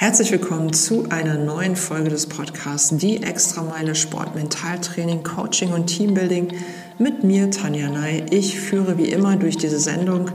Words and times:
Herzlich 0.00 0.30
willkommen 0.30 0.72
zu 0.72 1.08
einer 1.10 1.36
neuen 1.36 1.74
Folge 1.74 2.08
des 2.08 2.26
Podcasts 2.26 2.96
Die 2.96 3.20
Extrameile 3.20 3.96
Sport, 3.96 4.36
Mentaltraining, 4.36 5.24
Coaching 5.24 5.72
und 5.72 5.88
Teambuilding 5.88 6.52
mit 7.00 7.24
mir, 7.24 7.50
Tanja 7.50 7.90
Ney. 7.90 8.24
Ich 8.30 8.60
führe 8.60 8.96
wie 8.96 9.10
immer 9.10 9.34
durch 9.34 9.56
diese 9.56 9.80
Sendung 9.80 10.30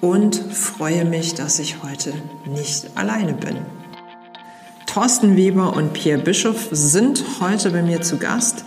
und 0.00 0.36
freue 0.36 1.04
mich, 1.04 1.34
dass 1.34 1.58
ich 1.58 1.82
heute 1.82 2.12
nicht 2.46 2.86
alleine 2.94 3.32
bin. 3.32 3.56
Thorsten 4.86 5.36
Weber 5.36 5.74
und 5.74 5.92
Pierre 5.92 6.22
Bischoff 6.22 6.68
sind 6.70 7.24
heute 7.40 7.72
bei 7.72 7.82
mir 7.82 8.00
zu 8.00 8.18
Gast. 8.18 8.64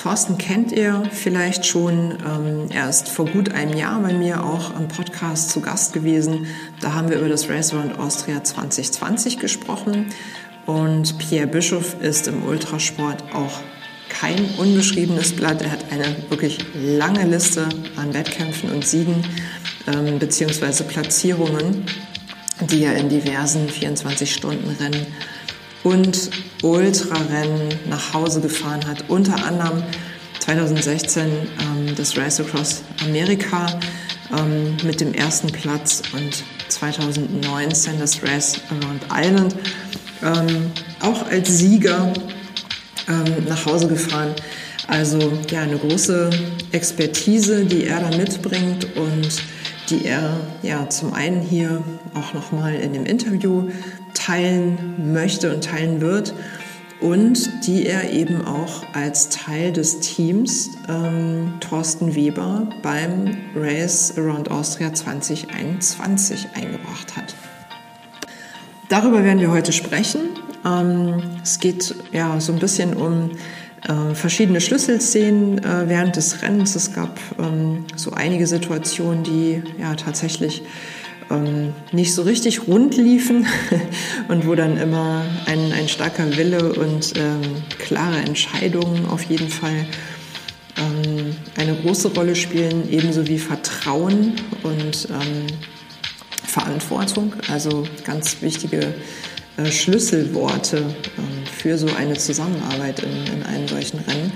Thorsten 0.00 0.38
kennt 0.38 0.72
ihr 0.72 1.02
vielleicht 1.12 1.66
schon. 1.66 2.16
Ähm, 2.26 2.68
er 2.70 2.88
ist 2.88 3.10
vor 3.10 3.26
gut 3.26 3.52
einem 3.52 3.76
Jahr 3.76 4.00
bei 4.00 4.14
mir 4.14 4.42
auch 4.42 4.74
am 4.74 4.88
Podcast 4.88 5.50
zu 5.50 5.60
Gast 5.60 5.92
gewesen. 5.92 6.46
Da 6.80 6.94
haben 6.94 7.10
wir 7.10 7.18
über 7.18 7.28
das 7.28 7.50
Race 7.50 7.74
Around 7.74 7.98
Austria 7.98 8.42
2020 8.42 9.38
gesprochen. 9.38 10.06
Und 10.64 11.18
Pierre 11.18 11.46
Bischoff 11.46 12.00
ist 12.00 12.28
im 12.28 12.44
Ultrasport 12.44 13.34
auch 13.34 13.60
kein 14.08 14.38
unbeschriebenes 14.56 15.36
Blatt. 15.36 15.60
Er 15.60 15.72
hat 15.72 15.92
eine 15.92 16.16
wirklich 16.30 16.58
lange 16.74 17.26
Liste 17.26 17.68
an 17.96 18.14
Wettkämpfen 18.14 18.70
und 18.70 18.86
Siegen 18.86 19.22
ähm, 19.86 20.18
bzw. 20.18 20.82
Platzierungen, 20.84 21.84
die 22.70 22.84
er 22.84 22.96
in 22.96 23.10
diversen 23.10 23.68
24-Stunden-Rennen 23.68 25.06
und 25.82 26.30
Ultrarennen 26.62 27.68
nach 27.88 28.12
Hause 28.12 28.40
gefahren 28.40 28.86
hat. 28.86 29.04
Unter 29.08 29.44
anderem 29.44 29.82
2016 30.40 31.24
ähm, 31.24 31.94
das 31.96 32.16
Race 32.16 32.40
Across 32.40 32.82
America 33.04 33.66
ähm, 34.36 34.76
mit 34.84 35.00
dem 35.00 35.14
ersten 35.14 35.48
Platz 35.48 36.02
und 36.12 36.44
2019 36.68 37.98
das 37.98 38.22
Race 38.22 38.60
Around 38.70 39.06
Island 39.12 39.56
ähm, 40.22 40.70
auch 41.00 41.26
als 41.28 41.58
Sieger 41.58 42.12
ähm, 43.08 43.44
nach 43.48 43.64
Hause 43.66 43.88
gefahren. 43.88 44.34
Also 44.86 45.18
ja, 45.50 45.62
eine 45.62 45.78
große 45.78 46.30
Expertise, 46.72 47.64
die 47.64 47.84
er 47.84 48.00
da 48.00 48.16
mitbringt 48.16 48.86
und 48.96 49.42
die 49.88 50.04
er 50.04 50.36
ja 50.62 50.88
zum 50.88 51.12
einen 51.12 51.40
hier 51.40 51.82
auch 52.14 52.34
nochmal 52.34 52.74
in 52.74 52.92
dem 52.92 53.06
Interview 53.06 53.68
teilen 54.30 55.12
möchte 55.12 55.52
und 55.52 55.64
teilen 55.64 56.00
wird 56.00 56.34
und 57.00 57.66
die 57.66 57.86
er 57.86 58.12
eben 58.12 58.44
auch 58.44 58.84
als 58.92 59.28
Teil 59.28 59.72
des 59.72 59.98
Teams 60.00 60.70
ähm, 60.88 61.54
Thorsten 61.58 62.14
Weber 62.14 62.68
beim 62.80 63.36
Race 63.56 64.14
Around 64.16 64.48
Austria 64.50 64.92
2021 64.92 66.46
eingebracht 66.54 67.16
hat. 67.16 67.34
Darüber 68.88 69.24
werden 69.24 69.40
wir 69.40 69.50
heute 69.50 69.72
sprechen. 69.72 70.20
Ähm, 70.64 71.22
es 71.42 71.58
geht 71.58 71.92
ja 72.12 72.38
so 72.40 72.52
ein 72.52 72.60
bisschen 72.60 72.94
um 72.94 73.32
äh, 73.82 74.14
verschiedene 74.14 74.60
Schlüsselszenen 74.60 75.58
äh, 75.58 75.88
während 75.88 76.14
des 76.14 76.40
Rennens. 76.42 76.76
Es 76.76 76.92
gab 76.92 77.18
ähm, 77.40 77.84
so 77.96 78.12
einige 78.12 78.46
Situationen, 78.46 79.24
die 79.24 79.62
ja 79.80 79.96
tatsächlich 79.96 80.62
ähm, 81.30 81.72
nicht 81.92 82.14
so 82.14 82.22
richtig 82.22 82.66
rund 82.66 82.96
liefen 82.96 83.46
und 84.28 84.46
wo 84.46 84.54
dann 84.54 84.76
immer 84.76 85.24
ein, 85.46 85.72
ein 85.72 85.88
starker 85.88 86.36
Wille 86.36 86.72
und 86.72 87.14
ähm, 87.16 87.40
klare 87.78 88.18
Entscheidungen 88.18 89.06
auf 89.06 89.22
jeden 89.24 89.48
Fall 89.48 89.86
ähm, 90.76 91.36
eine 91.56 91.74
große 91.74 92.08
Rolle 92.14 92.36
spielen, 92.36 92.90
ebenso 92.90 93.26
wie 93.26 93.38
Vertrauen 93.38 94.34
und 94.62 95.08
ähm, 95.10 95.46
Verantwortung, 96.46 97.34
also 97.48 97.86
ganz 98.04 98.42
wichtige 98.42 98.94
äh, 99.56 99.70
Schlüsselworte 99.70 100.78
äh, 100.78 101.46
für 101.50 101.78
so 101.78 101.88
eine 101.94 102.14
Zusammenarbeit 102.14 103.00
in, 103.00 103.34
in 103.34 103.42
einem 103.44 103.68
solchen 103.68 104.00
Rennen. 104.00 104.32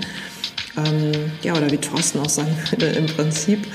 Ähm, 0.77 1.11
ja, 1.41 1.53
oder 1.53 1.71
wie 1.71 1.77
Thorsten 1.77 2.19
auch 2.19 2.29
sagen 2.29 2.55
würde, 2.69 2.87
im 2.87 3.05
Prinzip 3.05 3.65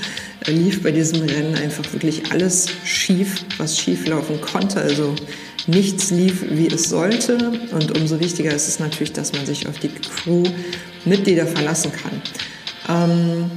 lief 0.47 0.83
bei 0.83 0.91
diesem 0.91 1.21
Rennen 1.21 1.55
einfach 1.55 1.91
wirklich 1.93 2.31
alles 2.31 2.67
schief, 2.83 3.43
was 3.57 3.77
schief 3.77 4.07
laufen 4.07 4.39
konnte. 4.41 4.79
Also 4.79 5.15
nichts 5.67 6.11
lief, 6.11 6.45
wie 6.49 6.67
es 6.67 6.89
sollte. 6.89 7.51
Und 7.71 7.97
umso 7.97 8.19
wichtiger 8.19 8.53
ist 8.53 8.67
es 8.67 8.79
natürlich, 8.79 9.13
dass 9.13 9.33
man 9.33 9.45
sich 9.45 9.67
auf 9.67 9.79
die 9.79 9.89
Crew-Mitglieder 9.89 11.47
verlassen 11.47 11.91
kann. 11.91 12.21
Ähm, 12.89 13.51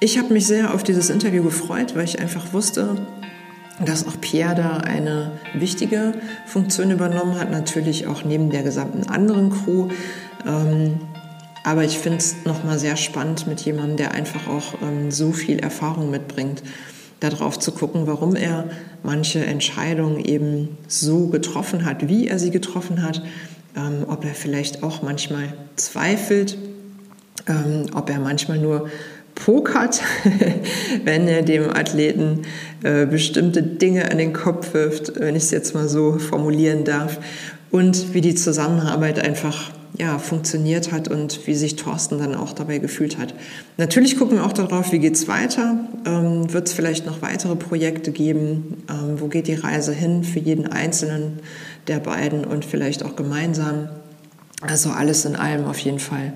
ich 0.00 0.18
habe 0.18 0.32
mich 0.32 0.46
sehr 0.46 0.74
auf 0.74 0.82
dieses 0.82 1.08
Interview 1.10 1.42
gefreut, 1.42 1.94
weil 1.94 2.04
ich 2.04 2.18
einfach 2.18 2.52
wusste, 2.52 3.06
dass 3.84 4.06
auch 4.06 4.20
Pierre 4.20 4.54
da 4.54 4.76
eine 4.78 5.32
wichtige 5.54 6.14
Funktion 6.46 6.90
übernommen 6.90 7.38
hat, 7.38 7.50
natürlich 7.50 8.06
auch 8.06 8.24
neben 8.24 8.50
der 8.50 8.62
gesamten 8.62 9.08
anderen 9.08 9.50
Crew. 9.50 9.88
Ähm, 10.46 11.00
aber 11.64 11.82
ich 11.82 11.98
finde 11.98 12.18
es 12.18 12.36
nochmal 12.44 12.78
sehr 12.78 12.96
spannend 12.96 13.46
mit 13.46 13.62
jemandem, 13.62 13.96
der 13.96 14.12
einfach 14.12 14.46
auch 14.46 14.74
ähm, 14.82 15.10
so 15.10 15.32
viel 15.32 15.58
Erfahrung 15.58 16.10
mitbringt, 16.10 16.62
darauf 17.20 17.58
zu 17.58 17.72
gucken, 17.72 18.06
warum 18.06 18.36
er 18.36 18.68
manche 19.02 19.44
Entscheidungen 19.44 20.22
eben 20.22 20.76
so 20.88 21.28
getroffen 21.28 21.86
hat, 21.86 22.08
wie 22.08 22.28
er 22.28 22.38
sie 22.38 22.50
getroffen 22.50 23.02
hat, 23.02 23.22
ähm, 23.76 24.04
ob 24.08 24.24
er 24.24 24.34
vielleicht 24.34 24.82
auch 24.82 25.02
manchmal 25.02 25.54
zweifelt, 25.76 26.58
ähm, 27.48 27.86
ob 27.94 28.10
er 28.10 28.20
manchmal 28.20 28.58
nur 28.58 28.90
pokert, 29.34 30.02
wenn 31.04 31.26
er 31.26 31.42
dem 31.42 31.70
Athleten 31.70 32.42
äh, 32.82 33.06
bestimmte 33.06 33.62
Dinge 33.62 34.10
an 34.10 34.18
den 34.18 34.34
Kopf 34.34 34.74
wirft, 34.74 35.18
wenn 35.18 35.34
ich 35.34 35.44
es 35.44 35.50
jetzt 35.50 35.74
mal 35.74 35.88
so 35.88 36.18
formulieren 36.18 36.84
darf, 36.84 37.18
und 37.70 38.14
wie 38.14 38.20
die 38.20 38.36
Zusammenarbeit 38.36 39.18
einfach 39.18 39.72
ja, 39.96 40.18
funktioniert 40.18 40.90
hat 40.90 41.08
und 41.08 41.46
wie 41.46 41.54
sich 41.54 41.76
Thorsten 41.76 42.18
dann 42.18 42.34
auch 42.34 42.52
dabei 42.52 42.78
gefühlt 42.78 43.16
hat. 43.18 43.34
Natürlich 43.76 44.18
gucken 44.18 44.38
wir 44.38 44.44
auch 44.44 44.52
darauf, 44.52 44.90
wie 44.90 44.98
geht's 44.98 45.28
weiter. 45.28 45.78
Ähm, 46.04 46.52
Wird 46.52 46.68
es 46.68 46.74
vielleicht 46.74 47.06
noch 47.06 47.22
weitere 47.22 47.54
Projekte 47.54 48.10
geben? 48.10 48.82
Ähm, 48.90 49.20
wo 49.20 49.28
geht 49.28 49.46
die 49.46 49.54
Reise 49.54 49.92
hin 49.92 50.24
für 50.24 50.40
jeden 50.40 50.66
Einzelnen 50.66 51.40
der 51.86 52.00
beiden 52.00 52.44
und 52.44 52.64
vielleicht 52.64 53.04
auch 53.04 53.14
gemeinsam? 53.14 53.88
Also 54.60 54.90
alles 54.90 55.24
in 55.24 55.36
allem 55.36 55.64
auf 55.66 55.78
jeden 55.78 56.00
Fall 56.00 56.32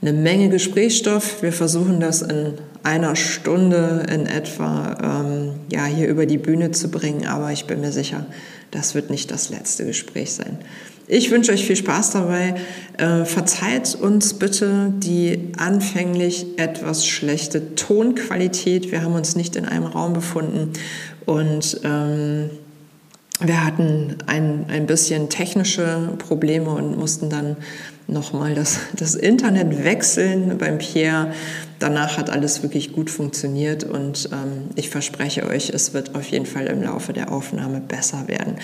eine 0.00 0.12
Menge 0.12 0.48
Gesprächsstoff. 0.48 1.42
Wir 1.42 1.52
versuchen 1.52 2.00
das 2.00 2.22
in 2.22 2.54
einer 2.82 3.16
Stunde 3.16 4.06
in 4.10 4.26
etwa 4.26 5.24
ähm, 5.24 5.54
ja, 5.70 5.84
hier 5.84 6.08
über 6.08 6.26
die 6.26 6.38
Bühne 6.38 6.70
zu 6.70 6.90
bringen, 6.90 7.26
aber 7.26 7.52
ich 7.52 7.66
bin 7.66 7.80
mir 7.80 7.92
sicher, 7.92 8.26
das 8.70 8.94
wird 8.94 9.10
nicht 9.10 9.30
das 9.30 9.50
letzte 9.50 9.84
Gespräch 9.84 10.32
sein. 10.32 10.58
Ich 11.08 11.30
wünsche 11.30 11.52
euch 11.52 11.64
viel 11.64 11.76
Spaß 11.76 12.10
dabei. 12.10 12.54
Äh, 12.98 13.24
verzeiht 13.24 13.94
uns 13.94 14.34
bitte 14.34 14.92
die 14.96 15.52
anfänglich 15.56 16.58
etwas 16.58 17.06
schlechte 17.06 17.76
Tonqualität. 17.76 18.90
Wir 18.90 19.02
haben 19.02 19.14
uns 19.14 19.36
nicht 19.36 19.54
in 19.54 19.66
einem 19.66 19.84
Raum 19.84 20.14
befunden 20.14 20.72
und 21.24 21.80
ähm, 21.84 22.50
wir 23.38 23.64
hatten 23.64 24.16
ein, 24.26 24.66
ein 24.68 24.86
bisschen 24.86 25.28
technische 25.28 26.14
Probleme 26.18 26.70
und 26.70 26.98
mussten 26.98 27.30
dann 27.30 27.56
nochmal 28.08 28.54
das, 28.54 28.80
das 28.96 29.14
Internet 29.14 29.84
wechseln 29.84 30.58
beim 30.58 30.78
Pierre. 30.78 31.32
Danach 31.78 32.16
hat 32.16 32.30
alles 32.30 32.62
wirklich 32.62 32.92
gut 32.92 33.10
funktioniert 33.10 33.84
und 33.84 34.30
ähm, 34.32 34.70
ich 34.76 34.88
verspreche 34.88 35.46
euch, 35.46 35.68
es 35.70 35.92
wird 35.92 36.14
auf 36.14 36.26
jeden 36.28 36.46
Fall 36.46 36.66
im 36.66 36.82
Laufe 36.82 37.12
der 37.12 37.30
Aufnahme 37.30 37.80
besser 37.80 38.28
werden. 38.28 38.56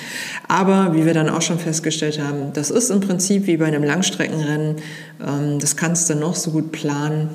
Aber 0.49 0.95
wie 0.95 1.05
wir 1.05 1.13
dann 1.13 1.29
auch 1.29 1.43
schon 1.43 1.59
festgestellt 1.59 2.19
haben, 2.21 2.53
das 2.55 2.71
ist 2.71 2.91
im 2.91 3.01
Prinzip 3.01 3.47
wie 3.47 3.59
bei 3.59 3.67
einem 3.67 3.85
Langstreckenrennen. 3.85 4.77
Ähm, 5.21 5.59
das 5.59 5.77
kannst 5.77 6.09
du 6.09 6.15
noch 6.15 6.35
so 6.35 6.53
gut 6.53 6.73
planen. 6.73 7.29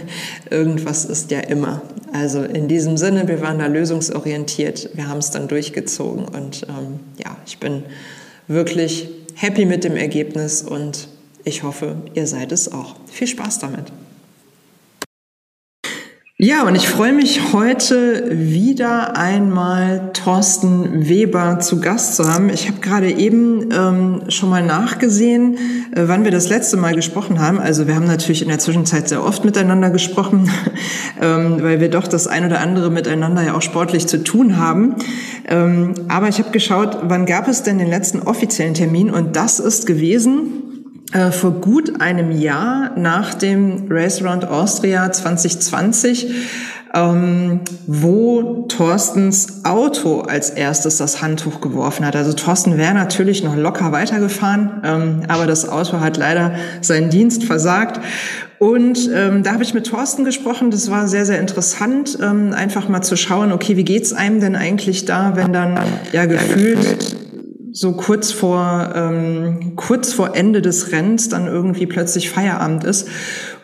Irgendwas 0.50 1.04
ist 1.04 1.30
ja 1.30 1.40
immer. 1.40 1.82
Also 2.12 2.42
in 2.42 2.66
diesem 2.66 2.96
Sinne, 2.96 3.28
wir 3.28 3.40
waren 3.40 3.60
da 3.60 3.66
lösungsorientiert. 3.66 4.90
Wir 4.94 5.08
haben 5.08 5.18
es 5.18 5.30
dann 5.30 5.46
durchgezogen 5.46 6.24
und 6.24 6.66
ähm, 6.68 6.98
ja, 7.24 7.36
ich 7.46 7.58
bin 7.58 7.84
wirklich 8.48 9.08
happy 9.34 9.64
mit 9.64 9.84
dem 9.84 9.96
Ergebnis 9.96 10.62
und 10.62 11.08
ich 11.44 11.62
hoffe, 11.62 11.96
ihr 12.14 12.26
seid 12.26 12.50
es 12.50 12.72
auch. 12.72 12.96
Viel 13.06 13.28
Spaß 13.28 13.60
damit. 13.60 13.92
Ja, 16.42 16.66
und 16.66 16.74
ich 16.74 16.88
freue 16.88 17.12
mich 17.12 17.52
heute 17.52 18.30
wieder 18.30 19.14
einmal 19.14 20.10
Thorsten 20.14 21.06
Weber 21.06 21.58
zu 21.60 21.82
Gast 21.82 22.16
zu 22.16 22.32
haben. 22.32 22.48
Ich 22.48 22.66
habe 22.66 22.80
gerade 22.80 23.10
eben 23.12 23.68
ähm, 23.70 24.22
schon 24.28 24.48
mal 24.48 24.62
nachgesehen, 24.62 25.58
äh, 25.94 26.04
wann 26.06 26.24
wir 26.24 26.30
das 26.30 26.48
letzte 26.48 26.78
Mal 26.78 26.94
gesprochen 26.94 27.40
haben. 27.40 27.58
Also 27.58 27.86
wir 27.86 27.94
haben 27.94 28.06
natürlich 28.06 28.40
in 28.40 28.48
der 28.48 28.58
Zwischenzeit 28.58 29.06
sehr 29.06 29.22
oft 29.22 29.44
miteinander 29.44 29.90
gesprochen, 29.90 30.50
ähm, 31.20 31.58
weil 31.60 31.78
wir 31.78 31.90
doch 31.90 32.08
das 32.08 32.26
ein 32.26 32.46
oder 32.46 32.62
andere 32.62 32.90
miteinander 32.90 33.42
ja 33.42 33.54
auch 33.54 33.60
sportlich 33.60 34.06
zu 34.06 34.24
tun 34.24 34.56
haben. 34.56 34.94
Ähm, 35.46 35.92
aber 36.08 36.28
ich 36.28 36.38
habe 36.38 36.52
geschaut, 36.52 37.00
wann 37.02 37.26
gab 37.26 37.48
es 37.48 37.64
denn 37.64 37.76
den 37.76 37.88
letzten 37.88 38.18
offiziellen 38.18 38.72
Termin? 38.72 39.10
Und 39.10 39.36
das 39.36 39.60
ist 39.60 39.86
gewesen 39.86 40.69
äh, 41.12 41.30
vor 41.30 41.52
gut 41.52 42.00
einem 42.00 42.30
Jahr 42.30 42.92
nach 42.96 43.34
dem 43.34 43.86
Race 43.90 44.22
Around 44.22 44.46
Austria 44.46 45.10
2020. 45.10 46.32
ähm, 46.92 47.60
wo 47.86 48.66
Thorstens 48.68 49.64
Auto 49.64 50.22
als 50.22 50.50
erstes 50.50 50.96
das 50.96 51.22
Handtuch 51.22 51.60
geworfen 51.60 52.04
hat. 52.04 52.16
Also 52.16 52.32
Thorsten 52.32 52.78
wäre 52.78 52.94
natürlich 52.94 53.44
noch 53.44 53.56
locker 53.56 53.92
weitergefahren, 53.92 54.80
ähm, 54.84 55.22
aber 55.28 55.46
das 55.46 55.68
Auto 55.68 56.00
hat 56.00 56.16
leider 56.16 56.54
seinen 56.80 57.10
Dienst 57.10 57.44
versagt. 57.44 58.00
Und 58.58 59.08
ähm, 59.14 59.42
da 59.42 59.52
habe 59.52 59.62
ich 59.62 59.72
mit 59.72 59.86
Thorsten 59.86 60.24
gesprochen. 60.24 60.70
Das 60.70 60.90
war 60.90 61.08
sehr, 61.08 61.24
sehr 61.24 61.40
interessant, 61.40 62.18
ähm, 62.20 62.52
einfach 62.52 62.88
mal 62.88 63.02
zu 63.02 63.16
schauen, 63.16 63.52
okay, 63.52 63.76
wie 63.76 63.84
geht's 63.84 64.12
einem 64.12 64.40
denn 64.40 64.56
eigentlich 64.56 65.04
da, 65.04 65.36
wenn 65.36 65.52
dann 65.52 65.78
ja 66.12 66.26
gefühlt 66.26 67.16
so 67.72 67.92
kurz 67.92 68.32
vor 68.32 68.92
ähm, 68.94 69.74
kurz 69.76 70.12
vor 70.12 70.34
Ende 70.36 70.62
des 70.62 70.92
Rennens 70.92 71.28
dann 71.28 71.46
irgendwie 71.46 71.86
plötzlich 71.86 72.30
Feierabend 72.30 72.84
ist. 72.84 73.08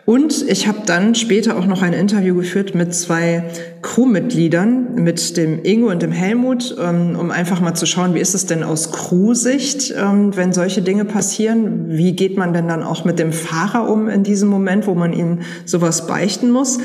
Und 0.06 0.48
ich 0.48 0.68
habe 0.68 0.82
dann 0.86 1.16
später 1.16 1.58
auch 1.58 1.66
noch 1.66 1.82
ein 1.82 1.92
Interview 1.92 2.36
geführt 2.36 2.76
mit 2.76 2.94
zwei 2.94 3.42
Crewmitgliedern, 3.82 4.94
mit 4.94 5.36
dem 5.36 5.64
Ingo 5.64 5.90
und 5.90 6.00
dem 6.00 6.12
Helmut, 6.12 6.76
ähm, 6.80 7.16
um 7.18 7.32
einfach 7.32 7.60
mal 7.60 7.74
zu 7.74 7.86
schauen, 7.86 8.14
wie 8.14 8.20
ist 8.20 8.32
es 8.32 8.46
denn 8.46 8.62
aus 8.62 8.92
Crew-Sicht, 8.92 9.92
ähm, 9.96 10.36
wenn 10.36 10.52
solche 10.52 10.80
Dinge 10.80 11.06
passieren? 11.06 11.86
Wie 11.88 12.14
geht 12.14 12.36
man 12.36 12.52
denn 12.52 12.68
dann 12.68 12.84
auch 12.84 13.04
mit 13.04 13.18
dem 13.18 13.32
Fahrer 13.32 13.90
um 13.90 14.08
in 14.08 14.22
diesem 14.22 14.48
Moment, 14.48 14.86
wo 14.86 14.94
man 14.94 15.12
ihm 15.12 15.40
sowas 15.64 16.06
beichten 16.06 16.52
muss? 16.52 16.78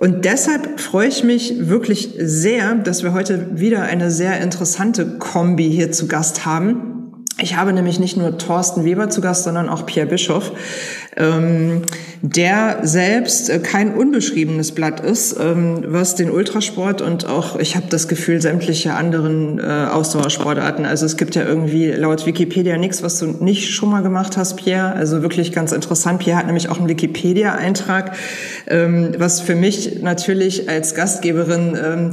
Und 0.00 0.24
deshalb 0.24 0.80
freue 0.80 1.08
ich 1.08 1.24
mich 1.24 1.68
wirklich 1.68 2.14
sehr, 2.18 2.74
dass 2.74 3.02
wir 3.02 3.12
heute 3.12 3.60
wieder 3.60 3.82
eine 3.82 4.10
sehr 4.10 4.40
interessante 4.40 5.18
Kombi 5.18 5.70
hier 5.70 5.92
zu 5.92 6.08
Gast 6.08 6.46
haben. 6.46 6.99
Ich 7.38 7.56
habe 7.56 7.72
nämlich 7.72 7.98
nicht 7.98 8.16
nur 8.16 8.36
Thorsten 8.36 8.84
Weber 8.84 9.08
zu 9.08 9.20
Gast, 9.20 9.44
sondern 9.44 9.68
auch 9.68 9.86
Pierre 9.86 10.06
Bischoff 10.06 10.52
ähm, 11.16 11.82
der 12.22 12.80
selbst 12.82 13.50
äh, 13.50 13.58
kein 13.58 13.94
unbeschriebenes 13.94 14.72
Blatt 14.72 15.00
ist, 15.00 15.36
ähm, 15.40 15.84
was 15.86 16.14
den 16.14 16.30
Ultrasport 16.30 17.02
und 17.02 17.26
auch, 17.26 17.58
ich 17.58 17.76
habe 17.76 17.86
das 17.88 18.08
Gefühl, 18.08 18.40
sämtliche 18.40 18.94
anderen 18.94 19.58
äh, 19.58 19.62
Ausdauersportarten. 19.90 20.84
Also 20.84 21.06
es 21.06 21.16
gibt 21.16 21.34
ja 21.34 21.44
irgendwie 21.44 21.88
laut 21.88 22.26
Wikipedia 22.26 22.76
nichts, 22.76 23.02
was 23.02 23.18
du 23.18 23.26
nicht 23.26 23.70
schon 23.70 23.90
mal 23.90 24.02
gemacht 24.02 24.36
hast, 24.36 24.56
Pierre. 24.56 24.92
Also 24.92 25.22
wirklich 25.22 25.52
ganz 25.52 25.72
interessant. 25.72 26.20
Pierre 26.20 26.38
hat 26.38 26.46
nämlich 26.46 26.68
auch 26.68 26.78
einen 26.78 26.88
Wikipedia-Eintrag, 26.88 28.16
ähm, 28.66 29.14
was 29.18 29.40
für 29.40 29.54
mich 29.54 30.02
natürlich 30.02 30.68
als 30.68 30.94
Gastgeberin 30.94 31.76
ähm, 31.82 32.10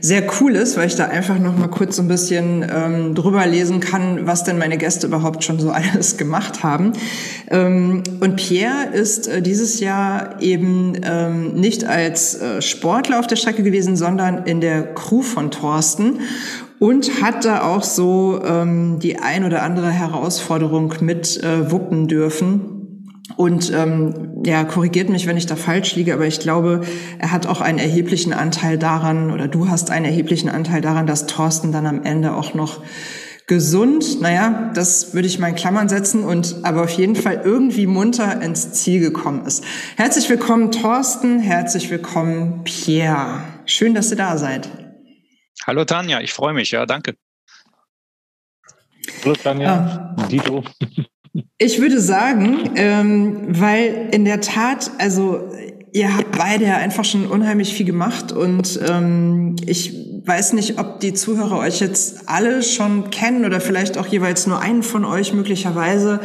sehr 0.00 0.24
cool 0.40 0.56
ist, 0.56 0.76
weil 0.76 0.86
ich 0.86 0.96
da 0.96 1.06
einfach 1.06 1.38
noch 1.38 1.56
mal 1.56 1.68
kurz 1.68 1.96
so 1.96 2.02
ein 2.02 2.08
bisschen 2.08 2.64
ähm, 2.68 3.14
drüber 3.14 3.46
lesen 3.46 3.80
kann, 3.80 4.26
was 4.26 4.44
denn 4.44 4.58
meine 4.58 4.78
Gäste 4.78 5.06
überhaupt 5.06 5.44
schon 5.44 5.58
so 5.58 5.70
alles 5.72 6.16
gemacht 6.16 6.62
haben. 6.62 6.92
Ähm, 7.48 8.02
und 8.20 8.36
Pierre 8.36 8.88
ist 8.92 9.28
äh, 9.28 9.42
dieses 9.42 9.80
Jahr 9.80 10.40
eben 10.40 10.94
ähm, 11.02 11.54
nicht 11.54 11.84
als 11.84 12.34
äh, 12.34 12.62
Sportler 12.62 13.18
auf 13.18 13.26
der 13.26 13.36
Strecke 13.36 13.62
gewesen, 13.62 13.96
sondern 13.96 14.44
in 14.44 14.60
der 14.60 14.94
Crew 14.94 15.22
von 15.22 15.50
Thorsten 15.50 16.20
und 16.78 17.22
hat 17.22 17.44
da 17.44 17.62
auch 17.62 17.82
so 17.82 18.40
ähm, 18.44 18.98
die 18.98 19.18
ein 19.18 19.44
oder 19.44 19.62
andere 19.62 19.90
Herausforderung 19.90 20.94
mit 21.00 21.42
äh, 21.42 21.70
wuppen 21.70 22.08
dürfen. 22.08 22.79
Und 23.40 23.72
ähm, 23.72 24.42
ja, 24.44 24.64
korrigiert 24.64 25.08
mich, 25.08 25.26
wenn 25.26 25.38
ich 25.38 25.46
da 25.46 25.56
falsch 25.56 25.96
liege, 25.96 26.12
aber 26.12 26.26
ich 26.26 26.40
glaube, 26.40 26.82
er 27.18 27.32
hat 27.32 27.46
auch 27.46 27.62
einen 27.62 27.78
erheblichen 27.78 28.34
Anteil 28.34 28.76
daran, 28.76 29.30
oder 29.30 29.48
du 29.48 29.70
hast 29.70 29.90
einen 29.90 30.04
erheblichen 30.04 30.50
Anteil 30.50 30.82
daran, 30.82 31.06
dass 31.06 31.24
Thorsten 31.24 31.72
dann 31.72 31.86
am 31.86 32.02
Ende 32.02 32.34
auch 32.34 32.52
noch 32.52 32.82
gesund, 33.46 34.20
naja, 34.20 34.70
das 34.74 35.14
würde 35.14 35.26
ich 35.26 35.38
mal 35.38 35.48
in 35.48 35.54
Klammern 35.54 35.88
setzen 35.88 36.22
und 36.22 36.56
aber 36.64 36.82
auf 36.82 36.90
jeden 36.90 37.16
Fall 37.16 37.40
irgendwie 37.42 37.86
munter 37.86 38.42
ins 38.42 38.72
Ziel 38.74 39.00
gekommen 39.00 39.46
ist. 39.46 39.64
Herzlich 39.96 40.28
willkommen, 40.28 40.70
Thorsten, 40.70 41.40
herzlich 41.40 41.88
willkommen, 41.88 42.62
Pierre. 42.64 43.40
Schön, 43.64 43.94
dass 43.94 44.10
ihr 44.10 44.18
da 44.18 44.36
seid. 44.36 44.68
Hallo 45.66 45.86
Tanja, 45.86 46.20
ich 46.20 46.34
freue 46.34 46.52
mich, 46.52 46.72
ja, 46.72 46.84
danke. 46.84 47.14
Hallo 49.24 49.34
Tanja, 49.34 50.14
ah. 50.18 50.26
Dito. 50.26 50.62
Ich 51.58 51.80
würde 51.80 52.00
sagen, 52.00 52.70
ähm, 52.74 53.46
weil 53.48 54.08
in 54.12 54.24
der 54.24 54.40
Tat, 54.40 54.90
also 54.98 55.50
ihr 55.92 56.16
habt 56.16 56.36
beide 56.36 56.64
ja 56.64 56.76
einfach 56.76 57.04
schon 57.04 57.26
unheimlich 57.26 57.74
viel 57.74 57.86
gemacht 57.86 58.32
und 58.32 58.80
ähm, 58.88 59.56
ich 59.66 59.94
weiß 60.24 60.52
nicht, 60.52 60.78
ob 60.78 61.00
die 61.00 61.14
Zuhörer 61.14 61.58
euch 61.58 61.80
jetzt 61.80 62.28
alle 62.28 62.62
schon 62.62 63.10
kennen 63.10 63.44
oder 63.44 63.60
vielleicht 63.60 63.98
auch 63.98 64.06
jeweils 64.06 64.46
nur 64.46 64.60
einen 64.60 64.82
von 64.82 65.04
euch 65.04 65.32
möglicherweise. 65.32 66.20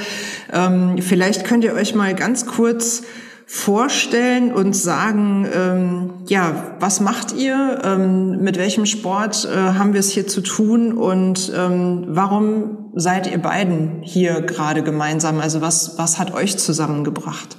Ähm, 0.51 0.97
vielleicht 0.99 1.45
könnt 1.45 1.63
ihr 1.63 1.73
euch 1.73 1.95
mal 1.95 2.13
ganz 2.13 2.45
kurz 2.45 3.03
vorstellen 3.45 4.51
und 4.51 4.75
sagen, 4.75 5.47
ähm, 5.53 6.13
ja, 6.27 6.75
was 6.79 6.99
macht 6.99 7.33
ihr? 7.33 7.79
Ähm, 7.83 8.41
mit 8.41 8.57
welchem 8.57 8.85
Sport 8.85 9.45
äh, 9.45 9.55
haben 9.55 9.93
wir 9.93 9.99
es 9.99 10.11
hier 10.11 10.27
zu 10.27 10.41
tun? 10.41 10.93
Und 10.93 11.51
ähm, 11.55 12.05
warum 12.07 12.91
seid 12.95 13.31
ihr 13.31 13.37
beiden 13.37 14.01
hier 14.01 14.41
gerade 14.41 14.83
gemeinsam? 14.83 15.39
Also 15.39 15.61
was, 15.61 15.97
was 15.97 16.17
hat 16.17 16.33
euch 16.33 16.57
zusammengebracht? 16.57 17.57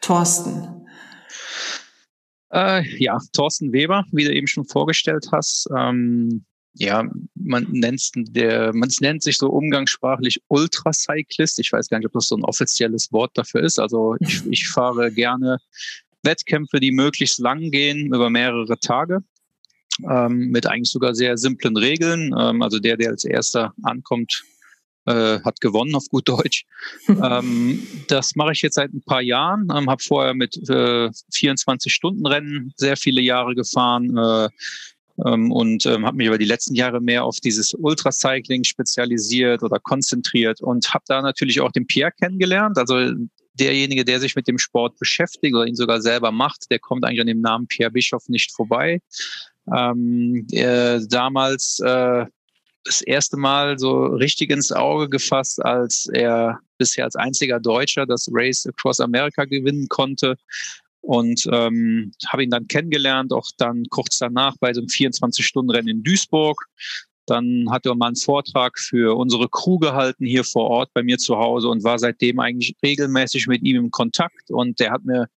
Thorsten. 0.00 0.86
Äh, 2.50 2.82
ja, 2.96 3.18
Thorsten 3.34 3.72
Weber, 3.72 4.04
wie 4.12 4.24
du 4.24 4.32
eben 4.32 4.46
schon 4.46 4.64
vorgestellt 4.64 5.28
hast. 5.32 5.68
Ähm, 5.76 6.46
ja, 6.78 7.04
man 7.34 7.66
nennt 7.70 8.10
der, 8.14 8.74
man 8.74 8.90
nennt 9.00 9.22
sich 9.22 9.38
so 9.38 9.48
umgangssprachlich 9.48 10.42
Ultracyclist. 10.48 11.58
Ich 11.58 11.72
weiß 11.72 11.88
gar 11.88 11.98
nicht, 11.98 12.06
ob 12.06 12.12
das 12.12 12.28
so 12.28 12.36
ein 12.36 12.44
offizielles 12.44 13.12
Wort 13.12 13.32
dafür 13.34 13.62
ist. 13.62 13.78
Also 13.78 14.16
ich, 14.20 14.44
ich 14.46 14.68
fahre 14.68 15.10
gerne 15.10 15.58
Wettkämpfe, 16.22 16.80
die 16.80 16.92
möglichst 16.92 17.38
lang 17.38 17.70
gehen, 17.70 18.08
über 18.08 18.30
mehrere 18.30 18.78
Tage. 18.78 19.20
Ähm, 20.06 20.50
mit 20.50 20.66
eigentlich 20.66 20.90
sogar 20.90 21.14
sehr 21.14 21.38
simplen 21.38 21.76
Regeln. 21.76 22.34
Ähm, 22.38 22.60
also 22.60 22.78
der, 22.78 22.98
der 22.98 23.10
als 23.10 23.24
erster 23.24 23.72
ankommt, 23.82 24.44
äh, 25.06 25.40
hat 25.40 25.60
gewonnen 25.62 25.94
auf 25.94 26.08
gut 26.10 26.28
Deutsch. 26.28 26.66
ähm, 27.08 27.86
das 28.08 28.34
mache 28.36 28.52
ich 28.52 28.60
jetzt 28.60 28.74
seit 28.74 28.92
ein 28.92 29.02
paar 29.02 29.22
Jahren. 29.22 29.68
Ähm, 29.74 29.88
habe 29.88 30.02
vorher 30.02 30.34
mit 30.34 30.56
äh, 30.68 31.08
24-Stunden-Rennen 31.32 32.74
sehr 32.76 32.98
viele 32.98 33.22
Jahre 33.22 33.54
gefahren. 33.54 34.16
Äh, 34.18 34.48
und 35.50 35.86
ähm, 35.86 36.04
habe 36.04 36.18
mich 36.18 36.26
über 36.26 36.38
die 36.38 36.44
letzten 36.44 36.74
Jahre 36.74 37.00
mehr 37.00 37.24
auf 37.24 37.40
dieses 37.40 37.72
Ultracycling 37.74 38.64
spezialisiert 38.64 39.62
oder 39.62 39.78
konzentriert 39.78 40.60
und 40.60 40.92
habe 40.92 41.04
da 41.08 41.22
natürlich 41.22 41.60
auch 41.60 41.72
den 41.72 41.86
Pierre 41.86 42.12
kennengelernt. 42.12 42.76
Also 42.78 43.12
derjenige, 43.54 44.04
der 44.04 44.20
sich 44.20 44.36
mit 44.36 44.46
dem 44.46 44.58
Sport 44.58 44.98
beschäftigt 44.98 45.54
oder 45.54 45.66
ihn 45.66 45.74
sogar 45.74 46.02
selber 46.02 46.32
macht, 46.32 46.70
der 46.70 46.78
kommt 46.78 47.04
eigentlich 47.04 47.20
an 47.20 47.26
dem 47.26 47.40
Namen 47.40 47.66
Pierre 47.66 47.90
Bischoff 47.90 48.28
nicht 48.28 48.52
vorbei. 48.52 49.00
Ähm, 49.74 50.46
äh, 50.52 51.00
damals 51.08 51.80
äh, 51.80 52.26
das 52.84 53.00
erste 53.00 53.36
Mal 53.36 53.78
so 53.78 54.06
richtig 54.06 54.50
ins 54.50 54.70
Auge 54.70 55.08
gefasst, 55.08 55.64
als 55.64 56.08
er 56.12 56.60
bisher 56.78 57.04
als 57.04 57.16
einziger 57.16 57.58
Deutscher 57.58 58.06
das 58.06 58.28
Race 58.30 58.66
Across 58.66 59.00
America 59.00 59.44
gewinnen 59.44 59.88
konnte. 59.88 60.36
Und 61.06 61.48
ähm, 61.52 62.10
habe 62.26 62.42
ihn 62.42 62.50
dann 62.50 62.66
kennengelernt, 62.66 63.32
auch 63.32 63.46
dann 63.58 63.84
kurz 63.90 64.18
danach 64.18 64.56
bei 64.58 64.74
so 64.74 64.80
einem 64.80 64.88
24-Stunden-Rennen 64.88 65.88
in 65.88 66.02
Duisburg. 66.02 66.66
Dann 67.26 67.66
hat 67.70 67.86
er 67.86 67.94
mal 67.94 68.08
einen 68.08 68.16
Vortrag 68.16 68.76
für 68.76 69.16
unsere 69.16 69.48
Crew 69.48 69.78
gehalten 69.78 70.26
hier 70.26 70.42
vor 70.42 70.68
Ort 70.68 70.90
bei 70.94 71.04
mir 71.04 71.18
zu 71.18 71.36
Hause 71.36 71.68
und 71.68 71.84
war 71.84 72.00
seitdem 72.00 72.40
eigentlich 72.40 72.74
regelmäßig 72.82 73.46
mit 73.46 73.62
ihm 73.62 73.76
im 73.76 73.90
Kontakt. 73.92 74.50
Und 74.50 74.80
der 74.80 74.90
hat 74.90 75.04
mir 75.04 75.28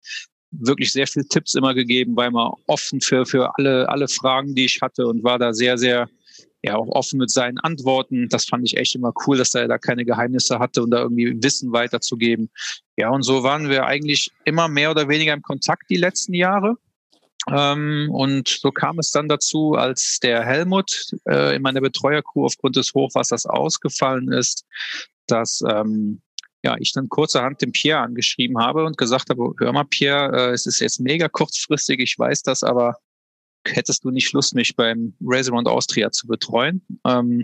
wirklich 0.50 0.90
sehr 0.90 1.06
viele 1.06 1.26
Tipps 1.28 1.54
immer 1.54 1.74
gegeben, 1.74 2.16
war 2.16 2.26
immer 2.26 2.54
offen 2.66 3.02
für, 3.02 3.26
für 3.26 3.54
alle, 3.58 3.90
alle 3.90 4.08
Fragen, 4.08 4.54
die 4.54 4.64
ich 4.64 4.80
hatte 4.80 5.06
und 5.06 5.22
war 5.22 5.38
da 5.38 5.52
sehr, 5.52 5.76
sehr 5.76 6.08
ja 6.62 6.76
auch 6.76 6.88
offen 6.88 7.18
mit 7.18 7.30
seinen 7.30 7.58
Antworten. 7.58 8.28
Das 8.28 8.46
fand 8.46 8.64
ich 8.66 8.76
echt 8.76 8.94
immer 8.94 9.12
cool, 9.26 9.38
dass 9.38 9.54
er 9.54 9.68
da 9.68 9.78
keine 9.78 10.04
Geheimnisse 10.04 10.58
hatte 10.58 10.82
und 10.82 10.90
da 10.90 11.00
irgendwie 11.00 11.36
Wissen 11.42 11.72
weiterzugeben. 11.72 12.50
Ja, 12.96 13.10
und 13.10 13.22
so 13.22 13.42
waren 13.42 13.68
wir 13.68 13.86
eigentlich 13.86 14.30
immer 14.44 14.68
mehr 14.68 14.90
oder 14.90 15.08
weniger 15.08 15.32
im 15.32 15.42
Kontakt 15.42 15.84
die 15.90 15.96
letzten 15.96 16.34
Jahre. 16.34 16.76
Ähm, 17.50 18.08
und 18.10 18.48
so 18.48 18.72
kam 18.72 18.98
es 18.98 19.10
dann 19.10 19.28
dazu, 19.28 19.74
als 19.74 20.18
der 20.20 20.44
Helmut 20.44 21.12
äh, 21.28 21.56
in 21.56 21.62
meiner 21.62 21.80
Betreuercrew 21.80 22.44
aufgrund 22.44 22.76
des 22.76 22.92
Hochwassers 22.94 23.46
ausgefallen 23.46 24.32
ist, 24.32 24.66
dass 25.26 25.62
ähm, 25.68 26.20
ja, 26.64 26.76
ich 26.78 26.92
dann 26.92 27.08
kurzerhand 27.08 27.62
den 27.62 27.72
Pierre 27.72 28.00
angeschrieben 28.00 28.58
habe 28.58 28.84
und 28.84 28.98
gesagt 28.98 29.30
habe, 29.30 29.54
hör 29.58 29.72
mal, 29.72 29.84
Pierre, 29.84 30.50
äh, 30.50 30.52
es 30.52 30.66
ist 30.66 30.80
jetzt 30.80 31.00
mega 31.00 31.28
kurzfristig, 31.28 32.00
ich 32.00 32.18
weiß 32.18 32.42
das, 32.42 32.64
aber 32.64 32.96
hättest 33.74 34.04
du 34.04 34.10
nicht 34.10 34.32
Lust, 34.32 34.54
mich 34.54 34.76
beim 34.76 35.14
Race 35.20 35.48
Around 35.48 35.68
Austria 35.68 36.10
zu 36.10 36.26
betreuen? 36.26 36.84
Ähm, 37.04 37.42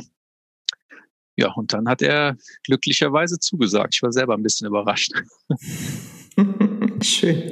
ja, 1.37 1.53
und 1.53 1.73
dann 1.73 1.89
hat 1.89 2.03
er 2.03 2.37
glücklicherweise 2.65 3.39
zugesagt. 3.39 3.95
Ich 3.95 4.03
war 4.03 4.13
selber 4.13 4.35
ein 4.35 4.43
bisschen 4.43 4.69
überrascht. 4.69 5.13
Schön. 7.03 7.51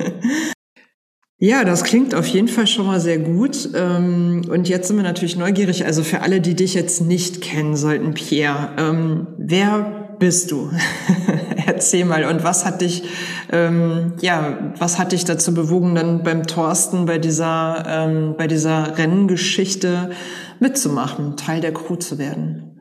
Ja, 1.39 1.65
das 1.65 1.83
klingt 1.83 2.15
auf 2.15 2.29
jeden 2.29 2.47
Fall 2.47 2.69
schon 2.69 2.87
mal 2.87 3.01
sehr 3.01 3.19
gut. 3.19 3.69
Ähm, 3.75 4.43
und 4.49 4.69
jetzt 4.69 4.87
sind 4.87 4.97
wir 4.97 5.03
natürlich 5.03 5.37
neugierig. 5.37 5.85
Also 5.85 6.05
für 6.05 6.21
alle, 6.21 6.41
die 6.41 6.55
dich 6.55 6.75
jetzt 6.75 7.01
nicht 7.01 7.41
kennen 7.41 7.75
sollten, 7.75 8.15
Pierre, 8.15 8.71
ähm, 8.79 9.27
wer 9.39 10.02
bist 10.23 10.53
du? 10.53 10.71
Erzähl 11.67 12.05
mal. 12.05 12.25
Und 12.27 12.45
was 12.45 12.65
hat 12.65 12.81
dich, 12.81 13.03
ähm, 13.51 14.13
ja, 14.21 14.73
was 14.79 14.97
hat 14.97 15.11
dich 15.11 15.25
dazu 15.25 15.53
bewogen, 15.53 15.97
dann 15.97 16.23
beim 16.23 16.47
Thorsten 16.47 17.07
bei 17.07 17.19
dieser, 17.19 17.83
ähm, 17.89 18.37
bei 18.39 18.47
dieser 18.47 18.99
Renngeschichte 18.99 20.13
mitzumachen, 20.61 21.37
Teil 21.37 21.61
der 21.61 21.75
Crew 21.75 21.97
zu 21.97 22.19
werden? 22.19 22.81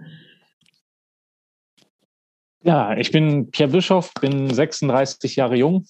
Ja, 2.64 2.96
ich 2.96 3.12
bin 3.12 3.50
Pierre 3.50 3.72
Bischoff, 3.72 4.14
bin 4.22 4.54
36 4.54 5.36
Jahre 5.36 5.56
jung. 5.56 5.88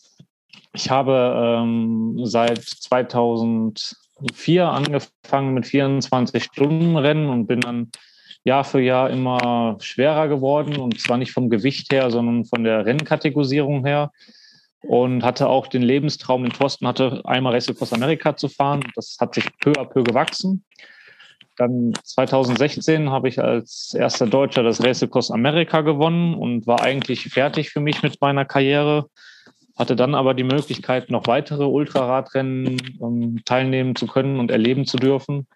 Ich 0.72 0.90
habe 0.90 1.36
ähm, 1.38 2.18
seit 2.24 2.64
2004 2.64 4.70
angefangen 4.70 5.54
mit 5.54 5.66
24 5.66 6.46
Stunden 6.46 6.96
Rennen 6.96 7.28
und 7.28 7.48
bin 7.48 7.60
dann 7.60 7.92
Jahr 8.44 8.64
für 8.64 8.82
Jahr 8.82 9.10
immer 9.10 9.78
schwerer 9.80 10.28
geworden 10.28 10.78
und 10.78 11.00
zwar 11.00 11.18
nicht 11.18 11.32
vom 11.32 11.50
Gewicht 11.50 11.92
her, 11.92 12.10
sondern 12.10 12.46
von 12.46 12.64
der 12.64 12.86
Rennkategorisierung 12.86 13.86
her 13.86 14.12
und 14.84 15.24
hatte 15.24 15.48
auch 15.48 15.68
den 15.68 15.84
Lebenstraum 15.84 16.46
in 16.46 16.52
Thorsten 16.52 16.88
hatte, 16.88 17.22
einmal 17.26 17.54
Race 17.54 17.70
Across 17.70 17.94
America 17.94 18.36
zu 18.36 18.50
fahren. 18.50 18.82
Das 18.96 19.18
hat 19.20 19.36
sich 19.36 19.46
peu 19.60 19.72
à 19.74 19.86
peu 19.86 20.04
gewachsen. 20.04 20.64
Dann 21.58 21.94
2016 22.04 23.12
habe 23.12 23.28
ich 23.28 23.40
als 23.40 23.94
erster 23.94 24.26
Deutscher 24.26 24.64
das 24.64 24.84
Race 24.84 25.04
Across 25.04 25.32
America 25.32 25.82
gewonnen 25.82 26.34
und 26.34 26.66
war 26.66 26.82
eigentlich 26.82 27.26
fertig 27.26 27.70
für 27.70 27.82
mich 27.82 28.02
mit 28.02 28.20
meiner 28.22 28.46
Karriere 28.46 29.08
hatte 29.82 29.96
dann 29.96 30.14
aber 30.14 30.36
die 30.36 30.44
Möglichkeit, 30.44 31.10
noch 31.10 31.26
weitere 31.26 31.64
Ultraradrennen 31.64 32.78
ähm, 33.02 33.42
teilnehmen 33.46 33.96
zu 33.96 34.06
können 34.06 34.40
und 34.40 34.52
erleben 34.52 34.86
zu 34.86 34.98
dürfen. 34.98 35.48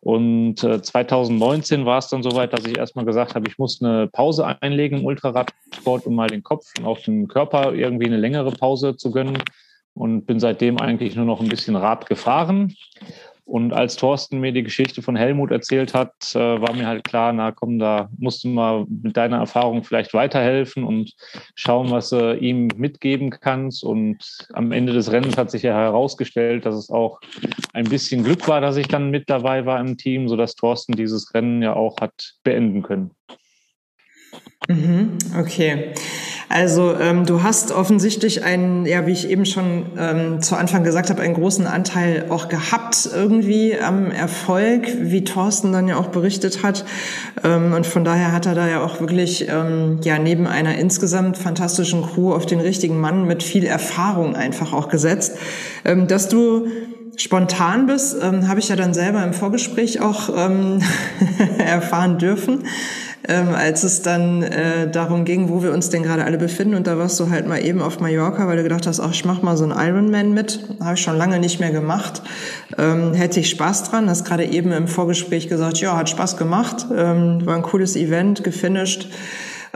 Und 0.00 0.64
äh, 0.64 0.82
2019 0.82 1.86
war 1.86 1.98
es 1.98 2.08
dann 2.08 2.24
soweit, 2.24 2.52
dass 2.52 2.64
ich 2.64 2.76
erstmal 2.76 3.04
gesagt 3.04 3.36
habe, 3.36 3.48
ich 3.48 3.56
muss 3.56 3.80
eine 3.80 4.08
Pause 4.08 4.46
einlegen 4.60 4.98
im 4.98 5.04
Ultraradsport, 5.04 6.06
um 6.06 6.16
mal 6.16 6.26
den 6.26 6.42
Kopf 6.42 6.72
und 6.76 6.86
auch 6.86 6.98
den 6.98 7.28
Körper 7.28 7.72
irgendwie 7.72 8.06
eine 8.06 8.16
längere 8.16 8.50
Pause 8.50 8.96
zu 8.96 9.12
gönnen. 9.12 9.38
Und 9.94 10.26
bin 10.26 10.38
seitdem 10.38 10.78
eigentlich 10.78 11.14
nur 11.14 11.24
noch 11.24 11.40
ein 11.40 11.48
bisschen 11.48 11.74
Rad 11.74 12.06
gefahren. 12.06 12.74
Und 13.48 13.72
als 13.72 13.96
Thorsten 13.96 14.40
mir 14.40 14.52
die 14.52 14.62
Geschichte 14.62 15.00
von 15.00 15.16
Helmut 15.16 15.50
erzählt 15.50 15.94
hat, 15.94 16.12
äh, 16.34 16.38
war 16.38 16.74
mir 16.74 16.86
halt 16.86 17.04
klar, 17.04 17.32
na 17.32 17.50
komm, 17.50 17.78
da 17.78 18.10
musst 18.18 18.44
du 18.44 18.48
mal 18.48 18.84
mit 18.88 19.16
deiner 19.16 19.38
Erfahrung 19.38 19.84
vielleicht 19.84 20.12
weiterhelfen 20.12 20.84
und 20.84 21.14
schauen, 21.54 21.90
was 21.90 22.10
du 22.10 22.36
ihm 22.36 22.68
mitgeben 22.76 23.30
kannst. 23.30 23.84
Und 23.84 24.46
am 24.52 24.70
Ende 24.70 24.92
des 24.92 25.10
Rennens 25.10 25.38
hat 25.38 25.50
sich 25.50 25.62
ja 25.62 25.74
herausgestellt, 25.74 26.66
dass 26.66 26.74
es 26.74 26.90
auch 26.90 27.20
ein 27.72 27.84
bisschen 27.84 28.22
Glück 28.22 28.46
war, 28.48 28.60
dass 28.60 28.76
ich 28.76 28.86
dann 28.86 29.10
mit 29.10 29.30
dabei 29.30 29.64
war 29.64 29.80
im 29.80 29.96
Team, 29.96 30.28
sodass 30.28 30.54
Thorsten 30.54 30.92
dieses 30.92 31.32
Rennen 31.32 31.62
ja 31.62 31.72
auch 31.72 31.96
hat 32.02 32.34
beenden 32.44 32.82
können. 32.82 33.12
Mhm, 34.68 35.16
okay. 35.40 35.94
Also 36.48 36.94
ähm, 36.98 37.26
du 37.26 37.42
hast 37.42 37.72
offensichtlich 37.72 38.42
einen, 38.42 38.86
ja, 38.86 39.06
wie 39.06 39.12
ich 39.12 39.28
eben 39.28 39.44
schon 39.44 39.86
ähm, 39.98 40.40
zu 40.40 40.56
Anfang 40.56 40.82
gesagt 40.82 41.10
habe, 41.10 41.20
einen 41.20 41.34
großen 41.34 41.66
Anteil 41.66 42.26
auch 42.30 42.48
gehabt 42.48 43.08
irgendwie 43.14 43.78
am 43.78 44.10
Erfolg, 44.10 44.88
wie 44.98 45.24
Thorsten 45.24 45.72
dann 45.72 45.88
ja 45.88 45.96
auch 45.96 46.08
berichtet 46.08 46.62
hat. 46.62 46.86
Ähm, 47.44 47.74
und 47.74 47.86
von 47.86 48.02
daher 48.02 48.32
hat 48.32 48.46
er 48.46 48.54
da 48.54 48.66
ja 48.66 48.82
auch 48.82 49.00
wirklich 49.00 49.46
ähm, 49.48 50.00
ja 50.02 50.18
neben 50.18 50.46
einer 50.46 50.78
insgesamt 50.78 51.36
fantastischen 51.36 52.02
Crew 52.02 52.32
auf 52.32 52.46
den 52.46 52.60
richtigen 52.60 52.98
Mann 52.98 53.26
mit 53.26 53.42
viel 53.42 53.64
Erfahrung 53.64 54.34
einfach 54.34 54.72
auch 54.72 54.88
gesetzt. 54.88 55.36
Ähm, 55.84 56.08
dass 56.08 56.30
du 56.30 56.68
spontan 57.16 57.86
bist, 57.86 58.16
ähm, 58.22 58.48
habe 58.48 58.60
ich 58.60 58.70
ja 58.70 58.76
dann 58.76 58.94
selber 58.94 59.22
im 59.22 59.34
Vorgespräch 59.34 60.00
auch 60.00 60.30
ähm, 60.34 60.80
erfahren 61.58 62.16
dürfen 62.16 62.64
ähm, 63.28 63.54
als 63.54 63.84
es 63.84 64.00
dann 64.00 64.42
äh, 64.42 64.90
darum 64.90 65.26
ging, 65.26 65.50
wo 65.50 65.62
wir 65.62 65.72
uns 65.72 65.90
denn 65.90 66.02
gerade 66.02 66.24
alle 66.24 66.38
befinden. 66.38 66.74
Und 66.74 66.86
da 66.86 66.96
warst 66.96 67.20
du 67.20 67.28
halt 67.28 67.46
mal 67.46 67.62
eben 67.62 67.82
auf 67.82 68.00
Mallorca, 68.00 68.46
weil 68.48 68.56
du 68.56 68.62
gedacht 68.62 68.86
hast, 68.86 69.00
ach, 69.00 69.12
ich 69.12 69.24
mach 69.26 69.42
mal 69.42 69.56
so 69.56 69.64
einen 69.64 69.78
Ironman 69.78 70.32
mit. 70.32 70.60
Habe 70.80 70.94
ich 70.94 71.00
schon 71.02 71.18
lange 71.18 71.38
nicht 71.38 71.60
mehr 71.60 71.70
gemacht. 71.70 72.22
Ähm, 72.78 73.12
hätte 73.12 73.40
ich 73.40 73.50
Spaß 73.50 73.90
dran. 73.90 74.08
Hast 74.08 74.24
gerade 74.24 74.46
eben 74.46 74.72
im 74.72 74.88
Vorgespräch 74.88 75.48
gesagt, 75.48 75.78
ja, 75.78 75.96
hat 75.96 76.08
Spaß 76.08 76.38
gemacht. 76.38 76.86
Ähm, 76.90 77.44
war 77.44 77.54
ein 77.54 77.62
cooles 77.62 77.96
Event, 77.96 78.44
gefinisht. 78.44 79.10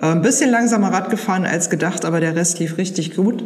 Äh, 0.00 0.06
ein 0.06 0.22
bisschen 0.22 0.50
langsamer 0.50 0.90
Rad 0.90 1.10
gefahren 1.10 1.44
als 1.44 1.68
gedacht, 1.68 2.06
aber 2.06 2.20
der 2.20 2.34
Rest 2.34 2.58
lief 2.58 2.78
richtig 2.78 3.14
gut. 3.14 3.44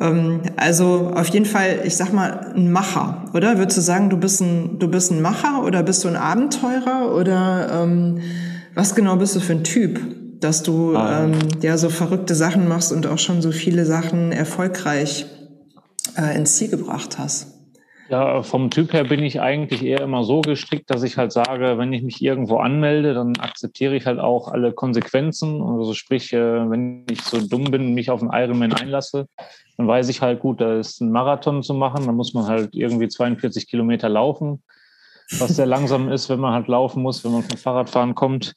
Ähm, 0.00 0.42
also 0.56 1.10
auf 1.14 1.26
jeden 1.28 1.46
Fall, 1.46 1.80
ich 1.82 1.96
sag 1.96 2.12
mal, 2.12 2.52
ein 2.54 2.70
Macher, 2.70 3.24
oder? 3.34 3.58
Würdest 3.58 3.78
du 3.78 3.82
sagen, 3.82 4.10
du 4.10 4.16
bist 4.16 4.40
ein, 4.40 4.78
du 4.78 4.86
bist 4.86 5.10
ein 5.10 5.20
Macher 5.20 5.64
oder 5.64 5.82
bist 5.82 6.04
du 6.04 6.08
ein 6.08 6.16
Abenteurer 6.16 7.12
oder 7.14 7.82
ähm, 7.82 8.20
was 8.74 8.94
genau 8.94 9.16
bist 9.16 9.36
du 9.36 9.40
für 9.40 9.52
ein 9.52 9.64
Typ, 9.64 10.00
dass 10.40 10.62
du 10.62 10.96
ah. 10.96 11.24
ähm, 11.24 11.38
ja 11.62 11.76
so 11.76 11.88
verrückte 11.90 12.34
Sachen 12.34 12.68
machst 12.68 12.92
und 12.92 13.06
auch 13.06 13.18
schon 13.18 13.42
so 13.42 13.52
viele 13.52 13.84
Sachen 13.84 14.32
erfolgreich 14.32 15.26
äh, 16.16 16.36
ins 16.36 16.56
Ziel 16.56 16.68
gebracht 16.68 17.18
hast? 17.18 17.56
Ja, 18.08 18.42
vom 18.42 18.70
Typ 18.70 18.92
her 18.92 19.04
bin 19.04 19.22
ich 19.22 19.40
eigentlich 19.40 19.84
eher 19.84 20.00
immer 20.00 20.24
so 20.24 20.40
gestrickt, 20.40 20.90
dass 20.90 21.04
ich 21.04 21.16
halt 21.16 21.30
sage, 21.30 21.78
wenn 21.78 21.92
ich 21.92 22.02
mich 22.02 22.20
irgendwo 22.20 22.56
anmelde, 22.56 23.14
dann 23.14 23.36
akzeptiere 23.36 23.94
ich 23.94 24.04
halt 24.04 24.18
auch 24.18 24.48
alle 24.48 24.72
Konsequenzen. 24.72 25.62
Also 25.62 25.94
sprich, 25.94 26.32
äh, 26.32 26.68
wenn 26.68 27.04
ich 27.08 27.22
so 27.22 27.40
dumm 27.40 27.70
bin 27.70 27.82
und 27.82 27.94
mich 27.94 28.10
auf 28.10 28.20
einen 28.20 28.32
Ironman 28.32 28.72
einlasse, 28.72 29.28
dann 29.76 29.86
weiß 29.86 30.08
ich 30.08 30.22
halt 30.22 30.40
gut, 30.40 30.60
da 30.60 30.80
ist 30.80 31.00
ein 31.00 31.12
Marathon 31.12 31.62
zu 31.62 31.72
machen, 31.72 32.04
dann 32.04 32.16
muss 32.16 32.34
man 32.34 32.46
halt 32.46 32.74
irgendwie 32.74 33.06
42 33.06 33.68
Kilometer 33.68 34.08
laufen 34.08 34.60
was 35.38 35.56
sehr 35.56 35.66
langsam 35.66 36.10
ist, 36.10 36.28
wenn 36.28 36.40
man 36.40 36.52
halt 36.52 36.68
laufen 36.68 37.02
muss, 37.02 37.24
wenn 37.24 37.32
man 37.32 37.42
vom 37.42 37.56
Fahrradfahren 37.56 38.14
kommt. 38.14 38.54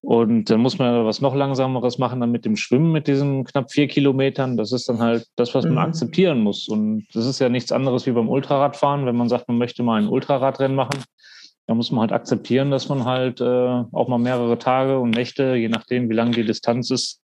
Und 0.00 0.50
dann 0.50 0.60
muss 0.60 0.78
man 0.78 1.06
was 1.06 1.20
noch 1.20 1.34
langsameres 1.34 1.98
machen 1.98 2.20
dann 2.20 2.30
mit 2.30 2.44
dem 2.44 2.56
Schwimmen, 2.56 2.92
mit 2.92 3.06
diesen 3.06 3.44
knapp 3.44 3.72
vier 3.72 3.88
Kilometern. 3.88 4.56
Das 4.56 4.70
ist 4.72 4.88
dann 4.88 4.98
halt 4.98 5.26
das, 5.36 5.54
was 5.54 5.64
man 5.64 5.74
mhm. 5.74 5.78
akzeptieren 5.78 6.40
muss. 6.40 6.68
Und 6.68 7.06
das 7.14 7.26
ist 7.26 7.38
ja 7.38 7.48
nichts 7.48 7.72
anderes 7.72 8.06
wie 8.06 8.12
beim 8.12 8.28
Ultraradfahren. 8.28 9.06
Wenn 9.06 9.16
man 9.16 9.28
sagt, 9.28 9.48
man 9.48 9.58
möchte 9.58 9.82
mal 9.82 10.00
ein 10.00 10.08
Ultraradrennen 10.08 10.76
machen, 10.76 11.02
dann 11.66 11.78
muss 11.78 11.90
man 11.90 12.02
halt 12.02 12.12
akzeptieren, 12.12 12.70
dass 12.70 12.88
man 12.88 13.04
halt 13.04 13.40
äh, 13.40 13.84
auch 13.92 14.08
mal 14.08 14.18
mehrere 14.18 14.58
Tage 14.58 14.98
und 14.98 15.10
Nächte, 15.10 15.54
je 15.54 15.68
nachdem, 15.68 16.10
wie 16.10 16.14
lang 16.14 16.32
die 16.32 16.44
Distanz 16.44 16.90
ist, 16.90 17.22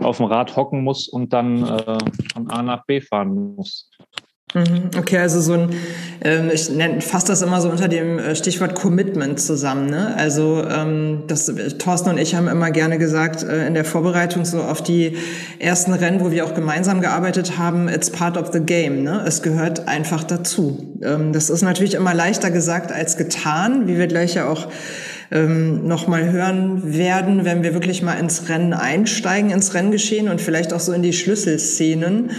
auf 0.00 0.16
dem 0.16 0.26
Rad 0.26 0.56
hocken 0.56 0.82
muss 0.82 1.08
und 1.08 1.32
dann 1.32 1.64
äh, 1.64 1.98
von 2.32 2.50
A 2.50 2.62
nach 2.62 2.84
B 2.84 3.00
fahren 3.00 3.54
muss. 3.54 3.90
Mhm. 4.54 4.90
Okay, 4.96 5.18
also 5.18 5.42
so 5.42 5.52
ein, 5.52 5.74
ähm, 6.22 6.50
ich 6.50 6.70
fasse 7.04 7.26
das 7.26 7.42
immer 7.42 7.60
so 7.60 7.68
unter 7.68 7.86
dem 7.86 8.18
äh, 8.18 8.34
Stichwort 8.34 8.74
Commitment 8.74 9.38
zusammen. 9.38 9.90
Ne? 9.90 10.14
Also 10.16 10.64
ähm, 10.64 11.24
das, 11.26 11.52
Thorsten 11.78 12.08
und 12.10 12.18
ich 12.18 12.34
haben 12.34 12.48
immer 12.48 12.70
gerne 12.70 12.96
gesagt 12.96 13.42
äh, 13.42 13.66
in 13.66 13.74
der 13.74 13.84
Vorbereitung 13.84 14.46
so 14.46 14.62
auf 14.62 14.82
die 14.82 15.18
ersten 15.58 15.92
Rennen, 15.92 16.20
wo 16.20 16.30
wir 16.30 16.46
auch 16.46 16.54
gemeinsam 16.54 17.02
gearbeitet 17.02 17.58
haben, 17.58 17.88
it's 17.88 18.08
part 18.08 18.38
of 18.38 18.50
the 18.52 18.60
game. 18.60 19.02
Ne? 19.02 19.22
Es 19.26 19.42
gehört 19.42 19.86
einfach 19.86 20.24
dazu. 20.24 20.96
Ähm, 21.02 21.34
das 21.34 21.50
ist 21.50 21.60
natürlich 21.60 21.94
immer 21.94 22.14
leichter 22.14 22.50
gesagt 22.50 22.90
als 22.90 23.18
getan, 23.18 23.86
wie 23.86 23.98
wir 23.98 24.06
gleich 24.06 24.34
ja 24.34 24.48
auch 24.48 24.68
ähm, 25.30 25.86
noch 25.86 26.08
mal 26.08 26.30
hören 26.30 26.96
werden, 26.96 27.44
wenn 27.44 27.62
wir 27.62 27.74
wirklich 27.74 28.02
mal 28.02 28.14
ins 28.14 28.48
Rennen 28.48 28.72
einsteigen, 28.72 29.50
ins 29.50 29.74
Renngeschehen 29.74 30.28
und 30.28 30.40
vielleicht 30.40 30.72
auch 30.72 30.80
so 30.80 30.92
in 30.92 31.02
die 31.02 31.12
Schlüsselszenen. 31.12 32.30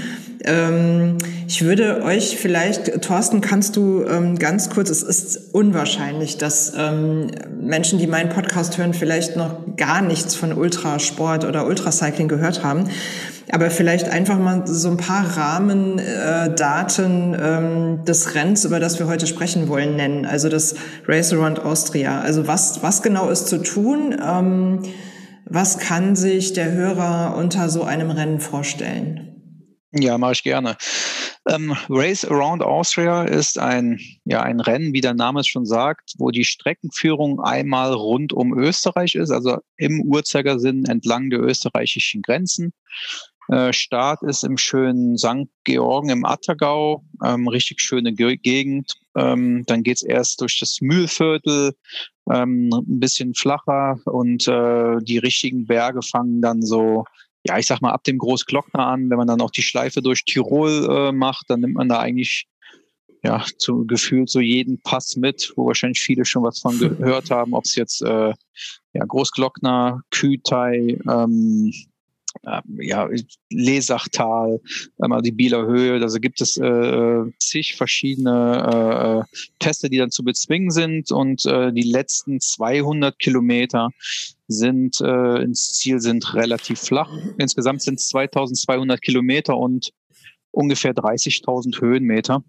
Ähm, 0.44 1.18
ich 1.48 1.64
würde 1.64 2.04
euch 2.04 2.38
vielleicht, 2.38 3.02
Thorsten, 3.02 3.42
kannst 3.42 3.76
du 3.76 4.06
ähm, 4.06 4.40
ganz 4.40 4.70
kurz, 4.70 4.90
es 4.90 5.04
ist 5.04 5.54
unwahrscheinlich, 5.54 6.38
dass 6.38 6.74
ähm, 6.78 7.28
Menschen, 7.60 8.00
die 8.00 8.08
meinen 8.08 8.30
Podcast 8.30 8.78
hören, 8.78 8.94
vielleicht 8.94 9.36
noch 9.36 9.76
gar 9.76 10.02
nichts 10.02 10.36
von 10.36 10.54
Ultrasport 10.54 11.46
oder 11.46 11.68
Ultracycling 11.68 12.28
gehört 12.28 12.64
haben. 12.64 12.90
Aber 13.52 13.72
vielleicht 13.72 14.10
einfach 14.10 14.38
mal 14.38 14.68
so 14.68 14.90
ein 14.90 14.98
paar 14.98 15.38
Rahmendaten 15.38 17.34
äh, 17.34 17.58
ähm, 17.58 18.06
des 18.06 18.36
Rennens, 18.36 18.64
über 18.64 18.80
das 18.80 19.00
wir 19.00 19.08
heute 19.08 19.26
sprechen 19.26 19.68
wollen, 19.68 19.96
nennen. 19.96 20.26
Also 20.26 20.50
das 20.50 20.76
Race 21.08 21.34
Around 21.34 21.60
Austria. 21.60 22.22
Also 22.22 22.48
was, 22.48 22.84
was 22.84 23.02
genau 23.02 23.30
ist 23.30 23.48
zu 23.48 23.62
tun? 23.64 24.16
Ähm, 24.24 24.84
was 25.46 25.80
kann 25.80 26.16
sich 26.16 26.54
der 26.54 26.72
Hörer 26.72 27.36
unter 27.36 27.70
so 27.70 27.84
einem 27.84 28.12
Rennen 28.12 28.40
vorstellen? 28.40 29.30
Ja, 29.92 30.20
mache 30.20 30.34
ich 30.34 30.44
gerne. 30.44 30.78
Ähm, 31.48 31.76
Race 31.90 32.24
Around 32.24 32.62
Austria 32.62 33.24
ist 33.24 33.58
ein, 33.58 34.00
ja, 34.26 34.44
ein 34.44 34.60
Rennen, 34.60 34.94
wie 34.94 35.02
der 35.02 35.16
Name 35.16 35.40
es 35.40 35.48
schon 35.48 35.66
sagt, 35.66 36.14
wo 36.20 36.30
die 36.30 36.44
Streckenführung 36.44 37.40
einmal 37.40 37.94
rund 37.94 38.32
um 38.32 38.56
Österreich 38.56 39.16
ist, 39.16 39.32
also 39.32 39.58
im 39.78 40.02
Uhrzeigersinn 40.02 40.86
entlang 40.86 41.32
der 41.32 41.40
österreichischen 41.40 42.22
Grenzen. 42.22 42.74
Äh, 43.50 43.74
Start 43.74 44.22
ist 44.24 44.44
im 44.44 44.58
schönen 44.58 45.18
St. 45.18 45.48
Georgen 45.64 46.10
im 46.10 46.26
Attergau, 46.26 47.04
ähm, 47.24 47.48
richtig 47.48 47.82
schöne 47.82 48.14
Ge 48.14 48.38
Gegend. 48.38 48.94
Ähm, 49.18 49.64
dann 49.66 49.84
geht's 49.84 50.04
erst 50.04 50.42
durch 50.42 50.60
das 50.60 50.80
Mühlviertel, 50.82 51.74
ähm, 52.32 52.70
ein 52.74 53.00
bisschen 53.00 53.34
flacher 53.34 54.00
und 54.06 54.48
äh, 54.48 54.98
die 55.02 55.18
richtigen 55.18 55.66
Berge 55.66 56.02
fangen 56.02 56.42
dann 56.42 56.62
so 56.62 57.06
ja, 57.46 57.58
ich 57.58 57.68
sag 57.68 57.82
mal, 57.82 57.92
ab 57.92 58.04
dem 58.04 58.18
Großglockner 58.18 58.86
an, 58.86 59.10
wenn 59.10 59.18
man 59.18 59.28
dann 59.28 59.42
auch 59.42 59.52
die 59.52 59.62
Schleife 59.62 60.02
durch 60.02 60.26
Tirol 60.26 60.88
äh, 60.90 61.12
macht, 61.12 61.46
dann 61.48 61.62
nimmt 61.62 61.76
man 61.76 61.90
da 61.90 62.00
eigentlich 62.00 62.48
ja 63.24 63.44
zu 63.58 63.86
gefühlt 63.86 64.30
so 64.30 64.40
jeden 64.40 64.82
Pass 64.82 65.16
mit, 65.16 65.54
wo 65.56 65.66
wahrscheinlich 65.66 66.00
viele 66.00 66.26
schon 66.26 66.44
was 66.44 66.60
von 66.60 66.78
gehört 66.80 67.32
haben, 67.32 67.54
ob 67.54 67.66
es 67.66 67.76
jetzt 67.76 68.02
äh, 68.02 68.34
ja, 68.94 69.06
Großglockner, 69.06 70.02
Kütai, 70.12 71.00
ähm, 71.08 71.72
ja, 72.80 73.08
Lesachtal, 73.52 74.60
einmal 75.00 75.22
die 75.22 75.32
Bieler 75.32 75.66
Höhe, 75.66 76.02
also 76.02 76.20
gibt 76.20 76.42
es 76.42 76.58
äh, 76.58 77.24
zig 77.40 77.76
verschiedene 77.76 79.26
äh, 79.32 79.38
Pässe, 79.60 79.90
die 79.90 79.98
dann 79.98 80.12
zu 80.12 80.24
bezwingen 80.24 80.72
sind 80.72 81.12
und 81.12 81.46
äh, 81.46 81.72
die 81.74 81.84
letzten 81.84 82.40
200 82.40 83.18
Kilometer 83.20 83.90
sind 84.48 85.00
äh, 85.02 85.44
ins 85.44 85.74
Ziel 85.74 86.00
sind 86.00 86.34
relativ 86.34 86.80
flach. 86.80 87.12
Insgesamt 87.38 87.82
sind 87.82 88.00
es 88.00 88.10
2200 88.10 89.02
Kilometer 89.02 89.58
und 89.58 89.92
ungefähr 90.52 90.94
30.000 90.94 91.80
Höhenmeter. 91.82 92.44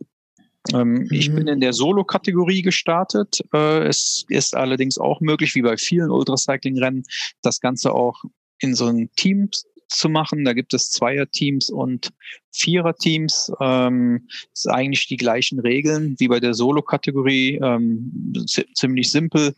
Ähm, 0.72 0.92
mhm. 0.92 1.08
Ich 1.10 1.32
bin 1.32 1.46
in 1.46 1.60
der 1.60 1.72
Solo-Kategorie 1.72 2.62
gestartet. 2.62 3.40
Äh, 3.52 3.86
es 3.86 4.24
ist 4.28 4.54
allerdings 4.56 4.98
auch 4.98 5.20
möglich, 5.20 5.54
wie 5.54 5.62
bei 5.62 5.76
vielen 5.76 6.10
Ultracycling-Rennen, 6.10 7.04
das 7.42 7.60
Ganze 7.60 7.92
auch 7.92 8.22
in 8.60 8.74
so 8.74 8.86
ein 8.86 9.10
Team 9.16 9.50
zu 9.88 10.08
machen. 10.08 10.44
Da 10.44 10.52
gibt 10.52 10.72
es 10.72 10.90
Zweier-Teams 10.90 11.70
und 11.70 12.10
Vierer-Teams. 12.52 13.52
Ähm, 13.60 14.28
ist 14.52 14.68
eigentlich 14.68 15.08
die 15.08 15.16
gleichen 15.16 15.60
Regeln 15.60 16.16
wie 16.18 16.28
bei 16.28 16.40
der 16.40 16.54
Solo-Kategorie. 16.54 17.60
Ähm, 17.62 18.32
ziemlich 18.74 19.10
simpel. 19.10 19.54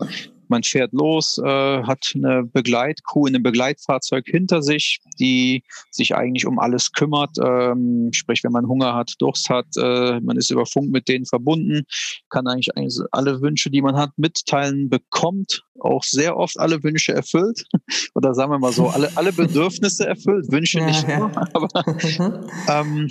Man 0.52 0.62
fährt 0.64 0.92
los, 0.92 1.38
äh, 1.38 1.82
hat 1.82 2.12
eine 2.14 2.44
Begleitcrew 2.44 3.26
in 3.26 3.34
einem 3.34 3.42
Begleitfahrzeug 3.42 4.26
hinter 4.26 4.60
sich, 4.60 5.00
die 5.18 5.64
sich 5.90 6.14
eigentlich 6.14 6.46
um 6.46 6.58
alles 6.58 6.92
kümmert. 6.92 7.30
Ähm, 7.42 8.10
sprich, 8.12 8.44
wenn 8.44 8.52
man 8.52 8.68
Hunger 8.68 8.94
hat, 8.94 9.14
Durst 9.18 9.48
hat, 9.48 9.64
äh, 9.78 10.20
man 10.20 10.36
ist 10.36 10.50
über 10.50 10.66
Funk 10.66 10.90
mit 10.90 11.08
denen 11.08 11.24
verbunden, 11.24 11.84
kann 12.28 12.46
eigentlich, 12.46 12.76
eigentlich 12.76 13.00
alle 13.12 13.40
Wünsche, 13.40 13.70
die 13.70 13.80
man 13.80 13.96
hat, 13.96 14.10
mitteilen, 14.18 14.90
bekommt 14.90 15.64
auch 15.80 16.04
sehr 16.04 16.36
oft 16.36 16.60
alle 16.60 16.82
Wünsche 16.82 17.14
erfüllt. 17.14 17.64
Oder 18.14 18.34
sagen 18.34 18.52
wir 18.52 18.58
mal 18.58 18.72
so, 18.72 18.88
alle, 18.88 19.10
alle 19.14 19.32
Bedürfnisse 19.32 20.06
erfüllt, 20.06 20.52
Wünsche 20.52 20.80
ja, 20.80 20.86
nicht 20.86 21.08
nur. 21.08 21.30
Aber, 21.54 21.68
mhm. 21.86 22.46
ähm, 22.68 23.10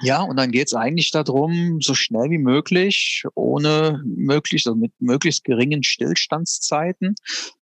ja, 0.00 0.22
und 0.22 0.38
dann 0.38 0.50
geht 0.50 0.68
es 0.68 0.74
eigentlich 0.74 1.10
darum, 1.10 1.80
so 1.80 1.94
schnell 1.94 2.30
wie 2.30 2.38
möglich, 2.38 3.24
ohne 3.34 4.02
möglichst, 4.04 4.66
also 4.66 4.78
mit 4.78 4.92
möglichst 5.00 5.44
geringen 5.44 5.82
Stillstandszeiten, 5.82 7.14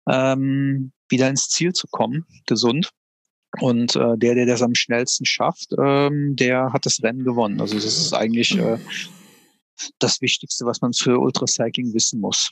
ähm, 0.09 0.93
wieder 1.09 1.29
ins 1.29 1.49
Ziel 1.49 1.73
zu 1.73 1.87
kommen, 1.89 2.25
gesund. 2.47 2.91
Und 3.61 3.95
äh, 3.95 4.17
der, 4.17 4.35
der 4.35 4.47
das 4.47 4.63
am 4.63 4.75
schnellsten 4.75 5.27
schafft, 5.27 5.75
ähm, 5.79 6.35
der 6.35 6.73
hat 6.73 6.87
das 6.87 7.03
Rennen 7.03 7.25
gewonnen. 7.25 7.61
Also 7.61 7.75
das 7.75 7.85
ist 7.85 8.13
eigentlich 8.13 8.59
äh, 8.59 8.79
das 9.99 10.21
Wichtigste, 10.21 10.65
was 10.65 10.81
man 10.81 10.93
für 10.93 11.19
Ultracycling 11.19 11.95
wissen 11.95 12.21
muss. 12.21 12.51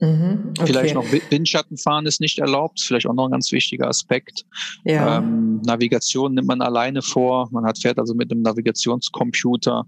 Mhm, 0.00 0.54
okay. 0.58 0.66
Vielleicht 0.66 0.94
noch 0.94 1.04
Windschattenfahren 1.30 2.06
ist 2.06 2.20
nicht 2.20 2.38
erlaubt, 2.38 2.80
vielleicht 2.80 3.06
auch 3.06 3.12
noch 3.12 3.26
ein 3.26 3.32
ganz 3.32 3.52
wichtiger 3.52 3.86
Aspekt. 3.86 4.46
Ja. 4.84 5.18
Ähm, 5.18 5.60
Navigation 5.60 6.34
nimmt 6.34 6.48
man 6.48 6.62
alleine 6.62 7.02
vor, 7.02 7.48
man 7.50 7.66
hat 7.66 7.78
fährt 7.78 7.98
also 7.98 8.14
mit 8.14 8.32
einem 8.32 8.40
Navigationscomputer 8.40 9.84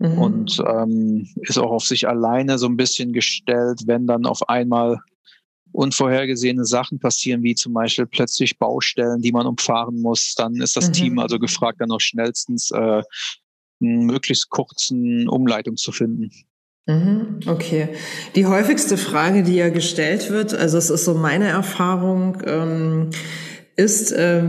mhm. 0.00 0.18
und 0.18 0.62
ähm, 0.66 1.28
ist 1.42 1.58
auch 1.58 1.70
auf 1.70 1.84
sich 1.84 2.08
alleine 2.08 2.58
so 2.58 2.66
ein 2.66 2.76
bisschen 2.76 3.12
gestellt, 3.12 3.82
wenn 3.86 4.08
dann 4.08 4.26
auf 4.26 4.48
einmal 4.48 4.98
unvorhergesehene 5.70 6.64
Sachen 6.64 6.98
passieren, 6.98 7.42
wie 7.44 7.54
zum 7.54 7.72
Beispiel 7.72 8.06
plötzlich 8.06 8.58
Baustellen, 8.58 9.22
die 9.22 9.32
man 9.32 9.46
umfahren 9.46 10.02
muss, 10.02 10.34
dann 10.34 10.56
ist 10.56 10.76
das 10.76 10.88
mhm. 10.88 10.92
Team 10.92 11.18
also 11.20 11.38
gefragt, 11.38 11.80
dann 11.80 11.88
noch 11.88 12.00
schnellstens 12.00 12.72
äh, 12.72 13.02
einen 13.80 14.06
möglichst 14.06 14.50
kurzen 14.50 15.28
Umleitung 15.28 15.76
zu 15.76 15.92
finden. 15.92 16.30
Mhm, 16.86 17.40
okay. 17.46 17.90
Die 18.34 18.46
häufigste 18.46 18.96
Frage, 18.96 19.44
die 19.44 19.54
ja 19.54 19.68
gestellt 19.68 20.30
wird, 20.30 20.52
also 20.52 20.78
es 20.78 20.90
ist 20.90 21.04
so 21.04 21.14
meine 21.14 21.46
Erfahrung, 21.46 22.42
ähm, 22.44 23.10
ist, 23.74 24.12
äh, 24.12 24.42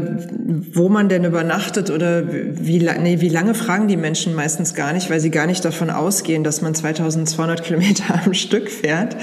wo 0.73 0.89
man 0.89 1.07
denn 1.07 1.23
übernachtet 1.23 1.89
oder 1.89 2.23
wie, 2.27 2.79
nee, 2.79 3.21
wie 3.21 3.29
lange 3.29 3.53
fragen 3.53 3.87
die 3.87 3.95
Menschen 3.95 4.35
meistens 4.35 4.75
gar 4.75 4.91
nicht, 4.91 5.09
weil 5.09 5.21
sie 5.21 5.31
gar 5.31 5.47
nicht 5.47 5.63
davon 5.63 5.89
ausgehen, 5.89 6.43
dass 6.43 6.61
man 6.61 6.75
2200 6.75 7.63
Kilometer 7.63 8.19
am 8.25 8.33
Stück 8.33 8.69
fährt. 8.69 9.15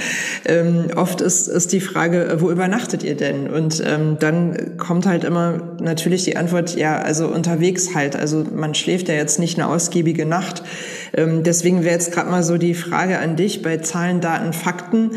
Ähm, 0.47 0.87
oft 0.97 1.21
ist, 1.21 1.49
ist 1.49 1.75
die 1.75 1.81
Frage, 1.81 2.39
wo 2.39 2.51
übernachtet 2.51 3.03
ihr 3.03 3.15
denn? 3.15 3.51
Und 3.51 3.83
ähm, 3.87 4.17
dann 4.19 4.79
kommt 4.79 5.05
halt 5.05 5.25
immer 5.25 5.77
natürlich 5.83 6.25
die 6.25 6.39
Antwort, 6.39 6.77
ja, 6.77 6.99
also 6.99 7.29
unterwegs 7.29 7.95
halt. 7.95 8.17
Also 8.17 8.47
man 8.55 8.75
schläft 8.75 9.09
ja 9.09 9.15
jetzt 9.15 9.39
nicht 9.39 9.59
eine 9.59 9.69
ausgiebige 9.69 10.25
Nacht. 10.25 10.63
Ähm, 11.13 11.43
deswegen 11.43 11.85
wäre 11.85 11.93
jetzt 11.93 12.13
gerade 12.13 12.31
mal 12.31 12.43
so 12.43 12.57
die 12.57 12.73
Frage 12.73 13.19
an 13.19 13.37
dich 13.37 13.61
bei 13.61 13.77
Zahlen, 13.77 14.23
Daten, 14.23 14.55
Fakten. 14.55 15.11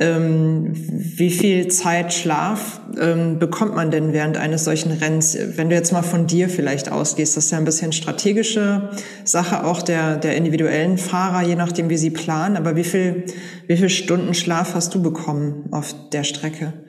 Ähm, 0.00 0.72
wie 0.74 1.30
viel 1.30 1.68
Zeit 1.68 2.12
Schlaf 2.12 2.80
ähm, 3.00 3.40
bekommt 3.40 3.74
man 3.74 3.90
denn 3.90 4.12
während 4.12 4.36
eines 4.36 4.64
solchen 4.64 4.92
Rennens? 4.92 5.36
Wenn 5.56 5.70
du 5.70 5.74
jetzt 5.74 5.92
mal 5.92 6.02
von 6.02 6.28
dir 6.28 6.48
vielleicht 6.48 6.92
ausgehst, 6.92 7.36
das 7.36 7.46
ist 7.46 7.50
ja 7.50 7.58
ein 7.58 7.64
bisschen 7.64 7.92
strategische 7.92 8.90
Sache 9.24 9.64
auch 9.64 9.82
der, 9.82 10.16
der 10.16 10.36
individuellen 10.36 10.98
Fahrer, 10.98 11.42
je 11.42 11.56
nachdem, 11.56 11.90
wie 11.90 11.96
sie 11.96 12.10
planen. 12.10 12.56
Aber 12.56 12.76
wie 12.76 12.84
viel, 12.84 13.24
wie 13.66 13.76
viel 13.76 13.88
Stunden 13.88 14.34
Schlaf 14.34 14.74
hast 14.74 14.94
du 14.94 15.02
bekommen 15.02 15.68
auf 15.72 15.94
der 16.10 16.22
Strecke? 16.22 16.84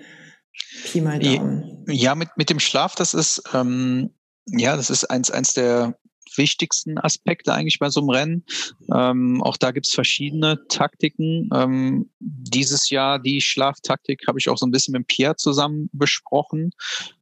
Pi 0.84 1.02
mal 1.02 1.18
Daumen. 1.18 1.86
Ja, 1.88 2.14
mit, 2.14 2.30
mit 2.36 2.52
dem 2.52 2.60
Schlaf, 2.60 2.94
das 2.94 3.16
ist, 3.16 3.42
ähm, 3.56 4.12
ja, 4.46 4.76
das 4.76 4.92
ist 4.92 5.06
eins, 5.06 5.32
eins 5.32 5.54
der 5.54 5.96
wichtigsten 6.40 6.98
Aspekte 6.98 7.54
eigentlich 7.54 7.78
bei 7.78 7.90
so 7.90 8.00
einem 8.00 8.10
Rennen. 8.10 8.46
Ähm, 8.92 9.44
auch 9.44 9.58
da 9.58 9.70
gibt 9.70 9.86
es 9.86 9.94
verschiedene 9.94 10.66
Taktiken. 10.70 11.48
Ähm, 11.54 12.10
dieses 12.20 12.90
Jahr 12.90 13.20
die 13.20 13.42
Schlaftaktik 13.42 14.24
habe 14.28 14.40
ich 14.40 14.50
auch 14.50 14.58
so 14.58 14.66
ein 14.66 14.72
bisschen 14.72 14.94
mit 14.94 15.06
Pierre 15.06 15.36
zusammen 15.36 15.92
besprochen. 15.94 16.72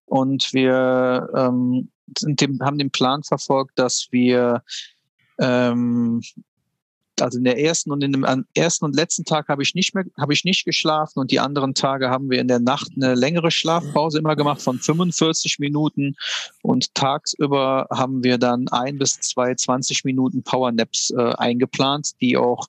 Und 0.06 0.54
wir 0.54 1.30
ähm, 1.36 1.90
dem, 2.08 2.62
haben 2.62 2.78
den 2.78 2.92
Plan 2.92 3.24
verfolgt, 3.24 3.78
dass 3.78 4.08
wir 4.12 4.64
ähm, 5.40 6.22
also 7.22 7.38
in 7.38 7.44
der 7.44 7.60
ersten 7.60 7.92
und 7.92 8.04
in 8.04 8.12
dem 8.12 8.46
ersten 8.56 8.86
und 8.86 8.96
letzten 8.96 9.26
Tag 9.26 9.48
habe 9.48 9.64
ich 9.64 9.76
nicht 9.76 9.94
mehr, 9.94 10.06
habe 10.18 10.34
ich 10.34 10.44
nicht 10.44 10.66
geschlafen 10.66 11.20
und 11.20 11.32
die 11.32 11.40
anderen 11.40 11.74
Tage 11.74 12.10
haben 12.10 12.30
wir 12.30 12.40
in 12.40 12.48
der 12.48 12.60
Nacht 12.60 12.92
eine 12.96 13.16
längere 13.16 13.52
Schlafpause 13.52 14.20
immer 14.20 14.36
gemacht 14.36 14.62
von 14.62 14.80
45 14.80 15.60
Minuten 15.60 16.16
und 16.62 16.94
tagsüber 16.94 17.88
haben 17.92 18.24
wir 18.24 18.38
dann 18.38 18.68
ein 18.70 18.98
bis 18.98 19.20
zwei 19.20 19.56
20 19.56 20.06
Minuten 20.06 20.44
Powernaps 20.44 21.12
äh, 21.12 21.34
eingeplant, 21.38 22.12
die 22.22 22.38
auch 22.38 22.68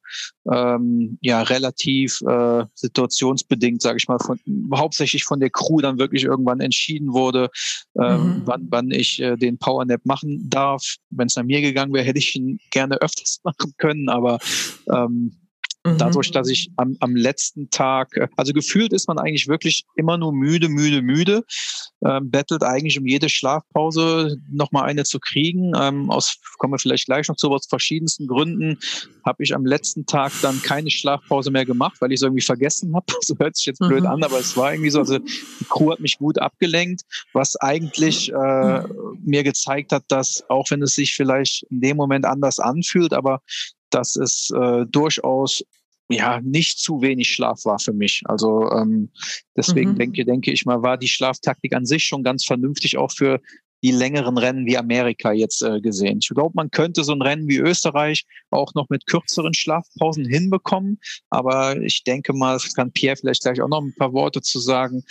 ähm, 0.51 1.19
ja 1.21 1.43
relativ 1.43 2.21
äh, 2.23 2.65
situationsbedingt, 2.75 3.83
sage 3.83 3.99
ich 3.99 4.09
mal, 4.09 4.19
von, 4.19 4.41
hauptsächlich 4.75 5.25
von 5.25 5.41
der 5.41 5.51
Crew 5.51 5.81
dann 5.81 5.99
wirklich 5.99 6.25
irgendwann 6.25 6.61
entschieden 6.61 7.13
wurde, 7.13 7.51
ähm, 8.01 8.21
mhm. 8.21 8.43
wann, 8.45 8.67
wann 8.71 8.91
ich 8.91 9.21
äh, 9.21 9.37
den 9.37 9.59
Powernap 9.59 10.01
machen 10.05 10.49
darf. 10.49 10.97
Wenn 11.11 11.27
es 11.27 11.37
nach 11.37 11.45
mir 11.45 11.61
gegangen 11.61 11.93
wäre, 11.93 12.05
hätte 12.05 12.19
ich 12.19 12.35
ihn 12.35 12.59
gerne 12.71 13.01
öfters 13.01 13.41
machen 13.45 13.75
können, 13.79 14.09
aber 14.09 14.38
ähm, 14.93 15.33
Mhm. 15.85 15.99
Dadurch, 15.99 16.31
dass 16.31 16.49
ich 16.49 16.71
am, 16.77 16.97
am 17.01 17.15
letzten 17.15 17.71
Tag, 17.71 18.17
äh, 18.17 18.29
also 18.37 18.53
gefühlt 18.53 18.93
ist 18.93 19.09
man 19.09 19.19
eigentlich 19.19 19.49
wirklich 19.49 19.85
immer 19.95 20.19
nur 20.19 20.33
müde, 20.33 20.69
müde, 20.69 21.03
müde, 21.03 21.45
ähm, 22.05 22.31
bettelt 22.31 22.63
eigentlich 22.63 22.99
um 22.99 23.07
jede 23.07 23.29
Schlafpause 23.29 24.37
nochmal 24.51 24.85
eine 24.85 25.05
zu 25.05 25.19
kriegen. 25.21 25.73
Ähm, 25.77 26.11
aus, 26.11 26.39
kommen 26.59 26.73
wir 26.73 26.79
vielleicht 26.79 27.07
gleich 27.07 27.29
noch 27.29 27.37
zu, 27.37 27.51
aus 27.51 27.67
verschiedensten 27.69 28.27
Gründen 28.27 28.79
habe 29.25 29.43
ich 29.43 29.55
am 29.55 29.67
letzten 29.67 30.07
Tag 30.07 30.33
dann 30.43 30.63
keine 30.63 30.91
Schlafpause 30.91 31.51
mehr 31.51 31.65
gemacht, 31.65 31.99
weil 32.01 32.11
ich 32.11 32.17
es 32.17 32.23
irgendwie 32.23 32.45
vergessen 32.45 32.95
habe. 32.95 33.07
So 33.29 33.37
hört 33.39 33.57
sich 33.57 33.67
jetzt 33.67 33.81
blöd 33.81 34.03
mhm. 34.03 34.07
an, 34.07 34.23
aber 34.23 34.39
es 34.39 34.57
war 34.57 34.73
irgendwie 34.73 34.91
so, 34.91 35.01
also 35.01 35.19
die 35.19 35.65
Crew 35.69 35.91
hat 35.91 36.01
mich 36.01 36.17
gut 36.19 36.39
abgelenkt, 36.39 37.03
was 37.35 37.57
eigentlich 37.57 38.33
äh, 38.33 38.79
mhm. 38.81 39.19
mir 39.23 39.43
gezeigt 39.43 39.93
hat, 39.93 40.05
dass 40.09 40.45
auch 40.49 40.71
wenn 40.71 40.83
es 40.83 40.95
sich 40.95 41.15
vielleicht 41.15 41.65
in 41.65 41.81
dem 41.81 41.97
Moment 41.99 42.25
anders 42.25 42.59
anfühlt, 42.59 43.13
aber 43.13 43.43
dass 43.91 44.17
es 44.17 44.51
äh, 44.55 44.85
durchaus 44.87 45.63
ja 46.11 46.41
nicht 46.41 46.79
zu 46.79 47.03
wenig 47.03 47.31
Schlaf 47.31 47.65
war 47.65 47.79
für 47.79 47.93
mich. 47.93 48.23
Also 48.25 48.71
ähm, 48.73 49.11
deswegen 49.57 49.93
mhm. 49.93 49.99
denke, 49.99 50.25
denke 50.25 50.53
ich 50.53 50.65
mal, 50.65 50.83
war 50.83 50.97
die 50.97 51.09
Schlaftaktik 51.09 51.75
an 51.75 51.85
sich 51.85 52.05
schon 52.05 52.23
ganz 52.23 52.45
vernünftig 52.45 52.97
auch 52.97 53.13
für 53.13 53.41
die 53.83 53.93
längeren 53.93 54.39
Rennen 54.39 54.67
wie 54.67 54.77
Amerika 54.77 55.33
jetzt 55.33 55.63
äh, 55.63 55.81
gesehen. 55.81 56.19
Ich 56.21 56.29
glaube, 56.29 56.53
man 56.55 56.71
könnte 56.71 57.05
so 57.05 57.13
ein 57.13 57.23
Rennen 57.23 57.47
wie 57.47 57.59
Österreich 57.59 58.25
auch 58.51 58.75
noch 58.75 58.89
mit 58.89 59.07
kürzeren 59.07 59.55
Schlafpausen 59.55 60.25
hinbekommen. 60.25 60.99
Aber 61.31 61.81
ich 61.81 62.03
denke 62.03 62.33
mal, 62.33 62.59
kann 62.75 62.91
Pierre 62.91 63.17
vielleicht 63.17 63.43
gleich 63.43 63.61
auch 63.61 63.69
noch 63.69 63.83
ein 63.83 63.95
paar 63.95 64.13
Worte 64.13 64.43
zu 64.43 64.59
sagen 64.59 65.05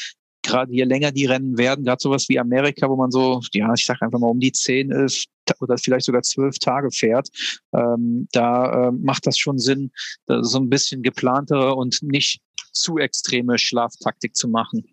gerade 0.48 0.74
je 0.74 0.84
länger 0.84 1.12
die 1.12 1.26
Rennen 1.26 1.58
werden, 1.58 1.86
gerade 1.86 2.02
sowas 2.02 2.28
wie 2.30 2.40
Amerika, 2.40 2.90
wo 2.90 2.96
man 2.96 3.12
so, 3.12 3.42
ja, 3.54 3.72
ich 3.74 3.86
sage 3.86 4.02
einfach 4.02 4.20
mal 4.20 4.30
um 4.30 4.40
die 4.40 4.52
zehn, 4.52 4.92
elf 4.92 5.26
oder 5.60 5.78
vielleicht 5.78 6.06
sogar 6.06 6.24
zwölf 6.24 6.58
Tage 6.60 6.90
fährt, 6.92 7.30
ähm, 7.74 8.28
da 8.32 8.88
äh, 8.88 8.92
macht 8.92 9.28
das 9.28 9.38
schon 9.38 9.60
Sinn, 9.60 9.92
da 10.26 10.44
so 10.44 10.60
ein 10.60 10.70
bisschen 10.70 11.04
geplantere 11.04 11.76
und 11.76 12.02
nicht 12.02 12.42
zu 12.72 12.98
extreme 12.98 13.58
Schlaftaktik 13.58 14.36
zu 14.36 14.48
machen. 14.48 14.86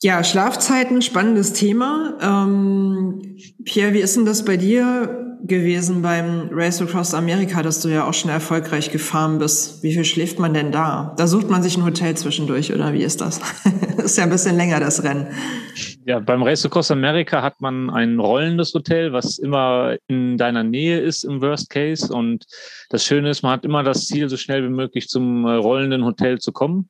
Ja, 0.00 0.22
Schlafzeiten, 0.22 1.02
spannendes 1.02 1.54
Thema. 1.54 2.16
Ähm, 2.20 3.36
Pierre, 3.64 3.94
wie 3.94 4.00
ist 4.00 4.16
denn 4.16 4.24
das 4.24 4.44
bei 4.44 4.56
dir? 4.56 5.27
Gewesen 5.44 6.02
beim 6.02 6.48
Race 6.52 6.80
Across 6.80 7.14
America, 7.14 7.62
dass 7.62 7.80
du 7.80 7.88
ja 7.88 8.06
auch 8.06 8.14
schon 8.14 8.30
erfolgreich 8.30 8.90
gefahren 8.90 9.38
bist. 9.38 9.82
Wie 9.82 9.92
viel 9.92 10.04
schläft 10.04 10.38
man 10.38 10.54
denn 10.54 10.72
da? 10.72 11.14
Da 11.16 11.26
sucht 11.26 11.48
man 11.48 11.62
sich 11.62 11.76
ein 11.76 11.84
Hotel 11.84 12.16
zwischendurch 12.16 12.72
oder 12.72 12.92
wie 12.92 13.02
ist 13.02 13.20
das? 13.20 13.40
das 13.96 14.06
ist 14.06 14.18
ja 14.18 14.24
ein 14.24 14.30
bisschen 14.30 14.56
länger, 14.56 14.80
das 14.80 15.02
Rennen. 15.02 15.28
Ja, 16.04 16.18
beim 16.20 16.42
Race 16.42 16.64
Across 16.64 16.90
America 16.90 17.42
hat 17.42 17.60
man 17.60 17.90
ein 17.90 18.18
rollendes 18.18 18.72
Hotel, 18.72 19.12
was 19.12 19.38
immer 19.38 19.96
in 20.08 20.38
deiner 20.38 20.64
Nähe 20.64 20.98
ist 21.00 21.24
im 21.24 21.40
Worst 21.42 21.70
Case. 21.70 22.12
Und 22.12 22.46
das 22.88 23.04
Schöne 23.04 23.30
ist, 23.30 23.42
man 23.42 23.52
hat 23.52 23.64
immer 23.64 23.82
das 23.82 24.06
Ziel, 24.06 24.28
so 24.28 24.36
schnell 24.36 24.64
wie 24.64 24.72
möglich 24.72 25.08
zum 25.08 25.44
äh, 25.44 25.52
rollenden 25.52 26.04
Hotel 26.04 26.38
zu 26.38 26.52
kommen. 26.52 26.88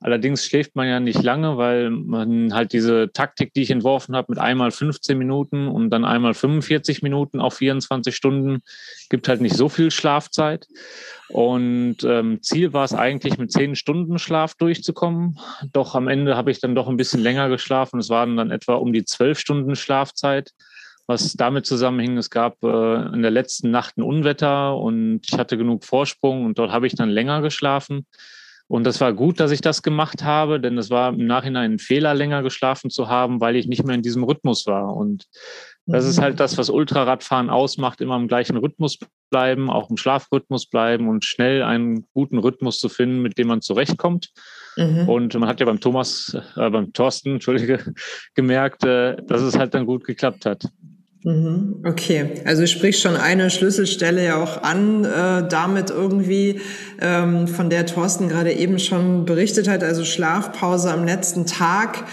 Allerdings 0.00 0.44
schläft 0.44 0.76
man 0.76 0.86
ja 0.86 1.00
nicht 1.00 1.22
lange, 1.22 1.56
weil 1.56 1.90
man 1.90 2.54
halt 2.54 2.72
diese 2.72 3.10
Taktik, 3.12 3.52
die 3.52 3.62
ich 3.62 3.70
entworfen 3.70 4.14
habe, 4.14 4.26
mit 4.30 4.38
einmal 4.38 4.70
15 4.70 5.18
Minuten 5.18 5.66
und 5.66 5.90
dann 5.90 6.04
einmal 6.04 6.34
45 6.34 7.02
Minuten 7.02 7.40
auf 7.40 7.54
24 7.54 8.14
Stunden, 8.14 8.60
gibt 9.10 9.28
halt 9.28 9.40
nicht 9.40 9.56
so 9.56 9.68
viel 9.68 9.90
Schlafzeit. 9.90 10.68
Und 11.28 11.96
ähm, 12.04 12.40
Ziel 12.42 12.72
war 12.72 12.84
es 12.84 12.94
eigentlich, 12.94 13.38
mit 13.38 13.50
10 13.50 13.74
Stunden 13.74 14.18
Schlaf 14.18 14.54
durchzukommen. 14.54 15.38
Doch 15.72 15.96
am 15.96 16.06
Ende 16.06 16.36
habe 16.36 16.52
ich 16.52 16.60
dann 16.60 16.76
doch 16.76 16.86
ein 16.86 16.96
bisschen 16.96 17.20
länger 17.20 17.48
geschlafen. 17.48 17.98
Es 17.98 18.08
waren 18.08 18.36
dann 18.36 18.52
etwa 18.52 18.74
um 18.74 18.92
die 18.92 19.04
12 19.04 19.38
Stunden 19.38 19.76
Schlafzeit 19.76 20.52
was 21.08 21.32
damit 21.32 21.64
zusammenhing, 21.64 22.18
es 22.18 22.28
gab 22.28 22.62
äh, 22.62 23.14
in 23.14 23.22
der 23.22 23.30
letzten 23.30 23.70
Nacht 23.70 23.96
ein 23.96 24.02
Unwetter 24.02 24.76
und 24.76 25.22
ich 25.24 25.38
hatte 25.38 25.56
genug 25.56 25.84
Vorsprung 25.84 26.44
und 26.44 26.58
dort 26.58 26.70
habe 26.70 26.86
ich 26.86 26.94
dann 26.94 27.08
länger 27.08 27.40
geschlafen. 27.40 28.06
Und 28.68 28.84
das 28.84 29.00
war 29.00 29.14
gut, 29.14 29.40
dass 29.40 29.50
ich 29.50 29.62
das 29.62 29.82
gemacht 29.82 30.22
habe, 30.22 30.60
denn 30.60 30.76
es 30.76 30.90
war 30.90 31.08
im 31.08 31.26
Nachhinein 31.26 31.72
ein 31.72 31.78
Fehler, 31.78 32.14
länger 32.14 32.42
geschlafen 32.42 32.90
zu 32.90 33.08
haben, 33.08 33.40
weil 33.40 33.56
ich 33.56 33.66
nicht 33.66 33.84
mehr 33.84 33.96
in 33.96 34.02
diesem 34.02 34.24
Rhythmus 34.24 34.66
war. 34.66 34.94
Und 34.94 35.24
das 35.86 36.04
ist 36.04 36.20
halt 36.20 36.38
das, 36.38 36.58
was 36.58 36.68
Ultraradfahren 36.68 37.48
ausmacht, 37.48 38.02
immer 38.02 38.16
im 38.16 38.28
gleichen 38.28 38.58
Rhythmus 38.58 38.98
bleiben, 39.30 39.70
auch 39.70 39.88
im 39.88 39.96
Schlafrhythmus 39.96 40.66
bleiben 40.66 41.08
und 41.08 41.24
schnell 41.24 41.62
einen 41.62 42.06
guten 42.12 42.36
Rhythmus 42.36 42.78
zu 42.78 42.90
finden, 42.90 43.22
mit 43.22 43.38
dem 43.38 43.48
man 43.48 43.62
zurechtkommt. 43.62 44.28
Mhm. 44.76 45.08
Und 45.08 45.34
man 45.34 45.48
hat 45.48 45.60
ja 45.60 45.66
beim 45.66 45.80
Thomas, 45.80 46.36
äh, 46.56 46.68
beim 46.68 46.92
Thorsten, 46.92 47.30
Entschuldige, 47.34 47.94
gemerkt, 48.34 48.84
äh, 48.84 49.16
dass 49.24 49.40
es 49.40 49.58
halt 49.58 49.72
dann 49.72 49.86
gut 49.86 50.04
geklappt 50.04 50.44
hat. 50.44 50.68
Mhm. 51.24 51.82
Okay, 51.84 52.42
also 52.44 52.62
du 52.62 52.68
sprichst 52.68 53.02
schon 53.02 53.16
eine 53.16 53.50
Schlüsselstelle 53.50 54.24
ja 54.24 54.42
auch 54.42 54.62
an, 54.62 55.04
äh, 55.04 55.48
damit 55.48 55.90
irgendwie, 55.90 56.60
ähm, 57.00 57.48
von 57.48 57.70
der 57.70 57.86
Thorsten 57.86 58.28
gerade 58.28 58.52
eben 58.52 58.78
schon 58.78 59.24
berichtet 59.24 59.68
hat, 59.68 59.82
also 59.82 60.04
Schlafpause 60.04 60.92
am 60.92 61.04
letzten 61.04 61.44
Tag. 61.46 62.04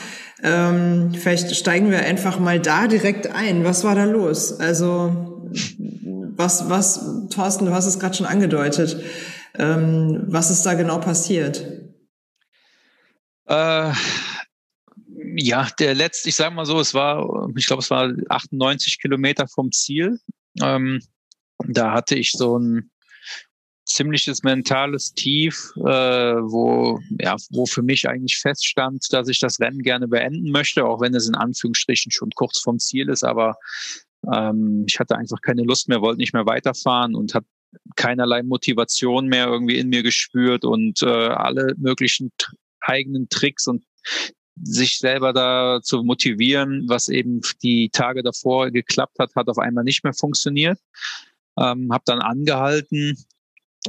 Ähm, 0.43 1.11
vielleicht 1.13 1.55
steigen 1.55 1.91
wir 1.91 1.99
einfach 1.99 2.39
mal 2.39 2.59
da 2.59 2.87
direkt 2.87 3.27
ein. 3.33 3.63
Was 3.63 3.83
war 3.83 3.95
da 3.95 4.05
los? 4.05 4.59
Also 4.59 5.49
was, 6.35 6.69
was, 6.69 7.27
Thorsten, 7.29 7.65
du 7.65 7.73
hast 7.73 7.85
es 7.85 7.99
gerade 7.99 8.15
schon 8.15 8.25
angedeutet. 8.25 8.97
Ähm, 9.57 10.23
was 10.27 10.51
ist 10.51 10.65
da 10.65 10.73
genau 10.73 10.97
passiert? 10.99 11.65
Äh 13.47 13.91
ja, 15.37 15.67
der 15.79 15.95
letzte, 15.95 16.29
ich 16.29 16.35
sage 16.35 16.55
mal 16.55 16.65
so, 16.65 16.79
es 16.79 16.93
war, 16.93 17.49
ich 17.55 17.67
glaube, 17.67 17.81
es 17.81 17.89
war 17.89 18.11
98 18.29 18.99
Kilometer 18.99 19.47
vom 19.47 19.71
Ziel. 19.71 20.19
Ähm, 20.61 21.01
da 21.67 21.93
hatte 21.93 22.15
ich 22.15 22.31
so 22.31 22.57
ein 22.57 22.91
ziemliches 23.85 24.43
mentales 24.43 25.13
Tief, 25.13 25.71
äh, 25.77 25.81
wo 25.81 26.99
ja, 27.19 27.35
wo 27.51 27.65
für 27.65 27.83
mich 27.83 28.09
eigentlich 28.09 28.37
feststand, 28.37 29.05
dass 29.11 29.27
ich 29.27 29.39
das 29.39 29.59
Rennen 29.59 29.83
gerne 29.83 30.07
beenden 30.07 30.51
möchte, 30.51 30.85
auch 30.85 31.01
wenn 31.01 31.13
es 31.13 31.27
in 31.27 31.35
Anführungsstrichen 31.35 32.11
schon 32.11 32.31
kurz 32.31 32.59
vom 32.59 32.79
Ziel 32.79 33.09
ist. 33.09 33.23
Aber 33.23 33.55
ähm, 34.33 34.85
ich 34.87 34.99
hatte 34.99 35.15
einfach 35.17 35.41
keine 35.41 35.63
Lust 35.63 35.87
mehr, 35.87 36.01
wollte 36.01 36.19
nicht 36.19 36.33
mehr 36.33 36.45
weiterfahren 36.45 37.15
und 37.15 37.35
habe 37.35 37.45
keinerlei 37.95 38.41
Motivation 38.41 39.27
mehr 39.27 39.47
irgendwie 39.47 39.77
in 39.77 39.89
mir 39.89 40.01
gespürt 40.01 40.65
und 40.65 41.01
äh, 41.03 41.05
alle 41.05 41.73
möglichen 41.77 42.31
eigenen 42.79 43.29
Tricks 43.29 43.67
und 43.67 43.83
sich 44.61 44.99
selber 44.99 45.33
da 45.33 45.79
zu 45.81 46.03
motivieren, 46.03 46.85
was 46.87 47.09
eben 47.09 47.41
die 47.61 47.89
Tage 47.89 48.23
davor 48.23 48.71
geklappt 48.71 49.19
hat, 49.19 49.35
hat 49.35 49.47
auf 49.47 49.57
einmal 49.57 49.83
nicht 49.83 50.03
mehr 50.03 50.13
funktioniert. 50.13 50.79
Ähm, 51.57 51.91
habe 51.91 52.03
dann 52.05 52.19
angehalten. 52.19 53.17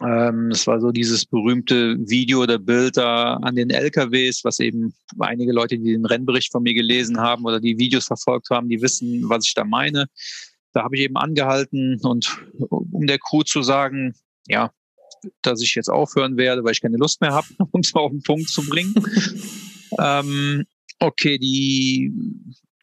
Ähm, 0.03 0.51
war 0.67 0.79
so 0.81 0.93
dieses 0.93 1.25
berühmte 1.25 1.97
Video 1.99 2.43
oder 2.43 2.59
Bild 2.59 2.99
da 2.99 3.35
an 3.35 3.55
den 3.55 3.71
LKWs, 3.71 4.45
was 4.45 4.59
eben 4.59 4.95
einige 5.19 5.53
Leute, 5.53 5.79
die 5.79 5.93
den 5.93 6.05
Rennbericht 6.05 6.53
von 6.53 6.63
mir 6.63 6.75
gelesen 6.75 7.19
haben 7.19 7.47
oder 7.47 7.61
die 7.61 7.79
Videos 7.79 8.05
verfolgt 8.05 8.51
haben, 8.51 8.69
die 8.69 8.83
wissen, 8.83 9.27
was 9.31 9.47
ich 9.47 9.55
da 9.55 9.65
meine. 9.65 10.07
Da 10.75 10.83
habe 10.83 10.97
ich 10.97 11.03
eben 11.03 11.17
angehalten 11.17 11.99
und 12.03 12.43
um 12.69 13.07
der 13.07 13.19
Crew 13.19 13.43
zu 13.43 13.63
sagen, 13.63 14.15
ja, 14.47 14.71
dass 15.42 15.62
ich 15.62 15.75
jetzt 15.75 15.88
aufhören 15.88 16.37
werde, 16.37 16.64
weil 16.64 16.73
ich 16.73 16.81
keine 16.81 16.97
Lust 16.97 17.21
mehr 17.21 17.33
habe, 17.33 17.47
um 17.73 17.81
es 17.81 17.95
auf 17.95 18.11
den 18.11 18.23
Punkt 18.23 18.49
zu 18.49 18.66
bringen. 18.66 18.95
Ähm, 20.01 20.64
okay, 20.99 21.38
die, 21.38 22.12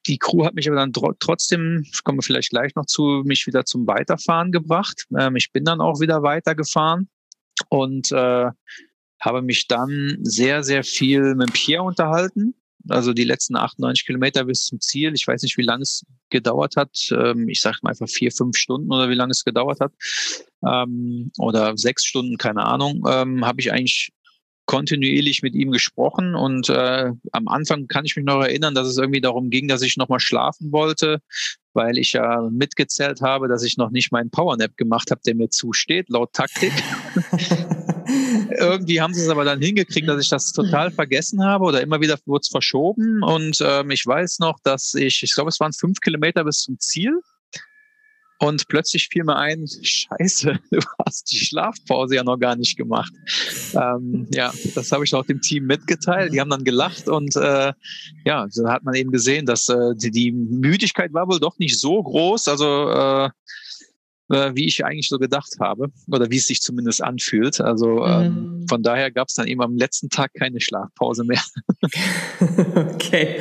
die 0.08 0.18
Crew 0.18 0.46
hat 0.46 0.56
mich 0.56 0.68
aber 0.68 0.78
dann 0.78 0.94
trotzdem, 1.20 1.86
ich 1.92 2.04
komme 2.04 2.22
vielleicht 2.22 2.50
gleich 2.50 2.74
noch 2.76 2.86
zu, 2.86 3.24
mich 3.26 3.46
wieder 3.46 3.66
zum 3.66 3.86
Weiterfahren 3.88 4.54
gebracht. 4.54 5.06
Ähm, 5.18 5.36
ich 5.36 5.52
bin 5.52 5.66
dann 5.66 5.82
auch 5.82 6.00
wieder 6.00 6.24
weitergefahren 6.24 7.10
und 7.70 8.12
äh, 8.14 8.50
habe 9.20 9.42
mich 9.42 9.68
dann 9.68 10.18
sehr, 10.22 10.64
sehr 10.64 10.84
viel 10.84 11.36
mit 11.36 11.54
Pierre 11.54 11.84
unterhalten. 11.84 12.56
Also 12.90 13.14
die 13.14 13.24
letzten 13.24 13.56
98 13.56 14.06
Kilometer 14.06 14.46
bis 14.46 14.66
zum 14.66 14.80
Ziel. 14.80 15.14
Ich 15.14 15.28
weiß 15.28 15.42
nicht, 15.44 15.58
wie 15.58 15.64
lange 15.64 15.84
es 15.84 16.06
gedauert 16.30 16.76
hat. 16.76 17.10
Ähm, 17.12 17.48
ich 17.50 17.62
sage 17.62 17.78
mal 17.82 17.92
einfach 17.92 18.10
vier, 18.10 18.32
fünf 18.32 18.58
Stunden 18.58 18.92
oder 18.92 19.10
wie 19.10 19.16
lange 19.16 19.32
es 19.32 19.44
gedauert 19.44 19.80
hat. 19.80 19.94
Ähm, 20.68 21.32
oder 21.38 21.78
sechs 21.78 22.06
Stunden, 22.06 22.38
keine 22.38 22.66
Ahnung. 22.66 23.04
Ähm, 23.08 23.46
habe 23.46 23.62
ich 23.62 23.72
eigentlich 23.72 24.12
kontinuierlich 24.66 25.42
mit 25.42 25.56
ihm 25.56 25.72
gesprochen 25.72 26.36
und 26.36 26.70
äh, 26.70 27.12
am 27.34 27.48
Anfang 27.48 27.88
kann 27.88 28.06
ich 28.06 28.16
mich 28.16 28.26
noch 28.26 28.42
erinnern, 28.42 28.74
dass 28.74 28.88
es 28.88 28.98
irgendwie 28.98 29.20
darum 29.20 29.50
ging, 29.50 29.68
dass 29.68 29.82
ich 29.82 29.98
nochmal 29.98 30.22
schlafen 30.22 30.72
wollte, 30.72 31.20
weil 31.74 31.98
ich 31.98 32.14
ja 32.14 32.48
mitgezählt 32.50 33.22
habe, 33.22 33.50
dass 33.50 33.64
ich 33.64 33.78
noch 33.78 33.92
nicht 33.92 34.12
meinen 34.12 34.30
Powernap 34.30 34.78
gemacht 34.78 35.12
habe, 35.12 35.22
der 35.26 35.36
mir 35.36 35.50
zusteht, 35.50 36.10
laut 36.10 36.32
Taktik. 36.32 36.72
irgendwie 38.58 39.02
haben 39.02 39.14
sie 39.14 39.22
es 39.22 39.30
aber 39.30 39.46
dann 39.46 39.62
hingekriegt, 39.62 40.08
dass 40.08 40.22
ich 40.22 40.30
das 40.30 40.52
total 40.52 40.92
vergessen 40.92 41.44
habe 41.44 41.66
oder 41.66 41.82
immer 41.82 42.02
wieder 42.02 42.18
wurde 42.26 42.42
es 42.44 42.50
verschoben 42.50 43.24
und 43.24 43.58
ähm, 43.62 43.92
ich 43.92 44.06
weiß 44.06 44.40
noch, 44.40 44.60
dass 44.64 44.94
ich, 44.94 45.24
ich 45.24 45.34
glaube, 45.34 45.50
es 45.50 45.60
waren 45.60 45.74
fünf 45.74 46.00
Kilometer 46.00 46.44
bis 46.44 46.60
zum 46.60 46.80
Ziel 46.80 47.20
und 48.44 48.68
plötzlich 48.68 49.08
fiel 49.08 49.24
mir 49.24 49.38
ein, 49.38 49.66
scheiße, 49.68 50.60
du 50.72 50.80
hast 51.06 51.32
die 51.32 51.38
Schlafpause 51.38 52.16
ja 52.16 52.24
noch 52.26 52.38
gar 52.38 52.58
nicht 52.58 52.76
gemacht. 52.76 53.14
Ähm, 53.74 54.28
ja, 54.34 54.52
das 54.76 54.92
habe 54.92 55.06
ich 55.06 55.16
auch 55.16 55.26
dem 55.26 55.40
Team 55.40 55.66
mitgeteilt. 55.66 56.34
Die 56.34 56.42
haben 56.42 56.50
dann 56.50 56.66
gelacht 56.66 57.08
und 57.08 57.36
äh, 57.38 57.72
ja, 58.26 58.46
so 58.50 58.68
hat 58.68 58.84
man 58.84 58.96
eben 58.96 59.12
gesehen, 59.12 59.46
dass 59.46 59.70
äh, 59.70 59.96
die, 59.96 60.12
die 60.12 60.34
Müdigkeit 60.34 61.14
war 61.14 61.28
wohl 61.30 61.40
doch 61.40 61.58
nicht 61.58 61.80
so 61.80 62.04
groß. 62.04 62.50
Also 62.50 62.90
äh, 62.90 63.30
äh, 64.30 64.52
wie 64.56 64.68
ich 64.68 64.86
eigentlich 64.86 65.10
so 65.10 65.20
gedacht 65.20 65.56
habe 65.60 65.90
oder 66.08 66.30
wie 66.30 66.38
es 66.38 66.48
sich 66.48 66.62
zumindest 66.62 67.04
anfühlt. 67.04 67.62
Also 67.62 68.06
ähm, 68.06 68.60
mhm. 68.62 68.68
von 68.68 68.84
daher 68.84 69.12
gab 69.12 69.28
es 69.28 69.36
dann 69.36 69.48
eben 69.48 69.62
am 69.62 69.76
letzten 69.76 70.10
Tag 70.10 70.32
keine 70.34 70.62
Schlafpause 70.62 71.24
mehr. 71.24 71.42
okay. 72.94 73.40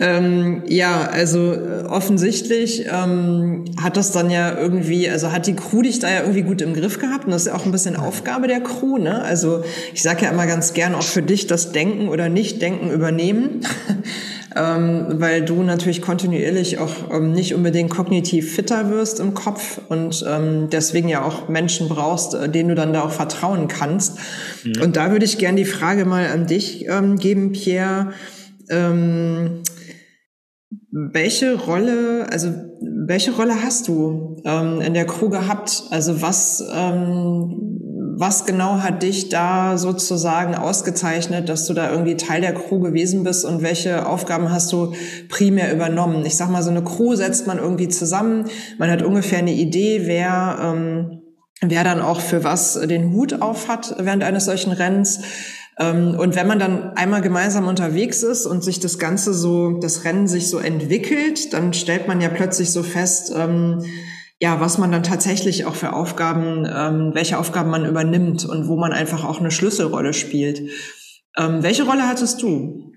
Ähm, 0.00 0.62
ja, 0.66 1.02
also 1.02 1.52
äh, 1.52 1.84
offensichtlich 1.84 2.86
ähm, 2.90 3.64
hat 3.80 3.96
das 3.96 4.12
dann 4.12 4.30
ja 4.30 4.56
irgendwie, 4.56 5.08
also 5.08 5.32
hat 5.32 5.46
die 5.46 5.54
Crew 5.54 5.82
dich 5.82 5.98
da 5.98 6.10
ja 6.10 6.20
irgendwie 6.20 6.42
gut 6.42 6.60
im 6.60 6.74
Griff 6.74 6.98
gehabt 6.98 7.24
und 7.24 7.30
das 7.30 7.42
ist 7.42 7.48
ja 7.48 7.54
auch 7.54 7.64
ein 7.64 7.72
bisschen 7.72 7.96
Aufgabe 7.96 8.48
der 8.48 8.60
Crew, 8.60 8.98
ne? 8.98 9.22
Also 9.22 9.64
ich 9.94 10.02
sage 10.02 10.24
ja 10.24 10.30
immer 10.30 10.46
ganz 10.46 10.72
gern 10.72 10.94
auch 10.94 11.02
für 11.02 11.22
dich 11.22 11.46
das 11.46 11.72
Denken 11.72 12.08
oder 12.08 12.28
Nicht-Denken 12.28 12.90
übernehmen. 12.90 13.60
ähm, 14.56 15.06
weil 15.20 15.44
du 15.44 15.62
natürlich 15.62 16.00
kontinuierlich 16.00 16.78
auch 16.78 17.10
ähm, 17.12 17.32
nicht 17.32 17.54
unbedingt 17.54 17.90
kognitiv 17.90 18.54
fitter 18.54 18.90
wirst 18.90 19.20
im 19.20 19.34
Kopf 19.34 19.80
und 19.88 20.24
ähm, 20.26 20.68
deswegen 20.70 21.08
ja 21.08 21.22
auch 21.22 21.48
Menschen 21.48 21.88
brauchst, 21.88 22.34
äh, 22.34 22.48
denen 22.48 22.70
du 22.70 22.74
dann 22.74 22.92
da 22.92 23.02
auch 23.02 23.12
vertrauen 23.12 23.68
kannst. 23.68 24.18
Mhm. 24.64 24.82
Und 24.82 24.96
da 24.96 25.10
würde 25.10 25.24
ich 25.24 25.38
gerne 25.38 25.58
die 25.58 25.64
Frage 25.64 26.04
mal 26.04 26.26
an 26.28 26.46
dich 26.46 26.86
ähm, 26.88 27.16
geben, 27.16 27.52
Pierre. 27.52 28.12
Ähm, 28.70 29.62
welche 30.90 31.56
Rolle, 31.56 32.26
also 32.30 32.48
welche 32.80 33.32
Rolle 33.32 33.62
hast 33.62 33.88
du 33.88 34.40
ähm, 34.44 34.80
in 34.80 34.94
der 34.94 35.06
Crew 35.06 35.28
gehabt? 35.28 35.84
Also 35.90 36.22
was, 36.22 36.64
was 38.18 38.46
genau 38.46 38.78
hat 38.78 39.02
dich 39.02 39.28
da 39.28 39.76
sozusagen 39.76 40.54
ausgezeichnet, 40.54 41.50
dass 41.50 41.66
du 41.66 41.74
da 41.74 41.90
irgendwie 41.90 42.16
Teil 42.16 42.40
der 42.40 42.54
Crew 42.54 42.80
gewesen 42.80 43.24
bist 43.24 43.44
und 43.44 43.62
welche 43.62 44.06
Aufgaben 44.06 44.50
hast 44.50 44.72
du 44.72 44.94
primär 45.28 45.70
übernommen? 45.70 46.24
Ich 46.24 46.36
sag 46.36 46.48
mal, 46.48 46.62
so 46.62 46.70
eine 46.70 46.82
Crew 46.82 47.14
setzt 47.14 47.46
man 47.46 47.58
irgendwie 47.58 47.88
zusammen, 47.88 48.46
man 48.78 48.90
hat 48.90 49.02
ungefähr 49.02 49.38
eine 49.38 49.52
Idee, 49.52 50.02
wer 50.04 50.58
ähm, 50.62 51.22
wer 51.60 51.84
dann 51.84 52.00
auch 52.00 52.20
für 52.20 52.42
was 52.42 52.74
den 52.74 53.12
Hut 53.12 53.42
auf 53.42 53.68
hat 53.68 53.96
während 53.98 54.22
eines 54.22 54.46
solchen 54.46 54.72
Rennens. 54.72 55.20
Ähm, 55.78 56.16
und 56.18 56.36
wenn 56.36 56.46
man 56.46 56.58
dann 56.58 56.96
einmal 56.96 57.20
gemeinsam 57.20 57.68
unterwegs 57.68 58.22
ist 58.22 58.46
und 58.46 58.64
sich 58.64 58.80
das 58.80 58.98
Ganze 58.98 59.34
so, 59.34 59.78
das 59.78 60.04
Rennen 60.04 60.26
sich 60.26 60.48
so 60.48 60.58
entwickelt, 60.58 61.52
dann 61.52 61.74
stellt 61.74 62.08
man 62.08 62.20
ja 62.22 62.30
plötzlich 62.30 62.72
so 62.72 62.82
fest, 62.82 63.32
ähm, 63.36 63.84
ja, 64.40 64.60
was 64.60 64.78
man 64.78 64.92
dann 64.92 65.02
tatsächlich 65.02 65.64
auch 65.64 65.74
für 65.74 65.94
Aufgaben, 65.94 66.66
ähm, 66.70 67.10
welche 67.14 67.38
Aufgaben 67.38 67.70
man 67.70 67.86
übernimmt 67.86 68.44
und 68.44 68.68
wo 68.68 68.76
man 68.76 68.92
einfach 68.92 69.24
auch 69.24 69.40
eine 69.40 69.50
Schlüsselrolle 69.50 70.12
spielt. 70.12 70.70
Ähm, 71.36 71.62
welche 71.62 71.84
Rolle 71.84 72.06
hattest 72.06 72.42
du? 72.42 72.92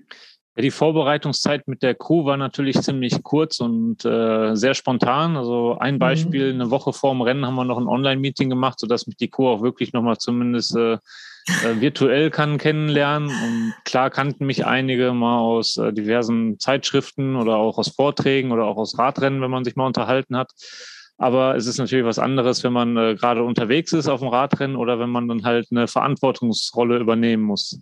Ja, 0.56 0.62
die 0.62 0.70
Vorbereitungszeit 0.70 1.68
mit 1.68 1.82
der 1.82 1.94
Crew 1.94 2.24
war 2.24 2.36
natürlich 2.36 2.80
ziemlich 2.80 3.22
kurz 3.22 3.60
und 3.60 4.04
äh, 4.04 4.54
sehr 4.54 4.74
spontan. 4.74 5.36
Also 5.36 5.78
ein 5.78 5.94
mhm. 5.94 5.98
Beispiel, 6.00 6.52
mhm. 6.52 6.60
eine 6.60 6.70
Woche 6.70 6.92
vor 6.92 7.12
dem 7.12 7.22
Rennen 7.22 7.46
haben 7.46 7.54
wir 7.54 7.64
noch 7.64 7.78
ein 7.78 7.86
Online-Meeting 7.86 8.50
gemacht, 8.50 8.78
sodass 8.78 9.06
mich 9.06 9.16
die 9.16 9.30
Crew 9.30 9.48
auch 9.48 9.62
wirklich 9.62 9.92
nochmal 9.92 10.18
zumindest 10.18 10.76
äh, 10.76 10.94
äh, 10.94 11.80
virtuell 11.80 12.30
kann 12.30 12.58
kennenlernen. 12.58 13.28
Und 13.28 13.74
klar 13.84 14.10
kannten 14.10 14.44
mich 14.44 14.66
einige 14.66 15.12
mal 15.12 15.38
aus 15.38 15.78
äh, 15.78 15.92
diversen 15.92 16.58
Zeitschriften 16.58 17.36
oder 17.36 17.56
auch 17.56 17.78
aus 17.78 17.88
Vorträgen 17.88 18.52
oder 18.52 18.64
auch 18.64 18.76
aus 18.76 18.98
Radrennen, 18.98 19.40
wenn 19.40 19.50
man 19.50 19.64
sich 19.64 19.76
mal 19.76 19.86
unterhalten 19.86 20.36
hat. 20.36 20.52
Aber 21.22 21.54
es 21.54 21.66
ist 21.66 21.76
natürlich 21.76 22.06
was 22.06 22.18
anderes, 22.18 22.64
wenn 22.64 22.72
man 22.72 22.96
äh, 22.96 23.14
gerade 23.14 23.44
unterwegs 23.44 23.92
ist 23.92 24.08
auf 24.08 24.20
dem 24.20 24.30
Radrennen 24.30 24.74
oder 24.74 24.98
wenn 24.98 25.10
man 25.10 25.28
dann 25.28 25.44
halt 25.44 25.66
eine 25.70 25.86
Verantwortungsrolle 25.86 26.98
übernehmen 26.98 27.42
muss. 27.42 27.78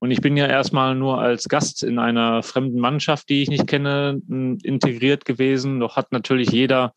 Und 0.00 0.10
ich 0.10 0.20
bin 0.20 0.36
ja 0.36 0.46
erstmal 0.46 0.96
nur 0.96 1.20
als 1.20 1.48
Gast 1.48 1.84
in 1.84 2.00
einer 2.00 2.42
fremden 2.42 2.80
Mannschaft, 2.80 3.28
die 3.28 3.42
ich 3.42 3.48
nicht 3.48 3.68
kenne, 3.68 4.20
integriert 4.28 5.24
gewesen. 5.24 5.78
Doch 5.78 5.94
hat 5.94 6.10
natürlich 6.10 6.50
jeder 6.50 6.92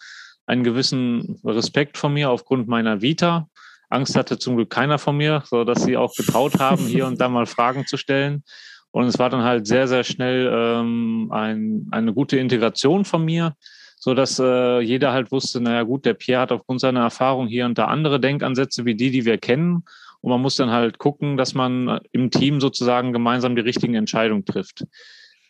einen 0.48 0.64
gewissen 0.64 1.40
Respekt 1.46 2.00
vor 2.00 2.10
mir 2.10 2.32
aufgrund 2.32 2.68
meiner 2.68 3.04
Vita. 3.04 3.48
Angst 3.88 4.16
hatte 4.16 4.40
zum 4.40 4.56
Glück 4.56 4.72
keiner 4.72 4.98
von 4.98 5.16
mir, 5.16 5.44
so 5.46 5.64
dass 5.64 5.84
sie 5.84 5.96
auch 5.96 6.16
getraut 6.16 6.58
haben, 6.58 6.88
hier 6.88 7.06
und 7.06 7.22
da 7.22 7.30
mal 7.30 7.46
Fragen 7.46 7.86
zu 7.86 7.98
stellen. 7.98 8.44
Und 8.90 9.06
es 9.06 9.20
war 9.20 9.30
dann 9.30 9.44
halt 9.44 9.68
sehr, 9.68 9.88
sehr 9.88 10.04
schnell 10.04 10.52
ähm, 10.52 11.30
ein, 11.32 11.88
eine 11.92 12.16
gute 12.16 12.38
Integration 12.38 13.06
von 13.06 13.24
mir 13.24 13.56
so 14.04 14.14
dass 14.14 14.38
äh, 14.38 14.82
jeder 14.82 15.14
halt 15.14 15.32
wusste, 15.32 15.62
naja 15.62 15.84
gut, 15.84 16.04
der 16.04 16.14
Pierre 16.14 16.42
hat 16.42 16.52
aufgrund 16.52 16.82
seiner 16.82 17.00
Erfahrung 17.00 17.48
hier 17.48 17.64
und 17.64 17.78
da 17.78 17.86
andere 17.86 18.20
Denkansätze 18.20 18.84
wie 18.84 18.96
die, 18.96 19.12
die 19.12 19.24
wir 19.24 19.38
kennen. 19.38 19.86
Und 20.20 20.30
man 20.30 20.42
muss 20.42 20.58
dann 20.58 20.72
halt 20.72 20.98
gucken, 20.98 21.38
dass 21.38 21.54
man 21.54 22.02
im 22.12 22.30
Team 22.30 22.60
sozusagen 22.60 23.14
gemeinsam 23.14 23.56
die 23.56 23.62
richtigen 23.62 23.96
Entscheidungen 23.96 24.44
trifft. 24.44 24.84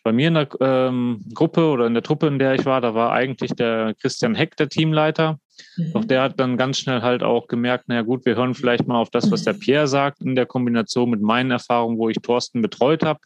Bei 0.04 0.12
mir 0.12 0.28
in 0.28 0.34
der 0.34 0.48
ähm, 0.60 1.24
Gruppe 1.34 1.66
oder 1.66 1.88
in 1.88 1.94
der 1.94 2.04
Truppe, 2.04 2.28
in 2.28 2.38
der 2.38 2.54
ich 2.54 2.64
war, 2.64 2.80
da 2.80 2.94
war 2.94 3.10
eigentlich 3.10 3.50
der 3.54 3.92
Christian 4.00 4.36
Heck 4.36 4.56
der 4.56 4.68
Teamleiter. 4.68 5.40
Mhm. 5.76 5.92
Doch 5.92 6.04
der 6.04 6.22
hat 6.22 6.38
dann 6.38 6.56
ganz 6.56 6.78
schnell 6.78 7.02
halt 7.02 7.24
auch 7.24 7.48
gemerkt, 7.48 7.88
naja 7.88 8.02
gut, 8.02 8.24
wir 8.24 8.36
hören 8.36 8.54
vielleicht 8.54 8.86
mal 8.86 9.00
auf 9.00 9.10
das, 9.10 9.32
was 9.32 9.42
der 9.42 9.54
Pierre 9.54 9.88
sagt, 9.88 10.22
in 10.22 10.36
der 10.36 10.46
Kombination 10.46 11.10
mit 11.10 11.22
meinen 11.22 11.50
Erfahrungen, 11.50 11.98
wo 11.98 12.08
ich 12.08 12.18
Thorsten 12.18 12.62
betreut 12.62 13.02
habe. 13.04 13.18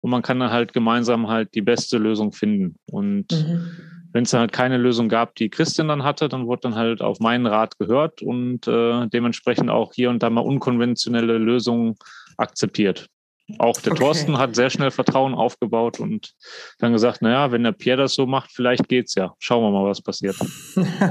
Und 0.00 0.12
man 0.12 0.22
kann 0.22 0.38
dann 0.38 0.52
halt 0.52 0.72
gemeinsam 0.72 1.26
halt 1.26 1.56
die 1.56 1.62
beste 1.62 1.98
Lösung 1.98 2.30
finden. 2.30 2.76
Und 2.86 3.32
mhm 3.32 3.96
wenn 4.16 4.24
es 4.24 4.32
halt 4.32 4.50
keine 4.50 4.78
Lösung 4.78 5.10
gab, 5.10 5.34
die 5.34 5.50
Christian 5.50 5.88
dann 5.88 6.02
hatte, 6.02 6.30
dann 6.30 6.46
wurde 6.46 6.62
dann 6.62 6.74
halt 6.74 7.02
auf 7.02 7.20
meinen 7.20 7.46
Rat 7.46 7.78
gehört 7.78 8.22
und 8.22 8.66
äh, 8.66 9.06
dementsprechend 9.08 9.68
auch 9.68 9.92
hier 9.92 10.08
und 10.08 10.22
da 10.22 10.30
mal 10.30 10.40
unkonventionelle 10.40 11.36
Lösungen 11.36 11.96
akzeptiert. 12.38 13.10
Auch 13.58 13.80
der 13.80 13.92
okay. 13.92 14.02
Thorsten 14.02 14.38
hat 14.38 14.56
sehr 14.56 14.70
schnell 14.70 14.90
Vertrauen 14.90 15.32
aufgebaut 15.32 16.00
und 16.00 16.32
dann 16.80 16.92
gesagt, 16.92 17.22
naja, 17.22 17.52
wenn 17.52 17.62
der 17.62 17.70
Pierre 17.70 17.98
das 17.98 18.14
so 18.14 18.26
macht, 18.26 18.50
vielleicht 18.52 18.88
geht's 18.88 19.14
ja. 19.14 19.34
Schauen 19.38 19.62
wir 19.62 19.70
mal, 19.70 19.88
was 19.88 20.02
passiert. 20.02 20.36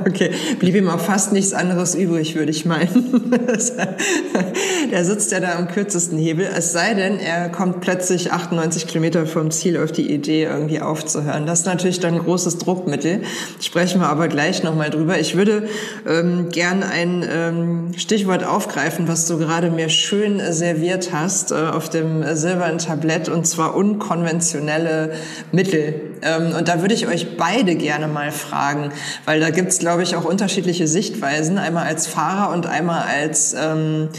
Okay, 0.05 0.31
blieb 0.59 0.75
ihm 0.75 0.89
auch 0.89 0.99
fast 0.99 1.31
nichts 1.31 1.53
anderes 1.53 1.95
übrig, 1.95 2.35
würde 2.35 2.51
ich 2.51 2.65
meinen. 2.65 3.31
der 4.91 5.05
sitzt 5.05 5.31
ja 5.31 5.39
da 5.39 5.55
am 5.55 5.67
kürzesten 5.67 6.17
Hebel. 6.17 6.45
Es 6.45 6.71
sei 6.71 6.93
denn, 6.93 7.19
er 7.19 7.49
kommt 7.49 7.81
plötzlich 7.81 8.31
98 8.31 8.87
Kilometer 8.87 9.25
vom 9.25 9.51
Ziel 9.51 9.77
auf 9.77 9.91
die 9.91 10.11
Idee, 10.11 10.43
irgendwie 10.43 10.81
aufzuhören. 10.81 11.45
Das 11.45 11.61
ist 11.61 11.65
natürlich 11.65 11.99
dann 11.99 12.15
ein 12.15 12.19
großes 12.19 12.57
Druckmittel. 12.59 13.23
Sprechen 13.61 14.01
wir 14.01 14.09
aber 14.09 14.27
gleich 14.27 14.63
nochmal 14.63 14.89
drüber. 14.89 15.19
Ich 15.19 15.35
würde 15.35 15.67
ähm, 16.07 16.49
gern 16.49 16.83
ein 16.83 17.25
ähm, 17.27 17.93
Stichwort 17.97 18.43
aufgreifen, 18.43 19.07
was 19.07 19.27
du 19.27 19.37
gerade 19.37 19.71
mir 19.71 19.89
schön 19.89 20.41
serviert 20.51 21.11
hast 21.11 21.51
äh, 21.51 21.55
auf 21.55 21.89
dem 21.89 22.24
silbernen 22.33 22.79
Tablett 22.79 23.29
und 23.29 23.45
zwar 23.45 23.75
unkonventionelle 23.75 25.13
Mittel. 25.51 26.01
Ähm, 26.21 26.53
und 26.57 26.67
da 26.67 26.81
würde 26.81 26.93
ich 26.93 27.07
euch 27.07 27.37
beide 27.37 27.75
gerne 27.75 28.07
mal 28.07 28.31
fragen, 28.31 28.91
weil 29.25 29.39
da 29.39 29.49
gibt's, 29.49 29.79
glaube 29.79 30.03
ich, 30.03 30.15
auch 30.15 30.25
unterschiedliche 30.25 30.87
Sichtweisen, 30.87 31.57
einmal 31.57 31.85
als 31.85 32.07
Fahrer 32.07 32.53
und 32.53 32.65
einmal 32.65 33.03
als 33.03 33.55
ähm, 33.57 34.09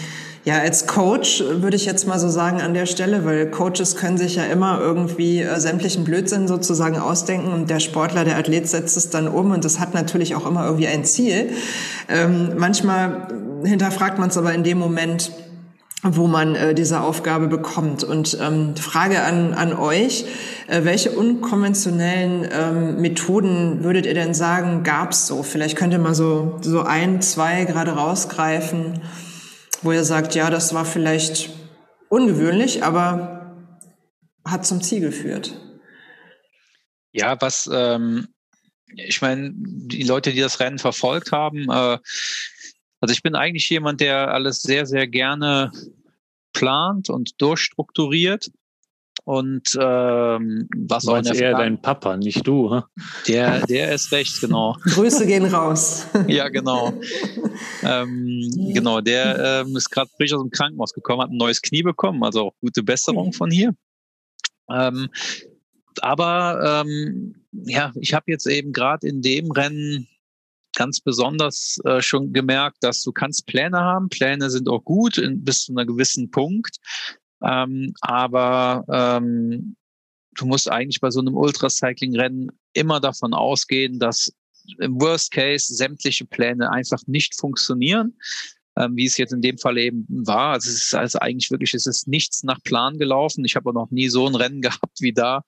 ja, 0.46 0.60
als 0.60 0.86
Coach 0.86 1.42
würde 1.44 1.74
ich 1.76 1.86
jetzt 1.86 2.06
mal 2.06 2.20
so 2.20 2.28
sagen 2.28 2.60
an 2.60 2.72
der 2.72 2.86
Stelle, 2.86 3.24
weil 3.24 3.50
Coaches 3.50 3.96
können 3.96 4.16
sich 4.16 4.36
ja 4.36 4.44
immer 4.44 4.78
irgendwie 4.80 5.42
äh, 5.42 5.58
sämtlichen 5.58 6.04
Blödsinn 6.04 6.46
sozusagen 6.46 6.98
ausdenken 6.98 7.52
und 7.52 7.68
der 7.68 7.80
Sportler, 7.80 8.24
der 8.24 8.38
Athlet 8.38 8.68
setzt 8.68 8.96
es 8.96 9.10
dann 9.10 9.26
um 9.26 9.50
und 9.50 9.64
das 9.64 9.80
hat 9.80 9.92
natürlich 9.92 10.36
auch 10.36 10.46
immer 10.46 10.64
irgendwie 10.64 10.86
ein 10.86 11.04
Ziel. 11.04 11.50
Ähm, 12.08 12.52
manchmal 12.56 13.26
hinterfragt 13.64 14.20
man 14.20 14.28
es 14.28 14.38
aber 14.38 14.54
in 14.54 14.62
dem 14.62 14.78
Moment, 14.78 15.32
wo 16.14 16.26
man 16.26 16.54
äh, 16.54 16.74
diese 16.74 17.00
Aufgabe 17.00 17.48
bekommt. 17.48 18.04
Und 18.04 18.38
ähm, 18.40 18.76
Frage 18.76 19.22
an, 19.22 19.54
an 19.54 19.72
euch, 19.72 20.24
äh, 20.68 20.84
welche 20.84 21.10
unkonventionellen 21.10 22.48
ähm, 22.52 23.00
Methoden 23.00 23.82
würdet 23.82 24.06
ihr 24.06 24.14
denn 24.14 24.34
sagen, 24.34 24.84
gab's 24.84 25.26
so? 25.26 25.42
Vielleicht 25.42 25.76
könnt 25.76 25.92
ihr 25.92 25.98
mal 25.98 26.14
so, 26.14 26.58
so 26.60 26.82
ein, 26.82 27.22
zwei 27.22 27.64
gerade 27.64 27.92
rausgreifen, 27.92 29.00
wo 29.82 29.92
ihr 29.92 30.04
sagt, 30.04 30.34
ja, 30.34 30.50
das 30.50 30.74
war 30.74 30.84
vielleicht 30.84 31.50
ungewöhnlich, 32.08 32.84
aber 32.84 33.56
hat 34.44 34.64
zum 34.64 34.82
Ziel 34.82 35.00
geführt. 35.00 35.60
Ja, 37.12 37.36
was, 37.40 37.68
ähm, 37.72 38.28
ich 38.94 39.20
meine, 39.22 39.50
die 39.54 40.04
Leute, 40.04 40.32
die 40.32 40.40
das 40.40 40.60
Rennen 40.60 40.78
verfolgt 40.78 41.32
haben, 41.32 41.68
äh, 41.70 41.98
also 43.00 43.12
ich 43.12 43.22
bin 43.22 43.34
eigentlich 43.34 43.68
jemand, 43.68 44.00
der 44.00 44.32
alles 44.32 44.62
sehr, 44.62 44.86
sehr 44.86 45.06
gerne 45.06 45.70
plant 46.56 47.10
und 47.10 47.40
durchstrukturiert. 47.40 48.50
Und 49.24 49.76
ähm, 49.80 50.68
was 50.76 51.08
auch 51.08 51.16
eher 51.24 51.56
dein 51.56 51.80
Papa, 51.82 52.16
nicht 52.16 52.46
du, 52.46 52.70
huh? 52.70 52.82
Der, 53.26 53.66
der 53.66 53.92
ist 53.92 54.12
recht, 54.12 54.40
genau. 54.40 54.76
Grüße 54.84 55.26
gehen 55.26 55.46
raus. 55.46 56.06
ja, 56.28 56.48
genau. 56.48 56.92
ähm, 57.82 58.50
genau, 58.72 59.00
der 59.00 59.64
ähm, 59.66 59.74
ist 59.76 59.90
gerade 59.90 60.10
frisch 60.16 60.32
aus 60.32 60.42
dem 60.42 60.50
Krankenhaus 60.50 60.92
gekommen, 60.92 61.22
hat 61.22 61.30
ein 61.30 61.38
neues 61.38 61.60
Knie 61.60 61.82
bekommen, 61.82 62.22
also 62.22 62.48
auch 62.48 62.54
gute 62.60 62.82
Besserung 62.84 63.32
von 63.32 63.50
hier. 63.50 63.74
Ähm, 64.70 65.08
aber 66.02 66.84
ähm, 66.86 67.34
ja, 67.52 67.92
ich 68.00 68.14
habe 68.14 68.26
jetzt 68.28 68.46
eben 68.46 68.72
gerade 68.72 69.08
in 69.08 69.22
dem 69.22 69.50
Rennen 69.50 70.06
ganz 70.76 71.00
besonders 71.00 71.78
äh, 71.84 72.00
schon 72.00 72.32
gemerkt, 72.32 72.78
dass 72.80 73.02
du 73.02 73.10
kannst 73.10 73.46
Pläne 73.46 73.78
haben. 73.78 74.08
Pläne 74.08 74.50
sind 74.50 74.68
auch 74.68 74.84
gut 74.84 75.18
in, 75.18 75.42
bis 75.42 75.64
zu 75.64 75.74
einem 75.74 75.88
gewissen 75.88 76.30
Punkt. 76.30 76.76
Ähm, 77.42 77.92
aber 78.00 78.84
ähm, 78.92 79.76
du 80.36 80.46
musst 80.46 80.70
eigentlich 80.70 81.00
bei 81.00 81.10
so 81.10 81.20
einem 81.20 81.36
Ultracycling-Rennen 81.36 82.52
immer 82.74 83.00
davon 83.00 83.34
ausgehen, 83.34 83.98
dass 83.98 84.32
im 84.78 85.00
Worst 85.00 85.32
Case 85.32 85.74
sämtliche 85.74 86.26
Pläne 86.26 86.70
einfach 86.70 87.00
nicht 87.06 87.38
funktionieren 87.38 88.14
ähm, 88.78 88.96
wie 88.96 89.06
es 89.06 89.16
jetzt 89.16 89.32
in 89.32 89.40
dem 89.40 89.58
Fall 89.58 89.78
eben 89.78 90.06
war. 90.08 90.52
Also 90.52 90.70
es 90.70 90.84
ist 90.86 90.94
also 90.94 91.18
eigentlich 91.18 91.50
wirklich, 91.50 91.74
es 91.74 91.86
ist 91.86 92.08
nichts 92.08 92.42
nach 92.42 92.62
Plan 92.62 92.98
gelaufen. 92.98 93.44
Ich 93.44 93.56
habe 93.56 93.72
noch 93.72 93.90
nie 93.90 94.08
so 94.08 94.26
ein 94.26 94.34
Rennen 94.34 94.60
gehabt 94.62 95.00
wie 95.00 95.12
da, 95.12 95.42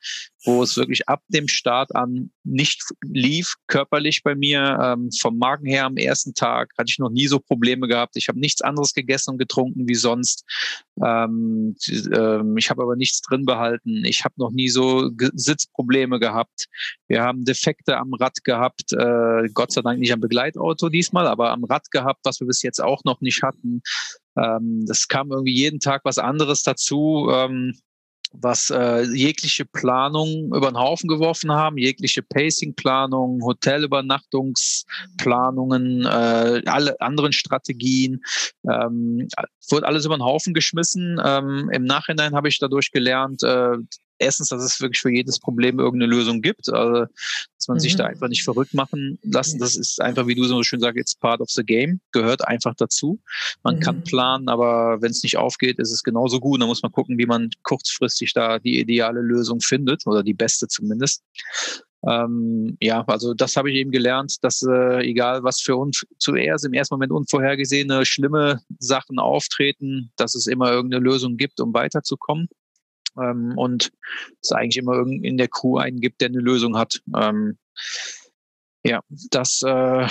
wo 0.45 0.63
es 0.63 0.77
wirklich 0.77 1.09
ab 1.09 1.23
dem 1.29 1.49
Start 1.49 1.95
an 1.95 2.31
nicht 2.45 2.83
lief, 3.03 3.55
körperlich 3.67 4.23
bei 4.23 4.35
mir. 4.35 4.79
Ähm, 4.83 5.11
vom 5.13 5.39
Magen 5.39 5.67
her 5.67 5.85
am 5.85 5.97
ersten 5.97 6.35
Tag 6.35 6.73
hatte 6.79 6.91
ich 6.91 6.99
noch 6.99 7.11
nie 7.11 7.27
so 7.27 7.39
Probleme 7.39 7.87
gehabt. 7.87 8.17
Ich 8.17 8.29
habe 8.29 8.41
nichts 8.41 8.63
anderes 8.63 8.95
gegessen 8.95 9.33
und 9.33 9.39
getrunken 9.39 9.87
wie 9.89 9.95
sonst. 9.95 10.45
Ähm, 11.05 11.77
ähm, 12.15 12.57
ich 12.57 12.71
habe 12.71 12.83
aber 12.83 12.97
nichts 12.97 13.21
drin 13.21 13.45
behalten. 13.45 14.05
Ich 14.05 14.25
habe 14.25 14.35
noch 14.39 14.51
nie 14.51 14.69
so 14.69 15.11
Sitzprobleme 15.35 16.19
gehabt. 16.19 16.67
Wir 17.07 17.23
haben 17.23 17.45
Defekte 17.45 17.99
am 17.99 18.15
Rad 18.15 18.43
gehabt. 18.45 18.93
Äh, 18.93 19.49
Gott 19.53 19.73
sei 19.73 19.83
Dank 19.83 19.99
nicht 19.99 20.13
am 20.13 20.21
Begleitauto 20.21 20.89
diesmal, 20.89 21.27
aber 21.27 21.51
am 21.51 21.65
Rad 21.65 21.91
gehabt, 21.91 22.21
was 22.25 22.41
wir 22.41 22.47
bis 22.47 22.63
jetzt 22.63 22.83
auch 22.83 23.05
noch 23.05 23.18
nicht 23.21 23.43
hatten. 23.43 23.83
Ähm, 24.37 24.85
das 24.87 25.09
kam 25.09 25.31
irgendwie 25.31 25.55
jeden 25.55 25.81
Tag 25.81 26.03
was 26.05 26.19
anderes 26.19 26.63
dazu. 26.63 27.29
Ähm, 27.33 27.75
was 28.33 28.71
äh, 28.71 29.03
jegliche 29.15 29.65
Planung 29.65 30.53
über 30.55 30.71
den 30.71 30.79
Haufen 30.79 31.09
geworfen 31.09 31.51
haben, 31.51 31.79
jegliche 31.79 32.23
Pacing-Planung, 32.23 33.43
Hotelübernachtungsplanungen, 33.43 36.05
äh, 36.05 36.63
alle 36.67 37.01
anderen 37.01 37.33
Strategien, 37.33 38.21
ähm, 38.71 39.27
wurde 39.71 39.87
alles 39.87 40.05
über 40.05 40.17
den 40.17 40.25
Haufen 40.25 40.53
geschmissen. 40.55 41.21
Ähm, 41.25 41.71
Im 41.73 41.85
Nachhinein 41.85 42.35
habe 42.35 42.49
ich 42.49 42.59
dadurch 42.59 42.91
gelernt, 42.91 43.43
äh, 43.43 43.77
erstens, 44.19 44.49
dass 44.49 44.63
es 44.63 44.81
wirklich 44.81 45.01
für 45.01 45.11
jedes 45.11 45.39
Problem 45.39 45.79
irgendeine 45.79 46.13
Lösung 46.13 46.43
gibt, 46.43 46.69
also, 46.69 47.07
dass 47.57 47.69
man 47.69 47.77
mhm. 47.77 47.81
sich 47.81 47.97
da 47.97 48.07
einfach 48.07 48.29
nicht 48.29 48.45
verrückt 48.45 48.75
machen 48.75 49.19
lassen. 49.23 49.59
Das 49.59 49.77
ist 49.77 50.01
einfach, 50.01 50.27
wie 50.27 50.35
du 50.35 50.45
so 50.45 50.63
schön 50.63 50.81
sagst, 50.81 50.99
it's 50.99 51.15
part 51.15 51.41
of 51.41 51.51
the 51.51 51.65
game, 51.65 52.01
gehört 52.13 52.47
einfach 52.47 52.75
dazu. 52.75 53.21
Man 53.63 53.77
mhm. 53.77 53.81
kann 53.81 54.05
planen, 54.05 54.49
aber 54.49 55.01
wenn 55.01 55.11
es 55.11 55.23
nicht 55.23 55.37
aufgeht, 55.37 55.79
ist 55.79 55.93
es 55.93 56.03
genauso 56.03 56.41
gut. 56.41 56.61
Da 56.61 56.67
muss 56.67 56.83
man 56.83 56.93
gucken, 56.93 57.19
wie 57.19 57.27
man 57.27 57.51
kurzfristig 57.63 58.33
da 58.33 58.59
die 58.59 58.81
ideale 58.81 59.21
Lösung 59.21 59.61
findet 59.61 60.07
oder 60.07 60.23
die 60.23 60.35
beste 60.35 60.69
zumindest. 60.69 61.23
Ähm, 62.07 62.77
ja, 62.81 63.03
also 63.07 63.35
das 63.35 63.57
habe 63.57 63.71
ich 63.71 63.77
eben 63.77 63.91
gelernt, 63.91 64.37
dass 64.43 64.63
äh, 64.63 65.01
egal 65.01 65.43
was 65.43 65.61
für 65.61 65.77
uns 65.77 66.07
zuerst 66.19 66.65
im 66.65 66.73
ersten 66.73 66.95
Moment 66.95 67.11
unvorhergesehene, 67.11 68.07
schlimme 68.07 68.61
Sachen 68.79 69.19
auftreten, 69.19 70.13
dass 70.17 70.35
es 70.35 70.47
immer 70.47 70.71
irgendeine 70.71 71.03
Lösung 71.03 71.37
gibt, 71.37 71.61
um 71.61 71.75
weiterzukommen. 71.75 72.49
Ähm, 73.21 73.55
und 73.57 73.91
es 74.43 74.53
eigentlich 74.53 74.79
immer 74.79 75.07
in 75.07 75.37
der 75.37 75.49
Crew 75.49 75.79
einen 75.79 76.01
gibt, 76.01 76.21
der 76.21 76.29
eine 76.29 76.41
Lösung 76.41 76.77
hat. 76.77 77.01
Ähm, 77.17 77.59
ja, 78.85 79.01
das 79.31 79.63
äh, 79.63 80.07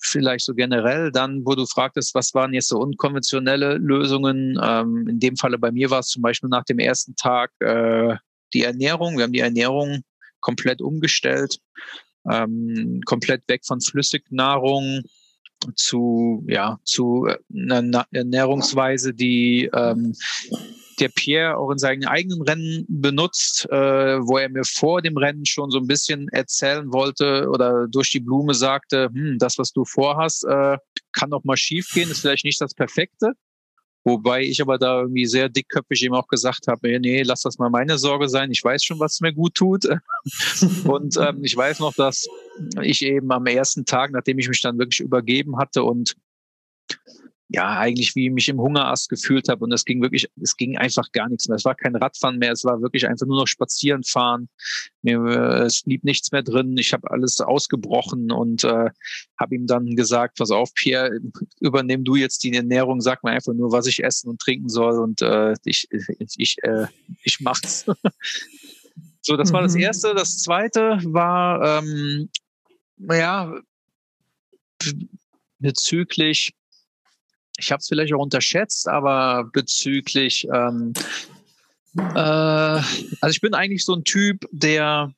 vielleicht 0.00 0.44
so 0.44 0.54
generell. 0.54 1.10
Dann, 1.10 1.44
wo 1.44 1.54
du 1.54 1.66
fragtest, 1.66 2.14
was 2.14 2.32
waren 2.32 2.54
jetzt 2.54 2.68
so 2.68 2.78
unkonventionelle 2.78 3.76
Lösungen? 3.76 4.58
Ähm, 4.62 5.06
in 5.08 5.18
dem 5.18 5.36
Falle 5.36 5.58
bei 5.58 5.72
mir 5.72 5.90
war 5.90 6.00
es 6.00 6.08
zum 6.08 6.22
Beispiel 6.22 6.48
nach 6.48 6.64
dem 6.64 6.78
ersten 6.78 7.16
Tag 7.16 7.50
äh, 7.60 8.16
die 8.54 8.62
Ernährung. 8.62 9.16
Wir 9.16 9.24
haben 9.24 9.32
die 9.32 9.40
Ernährung 9.40 10.02
komplett 10.40 10.80
umgestellt, 10.80 11.58
ähm, 12.30 13.00
komplett 13.04 13.42
weg 13.48 13.62
von 13.66 13.80
Flüssignahrung 13.80 15.02
zu 15.74 16.44
ja 16.46 16.78
zu 16.84 17.28
einer 17.52 18.06
Ernährungsweise, 18.12 19.12
die 19.12 19.68
ähm, 19.74 20.14
der 21.00 21.08
Pierre 21.08 21.56
auch 21.56 21.70
in 21.70 21.78
seinen 21.78 22.06
eigenen 22.06 22.42
Rennen 22.42 22.84
benutzt, 22.88 23.66
äh, 23.70 24.18
wo 24.20 24.38
er 24.38 24.48
mir 24.48 24.64
vor 24.64 25.02
dem 25.02 25.16
Rennen 25.16 25.46
schon 25.46 25.70
so 25.70 25.78
ein 25.78 25.86
bisschen 25.86 26.28
erzählen 26.28 26.92
wollte 26.92 27.48
oder 27.48 27.86
durch 27.88 28.10
die 28.10 28.20
Blume 28.20 28.54
sagte, 28.54 29.08
hm, 29.12 29.38
das, 29.38 29.58
was 29.58 29.72
du 29.72 29.84
vorhast, 29.84 30.44
äh, 30.44 30.78
kann 31.12 31.30
doch 31.30 31.44
mal 31.44 31.56
schief 31.56 31.88
gehen, 31.92 32.10
ist 32.10 32.20
vielleicht 32.20 32.44
nicht 32.44 32.60
das 32.60 32.74
Perfekte. 32.74 33.32
Wobei 34.04 34.42
ich 34.42 34.62
aber 34.62 34.78
da 34.78 35.00
irgendwie 35.00 35.26
sehr 35.26 35.48
dickköpfig 35.48 36.04
ihm 36.04 36.14
auch 36.14 36.28
gesagt 36.28 36.66
habe, 36.66 36.98
nee, 36.98 37.22
lass 37.22 37.42
das 37.42 37.58
mal 37.58 37.68
meine 37.68 37.98
Sorge 37.98 38.28
sein. 38.28 38.50
Ich 38.50 38.64
weiß 38.64 38.82
schon, 38.82 39.00
was 39.00 39.20
mir 39.20 39.34
gut 39.34 39.54
tut. 39.54 39.84
und 40.84 41.16
ähm, 41.18 41.44
ich 41.44 41.56
weiß 41.56 41.80
noch, 41.80 41.92
dass 41.94 42.26
ich 42.80 43.02
eben 43.02 43.30
am 43.32 43.46
ersten 43.46 43.84
Tag, 43.84 44.12
nachdem 44.12 44.38
ich 44.38 44.48
mich 44.48 44.62
dann 44.62 44.78
wirklich 44.78 45.00
übergeben 45.00 45.58
hatte 45.58 45.82
und 45.82 46.16
ja, 47.50 47.78
eigentlich 47.78 48.14
wie 48.14 48.26
ich 48.26 48.32
mich 48.32 48.48
im 48.50 48.60
Hungerast 48.60 49.08
gefühlt 49.08 49.48
habe 49.48 49.64
und 49.64 49.72
es 49.72 49.86
ging 49.86 50.02
wirklich, 50.02 50.28
es 50.40 50.56
ging 50.56 50.76
einfach 50.76 51.10
gar 51.12 51.28
nichts 51.30 51.48
mehr. 51.48 51.56
Es 51.56 51.64
war 51.64 51.74
kein 51.74 51.96
Radfahren 51.96 52.38
mehr, 52.38 52.52
es 52.52 52.64
war 52.64 52.82
wirklich 52.82 53.08
einfach 53.08 53.26
nur 53.26 53.40
noch 53.40 53.46
spazieren 53.46 54.04
fahren. 54.04 54.50
Mir, 55.00 55.24
äh, 55.24 55.64
es 55.64 55.82
blieb 55.82 56.04
nichts 56.04 56.30
mehr 56.30 56.42
drin. 56.42 56.76
Ich 56.76 56.92
habe 56.92 57.10
alles 57.10 57.40
ausgebrochen 57.40 58.30
und 58.30 58.64
äh, 58.64 58.90
habe 59.40 59.54
ihm 59.54 59.66
dann 59.66 59.96
gesagt, 59.96 60.36
pass 60.36 60.50
auf, 60.50 60.74
Pierre, 60.74 61.18
übernimm 61.60 62.04
du 62.04 62.16
jetzt 62.16 62.44
die 62.44 62.54
Ernährung, 62.54 63.00
sag 63.00 63.24
mir 63.24 63.30
einfach 63.30 63.54
nur, 63.54 63.72
was 63.72 63.86
ich 63.86 64.04
essen 64.04 64.28
und 64.28 64.40
trinken 64.40 64.68
soll 64.68 64.98
und 64.98 65.22
äh, 65.22 65.54
ich, 65.64 65.88
ich, 66.36 66.56
äh, 66.62 66.86
ich 67.22 67.40
mach's. 67.40 67.86
so, 69.22 69.38
das 69.38 69.54
war 69.54 69.62
das 69.62 69.74
mhm. 69.74 69.80
Erste. 69.80 70.14
Das 70.14 70.36
Zweite 70.38 70.98
war, 71.04 71.78
ähm, 71.78 72.28
ja, 72.98 73.54
bezüglich 75.60 76.52
ich 77.58 77.72
habe 77.72 77.80
es 77.80 77.88
vielleicht 77.88 78.14
auch 78.14 78.22
unterschätzt, 78.22 78.88
aber 78.88 79.50
bezüglich, 79.52 80.46
ähm, 80.52 80.92
äh, 81.96 81.98
also 82.14 83.30
ich 83.30 83.40
bin 83.40 83.54
eigentlich 83.54 83.84
so 83.84 83.94
ein 83.94 84.04
Typ, 84.04 84.46
der, 84.52 85.12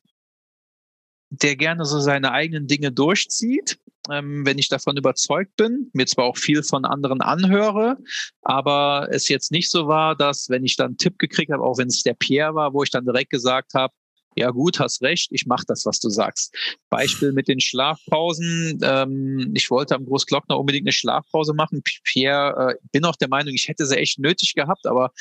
der 1.28 1.56
gerne 1.56 1.84
so 1.84 2.00
seine 2.00 2.32
eigenen 2.32 2.66
Dinge 2.66 2.90
durchzieht. 2.90 3.78
Ähm, 4.10 4.46
wenn 4.46 4.58
ich 4.58 4.68
davon 4.68 4.96
überzeugt 4.96 5.56
bin, 5.56 5.90
mir 5.92 6.06
zwar 6.06 6.24
auch 6.24 6.38
viel 6.38 6.62
von 6.62 6.86
anderen 6.86 7.20
anhöre, 7.20 7.98
aber 8.40 9.08
es 9.10 9.28
jetzt 9.28 9.52
nicht 9.52 9.70
so 9.70 9.88
war, 9.88 10.16
dass 10.16 10.48
wenn 10.48 10.64
ich 10.64 10.76
dann 10.76 10.86
einen 10.86 10.96
Tipp 10.96 11.18
gekriegt 11.18 11.52
habe, 11.52 11.62
auch 11.62 11.76
wenn 11.76 11.88
es 11.88 12.02
der 12.02 12.14
Pierre 12.14 12.54
war, 12.54 12.72
wo 12.72 12.82
ich 12.82 12.90
dann 12.90 13.04
direkt 13.04 13.30
gesagt 13.30 13.74
habe, 13.74 13.92
ja 14.36 14.50
gut, 14.50 14.78
hast 14.78 15.02
recht, 15.02 15.28
ich 15.32 15.46
mache 15.46 15.64
das, 15.66 15.84
was 15.86 15.98
du 15.98 16.08
sagst. 16.08 16.54
Beispiel 16.88 17.32
mit 17.32 17.48
den 17.48 17.60
Schlafpausen. 17.60 18.78
Ähm, 18.82 19.52
ich 19.54 19.70
wollte 19.70 19.94
am 19.94 20.04
Großglockner 20.04 20.58
unbedingt 20.58 20.84
eine 20.84 20.92
Schlafpause 20.92 21.52
machen. 21.52 21.82
Pierre, 22.04 22.74
äh, 22.74 22.74
bin 22.92 23.04
auch 23.04 23.16
der 23.16 23.28
Meinung, 23.28 23.54
ich 23.54 23.68
hätte 23.68 23.86
sie 23.86 23.96
echt 23.96 24.18
nötig 24.18 24.54
gehabt, 24.54 24.86
aber 24.86 25.12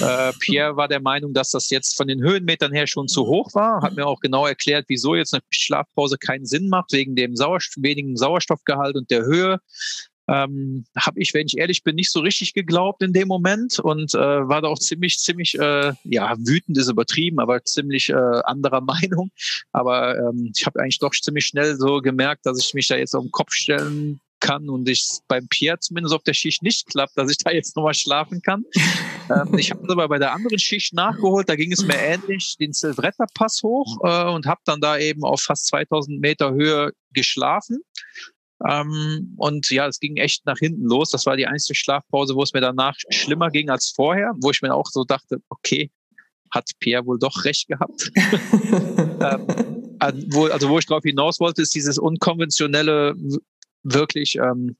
äh, 0.00 0.32
Pierre 0.40 0.76
war 0.76 0.88
der 0.88 1.00
Meinung, 1.00 1.32
dass 1.32 1.50
das 1.50 1.70
jetzt 1.70 1.96
von 1.96 2.08
den 2.08 2.22
Höhenmetern 2.22 2.72
her 2.72 2.86
schon 2.86 3.08
zu 3.08 3.26
hoch 3.26 3.54
war. 3.54 3.82
Hat 3.82 3.96
mir 3.96 4.06
auch 4.06 4.20
genau 4.20 4.46
erklärt, 4.46 4.86
wieso 4.88 5.14
jetzt 5.14 5.32
eine 5.32 5.42
Schlafpause 5.50 6.18
keinen 6.18 6.44
Sinn 6.44 6.68
macht, 6.68 6.92
wegen 6.92 7.16
dem 7.16 7.36
Sauerstoff, 7.36 7.82
wenigen 7.82 8.16
Sauerstoffgehalt 8.16 8.96
und 8.96 9.10
der 9.10 9.24
Höhe 9.24 9.60
ähm, 10.28 10.84
habe 10.96 11.20
ich, 11.20 11.32
wenn 11.34 11.46
ich 11.46 11.56
ehrlich 11.56 11.82
bin, 11.82 11.96
nicht 11.96 12.12
so 12.12 12.20
richtig 12.20 12.52
geglaubt 12.52 13.02
in 13.02 13.12
dem 13.12 13.28
Moment 13.28 13.78
und 13.78 14.14
äh, 14.14 14.18
war 14.18 14.60
da 14.60 14.68
auch 14.68 14.78
ziemlich, 14.78 15.18
ziemlich, 15.18 15.58
äh, 15.58 15.94
ja, 16.04 16.36
wütend 16.38 16.76
ist 16.76 16.90
übertrieben, 16.90 17.40
aber 17.40 17.64
ziemlich 17.64 18.10
äh, 18.10 18.40
anderer 18.44 18.80
Meinung. 18.82 19.30
Aber 19.72 20.18
ähm, 20.18 20.52
ich 20.54 20.66
habe 20.66 20.80
eigentlich 20.80 20.98
doch 20.98 21.12
ziemlich 21.12 21.46
schnell 21.46 21.76
so 21.76 22.00
gemerkt, 22.00 22.44
dass 22.44 22.62
ich 22.62 22.74
mich 22.74 22.86
da 22.88 22.96
jetzt 22.96 23.14
auf 23.14 23.24
den 23.24 23.32
Kopf 23.32 23.52
stellen 23.52 24.20
kann 24.40 24.68
und 24.68 24.88
ich 24.88 25.08
beim 25.26 25.48
Pierre 25.48 25.80
zumindest 25.80 26.14
auf 26.14 26.22
der 26.22 26.34
Schicht 26.34 26.62
nicht 26.62 26.86
klappt, 26.86 27.16
dass 27.16 27.30
ich 27.30 27.38
da 27.38 27.50
jetzt 27.50 27.74
nochmal 27.74 27.94
schlafen 27.94 28.40
kann. 28.42 28.64
ähm, 29.30 29.58
ich 29.58 29.70
habe 29.70 29.90
aber 29.90 30.08
bei 30.08 30.18
der 30.18 30.32
anderen 30.32 30.58
Schicht 30.58 30.92
nachgeholt, 30.92 31.48
da 31.48 31.56
ging 31.56 31.72
es 31.72 31.84
mir 31.84 31.96
ähnlich, 31.96 32.56
den 32.60 32.72
Silvretta 32.72 33.24
Pass 33.34 33.62
hoch 33.62 33.98
äh, 34.04 34.30
und 34.30 34.46
habe 34.46 34.60
dann 34.64 34.80
da 34.80 34.98
eben 34.98 35.24
auf 35.24 35.40
fast 35.40 35.66
2000 35.68 36.20
Meter 36.20 36.52
Höhe 36.52 36.92
geschlafen 37.12 37.82
ähm, 38.66 39.34
und 39.36 39.70
ja, 39.70 39.86
es 39.86 40.00
ging 40.00 40.16
echt 40.16 40.44
nach 40.46 40.58
hinten 40.58 40.84
los. 40.84 41.10
Das 41.10 41.26
war 41.26 41.36
die 41.36 41.46
einzige 41.46 41.76
Schlafpause, 41.76 42.34
wo 42.34 42.42
es 42.42 42.52
mir 42.52 42.60
danach 42.60 42.96
schlimmer 43.10 43.50
ging 43.50 43.70
als 43.70 43.92
vorher, 43.94 44.32
wo 44.40 44.50
ich 44.50 44.62
mir 44.62 44.74
auch 44.74 44.86
so 44.86 45.04
dachte, 45.04 45.40
okay, 45.48 45.90
hat 46.50 46.70
Pierre 46.80 47.06
wohl 47.06 47.18
doch 47.18 47.44
recht 47.44 47.68
gehabt. 47.68 48.10
ähm, 48.16 49.96
also 49.98 50.68
wo 50.68 50.78
ich 50.78 50.86
drauf 50.86 51.02
hinaus 51.04 51.40
wollte, 51.40 51.62
ist 51.62 51.74
dieses 51.74 51.98
unkonventionelle, 51.98 53.14
wirklich 53.84 54.36
ähm, 54.36 54.76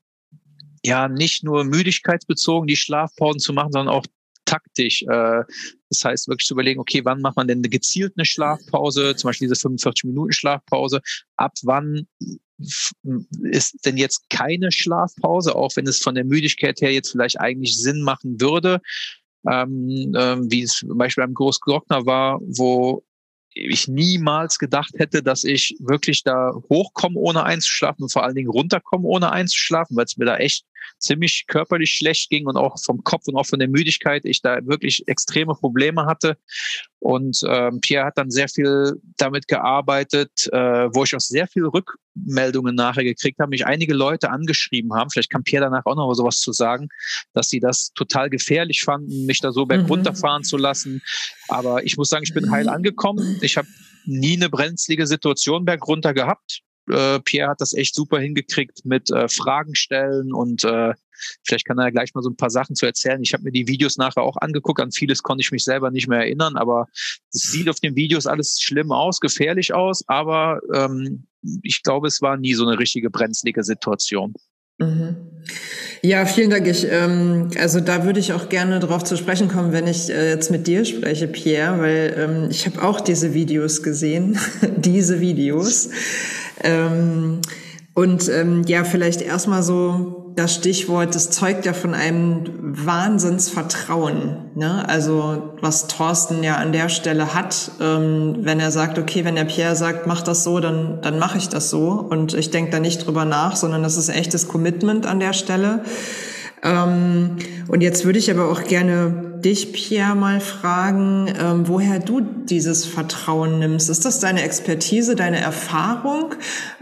ja 0.84 1.08
nicht 1.08 1.44
nur 1.44 1.64
müdigkeitsbezogen 1.64 2.66
die 2.66 2.76
Schlafpausen 2.76 3.40
zu 3.40 3.52
machen, 3.52 3.72
sondern 3.72 3.94
auch 3.94 4.04
taktisch. 4.48 5.02
Äh, 5.02 5.42
das 5.90 6.04
heißt, 6.04 6.28
wirklich 6.28 6.46
zu 6.46 6.54
überlegen, 6.54 6.80
okay, 6.80 7.04
wann 7.04 7.20
macht 7.20 7.36
man 7.36 7.48
denn 7.48 7.58
eine 7.58 7.68
gezielt 7.68 8.14
eine 8.16 8.24
Schlafpause, 8.24 9.14
zum 9.16 9.28
Beispiel 9.28 9.48
diese 9.48 9.60
45 9.60 10.04
Minuten 10.04 10.32
Schlafpause, 10.32 11.00
ab 11.36 11.52
wann 11.62 12.06
ist 13.50 13.84
denn 13.84 13.96
jetzt 13.96 14.28
keine 14.30 14.72
Schlafpause, 14.72 15.54
auch 15.54 15.76
wenn 15.76 15.86
es 15.86 16.00
von 16.00 16.14
der 16.14 16.24
Müdigkeit 16.24 16.80
her 16.80 16.92
jetzt 16.92 17.12
vielleicht 17.12 17.38
eigentlich 17.38 17.78
Sinn 17.78 18.02
machen 18.02 18.40
würde, 18.40 18.80
ähm, 19.48 20.12
ähm, 20.16 20.50
wie 20.50 20.62
es 20.62 20.78
zum 20.78 20.98
Beispiel 20.98 21.24
beim 21.24 21.34
Großglockner 21.34 22.04
war, 22.06 22.40
wo 22.42 23.04
ich 23.54 23.88
niemals 23.88 24.58
gedacht 24.58 24.94
hätte, 24.98 25.22
dass 25.22 25.44
ich 25.44 25.76
wirklich 25.80 26.22
da 26.22 26.52
hochkomme, 26.68 27.18
ohne 27.18 27.44
einzuschlafen 27.44 28.04
und 28.04 28.12
vor 28.12 28.24
allen 28.24 28.34
Dingen 28.34 28.50
runterkomme, 28.50 29.06
ohne 29.06 29.30
einzuschlafen, 29.32 29.96
weil 29.96 30.04
es 30.04 30.16
mir 30.16 30.26
da 30.26 30.36
echt 30.36 30.64
ziemlich 30.98 31.44
körperlich 31.46 31.92
schlecht 31.92 32.30
ging 32.30 32.46
und 32.46 32.56
auch 32.56 32.76
vom 32.84 33.04
Kopf 33.04 33.28
und 33.28 33.36
auch 33.36 33.46
von 33.46 33.58
der 33.58 33.68
Müdigkeit 33.68 34.24
ich 34.24 34.42
da 34.42 34.58
wirklich 34.66 35.06
extreme 35.06 35.54
Probleme 35.54 36.06
hatte. 36.06 36.36
Und 37.00 37.40
ähm, 37.46 37.80
Pierre 37.80 38.06
hat 38.06 38.18
dann 38.18 38.30
sehr 38.30 38.48
viel 38.48 39.00
damit 39.16 39.46
gearbeitet, 39.46 40.48
äh, 40.52 40.88
wo 40.92 41.04
ich 41.04 41.14
auch 41.14 41.20
sehr 41.20 41.46
viel 41.46 41.64
Rückmeldungen 41.64 42.74
nachher 42.74 43.04
gekriegt 43.04 43.38
habe, 43.38 43.50
mich 43.50 43.66
einige 43.66 43.94
Leute 43.94 44.30
angeschrieben 44.30 44.92
haben. 44.94 45.10
Vielleicht 45.10 45.30
kann 45.30 45.44
Pierre 45.44 45.64
danach 45.64 45.86
auch 45.86 45.94
noch 45.94 46.12
sowas 46.14 46.38
zu 46.38 46.52
sagen, 46.52 46.88
dass 47.34 47.48
sie 47.48 47.60
das 47.60 47.92
total 47.94 48.30
gefährlich 48.30 48.82
fanden, 48.82 49.26
mich 49.26 49.40
da 49.40 49.52
so 49.52 49.66
bergunterfahren 49.66 50.42
mhm. 50.42 50.46
zu 50.46 50.56
lassen. 50.56 51.02
Aber 51.48 51.84
ich 51.84 51.96
muss 51.96 52.08
sagen, 52.08 52.24
ich 52.24 52.34
bin 52.34 52.50
heil 52.50 52.68
angekommen. 52.68 53.38
Ich 53.42 53.56
habe 53.56 53.68
nie 54.04 54.36
eine 54.36 54.48
brenzlige 54.48 55.06
Situation 55.06 55.64
bergunter 55.64 56.14
gehabt 56.14 56.62
äh, 56.90 57.20
Pierre 57.20 57.50
hat 57.50 57.60
das 57.60 57.72
echt 57.72 57.94
super 57.94 58.18
hingekriegt 58.18 58.84
mit 58.84 59.10
äh, 59.10 59.28
Fragen 59.28 59.74
stellen 59.74 60.32
und 60.32 60.64
äh, 60.64 60.94
vielleicht 61.44 61.66
kann 61.66 61.78
er 61.78 61.84
ja 61.84 61.90
gleich 61.90 62.14
mal 62.14 62.22
so 62.22 62.30
ein 62.30 62.36
paar 62.36 62.50
Sachen 62.50 62.76
zu 62.76 62.86
erzählen. 62.86 63.22
Ich 63.22 63.32
habe 63.32 63.44
mir 63.44 63.52
die 63.52 63.66
Videos 63.66 63.96
nachher 63.96 64.22
auch 64.22 64.36
angeguckt, 64.36 64.80
an 64.80 64.92
vieles 64.92 65.22
konnte 65.22 65.42
ich 65.42 65.50
mich 65.50 65.64
selber 65.64 65.90
nicht 65.90 66.08
mehr 66.08 66.20
erinnern, 66.20 66.56
aber 66.56 66.86
es 67.32 67.42
sieht 67.42 67.68
auf 67.68 67.80
den 67.80 67.96
Videos 67.96 68.26
alles 68.26 68.60
schlimm 68.60 68.92
aus, 68.92 69.20
gefährlich 69.20 69.74
aus, 69.74 70.04
aber 70.06 70.60
ähm, 70.74 71.26
ich 71.62 71.82
glaube, 71.82 72.08
es 72.08 72.20
war 72.20 72.36
nie 72.36 72.54
so 72.54 72.66
eine 72.66 72.78
richtige 72.78 73.10
brenzlige 73.10 73.62
Situation. 73.62 74.34
Mhm. 74.78 75.16
Ja, 76.02 76.26
vielen 76.26 76.50
Dank. 76.50 76.66
Ich, 76.68 76.86
ähm, 76.88 77.50
also 77.58 77.80
da 77.80 78.04
würde 78.04 78.20
ich 78.20 78.32
auch 78.32 78.48
gerne 78.48 78.78
darauf 78.78 79.02
zu 79.02 79.16
sprechen 79.16 79.48
kommen, 79.48 79.72
wenn 79.72 79.86
ich 79.88 80.10
äh, 80.10 80.30
jetzt 80.30 80.50
mit 80.50 80.66
dir 80.66 80.84
spreche, 80.84 81.26
Pierre, 81.26 81.80
weil 81.80 82.14
ähm, 82.16 82.48
ich 82.50 82.66
habe 82.66 82.82
auch 82.82 83.00
diese 83.00 83.34
Videos 83.34 83.82
gesehen, 83.82 84.38
diese 84.76 85.20
Videos. 85.20 85.90
Ähm, 86.62 87.40
und 87.98 88.28
ähm, 88.28 88.62
ja, 88.68 88.84
vielleicht 88.84 89.22
erstmal 89.22 89.64
so 89.64 90.32
das 90.36 90.54
Stichwort, 90.54 91.16
das 91.16 91.30
zeugt 91.30 91.66
ja 91.66 91.72
von 91.72 91.94
einem 91.94 92.44
Wahnsinnsvertrauen. 92.62 94.52
Ne? 94.54 94.88
Also 94.88 95.54
was 95.60 95.88
Thorsten 95.88 96.44
ja 96.44 96.58
an 96.58 96.70
der 96.70 96.90
Stelle 96.90 97.34
hat, 97.34 97.72
ähm, 97.80 98.36
wenn 98.42 98.60
er 98.60 98.70
sagt, 98.70 99.00
okay, 99.00 99.24
wenn 99.24 99.34
der 99.34 99.46
Pierre 99.46 99.74
sagt, 99.74 100.06
mach 100.06 100.22
das 100.22 100.44
so, 100.44 100.60
dann, 100.60 101.00
dann 101.02 101.18
mache 101.18 101.38
ich 101.38 101.48
das 101.48 101.70
so. 101.70 101.88
Und 101.88 102.34
ich 102.34 102.52
denke 102.52 102.70
da 102.70 102.78
nicht 102.78 103.04
drüber 103.04 103.24
nach, 103.24 103.56
sondern 103.56 103.82
das 103.82 103.96
ist 103.96 104.10
echtes 104.10 104.46
Commitment 104.46 105.04
an 105.04 105.18
der 105.18 105.32
Stelle. 105.32 105.82
Ähm, 106.62 107.36
und 107.68 107.82
jetzt 107.82 108.04
würde 108.04 108.18
ich 108.18 108.30
aber 108.30 108.50
auch 108.50 108.64
gerne 108.64 109.40
dich, 109.40 109.72
Pierre, 109.72 110.16
mal 110.16 110.40
fragen, 110.40 111.32
ähm, 111.40 111.68
woher 111.68 111.98
du 112.00 112.20
dieses 112.20 112.84
Vertrauen 112.84 113.58
nimmst. 113.58 113.88
Ist 113.88 114.04
das 114.04 114.20
deine 114.20 114.42
Expertise, 114.42 115.14
deine 115.14 115.40
Erfahrung? 115.40 116.34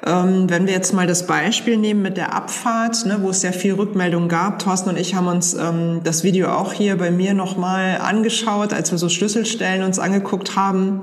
Ähm, 0.05 0.49
wenn 0.49 0.67
wir 0.67 0.73
jetzt 0.73 0.95
mal 0.95 1.07
das 1.07 1.27
Beispiel 1.27 1.77
nehmen 1.77 2.03
mit 2.03 2.17
der 2.17 2.35
Abfahrt, 2.35 3.05
ne, 3.07 3.19
wo 3.21 3.31
es 3.31 3.43
ja 3.43 3.53
viel 3.53 3.75
Rückmeldung 3.75 4.29
gab. 4.29 4.59
Thorsten 4.59 4.91
und 4.91 4.99
ich 4.99 5.15
haben 5.15 5.27
uns 5.27 5.55
ähm, 5.55 6.01
das 6.05 6.25
Video 6.25 6.49
auch 6.49 6.73
hier 6.73 6.97
bei 6.97 7.11
mir 7.11 7.35
nochmal 7.35 7.99
angeschaut, 7.99 8.73
als 8.73 8.91
wir 8.91 8.99
so 8.99 9.09
Schlüsselstellen 9.09 9.83
uns 9.83 9.99
angeguckt 9.99 10.57
haben. 10.57 11.03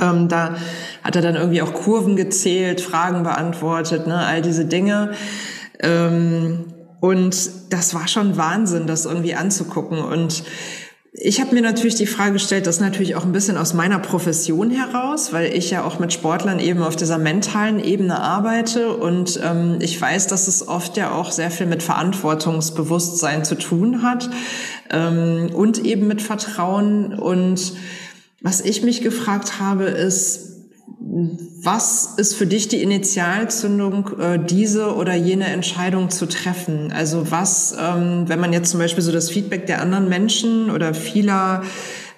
Ähm, 0.00 0.28
da 0.28 0.56
hat 1.02 1.16
er 1.16 1.22
dann 1.22 1.36
irgendwie 1.36 1.62
auch 1.62 1.72
Kurven 1.72 2.16
gezählt, 2.16 2.80
Fragen 2.80 3.22
beantwortet, 3.22 4.06
ne, 4.06 4.18
all 4.18 4.42
diese 4.42 4.64
Dinge. 4.64 5.12
Ähm, 5.80 6.71
und 7.02 7.50
das 7.70 7.94
war 7.94 8.06
schon 8.06 8.36
Wahnsinn, 8.36 8.86
das 8.86 9.06
irgendwie 9.06 9.34
anzugucken. 9.34 9.98
Und 9.98 10.44
ich 11.12 11.40
habe 11.40 11.52
mir 11.52 11.60
natürlich 11.60 11.96
die 11.96 12.06
Frage 12.06 12.34
gestellt, 12.34 12.68
das 12.68 12.78
natürlich 12.78 13.16
auch 13.16 13.24
ein 13.24 13.32
bisschen 13.32 13.56
aus 13.56 13.74
meiner 13.74 13.98
Profession 13.98 14.70
heraus, 14.70 15.32
weil 15.32 15.52
ich 15.52 15.68
ja 15.72 15.82
auch 15.82 15.98
mit 15.98 16.12
Sportlern 16.12 16.60
eben 16.60 16.80
auf 16.80 16.94
dieser 16.94 17.18
mentalen 17.18 17.82
Ebene 17.82 18.20
arbeite 18.20 18.92
und 18.96 19.40
ähm, 19.42 19.78
ich 19.80 20.00
weiß, 20.00 20.28
dass 20.28 20.46
es 20.46 20.68
oft 20.68 20.96
ja 20.96 21.10
auch 21.10 21.32
sehr 21.32 21.50
viel 21.50 21.66
mit 21.66 21.82
Verantwortungsbewusstsein 21.82 23.44
zu 23.44 23.56
tun 23.56 24.04
hat 24.04 24.30
ähm, 24.88 25.50
und 25.52 25.84
eben 25.84 26.06
mit 26.06 26.22
Vertrauen. 26.22 27.14
Und 27.14 27.72
was 28.42 28.60
ich 28.60 28.84
mich 28.84 29.00
gefragt 29.00 29.58
habe, 29.58 29.86
ist, 29.86 30.51
was 31.14 32.14
ist 32.16 32.34
für 32.34 32.46
dich 32.46 32.68
die 32.68 32.80
Initialzündung, 32.82 34.18
äh, 34.18 34.38
diese 34.38 34.94
oder 34.94 35.14
jene 35.14 35.44
Entscheidung 35.44 36.08
zu 36.08 36.26
treffen? 36.26 36.90
Also 36.90 37.30
was, 37.30 37.76
ähm, 37.78 38.24
wenn 38.28 38.40
man 38.40 38.54
jetzt 38.54 38.70
zum 38.70 38.80
Beispiel 38.80 39.02
so 39.02 39.12
das 39.12 39.30
Feedback 39.30 39.66
der 39.66 39.82
anderen 39.82 40.08
Menschen 40.08 40.70
oder 40.70 40.94
vieler 40.94 41.64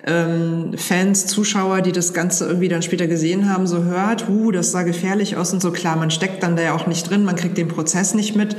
ähm, 0.07 0.74
Fans, 0.76 1.26
Zuschauer, 1.26 1.80
die 1.80 1.90
das 1.90 2.14
Ganze 2.14 2.47
irgendwie 2.47 2.68
dann 2.68 2.82
später 2.82 3.09
gesehen 3.09 3.51
haben, 3.51 3.66
so 3.66 3.82
hört, 3.82 4.28
uh, 4.28 4.53
das 4.53 4.70
sah 4.70 4.84
gefährlich 4.84 5.36
aus 5.36 5.53
und 5.53 5.61
so 5.61 5.72
klar, 5.72 5.97
man 5.97 6.12
steckt 6.12 6.45
dann 6.45 6.55
da 6.55 6.62
ja 6.62 6.74
auch 6.74 6.86
nicht 6.86 7.11
drin, 7.11 7.24
man 7.24 7.34
kriegt 7.34 7.59
den 7.59 7.68
Prozess 7.68 8.14
nicht 8.14 8.36
mit. 8.36 8.55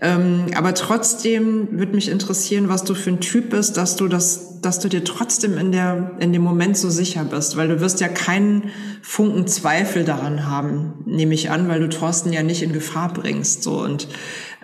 Ähm, 0.00 0.46
aber 0.54 0.74
trotzdem 0.74 1.78
würde 1.78 1.92
mich 1.92 2.08
interessieren, 2.08 2.68
was 2.68 2.84
du 2.84 2.94
für 2.94 3.10
ein 3.10 3.20
Typ 3.20 3.50
bist, 3.50 3.76
dass 3.76 3.96
du 3.96 4.06
das, 4.06 4.60
dass 4.60 4.78
du 4.78 4.88
dir 4.88 5.02
trotzdem 5.02 5.58
in 5.58 5.72
der, 5.72 6.12
in 6.20 6.32
dem 6.32 6.42
Moment 6.42 6.76
so 6.76 6.88
sicher 6.88 7.24
bist, 7.24 7.56
weil 7.56 7.68
du 7.68 7.80
wirst 7.80 8.00
ja 8.00 8.08
keinen 8.08 8.70
Funken 9.02 9.48
Zweifel 9.48 10.04
daran 10.04 10.46
haben, 10.46 11.02
nehme 11.04 11.34
ich 11.34 11.50
an, 11.50 11.68
weil 11.68 11.80
du 11.80 11.88
Thorsten 11.88 12.32
ja 12.32 12.44
nicht 12.44 12.62
in 12.62 12.72
Gefahr 12.72 13.12
bringst, 13.12 13.64
so 13.64 13.82
und, 13.82 14.06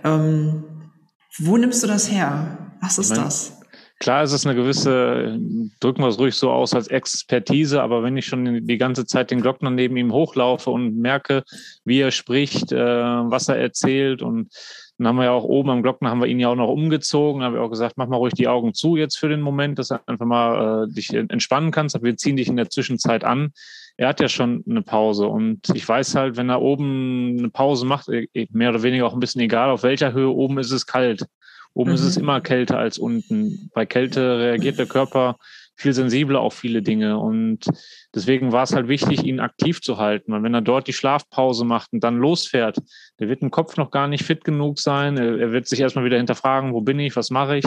ähm, 0.04 0.64
wo 1.38 1.56
nimmst 1.56 1.82
du 1.82 1.88
das 1.88 2.10
her? 2.10 2.76
Was 2.80 2.98
ist 2.98 3.10
meine, 3.10 3.24
das? 3.24 3.60
Klar 3.98 4.22
ist 4.22 4.32
es 4.32 4.46
eine 4.46 4.54
gewisse, 4.54 5.38
drücken 5.80 6.02
wir 6.02 6.08
es 6.08 6.18
ruhig 6.18 6.34
so 6.34 6.50
aus 6.50 6.74
als 6.74 6.88
Expertise, 6.88 7.82
aber 7.82 8.02
wenn 8.02 8.16
ich 8.16 8.26
schon 8.26 8.66
die 8.66 8.78
ganze 8.78 9.06
Zeit 9.06 9.30
den 9.30 9.40
Glockner 9.40 9.70
neben 9.70 9.96
ihm 9.96 10.12
hochlaufe 10.12 10.70
und 10.70 10.96
merke, 10.98 11.42
wie 11.84 12.00
er 12.00 12.10
spricht, 12.10 12.70
äh, 12.70 12.76
was 12.76 13.48
er 13.48 13.56
erzählt 13.56 14.22
und 14.22 14.48
dann 14.98 15.08
haben 15.08 15.16
wir 15.16 15.24
ja 15.24 15.32
auch 15.32 15.44
oben 15.44 15.70
am 15.70 15.82
Glocken, 15.82 16.08
haben 16.08 16.20
wir 16.20 16.28
ihn 16.28 16.38
ja 16.38 16.48
auch 16.48 16.54
noch 16.54 16.68
umgezogen, 16.68 17.42
haben 17.42 17.54
wir 17.54 17.62
auch 17.62 17.70
gesagt, 17.70 17.96
mach 17.96 18.06
mal 18.06 18.16
ruhig 18.16 18.34
die 18.34 18.48
Augen 18.48 18.74
zu 18.74 18.96
jetzt 18.96 19.16
für 19.16 19.28
den 19.28 19.40
Moment, 19.40 19.78
dass 19.78 19.88
du 19.88 19.98
einfach 20.06 20.26
mal 20.26 20.84
äh, 20.84 20.92
dich 20.92 21.12
entspannen 21.12 21.72
kannst. 21.72 22.00
Wir 22.02 22.16
ziehen 22.16 22.36
dich 22.36 22.48
in 22.48 22.56
der 22.56 22.70
Zwischenzeit 22.70 23.24
an. 23.24 23.52
Er 23.96 24.08
hat 24.08 24.20
ja 24.20 24.28
schon 24.28 24.64
eine 24.68 24.82
Pause 24.82 25.26
und 25.26 25.68
ich 25.74 25.88
weiß 25.88 26.14
halt, 26.14 26.36
wenn 26.36 26.48
er 26.48 26.62
oben 26.62 27.36
eine 27.38 27.50
Pause 27.50 27.86
macht, 27.86 28.08
äh, 28.08 28.28
mehr 28.50 28.70
oder 28.70 28.82
weniger 28.82 29.06
auch 29.06 29.14
ein 29.14 29.20
bisschen 29.20 29.40
egal, 29.40 29.70
auf 29.70 29.82
welcher 29.82 30.12
Höhe, 30.12 30.30
oben 30.30 30.58
ist 30.58 30.70
es 30.70 30.86
kalt. 30.86 31.26
Oben 31.72 31.90
mhm. 31.90 31.94
ist 31.96 32.04
es 32.04 32.16
mhm. 32.16 32.22
immer 32.22 32.40
kälter 32.40 32.78
als 32.78 32.98
unten. 32.98 33.70
Bei 33.74 33.86
Kälte 33.86 34.38
reagiert 34.38 34.78
der 34.78 34.86
Körper 34.86 35.36
viel 35.76 35.92
sensibler 35.92 36.40
auf 36.40 36.54
viele 36.54 36.82
Dinge. 36.82 37.18
Und 37.18 37.66
deswegen 38.14 38.52
war 38.52 38.62
es 38.62 38.74
halt 38.74 38.88
wichtig, 38.88 39.24
ihn 39.24 39.40
aktiv 39.40 39.80
zu 39.80 39.98
halten. 39.98 40.32
Weil 40.32 40.42
wenn 40.42 40.54
er 40.54 40.60
dort 40.60 40.86
die 40.86 40.92
Schlafpause 40.92 41.64
macht 41.64 41.92
und 41.92 42.02
dann 42.04 42.16
losfährt, 42.16 42.78
der 43.20 43.28
wird 43.28 43.42
im 43.42 43.50
Kopf 43.50 43.76
noch 43.76 43.90
gar 43.90 44.08
nicht 44.08 44.24
fit 44.24 44.44
genug 44.44 44.78
sein. 44.78 45.16
Er, 45.16 45.38
er 45.38 45.52
wird 45.52 45.68
sich 45.68 45.80
erstmal 45.80 46.04
wieder 46.04 46.16
hinterfragen, 46.16 46.72
wo 46.72 46.80
bin 46.80 46.98
ich, 46.98 47.16
was 47.16 47.30
mache 47.30 47.58
ich 47.58 47.66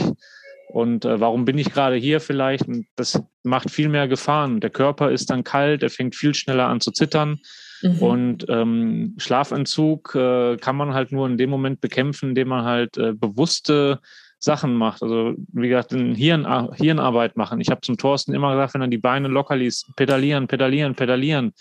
und 0.70 1.06
äh, 1.06 1.20
warum 1.20 1.46
bin 1.46 1.58
ich 1.58 1.72
gerade 1.72 1.96
hier 1.96 2.20
vielleicht. 2.20 2.68
Und 2.68 2.86
das 2.96 3.22
macht 3.44 3.72
viel 3.72 3.90
mehr 3.90 4.08
Gefahren. 4.08 4.60
Der 4.60 4.70
Körper 4.70 5.12
ist 5.12 5.30
dann 5.30 5.44
kalt, 5.44 5.84
er 5.84 5.90
fängt 5.90 6.16
viel 6.16 6.34
schneller 6.34 6.68
an 6.68 6.82
zu 6.82 6.92
zittern. 6.92 7.40
Mhm. 7.82 8.00
Und 8.00 8.46
ähm, 8.50 9.16
Schlafentzug 9.18 10.16
äh, 10.16 10.58
kann 10.58 10.76
man 10.76 10.94
halt 10.94 11.12
nur 11.12 11.28
in 11.28 11.38
dem 11.38 11.50
Moment 11.50 11.80
bekämpfen, 11.80 12.30
indem 12.30 12.50
man 12.50 12.66
halt 12.66 12.98
äh, 12.98 13.14
bewusste 13.14 14.00
Sachen 14.40 14.76
macht. 14.76 15.02
Also 15.02 15.36
wie 15.54 15.70
gesagt, 15.70 15.92
Hirn, 15.92 16.74
Hirnarbeit 16.74 17.38
machen. 17.38 17.60
Ich 17.62 17.70
habe 17.70 17.82
zum 17.82 17.98
Thorsten 17.98 18.34
immer 18.34 18.52
gesagt, 18.52 18.74
wenn 18.74 18.82
er 18.82 18.88
die 18.88 18.98
Beine 18.98 19.28
locker 19.30 19.56
ließ, 19.56 19.94
pedalieren, 19.96 20.48
pedalieren, 20.48 20.96
pedalieren. 20.96 21.54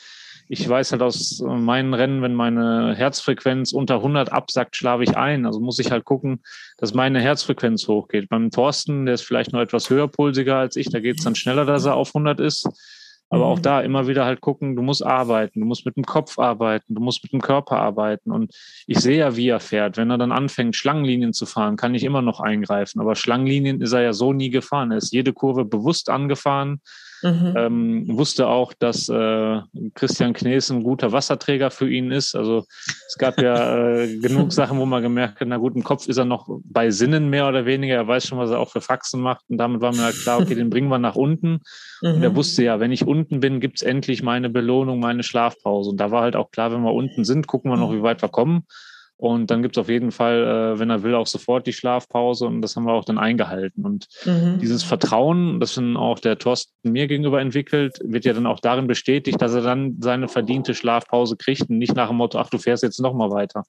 Ich 0.49 0.68
weiß 0.68 0.92
halt 0.92 1.03
aus 1.03 1.42
meinen 1.44 1.92
Rennen, 1.92 2.22
wenn 2.22 2.34
meine 2.34 2.94
Herzfrequenz 2.94 3.72
unter 3.72 3.97
100 3.97 4.32
absackt, 4.32 4.76
schlafe 4.76 5.03
ich 5.03 5.16
ein. 5.16 5.44
Also 5.44 5.61
muss 5.61 5.78
ich 5.78 5.90
halt 5.90 6.05
gucken, 6.05 6.42
dass 6.78 6.94
meine 6.94 7.20
Herzfrequenz 7.20 7.88
hochgeht. 7.88 8.28
Beim 8.28 8.51
Thorsten, 8.51 9.07
der 9.07 9.14
ist 9.14 9.22
vielleicht 9.22 9.53
noch 9.53 9.61
etwas 9.61 9.90
höherpulsiger 9.90 10.57
als 10.57 10.76
ich, 10.76 10.88
da 10.88 11.01
geht 11.01 11.18
es 11.18 11.24
dann 11.24 11.34
schneller, 11.34 11.64
dass 11.64 11.84
er 11.84 11.94
auf 11.94 12.09
100 12.11 12.38
ist. 12.40 12.68
Aber 13.28 13.47
auch 13.47 13.59
mhm. 13.59 13.62
da 13.62 13.80
immer 13.80 14.07
wieder 14.07 14.24
halt 14.24 14.40
gucken, 14.40 14.76
du 14.76 14.82
musst 14.82 15.05
arbeiten, 15.05 15.61
du 15.61 15.66
musst 15.66 15.84
mit 15.84 15.97
dem 15.97 16.05
Kopf 16.05 16.38
arbeiten, 16.38 16.94
du 16.94 17.03
musst 17.03 17.24
mit 17.24 17.32
dem 17.32 17.40
Körper 17.40 17.78
arbeiten. 17.78 18.30
Und 18.30 18.55
ich 18.86 18.99
sehe 19.01 19.18
ja, 19.18 19.36
wie 19.36 19.49
er 19.49 19.61
fährt. 19.61 19.97
Wenn 19.97 20.11
er 20.11 20.18
dann 20.18 20.32
anfängt, 20.32 20.76
Schlangenlinien 20.76 21.32
zu 21.32 21.47
fahren, 21.47 21.76
kann 21.76 21.94
ich 21.94 22.05
immer 22.05 22.22
noch 22.22 22.40
eingreifen. 22.40 23.01
Aber 23.01 23.16
Schlangenlinien 23.16 23.80
ist 23.80 23.92
er 23.92 24.03
ja 24.03 24.12
so 24.12 24.32
nie 24.32 24.51
gefahren. 24.51 24.92
Er 24.92 24.99
ist 24.99 25.12
jede 25.12 25.32
Kurve 25.32 25.64
bewusst 25.64 26.09
angefahren, 26.09 26.80
Mhm. 27.27 27.55
Ähm, 27.57 28.05
wusste 28.16 28.47
auch, 28.47 28.72
dass 28.72 29.09
äh, 29.09 29.61
Christian 29.95 30.33
Knees 30.33 30.70
ein 30.70 30.85
guter 30.85 31.11
Wasserträger 31.11 31.70
für 31.70 31.91
ihn 31.91 32.12
ist. 32.12 32.37
Also 32.37 32.64
es 33.09 33.18
gab 33.18 33.41
ja 33.41 33.77
äh, 33.77 34.16
genug 34.18 34.53
Sachen, 34.53 34.79
wo 34.79 34.87
man 34.87 35.03
gemerkt 35.03 35.41
hat, 35.41 35.49
na 35.49 35.57
gut, 35.57 35.74
im 35.74 35.83
Kopf 35.83 36.07
ist 36.07 36.18
er 36.18 36.24
noch 36.24 36.47
bei 36.64 36.91
Sinnen 36.91 37.29
mehr 37.29 37.49
oder 37.49 37.66
weniger. 37.66 37.95
Er 37.95 38.07
weiß 38.07 38.29
schon, 38.29 38.39
was 38.39 38.51
er 38.51 38.61
auch 38.61 38.70
für 38.70 38.81
Faxen 38.81 39.20
macht. 39.20 39.45
Und 39.49 39.59
damit 39.59 39.81
war 39.81 39.93
mir 39.93 40.05
halt 40.05 40.20
klar, 40.22 40.41
okay, 40.41 40.55
den 40.55 40.70
bringen 40.70 40.89
wir 40.89 40.99
nach 40.99 41.16
unten. 41.16 41.61
Mhm. 42.03 42.14
Und 42.14 42.22
er 42.22 42.31
mhm. 42.31 42.37
wusste 42.37 42.62
ja, 42.62 42.79
wenn 42.79 42.93
ich 42.93 43.07
unten 43.07 43.41
bin, 43.41 43.59
gibt's 43.61 43.83
endlich 43.83 44.22
meine 44.22 44.49
Belohnung, 44.49 45.01
meine 45.01 45.24
Schlafpause. 45.24 45.91
Und 45.91 45.97
da 45.99 46.12
war 46.12 46.22
halt 46.22 46.37
auch 46.37 46.53
klar, 46.53 46.72
wenn 46.72 46.83
wir 46.83 46.93
unten 46.93 47.24
sind, 47.24 47.49
gucken 47.49 47.70
wir 47.70 47.77
noch, 47.77 47.93
wie 47.93 48.03
weit 48.03 48.22
wir 48.22 48.29
kommen. 48.29 48.64
Und 49.19 49.51
dann 49.51 49.62
gibt 49.62 49.77
es 49.77 49.81
auf 49.81 49.89
jeden 49.89 50.12
Fall, 50.12 50.75
äh, 50.75 50.79
wenn 50.79 50.91
er 50.91 51.03
will, 51.03 51.14
auch 51.14 51.27
sofort 51.27 51.67
die 51.67 51.73
Schlafpause. 51.73 52.47
Und 52.47 52.61
das 52.61 52.77
haben 52.77 52.85
wir 52.85 52.93
auch 52.93 53.05
dann 53.05 53.17
eingehalten. 53.17 53.85
Und 53.85 54.09
mhm. 54.27 54.59
dieses 54.61 54.83
Vertrauen, 54.83 55.59
das 55.59 55.75
dann 55.75 55.97
auch 55.97 56.19
der 56.19 56.39
Thorsten 56.39 56.93
mir 56.93 57.07
gegenüber 57.07 57.41
entwickelt, 57.41 57.99
wird 58.05 58.27
ja 58.27 58.35
dann 58.35 58.47
auch 58.47 58.61
darin 58.61 58.87
bestätigt, 58.87 59.41
dass 59.41 59.55
er 59.55 59.62
dann 59.62 59.97
seine 60.01 60.29
verdiente 60.29 60.75
Schlafpause 60.75 61.37
kriegt 61.37 61.71
und 61.71 61.79
nicht 61.79 61.97
nach 61.97 62.09
dem 62.09 62.19
Motto, 62.19 62.39
ach, 62.39 62.51
du 62.51 62.59
fährst 62.59 62.83
jetzt 62.83 63.01
nochmal 63.01 63.31
weiter. 63.31 63.64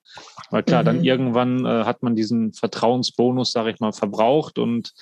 Weil 0.50 0.64
klar, 0.64 0.82
mhm. 0.82 0.86
dann 0.86 1.04
irgendwann 1.06 1.66
äh, 1.66 1.86
hat 1.86 2.04
man 2.04 2.16
diesen 2.16 2.52
Vertrauensbonus, 2.52 3.52
sage 3.52 3.72
ich 3.72 3.80
mal, 3.80 3.94
verbraucht 3.94 4.60
und 4.60 4.94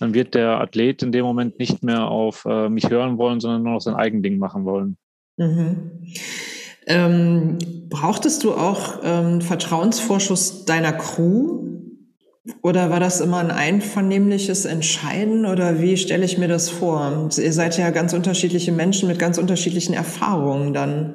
dann 0.00 0.14
wird 0.14 0.34
der 0.34 0.60
Athlet 0.60 1.02
in 1.04 1.12
dem 1.12 1.24
Moment 1.24 1.60
nicht 1.60 1.84
mehr 1.84 2.08
auf 2.08 2.44
äh, 2.44 2.68
mich 2.68 2.90
hören 2.90 3.18
wollen, 3.18 3.38
sondern 3.38 3.62
nur 3.62 3.74
noch 3.74 3.80
sein 3.80 3.94
Eigending 3.94 4.38
machen 4.38 4.64
wollen. 4.64 4.96
Mhm. 5.36 6.08
Ähm, 6.86 7.58
brauchtest 7.88 8.44
du 8.44 8.54
auch 8.54 9.00
ähm, 9.04 9.40
Vertrauensvorschuss 9.40 10.64
deiner 10.64 10.92
Crew? 10.92 11.62
Oder 12.60 12.90
war 12.90 12.98
das 12.98 13.20
immer 13.20 13.38
ein 13.38 13.52
einvernehmliches 13.52 14.64
Entscheiden 14.64 15.46
oder 15.46 15.80
wie 15.80 15.96
stelle 15.96 16.24
ich 16.24 16.38
mir 16.38 16.48
das 16.48 16.70
vor? 16.70 17.28
Ihr 17.36 17.52
seid 17.52 17.78
ja 17.78 17.90
ganz 17.90 18.14
unterschiedliche 18.14 18.72
Menschen 18.72 19.08
mit 19.08 19.20
ganz 19.20 19.38
unterschiedlichen 19.38 19.94
Erfahrungen 19.94 20.74
dann. 20.74 21.14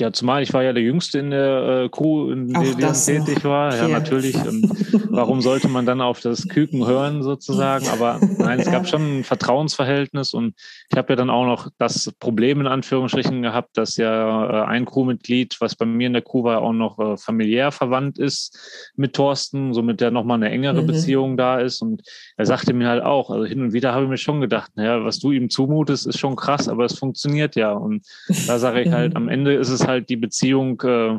Ja, 0.00 0.12
zumal 0.12 0.44
ich 0.44 0.52
war 0.52 0.62
ja 0.62 0.72
der 0.72 0.82
Jüngste 0.82 1.18
in 1.18 1.30
der 1.30 1.84
äh, 1.84 1.88
Crew, 1.88 2.30
in 2.30 2.52
der 2.52 2.62
ich 2.62 3.04
tätig 3.04 3.44
war. 3.44 3.72
Okay. 3.72 3.78
Ja, 3.78 3.88
natürlich. 3.88 4.36
Und 4.36 4.70
warum 5.10 5.40
sollte 5.40 5.66
man 5.66 5.86
dann 5.86 6.00
auf 6.00 6.20
das 6.20 6.46
Küken 6.46 6.86
hören 6.86 7.24
sozusagen? 7.24 7.88
Aber 7.88 8.20
nein, 8.38 8.60
es 8.60 8.66
ja. 8.66 8.72
gab 8.72 8.86
schon 8.86 9.18
ein 9.18 9.24
Vertrauensverhältnis 9.24 10.34
und 10.34 10.54
ich 10.88 10.96
habe 10.96 11.12
ja 11.12 11.16
dann 11.16 11.30
auch 11.30 11.46
noch 11.46 11.68
das 11.78 12.12
Problem 12.20 12.60
in 12.60 12.68
Anführungsstrichen 12.68 13.42
gehabt, 13.42 13.76
dass 13.76 13.96
ja 13.96 14.62
äh, 14.62 14.66
ein 14.66 14.84
Crewmitglied, 14.84 15.56
was 15.60 15.74
bei 15.74 15.84
mir 15.84 16.06
in 16.06 16.12
der 16.12 16.22
Crew 16.22 16.44
war, 16.44 16.62
auch 16.62 16.72
noch 16.72 17.00
äh, 17.00 17.16
familiär 17.16 17.72
verwandt 17.72 18.18
ist 18.18 18.92
mit 18.94 19.14
Thorsten, 19.14 19.74
somit 19.74 20.00
der 20.00 20.12
nochmal 20.12 20.36
eine 20.36 20.50
engere 20.50 20.82
mhm. 20.82 20.86
Beziehung 20.86 21.36
da 21.36 21.58
ist. 21.58 21.82
Und 21.82 22.02
er 22.36 22.46
sagte 22.46 22.72
mir 22.72 22.88
halt 22.88 23.02
auch, 23.02 23.30
also 23.30 23.44
hin 23.44 23.62
und 23.62 23.72
wieder 23.72 23.94
habe 23.94 24.04
ich 24.04 24.10
mir 24.10 24.16
schon 24.16 24.40
gedacht, 24.40 24.70
naja, 24.76 25.04
was 25.04 25.18
du 25.18 25.32
ihm 25.32 25.50
zumutest, 25.50 26.06
ist 26.06 26.20
schon 26.20 26.36
krass, 26.36 26.68
aber 26.68 26.84
es 26.84 26.96
funktioniert 26.96 27.56
ja. 27.56 27.72
Und 27.72 28.06
da 28.46 28.60
sage 28.60 28.82
ich 28.82 28.92
halt, 28.92 29.16
am 29.16 29.28
Ende 29.28 29.54
ist 29.54 29.70
es 29.70 29.87
halt 29.88 30.08
die 30.08 30.16
Beziehung, 30.16 30.80
äh, 30.82 31.18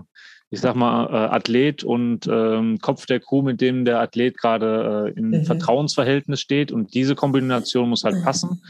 ich 0.52 0.62
sag 0.62 0.76
mal, 0.76 1.08
äh, 1.08 1.36
Athlet 1.36 1.84
und 1.84 2.28
ähm, 2.28 2.80
Kopf 2.80 3.06
der 3.06 3.20
Crew, 3.20 3.42
mit 3.42 3.62
dem 3.62 3.86
der 3.86 4.00
Athlet 4.00 4.38
gerade 4.38 5.14
äh, 5.16 5.20
in 5.20 5.32
mhm. 5.32 5.46
Vertrauensverhältnis 5.46 6.40
steht. 6.40 6.72
Und 6.72 6.94
diese 6.94 7.16
Kombination 7.16 7.90
muss 7.90 8.04
halt 8.04 8.16
mhm. 8.16 8.24
passen. 8.24 8.62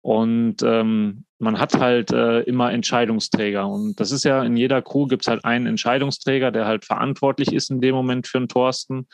Und 0.00 0.56
ähm, 0.62 1.24
man 1.38 1.58
hat 1.58 1.78
halt 1.78 2.12
äh, 2.12 2.40
immer 2.40 2.72
Entscheidungsträger. 2.72 3.66
Und 3.66 4.00
das 4.00 4.10
ist 4.10 4.24
ja 4.24 4.42
in 4.42 4.56
jeder 4.56 4.82
Crew 4.82 5.06
gibt 5.06 5.22
es 5.22 5.28
halt 5.28 5.44
einen 5.44 5.66
Entscheidungsträger, 5.66 6.50
der 6.50 6.66
halt 6.66 6.84
verantwortlich 6.84 7.52
ist 7.52 7.70
in 7.70 7.80
dem 7.80 7.94
Moment 7.94 8.26
für 8.26 8.38
einen 8.38 8.48
Thorsten. 8.48 9.06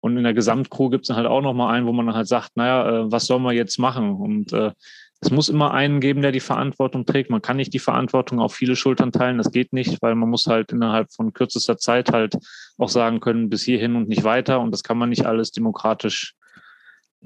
Und 0.00 0.16
in 0.16 0.24
der 0.24 0.34
Gesamtcrew 0.34 0.90
gibt 0.90 1.04
es 1.04 1.08
dann 1.08 1.16
halt 1.16 1.26
auch 1.26 1.42
nochmal 1.42 1.74
einen, 1.74 1.86
wo 1.86 1.92
man 1.92 2.14
halt 2.14 2.28
sagt, 2.28 2.56
naja, 2.56 2.88
äh, 2.88 3.12
was 3.12 3.26
soll 3.26 3.40
man 3.40 3.54
jetzt 3.54 3.78
machen? 3.78 4.14
Und 4.14 4.52
äh, 4.52 4.72
es 5.20 5.30
muss 5.30 5.48
immer 5.48 5.72
einen 5.72 6.00
geben, 6.00 6.22
der 6.22 6.32
die 6.32 6.40
Verantwortung 6.40 7.06
trägt. 7.06 7.30
Man 7.30 7.42
kann 7.42 7.56
nicht 7.56 7.72
die 7.72 7.78
Verantwortung 7.78 8.38
auf 8.38 8.54
viele 8.54 8.76
Schultern 8.76 9.12
teilen. 9.12 9.38
Das 9.38 9.50
geht 9.50 9.72
nicht, 9.72 10.02
weil 10.02 10.14
man 10.14 10.28
muss 10.28 10.46
halt 10.46 10.72
innerhalb 10.72 11.12
von 11.12 11.32
kürzester 11.32 11.78
Zeit 11.78 12.12
halt 12.12 12.34
auch 12.76 12.90
sagen 12.90 13.20
können, 13.20 13.48
bis 13.48 13.62
hierhin 13.62 13.96
und 13.96 14.08
nicht 14.08 14.24
weiter. 14.24 14.60
Und 14.60 14.72
das 14.72 14.82
kann 14.82 14.98
man 14.98 15.08
nicht 15.08 15.24
alles 15.24 15.52
demokratisch 15.52 16.34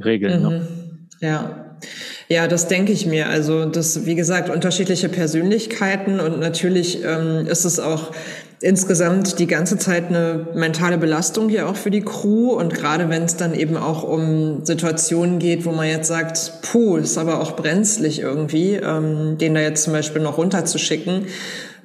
regeln. 0.03 0.43
Ne? 0.43 0.49
Mhm. 0.49 0.55
Ne? 0.55 0.69
Ja, 1.21 1.77
ja, 2.29 2.49
das 2.49 2.69
denke 2.69 2.93
ich 2.93 3.05
mir. 3.05 3.29
Also 3.29 3.67
das, 3.67 4.07
wie 4.07 4.15
gesagt, 4.15 4.49
unterschiedliche 4.49 5.11
Persönlichkeiten 5.11 6.19
und 6.19 6.41
natürlich 6.41 7.05
ähm, 7.05 7.47
ist 7.47 7.67
es 7.67 7.79
auch 7.79 8.13
insgesamt 8.63 9.39
die 9.39 9.47
ganze 9.47 9.79
Zeit 9.79 10.09
eine 10.09 10.49
mentale 10.55 10.99
Belastung 10.99 11.49
hier 11.49 11.69
auch 11.69 11.77
für 11.77 11.91
die 11.91 12.03
Crew 12.03 12.53
und 12.53 12.75
gerade 12.75 13.09
wenn 13.09 13.23
es 13.23 13.37
dann 13.37 13.55
eben 13.55 13.77
auch 13.77 14.03
um 14.03 14.65
Situationen 14.67 15.39
geht, 15.39 15.65
wo 15.65 15.73
man 15.73 15.89
jetzt 15.89 16.09
sagt, 16.09 16.61
puh, 16.63 16.97
ist 16.97 17.17
aber 17.17 17.41
auch 17.41 17.57
brenzlig 17.57 18.21
irgendwie, 18.21 18.75
ähm, 18.75 19.39
den 19.39 19.55
da 19.55 19.61
jetzt 19.61 19.85
zum 19.85 19.95
Beispiel 19.95 20.21
noch 20.21 20.37
runterzuschicken, 20.37 21.27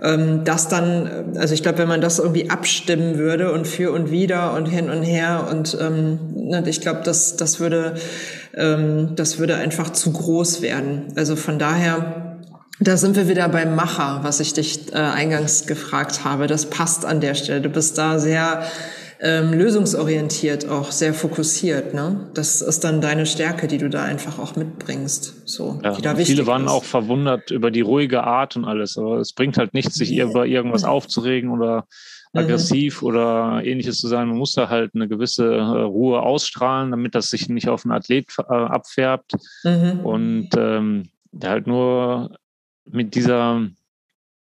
ähm, 0.03 0.43
das 0.43 0.67
dann, 0.67 1.37
also 1.37 1.53
ich 1.53 1.63
glaube, 1.63 1.77
wenn 1.77 1.87
man 1.87 2.01
das 2.01 2.19
irgendwie 2.19 2.49
abstimmen 2.49 3.17
würde 3.17 3.53
und 3.53 3.67
für 3.67 3.93
und 3.93 4.11
wieder 4.11 4.53
und 4.53 4.65
hin 4.65 4.89
und 4.89 5.03
her 5.03 5.47
und 5.49 5.77
ähm, 5.79 6.19
ne, 6.35 6.61
ich 6.67 6.81
glaube, 6.81 7.01
das, 7.05 7.37
das 7.37 7.61
würde, 7.61 7.93
ähm, 8.53 9.11
das 9.15 9.39
würde 9.39 9.55
einfach 9.55 9.91
zu 9.91 10.11
groß 10.11 10.61
werden. 10.61 11.13
Also 11.15 11.37
von 11.37 11.57
daher, 11.57 12.24
da 12.79 12.97
sind 12.97 13.15
wir 13.15 13.29
wieder 13.29 13.47
beim 13.49 13.75
Macher, 13.75 14.19
was 14.23 14.39
ich 14.39 14.53
dich 14.53 14.93
äh, 14.93 14.97
eingangs 14.97 15.65
gefragt 15.65 16.25
habe. 16.25 16.47
Das 16.47 16.69
passt 16.69 17.05
an 17.05 17.21
der 17.21 17.35
Stelle. 17.35 17.61
Du 17.61 17.69
bist 17.69 17.97
da 17.97 18.19
sehr 18.19 18.65
ähm, 19.21 19.53
lösungsorientiert, 19.53 20.67
auch 20.67 20.91
sehr 20.91 21.13
fokussiert. 21.13 21.93
Ne? 21.93 22.27
Das 22.33 22.61
ist 22.61 22.83
dann 22.83 22.99
deine 22.99 23.25
Stärke, 23.25 23.67
die 23.67 23.77
du 23.77 23.89
da 23.89 24.03
einfach 24.03 24.39
auch 24.39 24.55
mitbringst. 24.55 25.47
So, 25.47 25.79
ja, 25.83 25.93
die 25.93 26.01
da 26.01 26.15
viele 26.15 26.47
waren 26.47 26.65
ist. 26.65 26.71
auch 26.71 26.83
verwundert 26.83 27.49
über 27.49 27.71
die 27.71 27.81
ruhige 27.81 28.23
Art 28.23 28.57
und 28.57 28.65
alles. 28.65 28.97
Aber 28.97 29.19
es 29.19 29.33
bringt 29.33 29.57
halt 29.57 29.73
nichts, 29.73 29.95
sich 29.95 30.15
über 30.17 30.45
irgendwas 30.45 30.83
aufzuregen 30.83 31.51
oder 31.51 31.85
mhm. 32.33 32.41
aggressiv 32.41 33.01
mhm. 33.01 33.07
oder 33.07 33.61
ähnliches 33.63 33.99
zu 33.99 34.07
sein. 34.09 34.27
Man 34.27 34.37
muss 34.37 34.53
da 34.53 34.69
halt 34.69 34.91
eine 34.95 35.07
gewisse 35.07 35.45
äh, 35.45 35.61
Ruhe 35.61 36.21
ausstrahlen, 36.21 36.91
damit 36.91 37.15
das 37.15 37.29
sich 37.29 37.47
nicht 37.47 37.69
auf 37.69 37.83
den 37.83 37.91
Athlet 37.91 38.27
äh, 38.37 38.53
abfärbt. 38.53 39.31
Mhm. 39.63 40.01
Und 40.01 40.49
ähm, 40.57 41.03
halt 41.41 41.67
nur 41.67 42.31
mit 42.85 43.15
dieser, 43.15 43.67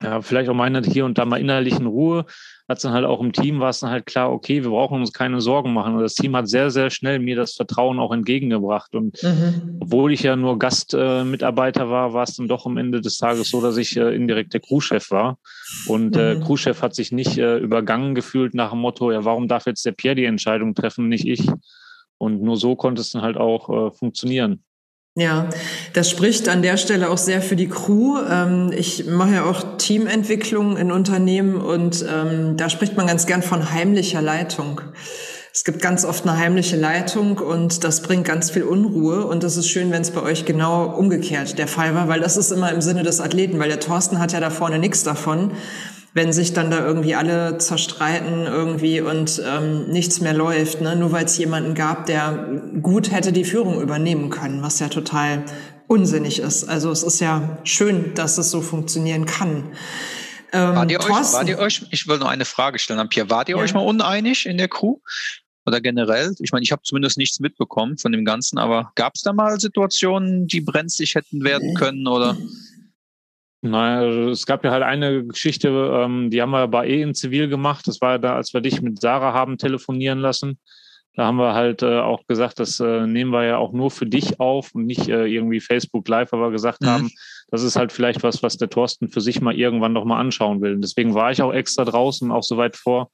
ja, 0.02 0.22
vielleicht 0.22 0.48
auch 0.48 0.54
meiner 0.54 0.82
hier 0.82 1.04
und 1.04 1.18
da 1.18 1.24
mal 1.24 1.40
innerlichen 1.40 1.86
Ruhe, 1.86 2.24
hat 2.70 2.76
es 2.76 2.82
dann 2.84 2.92
halt 2.92 3.04
auch 3.04 3.20
im 3.20 3.32
Team, 3.32 3.58
war 3.58 3.70
es 3.70 3.80
dann 3.80 3.90
halt 3.90 4.06
klar, 4.06 4.32
okay, 4.32 4.62
wir 4.62 4.70
brauchen 4.70 5.00
uns 5.00 5.12
keine 5.12 5.40
Sorgen 5.40 5.74
machen. 5.74 5.94
Und 5.94 6.02
das 6.02 6.14
Team 6.14 6.36
hat 6.36 6.48
sehr, 6.48 6.70
sehr 6.70 6.88
schnell 6.88 7.18
mir 7.18 7.34
das 7.34 7.54
Vertrauen 7.54 7.98
auch 7.98 8.12
entgegengebracht. 8.12 8.94
Und 8.94 9.20
mhm. 9.22 9.78
obwohl 9.80 10.12
ich 10.12 10.22
ja 10.22 10.36
nur 10.36 10.56
Gastmitarbeiter 10.56 11.84
äh, 11.84 11.90
war, 11.90 12.12
war 12.12 12.22
es 12.22 12.36
dann 12.36 12.46
doch 12.46 12.66
am 12.66 12.76
Ende 12.76 13.00
des 13.00 13.18
Tages 13.18 13.50
so, 13.50 13.60
dass 13.60 13.76
ich 13.76 13.96
äh, 13.96 14.14
indirekt 14.14 14.54
der 14.54 14.60
Crewchef 14.60 15.10
war. 15.10 15.38
Und 15.86 16.16
äh, 16.16 16.36
mhm. 16.36 16.44
Crewchef 16.44 16.80
hat 16.80 16.94
sich 16.94 17.10
nicht 17.10 17.38
äh, 17.38 17.58
übergangen 17.58 18.14
gefühlt 18.14 18.54
nach 18.54 18.70
dem 18.70 18.78
Motto, 18.78 19.10
ja, 19.10 19.24
warum 19.24 19.48
darf 19.48 19.66
jetzt 19.66 19.84
der 19.84 19.92
Pierre 19.92 20.14
die 20.14 20.24
Entscheidung 20.24 20.76
treffen, 20.76 21.08
nicht 21.08 21.26
ich? 21.26 21.50
Und 22.18 22.40
nur 22.40 22.56
so 22.56 22.76
konnte 22.76 23.00
es 23.00 23.10
dann 23.10 23.22
halt 23.22 23.36
auch 23.36 23.88
äh, 23.88 23.90
funktionieren. 23.90 24.62
Ja, 25.20 25.50
das 25.92 26.08
spricht 26.08 26.48
an 26.48 26.62
der 26.62 26.78
Stelle 26.78 27.10
auch 27.10 27.18
sehr 27.18 27.42
für 27.42 27.54
die 27.54 27.68
Crew. 27.68 28.16
Ähm, 28.26 28.72
ich 28.74 29.04
mache 29.04 29.34
ja 29.34 29.44
auch 29.44 29.76
Teamentwicklung 29.76 30.78
in 30.78 30.90
Unternehmen 30.90 31.56
und 31.56 32.02
ähm, 32.10 32.56
da 32.56 32.70
spricht 32.70 32.96
man 32.96 33.06
ganz 33.06 33.26
gern 33.26 33.42
von 33.42 33.70
heimlicher 33.70 34.22
Leitung. 34.22 34.80
Es 35.52 35.64
gibt 35.64 35.82
ganz 35.82 36.06
oft 36.06 36.26
eine 36.26 36.38
heimliche 36.38 36.76
Leitung 36.76 37.36
und 37.36 37.84
das 37.84 38.00
bringt 38.00 38.24
ganz 38.24 38.50
viel 38.50 38.62
Unruhe. 38.62 39.26
Und 39.26 39.44
es 39.44 39.58
ist 39.58 39.68
schön, 39.68 39.90
wenn 39.90 40.00
es 40.00 40.10
bei 40.10 40.22
euch 40.22 40.46
genau 40.46 40.86
umgekehrt 40.86 41.58
der 41.58 41.68
Fall 41.68 41.94
war, 41.94 42.08
weil 42.08 42.20
das 42.20 42.38
ist 42.38 42.50
immer 42.50 42.72
im 42.72 42.80
Sinne 42.80 43.02
des 43.02 43.20
Athleten, 43.20 43.58
weil 43.58 43.68
der 43.68 43.80
Thorsten 43.80 44.20
hat 44.20 44.32
ja 44.32 44.40
da 44.40 44.48
vorne 44.48 44.78
nichts 44.78 45.02
davon 45.02 45.50
wenn 46.12 46.32
sich 46.32 46.52
dann 46.52 46.70
da 46.70 46.84
irgendwie 46.84 47.14
alle 47.14 47.58
zerstreiten 47.58 48.46
irgendwie 48.46 49.00
und 49.00 49.40
ähm, 49.44 49.88
nichts 49.88 50.20
mehr 50.20 50.34
läuft, 50.34 50.80
ne? 50.80 50.96
nur 50.96 51.12
weil 51.12 51.24
es 51.24 51.38
jemanden 51.38 51.74
gab, 51.74 52.06
der 52.06 52.60
gut 52.82 53.12
hätte 53.12 53.32
die 53.32 53.44
Führung 53.44 53.80
übernehmen 53.80 54.30
können, 54.30 54.62
was 54.62 54.80
ja 54.80 54.88
total 54.88 55.44
unsinnig 55.86 56.40
ist. 56.40 56.64
Also 56.64 56.90
es 56.90 57.02
ist 57.02 57.20
ja 57.20 57.58
schön, 57.64 58.14
dass 58.14 58.38
es 58.38 58.50
so 58.50 58.60
funktionieren 58.60 59.24
kann. 59.24 59.72
Ähm, 60.52 60.74
wart, 60.74 60.90
ihr 60.90 61.00
euch, 61.00 61.08
wart 61.08 61.48
ihr 61.48 61.58
euch, 61.58 61.86
ich 61.90 62.08
will 62.08 62.18
noch 62.18 62.28
eine 62.28 62.44
Frage 62.44 62.80
stellen 62.80 62.98
an 62.98 63.08
Pierre, 63.08 63.30
wart 63.30 63.48
ihr 63.48 63.56
ja. 63.56 63.62
euch 63.62 63.72
mal 63.72 63.80
uneinig 63.80 64.46
in 64.46 64.58
der 64.58 64.68
Crew? 64.68 64.96
Oder 65.66 65.80
generell? 65.80 66.34
Ich 66.40 66.52
meine, 66.52 66.64
ich 66.64 66.72
habe 66.72 66.82
zumindest 66.82 67.18
nichts 67.18 67.38
mitbekommen 67.38 67.98
von 67.98 68.10
dem 68.10 68.24
Ganzen, 68.24 68.58
aber 68.58 68.92
gab 68.96 69.14
es 69.14 69.22
da 69.22 69.32
mal 69.32 69.60
Situationen, 69.60 70.48
die 70.48 70.60
brenzlig 70.60 71.14
hätten 71.14 71.44
werden 71.44 71.74
können 71.74 72.08
oder? 72.08 72.36
Naja, 73.62 74.00
also 74.00 74.30
es 74.30 74.46
gab 74.46 74.64
ja 74.64 74.70
halt 74.70 74.82
eine 74.82 75.24
Geschichte, 75.26 75.68
ähm, 75.68 76.30
die 76.30 76.40
haben 76.40 76.50
wir 76.50 76.66
bei 76.68 76.88
eh 76.88 77.02
in 77.02 77.14
Zivil 77.14 77.48
gemacht. 77.48 77.86
Das 77.86 78.00
war 78.00 78.18
da, 78.18 78.36
als 78.36 78.54
wir 78.54 78.60
dich 78.62 78.80
mit 78.80 79.00
Sarah 79.00 79.34
haben 79.34 79.58
telefonieren 79.58 80.18
lassen. 80.18 80.58
Da 81.14 81.26
haben 81.26 81.36
wir 81.36 81.54
halt 81.54 81.82
äh, 81.82 81.98
auch 81.98 82.26
gesagt, 82.26 82.60
das 82.60 82.80
äh, 82.80 83.06
nehmen 83.06 83.32
wir 83.32 83.44
ja 83.44 83.58
auch 83.58 83.72
nur 83.72 83.90
für 83.90 84.06
dich 84.06 84.40
auf 84.40 84.74
und 84.74 84.86
nicht 84.86 85.08
äh, 85.08 85.26
irgendwie 85.26 85.60
Facebook 85.60 86.08
Live, 86.08 86.32
aber 86.32 86.50
gesagt 86.50 86.82
mhm. 86.82 86.86
haben, 86.86 87.10
das 87.50 87.62
ist 87.62 87.76
halt 87.76 87.92
vielleicht 87.92 88.22
was, 88.22 88.42
was 88.42 88.56
der 88.56 88.70
Thorsten 88.70 89.08
für 89.08 89.20
sich 89.20 89.40
mal 89.40 89.54
irgendwann 89.54 89.92
noch 89.92 90.04
mal 90.04 90.20
anschauen 90.20 90.62
will. 90.62 90.74
Und 90.74 90.82
deswegen 90.82 91.14
war 91.14 91.30
ich 91.32 91.42
auch 91.42 91.52
extra 91.52 91.84
draußen, 91.84 92.30
auch 92.30 92.44
so 92.44 92.56
weit 92.56 92.76
vor, 92.76 93.10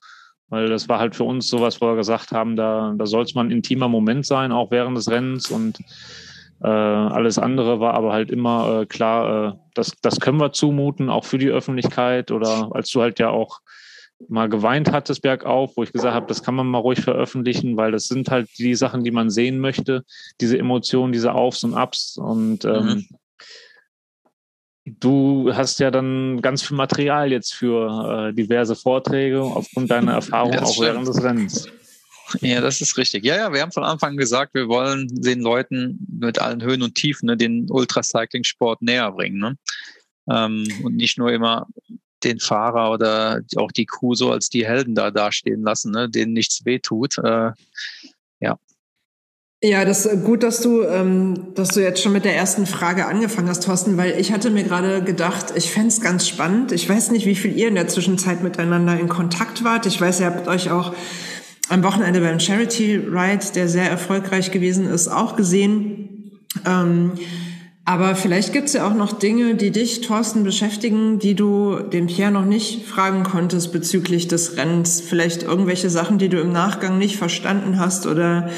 weil 0.49 0.69
das 0.69 0.89
war 0.89 1.01
halt 1.01 1.17
für 1.17 1.25
uns 1.25 1.49
sowas, 1.49 1.81
wo 1.81 1.87
wir 1.87 1.97
gesagt 1.97 2.33
haben, 2.33 2.55
da, 2.55 2.95
da 2.97 3.07
soll 3.07 3.25
es 3.25 3.35
mal 3.35 3.47
ein 3.47 3.51
intimer 3.51 3.89
Moment 3.89 4.27
sein, 4.27 4.53
auch 4.53 4.71
während 4.71 4.97
des 4.97 5.11
Rennens 5.11 5.51
und 5.51 5.79
äh, 6.63 6.67
alles 6.67 7.39
andere 7.39 7.81
war 7.81 7.95
aber 7.95 8.13
halt 8.13 8.31
immer 8.31 8.83
äh, 8.83 8.87
klar, 8.87 9.49
äh, 9.49 9.53
das, 9.75 9.93
das 10.03 10.21
können 10.21 10.41
wir 10.41 10.53
zumuten, 10.53 11.11
auch 11.11 11.25
für 11.25 11.39
die 11.39 11.51
Öffentlichkeit. 11.51 12.31
Oder 12.31 12.71
als 12.73 12.91
du 12.91 13.03
halt 13.03 13.19
ja 13.19 13.29
auch 13.29 13.61
mal 14.29 14.49
geweint 14.49 14.93
hattest 14.93 15.23
bergauf, 15.23 15.77
wo 15.77 15.83
ich 15.83 15.93
gesagt 15.93 16.15
habe, 16.15 16.27
das 16.27 16.43
kann 16.43 16.55
man 16.55 16.67
mal 16.67 16.79
ruhig 16.79 17.01
veröffentlichen, 17.01 17.77
weil 17.77 17.93
das 17.93 18.09
sind 18.09 18.31
halt 18.31 18.49
die 18.59 18.75
Sachen, 18.75 19.05
die 19.05 19.11
man 19.11 19.29
sehen 19.29 19.59
möchte, 19.59 20.05
diese 20.41 20.59
Emotionen, 20.59 21.13
diese 21.13 21.35
Aufs 21.35 21.65
und 21.65 21.75
Ups. 21.75 22.17
Und 22.17 22.65
ähm, 22.65 22.87
mhm. 22.87 23.07
du 24.87 25.51
hast 25.53 25.79
ja 25.81 25.91
dann 25.91 26.41
ganz 26.41 26.63
viel 26.63 26.77
Material 26.77 27.31
jetzt 27.31 27.53
für 27.55 28.31
äh, 28.31 28.35
diverse 28.35 28.75
Vorträge 28.75 29.43
aufgrund 29.43 29.91
deiner 29.91 30.15
Erfahrung 30.15 30.59
auch 30.59 30.81
während 30.81 31.07
des 31.07 31.23
Rennens. 31.23 31.69
Ja, 32.41 32.61
das 32.61 32.81
ist 32.81 32.97
richtig. 32.97 33.25
Ja, 33.25 33.37
ja, 33.37 33.53
wir 33.53 33.61
haben 33.61 33.73
von 33.73 33.85
Anfang 33.85 34.11
an 34.11 34.17
gesagt, 34.17 34.55
wir 34.55 34.69
wollen 34.69 35.09
den 35.09 35.41
Leuten 35.41 36.07
mit 36.21 36.39
allen 36.39 36.63
Höhen 36.63 36.83
und 36.83 36.95
Tiefen 36.95 37.27
ne, 37.27 37.37
den 37.37 37.71
Ultracycling-Sport 37.71 38.83
näher 38.83 39.13
bringen. 39.13 39.39
Ne? 39.39 39.57
Ähm, 40.31 40.67
und 40.83 40.97
nicht 40.97 41.19
nur 41.19 41.33
immer 41.33 41.67
den 42.25 42.41
Fahrer 42.41 42.91
oder 42.91 43.43
auch 43.57 43.71
die 43.73 43.87
Crew 43.87 44.15
so 44.15 44.33
als 44.33 44.49
die 44.49 44.67
Helden 44.67 44.95
da 44.95 45.11
dastehen 45.11 45.63
lassen, 45.63 45.93
ne, 45.93 46.09
denen 46.09 46.33
nichts 46.33 46.65
wehtut. 46.65 47.19
Äh, 47.19 47.53
ja. 48.41 48.59
Ja, 49.63 49.85
das 49.85 50.05
ist 50.05 50.25
gut, 50.25 50.43
dass 50.43 50.61
du, 50.61 50.83
ähm, 50.83 51.55
dass 51.55 51.69
du 51.69 51.81
jetzt 51.81 52.03
schon 52.03 52.13
mit 52.13 52.25
der 52.25 52.37
ersten 52.37 52.67
Frage 52.67 53.07
angefangen 53.07 53.49
hast, 53.49 53.65
Thorsten, 53.65 53.97
weil 53.97 54.19
ich 54.21 54.33
hatte 54.33 54.51
mir 54.51 54.65
gerade 54.65 55.03
gedacht, 55.03 55.53
ich 55.55 55.71
fände 55.71 55.89
es 55.89 56.01
ganz 56.01 56.29
spannend. 56.29 56.73
Ich 56.73 56.89
weiß 56.89 57.11
nicht, 57.11 57.27
wie 57.27 57.35
viel 57.35 57.57
ihr 57.57 57.69
in 57.69 57.75
der 57.75 57.89
Zwischenzeit 57.89 58.43
miteinander 58.43 58.99
in 58.99 59.09
Kontakt 59.09 59.65
wart. 59.65 59.87
Ich 59.87 60.01
weiß, 60.01 60.21
ihr 60.21 60.27
habt 60.27 60.47
euch 60.47 60.71
auch 60.71 60.95
am 61.69 61.83
Wochenende 61.83 62.21
beim 62.21 62.41
Charity 62.41 62.97
Ride, 62.97 63.47
der 63.55 63.69
sehr 63.69 63.91
erfolgreich 63.91 64.51
gewesen 64.51 64.87
ist, 64.87 65.09
auch 65.09 65.37
gesehen. 65.37 66.41
Ähm, 66.65 67.13
aber 67.85 68.17
vielleicht 68.17 68.53
gibt's 68.53 68.73
ja 68.73 68.89
auch 68.89 68.95
noch 68.95 69.13
Dinge, 69.13 69.55
die 69.55 69.71
dich, 69.71 70.01
Thorsten, 70.01 70.43
beschäftigen, 70.43 71.21
die 71.21 71.37
du 71.37 71.79
dem 71.79 72.09
Pierre 72.09 72.33
noch 72.33 72.45
nicht 72.45 72.85
fragen 72.85 73.23
konntest 73.23 73.73
bezüglich 73.73 74.27
des 74.27 74.57
Rennens. 74.57 75.01
Vielleicht 75.01 75.45
irgendwelche 75.45 75.89
Sachen, 75.89 76.19
die 76.19 76.29
du 76.29 76.41
im 76.41 76.51
Nachgang 76.51 76.99
nicht 76.99 77.17
verstanden 77.17 77.79
hast 77.79 78.09
oder 78.09 78.51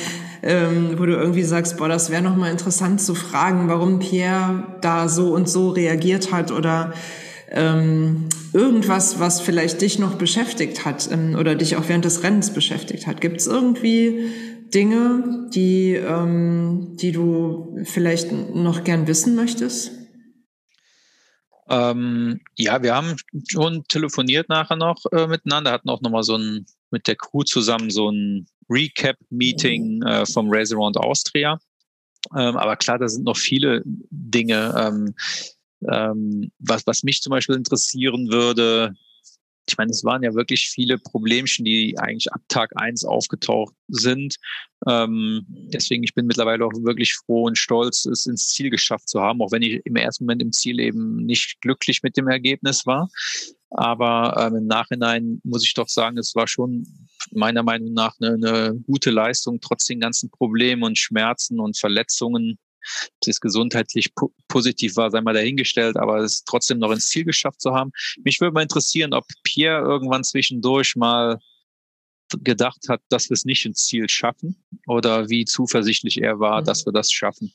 ähm, 0.43 0.95
wo 0.97 1.05
du 1.05 1.13
irgendwie 1.13 1.43
sagst, 1.43 1.77
boah, 1.77 1.89
das 1.89 2.11
wäre 2.11 2.23
noch 2.23 2.37
mal 2.37 2.51
interessant 2.51 3.03
zu 3.03 3.15
fragen, 3.15 3.69
warum 3.69 3.99
Pierre 3.99 4.65
da 4.81 5.09
so 5.09 5.35
und 5.35 5.49
so 5.49 5.71
reagiert 5.71 6.33
hat 6.33 6.51
oder 6.51 6.95
ähm, 7.51 8.29
irgendwas, 8.53 9.19
was 9.19 9.41
vielleicht 9.41 9.81
dich 9.81 9.99
noch 9.99 10.17
beschäftigt 10.17 10.85
hat 10.85 11.11
ähm, 11.11 11.37
oder 11.39 11.55
dich 11.55 11.77
auch 11.77 11.89
während 11.89 12.05
des 12.05 12.23
Rennens 12.23 12.53
beschäftigt 12.53 13.07
hat? 13.07 13.21
Gibt 13.21 13.39
es 13.41 13.47
irgendwie 13.47 14.31
Dinge, 14.75 15.49
die, 15.55 15.95
ähm, 15.95 16.97
die 17.01 17.13
du 17.13 17.79
vielleicht 17.85 18.33
noch 18.33 18.85
gern 18.85 19.07
wissen 19.07 19.35
möchtest? 19.35 19.93
Ähm, 21.71 22.41
ja, 22.57 22.83
wir 22.83 22.95
haben 22.95 23.17
schon 23.51 23.85
telefoniert 23.89 24.49
nachher 24.49 24.77
noch 24.77 25.05
äh, 25.13 25.27
miteinander, 25.27 25.73
hatten 25.73 25.91
auch 25.91 26.01
nochmal 26.01 26.23
so 26.23 26.37
ein 26.37 26.67
mit 26.91 27.07
der 27.07 27.17
Crew 27.17 27.43
zusammen 27.43 27.91
so 27.91 28.11
ein 28.11 28.47
Recap-Meeting 28.71 30.03
äh, 30.03 30.27
vom 30.27 30.49
Race 30.51 30.73
Around 30.73 30.97
Austria. 30.97 31.59
Ähm, 32.37 32.57
aber 32.57 32.77
klar, 32.77 32.99
da 32.99 33.09
sind 33.09 33.25
noch 33.25 33.37
viele 33.37 33.83
Dinge. 33.85 34.75
Ähm, 34.77 35.15
ähm, 35.91 36.51
was, 36.59 36.87
was 36.87 37.03
mich 37.03 37.21
zum 37.21 37.31
Beispiel 37.31 37.57
interessieren 37.57 38.31
würde, 38.31 38.95
ich 39.69 39.77
meine, 39.77 39.91
es 39.91 40.03
waren 40.05 40.23
ja 40.23 40.35
wirklich 40.35 40.71
viele 40.71 40.99
Problemchen, 40.99 41.65
die 41.65 41.99
eigentlich 41.99 42.33
ab 42.33 42.41
Tag 42.49 42.73
eins 42.77 43.05
aufgetaucht 43.05 43.75
sind. 43.89 44.37
Ähm, 44.87 45.45
deswegen, 45.49 46.03
ich 46.05 46.15
bin 46.15 46.27
mittlerweile 46.27 46.65
auch 46.65 46.73
wirklich 46.83 47.15
froh 47.15 47.45
und 47.45 47.59
stolz, 47.59 48.07
es 48.07 48.27
ins 48.27 48.49
Ziel 48.49 48.71
geschafft 48.71 49.09
zu 49.09 49.21
haben, 49.21 49.43
auch 49.43 49.53
wenn 49.53 49.63
ich 49.63 49.85
im 49.85 49.97
ersten 49.97 50.25
Moment 50.25 50.43
im 50.43 50.53
Ziel 50.53 50.81
eben 50.81 51.17
nicht 51.17 51.61
glücklich 51.61 52.03
mit 52.03 52.17
dem 52.17 52.29
Ergebnis 52.29 52.87
war. 52.87 53.11
Aber 53.71 54.35
ähm, 54.39 54.57
im 54.57 54.67
Nachhinein 54.67 55.41
muss 55.45 55.65
ich 55.65 55.75
doch 55.75 55.89
sagen, 55.89 56.17
es 56.17 56.35
war 56.35 56.49
schon 56.49 56.87
meiner 57.33 57.63
Meinung 57.63 57.93
nach 57.93 58.15
eine, 58.21 58.35
eine 58.35 58.81
gute 58.87 59.11
Leistung, 59.11 59.61
trotz 59.61 59.85
den 59.85 60.01
ganzen 60.01 60.31
Problemen 60.31 60.83
und 60.83 60.97
Schmerzen 60.97 61.61
und 61.61 61.77
Verletzungen. 61.77 62.59
Ob 63.21 63.29
es 63.29 63.41
gesundheitlich 63.41 64.13
positiv 64.49 64.97
war, 64.97 65.11
sei 65.11 65.21
mal 65.21 65.35
dahingestellt, 65.35 65.97
aber 65.97 66.19
es 66.19 66.45
trotzdem 66.45 66.79
noch 66.79 66.91
ins 66.91 67.09
Ziel 67.09 67.25
geschafft 67.25 67.61
zu 67.61 67.75
haben. 67.75 67.91
Mich 68.25 68.41
würde 68.41 68.53
mal 68.53 68.63
interessieren, 68.63 69.13
ob 69.13 69.25
Pierre 69.43 69.83
irgendwann 69.83 70.25
zwischendurch 70.25 70.97
mal 70.97 71.39
gedacht 72.43 72.89
hat, 72.89 73.01
dass 73.09 73.31
wir 73.31 73.35
es 73.35 73.45
nicht 73.45 73.65
ins 73.65 73.87
Ziel 73.87 74.09
schaffen 74.09 74.63
oder 74.87 75.29
wie 75.29 75.45
zuversichtlich 75.45 76.21
er 76.21 76.41
war, 76.41 76.61
mhm. 76.61 76.65
dass 76.67 76.85
wir 76.85 76.93
das 76.93 77.11
schaffen. 77.11 77.53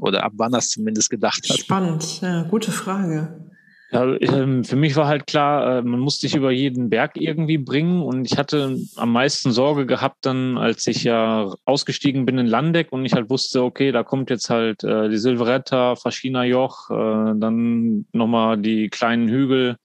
Oder 0.00 0.24
ab 0.24 0.32
wann 0.36 0.52
er 0.52 0.58
es 0.58 0.70
zumindest 0.70 1.10
gedacht 1.10 1.48
hat. 1.48 1.58
Spannend, 1.58 2.20
ja, 2.20 2.42
gute 2.42 2.72
Frage. 2.72 3.50
Ja, 3.94 4.12
ähm, 4.16 4.64
für 4.64 4.74
mich 4.74 4.96
war 4.96 5.06
halt 5.06 5.28
klar, 5.28 5.78
äh, 5.78 5.82
man 5.82 6.00
muss 6.00 6.18
sich 6.18 6.34
über 6.34 6.50
jeden 6.50 6.90
Berg 6.90 7.12
irgendwie 7.14 7.58
bringen 7.58 8.02
und 8.02 8.24
ich 8.24 8.36
hatte 8.36 8.76
am 8.96 9.12
meisten 9.12 9.52
Sorge 9.52 9.86
gehabt 9.86 10.26
dann, 10.26 10.58
als 10.58 10.84
ich 10.88 11.04
ja 11.04 11.54
ausgestiegen 11.64 12.26
bin 12.26 12.36
in 12.38 12.48
Landeck 12.48 12.90
und 12.90 13.04
ich 13.04 13.12
halt 13.12 13.30
wusste, 13.30 13.62
okay, 13.62 13.92
da 13.92 14.02
kommt 14.02 14.30
jetzt 14.30 14.50
halt 14.50 14.82
äh, 14.82 15.08
die 15.08 15.16
Silveretta, 15.16 15.94
Faschina 15.94 16.42
Joch, 16.42 16.90
äh, 16.90 17.34
dann 17.36 18.06
nochmal 18.10 18.58
die 18.58 18.88
kleinen 18.88 19.28
Hügel 19.28 19.76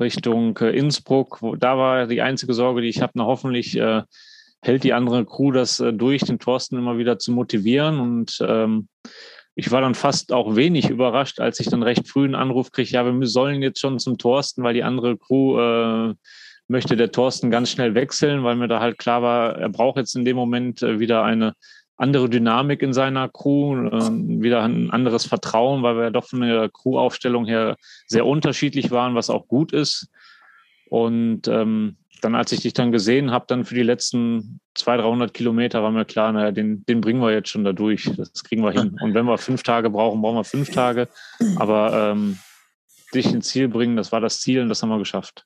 Richtung 0.00 0.56
Innsbruck. 0.56 1.40
Da 1.58 1.76
war 1.76 2.06
die 2.06 2.22
einzige 2.22 2.54
Sorge, 2.54 2.80
die 2.80 2.88
ich 2.88 3.02
habe, 3.02 3.12
na 3.16 3.26
hoffentlich 3.26 3.78
hält 4.60 4.82
die 4.82 4.94
andere 4.94 5.24
Crew 5.24 5.52
das 5.52 5.76
durch, 5.76 6.22
den 6.22 6.40
Thorsten 6.40 6.76
immer 6.76 6.98
wieder 6.98 7.20
zu 7.20 7.30
motivieren 7.30 8.00
und 8.00 8.38
ähm, 8.40 8.88
ich 9.54 9.70
war 9.70 9.80
dann 9.80 9.94
fast 9.94 10.32
auch 10.32 10.56
wenig 10.56 10.88
überrascht, 10.88 11.40
als 11.40 11.60
ich 11.60 11.68
dann 11.68 11.82
recht 11.82 12.08
früh 12.08 12.24
einen 12.24 12.34
Anruf 12.34 12.72
kriege, 12.72 12.90
ja, 12.90 13.04
wir 13.04 13.26
sollen 13.26 13.62
jetzt 13.62 13.80
schon 13.80 13.98
zum 13.98 14.18
Thorsten, 14.18 14.62
weil 14.62 14.74
die 14.74 14.82
andere 14.82 15.18
Crew 15.18 15.58
äh, 15.58 16.14
möchte 16.68 16.96
der 16.96 17.12
Thorsten 17.12 17.50
ganz 17.50 17.70
schnell 17.70 17.94
wechseln, 17.94 18.44
weil 18.44 18.56
mir 18.56 18.68
da 18.68 18.80
halt 18.80 18.98
klar 18.98 19.22
war, 19.22 19.56
er 19.56 19.68
braucht 19.68 19.98
jetzt 19.98 20.16
in 20.16 20.24
dem 20.24 20.36
Moment 20.36 20.82
äh, 20.82 20.98
wieder 20.98 21.22
eine 21.22 21.54
andere 21.96 22.28
Dynamik 22.30 22.82
in 22.82 22.94
seiner 22.94 23.28
Crew, 23.28 23.86
äh, 23.88 24.10
wieder 24.42 24.62
ein 24.62 24.90
anderes 24.90 25.26
Vertrauen, 25.26 25.82
weil 25.82 25.96
wir 25.96 26.04
ja 26.04 26.10
doch 26.10 26.26
von 26.26 26.40
der 26.40 26.70
Crew-Aufstellung 26.70 27.44
her 27.44 27.76
sehr 28.06 28.26
unterschiedlich 28.26 28.90
waren, 28.90 29.14
was 29.14 29.28
auch 29.28 29.46
gut 29.46 29.72
ist. 29.72 30.08
Und 30.88 31.46
ähm, 31.48 31.96
dann, 32.22 32.34
als 32.34 32.52
ich 32.52 32.60
dich 32.60 32.72
dann 32.72 32.92
gesehen 32.92 33.30
habe, 33.32 33.44
dann 33.48 33.64
für 33.64 33.74
die 33.74 33.82
letzten 33.82 34.60
200, 34.74 35.04
300 35.04 35.34
Kilometer 35.34 35.82
war 35.82 35.90
mir 35.90 36.04
klar, 36.04 36.32
naja, 36.32 36.52
den, 36.52 36.84
den 36.86 37.00
bringen 37.00 37.20
wir 37.20 37.32
jetzt 37.32 37.48
schon 37.48 37.64
da 37.64 37.72
durch. 37.72 38.10
Das 38.16 38.44
kriegen 38.44 38.62
wir 38.62 38.70
hin. 38.70 38.96
Und 39.02 39.14
wenn 39.14 39.26
wir 39.26 39.38
fünf 39.38 39.62
Tage 39.62 39.90
brauchen, 39.90 40.22
brauchen 40.22 40.36
wir 40.36 40.44
fünf 40.44 40.70
Tage. 40.70 41.08
Aber 41.56 42.12
ähm, 42.12 42.38
dich 43.12 43.26
ins 43.26 43.48
Ziel 43.48 43.68
bringen, 43.68 43.96
das 43.96 44.12
war 44.12 44.20
das 44.20 44.40
Ziel 44.40 44.62
und 44.62 44.68
das 44.68 44.82
haben 44.82 44.88
wir 44.88 44.98
geschafft. 44.98 45.44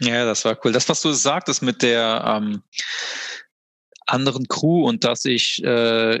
Ja, 0.00 0.24
das 0.24 0.44
war 0.44 0.58
cool. 0.64 0.72
Das, 0.72 0.88
was 0.88 1.00
du 1.00 1.12
sagtest 1.12 1.62
mit 1.62 1.82
der 1.82 2.22
ähm, 2.26 2.62
anderen 4.06 4.48
Crew 4.48 4.86
und 4.86 5.04
dass 5.04 5.24
ich 5.24 5.62
äh, 5.64 6.20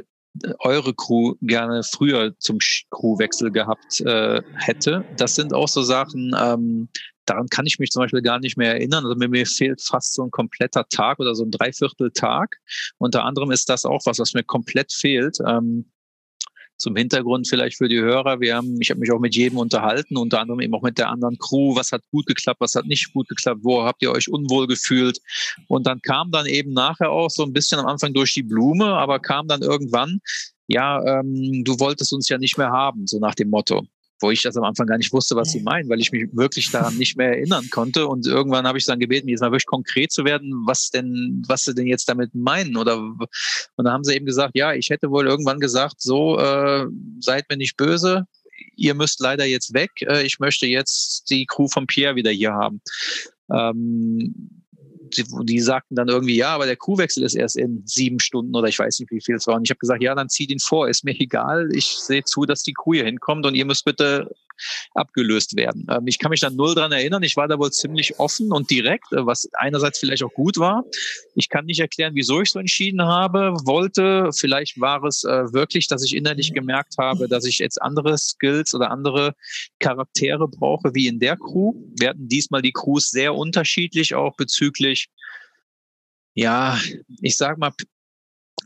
eure 0.60 0.94
Crew 0.94 1.34
gerne 1.42 1.82
früher 1.82 2.38
zum 2.38 2.58
Crewwechsel 2.90 3.50
gehabt 3.50 4.00
äh, 4.00 4.42
hätte. 4.54 5.04
Das 5.16 5.34
sind 5.34 5.54
auch 5.54 5.68
so 5.68 5.82
Sachen, 5.82 6.34
ähm, 6.38 6.88
daran 7.26 7.48
kann 7.48 7.66
ich 7.66 7.78
mich 7.78 7.90
zum 7.90 8.02
Beispiel 8.02 8.22
gar 8.22 8.38
nicht 8.38 8.56
mehr 8.56 8.72
erinnern. 8.72 9.04
Also 9.04 9.16
mir, 9.16 9.28
mir 9.28 9.46
fehlt 9.46 9.82
fast 9.82 10.14
so 10.14 10.22
ein 10.22 10.30
kompletter 10.30 10.88
Tag 10.88 11.18
oder 11.18 11.34
so 11.34 11.44
ein 11.44 11.50
Dreivierteltag. 11.50 12.56
Unter 12.98 13.24
anderem 13.24 13.50
ist 13.50 13.68
das 13.68 13.84
auch 13.84 14.00
was, 14.06 14.18
was 14.18 14.34
mir 14.34 14.44
komplett 14.44 14.92
fehlt. 14.92 15.38
Ähm, 15.46 15.90
zum 16.78 16.96
Hintergrund 16.96 17.48
vielleicht 17.48 17.78
für 17.78 17.88
die 17.88 18.00
Hörer. 18.00 18.40
Wir 18.40 18.56
haben, 18.56 18.80
ich 18.80 18.90
habe 18.90 19.00
mich 19.00 19.10
auch 19.12 19.18
mit 19.18 19.34
jedem 19.34 19.58
unterhalten, 19.58 20.16
unter 20.16 20.40
anderem 20.40 20.60
eben 20.60 20.74
auch 20.74 20.82
mit 20.82 20.98
der 20.98 21.08
anderen 21.08 21.38
Crew. 21.38 21.74
Was 21.74 21.92
hat 21.92 22.02
gut 22.10 22.26
geklappt, 22.26 22.60
was 22.60 22.74
hat 22.74 22.86
nicht 22.86 23.12
gut 23.12 23.28
geklappt, 23.28 23.60
wo 23.62 23.82
habt 23.82 24.02
ihr 24.02 24.12
euch 24.12 24.28
unwohl 24.28 24.66
gefühlt? 24.66 25.18
Und 25.68 25.86
dann 25.86 26.00
kam 26.02 26.30
dann 26.30 26.46
eben 26.46 26.72
nachher 26.72 27.10
auch 27.10 27.30
so 27.30 27.44
ein 27.44 27.52
bisschen 27.52 27.78
am 27.78 27.86
Anfang 27.86 28.12
durch 28.12 28.34
die 28.34 28.42
Blume, 28.42 28.86
aber 28.86 29.18
kam 29.18 29.48
dann 29.48 29.62
irgendwann, 29.62 30.20
ja, 30.68 31.02
ähm, 31.04 31.62
du 31.64 31.78
wolltest 31.78 32.12
uns 32.12 32.28
ja 32.28 32.38
nicht 32.38 32.58
mehr 32.58 32.70
haben, 32.70 33.06
so 33.06 33.18
nach 33.18 33.34
dem 33.34 33.50
Motto 33.50 33.86
wo 34.20 34.30
ich 34.30 34.42
das 34.42 34.56
am 34.56 34.64
Anfang 34.64 34.86
gar 34.86 34.98
nicht 34.98 35.12
wusste, 35.12 35.36
was 35.36 35.52
sie 35.52 35.60
meinen, 35.60 35.88
weil 35.88 36.00
ich 36.00 36.12
mich 36.12 36.28
wirklich 36.32 36.70
daran 36.70 36.96
nicht 36.96 37.16
mehr 37.16 37.28
erinnern 37.28 37.68
konnte. 37.70 38.06
Und 38.06 38.26
irgendwann 38.26 38.66
habe 38.66 38.78
ich 38.78 38.84
dann 38.84 38.98
gebeten, 38.98 39.28
jetzt 39.28 39.40
mal 39.40 39.50
wirklich 39.50 39.66
konkret 39.66 40.12
zu 40.12 40.24
werden, 40.24 40.64
was 40.66 40.90
denn, 40.90 41.42
was 41.46 41.62
sie 41.62 41.74
denn 41.74 41.86
jetzt 41.86 42.08
damit 42.08 42.34
meinen. 42.34 42.76
Oder 42.76 42.98
und 42.98 43.28
dann 43.76 43.92
haben 43.92 44.04
sie 44.04 44.14
eben 44.14 44.26
gesagt, 44.26 44.56
ja, 44.56 44.72
ich 44.72 44.90
hätte 44.90 45.10
wohl 45.10 45.26
irgendwann 45.26 45.60
gesagt, 45.60 46.00
so 46.00 46.38
äh, 46.38 46.86
seid 47.20 47.48
mir 47.50 47.56
nicht 47.56 47.76
böse, 47.76 48.26
ihr 48.76 48.94
müsst 48.94 49.20
leider 49.20 49.44
jetzt 49.44 49.74
weg. 49.74 49.90
Äh, 50.00 50.24
ich 50.24 50.38
möchte 50.38 50.66
jetzt 50.66 51.30
die 51.30 51.46
Crew 51.46 51.68
von 51.68 51.86
Pierre 51.86 52.16
wieder 52.16 52.30
hier 52.30 52.52
haben. 52.52 52.80
Ähm, 53.50 54.64
die, 55.16 55.24
die 55.44 55.60
sagten 55.60 55.94
dann 55.94 56.08
irgendwie, 56.08 56.36
ja, 56.36 56.54
aber 56.54 56.66
der 56.66 56.76
Kuhwechsel 56.76 57.22
ist 57.22 57.34
erst 57.34 57.56
in 57.56 57.82
sieben 57.86 58.20
Stunden 58.20 58.54
oder 58.54 58.68
ich 58.68 58.78
weiß 58.78 59.00
nicht, 59.00 59.10
wie 59.10 59.20
viel 59.20 59.36
es 59.36 59.46
war. 59.46 59.56
Und 59.56 59.64
ich 59.64 59.70
habe 59.70 59.78
gesagt, 59.78 60.02
ja, 60.02 60.14
dann 60.14 60.28
zieht 60.28 60.50
ihn 60.50 60.58
vor, 60.58 60.88
ist 60.88 61.04
mir 61.04 61.14
egal. 61.20 61.68
Ich 61.72 61.86
sehe 61.86 62.24
zu, 62.24 62.44
dass 62.44 62.62
die 62.62 62.72
Kuh 62.72 62.94
hier 62.94 63.04
hinkommt 63.04 63.46
und 63.46 63.54
ihr 63.54 63.64
müsst 63.64 63.84
bitte 63.84 64.30
abgelöst 64.94 65.56
werden. 65.56 65.86
Ähm, 65.90 66.06
ich 66.06 66.18
kann 66.18 66.30
mich 66.30 66.40
dann 66.40 66.56
null 66.56 66.74
dran 66.74 66.92
erinnern. 66.92 67.22
Ich 67.22 67.36
war 67.36 67.48
da 67.48 67.58
wohl 67.58 67.70
ziemlich 67.70 68.18
offen 68.18 68.52
und 68.52 68.70
direkt, 68.70 69.12
äh, 69.12 69.26
was 69.26 69.48
einerseits 69.54 69.98
vielleicht 69.98 70.22
auch 70.22 70.32
gut 70.32 70.58
war. 70.58 70.84
Ich 71.34 71.48
kann 71.48 71.66
nicht 71.66 71.80
erklären, 71.80 72.14
wieso 72.14 72.40
ich 72.40 72.50
so 72.50 72.58
entschieden 72.58 73.02
habe, 73.02 73.54
wollte. 73.64 74.30
Vielleicht 74.36 74.80
war 74.80 75.04
es 75.04 75.24
äh, 75.24 75.52
wirklich, 75.52 75.86
dass 75.86 76.04
ich 76.04 76.14
innerlich 76.14 76.52
gemerkt 76.52 76.94
habe, 76.98 77.28
dass 77.28 77.44
ich 77.44 77.58
jetzt 77.58 77.80
andere 77.80 78.16
Skills 78.18 78.74
oder 78.74 78.90
andere 78.90 79.34
Charaktere 79.78 80.48
brauche, 80.48 80.94
wie 80.94 81.06
in 81.06 81.18
der 81.18 81.36
Crew. 81.36 81.74
Wir 81.98 82.10
hatten 82.10 82.28
diesmal 82.28 82.62
die 82.62 82.72
Crews 82.72 83.10
sehr 83.10 83.34
unterschiedlich, 83.34 84.14
auch 84.14 84.36
bezüglich 84.36 85.08
ja, 86.36 86.78
ich 87.22 87.36
sag 87.36 87.58
mal, 87.58 87.72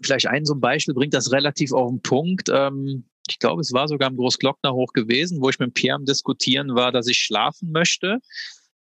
vielleicht 0.03 0.27
ein 0.27 0.45
so 0.45 0.55
ein 0.55 0.61
Beispiel 0.61 0.93
bringt 0.93 1.15
das 1.15 1.33
relativ 1.33 1.73
auf 1.73 1.89
den 1.89 2.03
Punkt. 2.03 2.51
Ähm, 2.53 3.05
ich 3.29 3.39
glaube, 3.39 3.61
es 3.61 3.73
war 3.73 3.89
sogar 3.89 4.11
im 4.11 4.17
Großglockner 4.17 4.73
hoch 4.73 4.93
gewesen, 4.93 5.41
wo 5.41 5.49
ich 5.51 5.59
mit 5.59 5.75
Pierre 5.75 5.97
am 5.97 6.05
Diskutieren 6.05 6.75
war, 6.75 6.93
dass 6.93 7.07
ich 7.07 7.19
schlafen 7.19 7.73
möchte. 7.73 8.19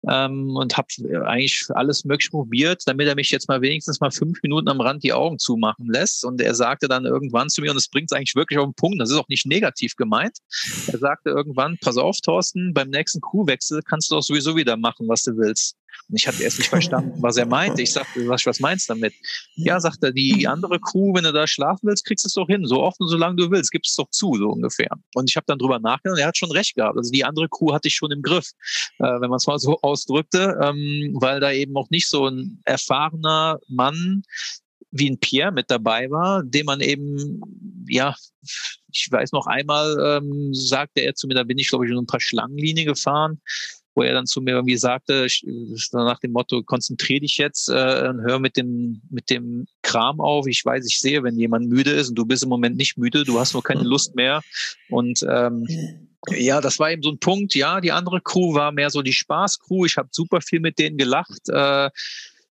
Ähm, 0.08 0.56
und 0.56 0.78
habe 0.78 0.88
eigentlich 1.28 1.66
alles 1.70 2.06
mögliche 2.06 2.30
probiert, 2.30 2.84
damit 2.86 3.08
er 3.08 3.16
mich 3.16 3.32
jetzt 3.32 3.50
mal 3.50 3.62
wenigstens 3.62 4.00
mal 4.00 4.12
fünf 4.12 4.42
Minuten 4.42 4.70
am 4.70 4.80
Rand 4.80 5.04
die 5.04 5.12
Augen 5.12 5.40
zumachen 5.40 5.88
lässt. 5.88 6.24
Und 6.24 6.40
er 6.40 6.56
sagte 6.56 6.88
dann 6.88 7.06
irgendwann 7.06 7.50
zu 7.50 7.62
mir, 7.62 7.72
und 7.72 7.78
es 7.78 7.90
bringt 7.90 8.10
es 8.10 8.16
eigentlich 8.16 8.36
wirklich 8.36 8.60
auf 8.60 8.66
den 8.66 8.76
Punkt, 8.76 9.02
das 9.02 9.10
ist 9.10 9.18
auch 9.18 9.28
nicht 9.28 9.46
negativ 9.46 9.98
gemeint. 9.98 10.38
Er 10.88 11.00
sagte 11.00 11.32
irgendwann, 11.32 11.78
pass 11.82 11.98
auf, 11.98 12.22
Thorsten, 12.22 12.74
beim 12.74 12.90
nächsten 12.90 13.20
Crewwechsel 13.20 13.82
kannst 13.82 14.10
du 14.10 14.16
doch 14.16 14.24
sowieso 14.24 14.56
wieder 14.56 14.78
machen, 14.78 15.10
was 15.10 15.24
du 15.24 15.36
willst. 15.36 15.76
Und 16.10 16.16
ich 16.16 16.28
hatte 16.28 16.44
erst 16.44 16.58
nicht 16.58 16.70
verstanden, 16.70 17.14
was 17.22 17.38
er 17.38 17.46
meinte. 17.46 17.82
Ich 17.82 17.94
sagte, 17.94 18.28
was, 18.28 18.46
was 18.46 18.60
meinst 18.60 18.90
du 18.90 18.94
damit? 18.94 19.14
Ja, 19.56 19.80
sagt 19.80 20.04
er, 20.04 20.12
die 20.12 20.48
andere 20.48 20.80
Crew, 20.80 21.14
wenn 21.14 21.24
du 21.24 21.32
da 21.32 21.46
schlafen 21.46 21.88
willst, 21.88 22.06
kriegst 22.06 22.26
du 22.26 22.28
es 22.28 22.34
doch 22.34 22.48
hin. 22.48 22.66
So 22.66 22.82
oft 22.82 23.00
und 23.00 23.10
so 23.10 23.18
lange 23.18 23.36
du 23.36 23.52
willst, 23.52 23.72
gibst 23.72 23.92
es 23.92 23.96
doch 23.96 24.10
zu, 24.10 24.34
so 24.36 24.50
ungefähr. 24.50 24.90
Und 25.14 25.30
ich 25.30 25.36
habe 25.36 25.46
dann 25.48 25.60
drüber 25.60 25.80
nachgedacht 25.80 26.20
er 26.20 26.28
hat 26.28 26.38
schon 26.38 26.52
recht 26.52 26.76
gehabt. 26.76 26.98
Also 26.98 27.12
die 27.12 27.26
andere 27.26 27.48
Crew 27.50 27.74
hatte 27.74 27.88
ich 27.88 27.96
schon 27.96 28.12
im 28.12 28.22
Griff, 28.22 28.52
äh, 29.00 29.04
wenn 29.04 29.30
man 29.30 29.38
es 29.38 29.48
mal 29.48 29.60
so 29.60 29.80
ausdrückte, 29.82 30.60
ähm, 30.62 31.16
weil 31.20 31.40
da 31.40 31.52
eben 31.52 31.76
auch 31.78 31.90
nicht 31.90 32.10
so 32.10 32.28
ein 32.28 32.62
erfahrener 32.66 33.60
Mann 33.68 34.24
wie 34.92 35.10
ein 35.10 35.20
Pierre 35.20 35.52
mit 35.52 35.70
dabei 35.70 36.10
war, 36.10 36.44
dem 36.44 36.66
man 36.66 36.82
eben, 36.82 37.86
ja, 37.88 38.16
ich 38.92 39.08
weiß 39.12 39.34
noch 39.34 39.46
einmal, 39.46 39.96
ähm, 40.04 40.52
sagte 40.54 41.02
er 41.02 41.14
zu 41.14 41.28
mir, 41.28 41.36
da 41.36 41.44
bin 41.44 41.60
ich, 41.60 41.70
glaube 41.70 41.86
ich, 41.86 41.92
in 41.92 41.98
ein 41.98 42.08
paar 42.08 42.20
Schlangenlinien 42.20 42.88
gefahren 42.88 43.40
wo 44.00 44.04
er 44.04 44.14
dann 44.14 44.28
zu 44.28 44.39
mir 44.39 44.52
irgendwie 44.52 44.78
sagte, 44.78 45.28
nach 45.91 46.20
dem 46.20 46.32
Motto, 46.32 46.64
konzentriere 46.64 47.20
dich 47.20 47.38
jetzt 47.38 47.68
äh, 47.68 48.08
und 48.08 48.22
hör 48.22 48.39
mit 48.39 48.56
dem, 48.56 49.02
mit 49.10 49.30
dem 49.30 49.68
Kram 49.82 50.22
auf. 50.22 50.47
Ich 50.47 50.64
weiß, 50.64 50.88
ich 50.88 51.02
sehe, 51.02 51.22
wenn 51.22 51.38
jemand 51.38 51.68
müde 51.68 51.91
ist 51.91 52.08
und 52.08 52.16
du 52.16 52.26
bist 52.26 52.43
im 52.43 52.50
Moment 52.50 52.78
nicht 52.78 52.97
müde, 52.97 53.26
du 53.26 53.38
hast 53.38 53.52
nur 53.52 53.62
keine 53.62 53.84
Lust 53.84 54.16
mehr. 54.16 54.41
Und 54.89 55.20
ähm, 55.30 55.68
ja, 56.30 56.62
das 56.62 56.80
war 56.80 56.91
eben 56.91 57.04
so 57.04 57.10
ein 57.10 57.20
Punkt. 57.20 57.56
Ja, 57.56 57.82
die 57.82 57.91
andere 57.91 58.22
Crew 58.22 58.54
war 58.54 58.72
mehr 58.72 58.89
so 58.89 59.02
die 59.02 59.12
Spaß-Crew. 59.12 59.86
Ich 59.86 59.97
habe 59.97 60.08
super 60.14 60.39
viel 60.39 60.62
mit 60.62 60.80
denen 60.80 60.97
gelacht. 60.97 61.50
Äh, 61.50 61.89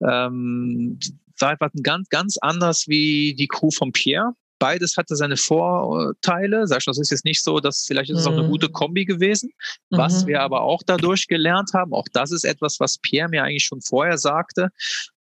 ähm, 0.01 0.97
war 1.39 1.49
einfach 1.49 1.71
ganz, 1.81 2.07
ganz 2.07 2.37
anders 2.37 2.87
wie 2.87 3.35
die 3.35 3.49
Crew 3.49 3.69
von 3.69 3.91
Pierre 3.91 4.31
beides 4.63 4.95
hatte 4.95 5.17
seine 5.17 5.35
Vorteile. 5.35 6.67
Sag 6.67 6.79
ich, 6.79 6.85
das 6.85 6.97
ist 6.97 7.11
jetzt 7.11 7.25
nicht 7.25 7.43
so, 7.43 7.59
dass 7.59 7.83
vielleicht 7.85 8.09
ist 8.09 8.19
es 8.19 8.25
auch 8.25 8.31
eine 8.31 8.43
mhm. 8.43 8.51
gute 8.51 8.69
Kombi 8.69 9.03
gewesen. 9.03 9.51
Was 9.89 10.23
mhm. 10.23 10.27
wir 10.27 10.41
aber 10.41 10.61
auch 10.61 10.81
dadurch 10.85 11.27
gelernt 11.27 11.71
haben, 11.73 11.93
auch 11.93 12.07
das 12.13 12.31
ist 12.31 12.45
etwas, 12.45 12.79
was 12.79 12.97
Pierre 12.97 13.27
mir 13.27 13.43
eigentlich 13.43 13.65
schon 13.65 13.81
vorher 13.81 14.17
sagte. 14.17 14.69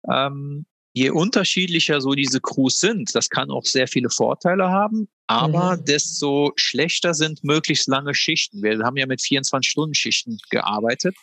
Ähm, 0.07 0.67
je 0.93 1.09
unterschiedlicher 1.09 2.01
so 2.01 2.13
diese 2.13 2.39
Crews 2.39 2.77
sind, 2.77 3.15
das 3.15 3.29
kann 3.29 3.49
auch 3.49 3.65
sehr 3.65 3.87
viele 3.87 4.11
Vorteile 4.11 4.69
haben, 4.69 5.07
aber 5.25 5.77
mhm. 5.77 5.85
desto 5.85 6.51
schlechter 6.55 7.15
sind 7.15 7.43
möglichst 7.43 7.87
lange 7.87 8.13
Schichten. 8.13 8.61
Wir 8.61 8.77
haben 8.83 8.97
ja 8.97 9.07
mit 9.07 9.21
24-Stunden-Schichten 9.21 10.37
gearbeitet, 10.51 11.15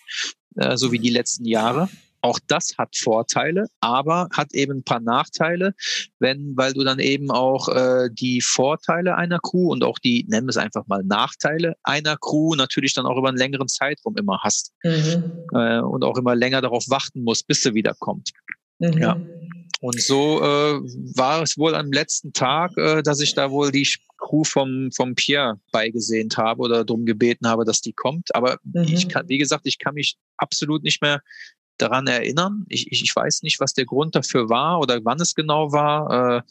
äh, 0.57 0.77
so 0.77 0.91
wie 0.91 0.99
die 0.99 1.11
letzten 1.11 1.45
Jahre. 1.45 1.89
Auch 2.21 2.39
das 2.47 2.77
hat 2.79 2.97
Vorteile, 2.97 3.67
aber 3.81 4.29
hat 4.33 4.53
eben 4.55 4.79
ein 4.79 4.85
paar 4.85 5.01
Nachteile, 5.01 5.75
wenn, 6.19 6.57
weil 6.57 6.73
du 6.73 6.85
dann 6.85 6.99
eben 6.99 7.31
auch 7.31 7.69
äh, 7.69 8.09
die 8.13 8.41
Vorteile 8.41 9.17
einer 9.17 9.39
Crew 9.39 9.71
und 9.71 9.85
auch 9.85 9.99
die, 9.99 10.25
nennen 10.29 10.47
wir 10.47 10.51
es 10.51 10.57
einfach 10.57 10.87
mal 10.87 11.03
Nachteile 11.05 11.75
einer 11.83 12.17
Crew 12.17 12.55
natürlich 12.55 12.95
dann 12.95 13.07
auch 13.07 13.17
über 13.17 13.29
einen 13.29 13.39
längeren 13.39 13.69
Zeitraum 13.69 14.17
immer 14.17 14.41
hast 14.43 14.73
mhm. 14.83 15.47
äh, 15.55 15.81
und 15.81 16.05
auch 16.05 16.19
immer 16.19 16.35
länger 16.35 16.61
darauf 16.61 16.89
warten 16.89 17.23
musst, 17.23 17.47
bis 17.47 17.63
sie 17.63 17.75
wiederkommt. 17.75 18.31
Mhm. 18.79 18.99
Ja. 18.99 19.21
Und 19.81 20.01
so 20.01 20.41
äh, 20.41 20.81
war 21.17 21.43
es 21.43 21.57
wohl 21.57 21.75
am 21.75 21.93
letzten 21.93 22.33
Tag, 22.33 22.77
äh, 22.77 23.03
dass 23.03 23.21
ich 23.21 23.35
da 23.35 23.51
wohl 23.51 23.71
die 23.71 23.89
Crew 24.17 24.43
vom, 24.43 24.91
vom 24.91 25.15
Pierre 25.15 25.61
beigesehnt 25.71 26.37
habe 26.37 26.63
oder 26.63 26.85
darum 26.85 27.07
gebeten 27.07 27.47
habe, 27.47 27.65
dass 27.65 27.81
die 27.81 27.93
kommt. 27.93 28.35
Aber 28.35 28.59
mhm. 28.65 28.83
ich 28.83 29.09
kann, 29.09 29.29
wie 29.29 29.39
gesagt, 29.39 29.67
ich 29.67 29.79
kann 29.79 29.95
mich 29.95 30.17
absolut 30.37 30.83
nicht 30.83 31.01
mehr 31.01 31.23
daran 31.79 32.07
erinnern. 32.07 32.65
Ich, 32.69 32.91
ich, 32.93 33.03
ich 33.03 33.15
weiß 33.15 33.43
nicht, 33.43 33.61
was 33.61 33.73
der 33.73 33.87
Grund 33.87 34.15
dafür 34.15 34.49
war 34.49 34.81
oder 34.81 35.05
wann 35.05 35.21
es 35.21 35.35
genau 35.35 35.73
war. 35.73 36.39
Äh, 36.39 36.43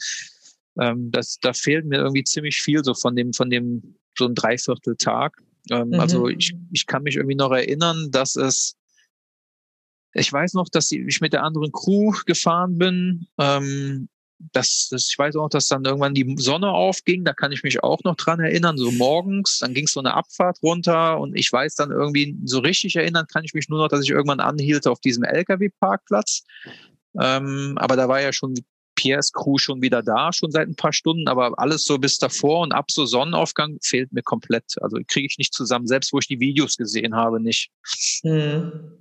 ähm, 0.79 1.11
das, 1.11 1.37
da 1.39 1.53
fehlt 1.53 1.85
mir 1.85 1.97
irgendwie 1.97 2.23
ziemlich 2.23 2.61
viel 2.61 2.83
so 2.83 2.93
von 2.93 3.15
dem, 3.15 3.33
von 3.33 3.49
dem 3.49 3.95
so 4.17 4.25
ein 4.25 4.35
Dreivierteltag. 4.35 5.41
Ähm, 5.69 5.89
mhm. 5.89 5.99
Also 5.99 6.27
ich, 6.27 6.55
ich 6.71 6.85
kann 6.85 7.03
mich 7.03 7.15
irgendwie 7.15 7.35
noch 7.35 7.51
erinnern, 7.51 8.09
dass 8.11 8.35
es 8.35 8.77
ich 10.13 10.33
weiß 10.33 10.53
noch, 10.53 10.67
dass 10.69 10.91
ich 10.91 11.21
mit 11.21 11.33
der 11.33 11.43
anderen 11.43 11.71
Crew 11.71 12.11
gefahren 12.25 12.77
bin. 12.77 13.27
Ähm, 13.37 14.09
das, 14.39 14.87
das, 14.91 15.07
ich 15.09 15.17
weiß 15.17 15.35
auch, 15.37 15.49
dass 15.49 15.67
dann 15.67 15.85
irgendwann 15.85 16.13
die 16.13 16.35
Sonne 16.37 16.69
aufging, 16.69 17.23
da 17.23 17.33
kann 17.33 17.51
ich 17.51 17.63
mich 17.63 17.83
auch 17.83 18.03
noch 18.03 18.15
dran 18.15 18.39
erinnern, 18.39 18.77
so 18.77 18.91
morgens, 18.91 19.59
dann 19.59 19.73
ging 19.73 19.85
es 19.85 19.93
so 19.93 19.99
eine 19.99 20.13
Abfahrt 20.13 20.61
runter 20.61 21.19
und 21.19 21.35
ich 21.35 21.51
weiß 21.51 21.75
dann 21.75 21.91
irgendwie, 21.91 22.37
so 22.43 22.59
richtig 22.59 22.95
erinnern 22.95 23.25
kann 23.31 23.43
ich 23.43 23.53
mich 23.53 23.69
nur 23.69 23.79
noch, 23.79 23.87
dass 23.87 24.03
ich 24.03 24.09
irgendwann 24.09 24.39
anhielt 24.39 24.87
auf 24.87 24.99
diesem 24.99 25.23
LKW-Parkplatz. 25.23 26.43
Ähm, 27.19 27.77
aber 27.77 27.95
da 27.95 28.07
war 28.07 28.21
ja 28.21 28.31
schon 28.31 28.53
Piers 28.97 29.31
Crew 29.31 29.57
schon 29.57 29.81
wieder 29.81 30.03
da, 30.03 30.33
schon 30.33 30.51
seit 30.51 30.67
ein 30.67 30.75
paar 30.75 30.91
Stunden, 30.91 31.29
aber 31.29 31.57
alles 31.57 31.85
so 31.85 31.97
bis 31.97 32.17
davor 32.17 32.61
und 32.61 32.73
ab 32.73 32.91
so 32.91 33.05
Sonnenaufgang 33.05 33.77
fehlt 33.81 34.11
mir 34.11 34.23
komplett. 34.23 34.75
Also 34.81 34.97
kriege 35.07 35.27
ich 35.29 35.37
nicht 35.37 35.53
zusammen, 35.53 35.87
selbst 35.87 36.11
wo 36.11 36.19
ich 36.19 36.27
die 36.27 36.41
Videos 36.41 36.75
gesehen 36.75 37.15
habe, 37.15 37.39
nicht. 37.39 37.69
Hm. 38.23 38.97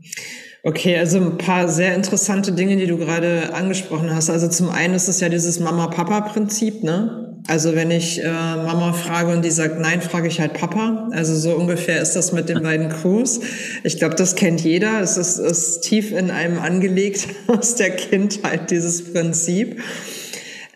Okay, 0.62 0.98
also 0.98 1.18
ein 1.18 1.38
paar 1.38 1.68
sehr 1.68 1.94
interessante 1.94 2.52
Dinge, 2.52 2.76
die 2.76 2.86
du 2.86 2.98
gerade 2.98 3.54
angesprochen 3.54 4.14
hast. 4.14 4.30
Also 4.30 4.48
zum 4.48 4.68
einen 4.68 4.94
ist 4.94 5.08
es 5.08 5.20
ja 5.20 5.28
dieses 5.28 5.58
Mama-Papa-Prinzip, 5.58 6.82
ne? 6.82 7.35
Also 7.48 7.76
wenn 7.76 7.92
ich 7.92 8.22
äh, 8.22 8.26
Mama 8.26 8.92
frage 8.92 9.30
und 9.32 9.44
die 9.44 9.50
sagt 9.50 9.78
nein, 9.78 10.02
frage 10.02 10.26
ich 10.26 10.40
halt 10.40 10.54
Papa. 10.54 11.08
Also 11.12 11.36
so 11.36 11.52
ungefähr 11.52 12.02
ist 12.02 12.16
das 12.16 12.32
mit 12.32 12.48
den 12.48 12.62
beiden 12.62 12.88
Crews. 12.88 13.40
Ich 13.84 13.98
glaube, 13.98 14.16
das 14.16 14.34
kennt 14.34 14.62
jeder. 14.62 15.00
Es 15.00 15.16
ist, 15.16 15.38
ist 15.38 15.82
tief 15.82 16.10
in 16.10 16.30
einem 16.30 16.58
angelegt 16.58 17.28
aus 17.46 17.76
der 17.76 17.90
Kindheit, 17.90 18.70
dieses 18.70 19.12
Prinzip. 19.12 19.80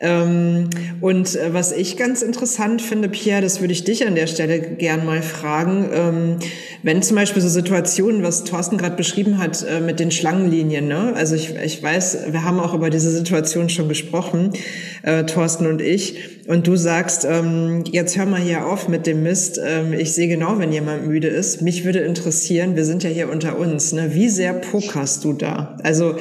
Ähm, 0.03 0.71
und 1.03 1.37
äh, 1.37 1.53
was 1.53 1.73
ich 1.73 1.99
ganz 1.99 2.23
interessant 2.23 2.81
finde, 2.81 3.11
Pierre, 3.11 3.43
das 3.43 3.61
würde 3.61 3.75
ich 3.75 3.85
dich 3.85 4.07
an 4.07 4.15
der 4.15 4.27
Stelle 4.27 4.59
gern 4.59 5.05
mal 5.05 5.21
fragen, 5.21 5.91
ähm, 5.93 6.37
wenn 6.83 7.03
zum 7.03 7.17
Beispiel 7.17 7.43
so 7.43 7.51
Situationen, 7.51 8.23
was 8.23 8.45
Thorsten 8.45 8.79
gerade 8.79 8.97
beschrieben 8.97 9.37
hat 9.37 9.63
äh, 9.63 9.81
mit 9.81 10.01
den 10.01 10.11
Schlangenlinien, 10.11 10.89
ne? 10.89 11.13
also 11.15 11.35
ich, 11.35 11.55
ich 11.63 11.83
weiß, 11.83 12.19
wir 12.31 12.45
haben 12.45 12.61
auch 12.61 12.73
über 12.73 12.89
diese 12.89 13.11
Situation 13.11 13.69
schon 13.69 13.91
gesprochen, 13.91 14.55
äh, 15.03 15.25
Thorsten 15.25 15.67
und 15.67 15.83
ich, 15.83 16.41
und 16.49 16.67
du 16.67 16.77
sagst, 16.77 17.27
ähm, 17.29 17.85
jetzt 17.93 18.17
hör 18.17 18.25
mal 18.25 18.41
hier 18.41 18.67
auf 18.67 18.89
mit 18.89 19.07
dem 19.07 19.23
Mist, 19.23 19.61
ähm, 19.63 19.93
ich 19.93 20.15
sehe 20.15 20.29
genau, 20.29 20.59
wenn 20.59 20.73
jemand 20.73 21.07
müde 21.07 21.29
ist. 21.29 21.61
Mich 21.61 21.85
würde 21.85 22.01
interessieren, 22.01 22.75
wir 22.75 22.87
sind 22.87 23.03
ja 23.03 23.11
hier 23.11 23.31
unter 23.31 23.59
uns, 23.59 23.93
ne? 23.93 24.15
wie 24.15 24.31
sehr 24.31 24.55
pokerst 24.55 25.25
du 25.25 25.35
da? 25.35 25.77
Also 25.83 26.17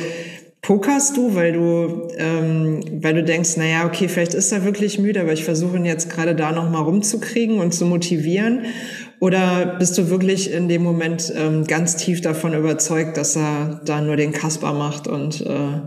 Pokerst 0.61 1.15
du, 1.15 1.35
weil 1.35 1.53
du, 1.53 2.09
ähm, 2.17 2.81
weil 3.01 3.13
du 3.13 3.23
denkst, 3.23 3.51
na 3.57 3.65
ja, 3.65 3.85
okay, 3.85 4.09
vielleicht 4.09 4.33
ist 4.33 4.51
er 4.51 4.65
wirklich 4.65 4.99
müde, 4.99 5.21
aber 5.21 5.31
ich 5.31 5.45
versuche 5.45 5.77
ihn 5.77 5.85
jetzt 5.85 6.09
gerade 6.09 6.35
da 6.35 6.51
noch 6.51 6.69
mal 6.69 6.81
rumzukriegen 6.81 7.59
und 7.59 7.73
zu 7.73 7.85
motivieren? 7.85 8.65
Oder 9.19 9.77
bist 9.79 9.97
du 9.97 10.09
wirklich 10.09 10.51
in 10.51 10.67
dem 10.67 10.83
Moment 10.83 11.33
ähm, 11.35 11.65
ganz 11.65 11.95
tief 11.95 12.21
davon 12.21 12.53
überzeugt, 12.53 13.17
dass 13.17 13.35
er 13.35 13.81
da 13.85 14.01
nur 14.01 14.17
den 14.17 14.31
Kasper 14.31 14.73
macht 14.73 15.07
und 15.07 15.41
äh, 15.41 15.81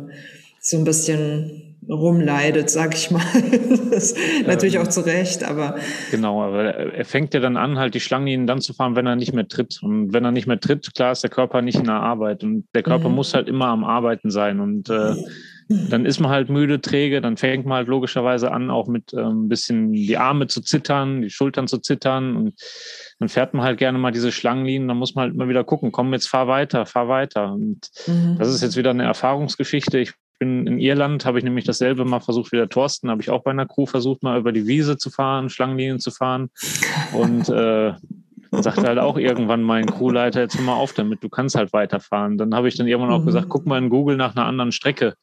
so 0.60 0.78
ein 0.78 0.84
bisschen 0.84 1.71
rumleidet, 1.89 2.70
sag 2.70 2.95
ich 2.95 3.11
mal. 3.11 3.22
das 3.91 4.12
ähm, 4.12 4.47
natürlich 4.47 4.78
auch 4.78 4.87
zu 4.87 5.01
Recht, 5.01 5.45
aber. 5.45 5.76
Genau, 6.11 6.43
aber 6.43 6.74
er 6.74 7.05
fängt 7.05 7.35
ja 7.35 7.41
dann 7.41 7.57
an, 7.57 7.78
halt 7.78 7.95
die 7.95 8.01
Schlangenlinien 8.01 8.47
dann 8.47 8.61
zu 8.61 8.72
fahren, 8.72 8.97
wenn 8.97 9.07
er 9.07 9.16
nicht 9.16 9.33
mehr 9.33 9.49
tritt. 9.49 9.80
Und 9.83 10.12
wenn 10.12 10.24
er 10.24 10.33
nicht 10.33 10.47
mehr 10.47 10.61
tritt, 10.61 10.95
klar 10.95 11.12
ist 11.12 11.22
der 11.22 11.30
Körper 11.30 11.62
nicht 11.62 11.78
in 11.78 11.85
der 11.85 12.01
Arbeit. 12.01 12.45
Und 12.45 12.66
der 12.74 12.83
Körper 12.83 13.09
mhm. 13.09 13.16
muss 13.16 13.35
halt 13.35 13.49
immer 13.49 13.66
am 13.66 13.85
Arbeiten 13.85 14.30
sein. 14.30 14.61
Und 14.61 14.91
äh, 14.91 15.14
dann 15.68 16.07
ist 16.07 16.20
man 16.20 16.30
halt 16.30 16.51
müde, 16.51 16.80
träge, 16.80 17.20
dann 17.20 17.37
fängt 17.37 17.66
man 17.66 17.76
halt 17.78 17.89
logischerweise 17.89 18.51
an, 18.51 18.70
auch 18.70 18.89
mit 18.89 19.12
ein 19.14 19.24
ähm, 19.24 19.49
bisschen 19.49 19.93
die 19.93 20.16
Arme 20.16 20.47
zu 20.47 20.61
zittern, 20.61 21.22
die 21.22 21.30
Schultern 21.30 21.66
zu 21.66 21.78
zittern. 21.78 22.37
Und 22.37 22.55
dann 23.18 23.28
fährt 23.28 23.55
man 23.55 23.64
halt 23.64 23.78
gerne 23.78 23.99
mal 23.99 24.12
diese 24.12 24.33
Schlangenlinien, 24.33 24.89
dann 24.89 24.99
muss 24.99 25.14
man 25.14 25.24
halt 25.24 25.35
immer 25.35 25.49
wieder 25.49 25.64
gucken, 25.64 25.93
komm, 25.93 26.12
jetzt 26.12 26.28
fahr 26.28 26.49
weiter, 26.49 26.87
fahr 26.87 27.09
weiter. 27.09 27.53
Und 27.53 27.89
mhm. 28.07 28.37
das 28.39 28.49
ist 28.49 28.62
jetzt 28.62 28.76
wieder 28.76 28.91
eine 28.91 29.05
Erfahrungsgeschichte. 29.05 29.99
Ich 29.99 30.12
bin 30.43 30.66
in 30.66 30.80
Irland, 30.80 31.24
habe 31.24 31.38
ich 31.38 31.45
nämlich 31.45 31.64
dasselbe 31.64 32.05
mal 32.05 32.18
versucht 32.18 32.51
wie 32.51 32.57
der 32.57 32.68
Thorsten, 32.68 33.11
habe 33.11 33.22
ich 33.22 33.30
auch 33.30 33.45
bei 33.45 33.53
einer 33.53 33.66
Crew 33.66 33.86
versucht, 33.86 34.24
mal 34.24 34.40
über 34.40 34.51
die 34.51 34.66
Wiese 34.66 34.97
zu 34.97 35.09
fahren, 35.09 35.51
Schlangenlinien 35.51 36.01
zu 36.01 36.11
fahren. 36.11 36.51
Und 37.12 37.49
äh, 37.49 37.93
sagte 38.51 38.82
halt 38.82 38.99
auch 38.99 39.16
irgendwann 39.16 39.62
mein 39.62 39.86
Crewleiter, 39.86 40.40
jetzt 40.40 40.59
hör 40.59 40.64
mal 40.64 40.74
auf 40.74 40.95
damit, 40.95 41.22
du 41.22 41.28
kannst 41.28 41.55
halt 41.55 41.72
weiterfahren. 41.72 42.38
Dann 42.38 42.57
habe 42.57 42.66
ich 42.66 42.76
dann 42.76 42.88
irgendwann 42.88 43.12
auch 43.12 43.24
gesagt, 43.24 43.49
guck 43.51 43.66
mal 43.66 43.78
in 43.78 43.88
Google 43.88 44.16
nach 44.16 44.34
einer 44.34 44.45
anderen 44.45 44.72
Strecke. 44.72 45.14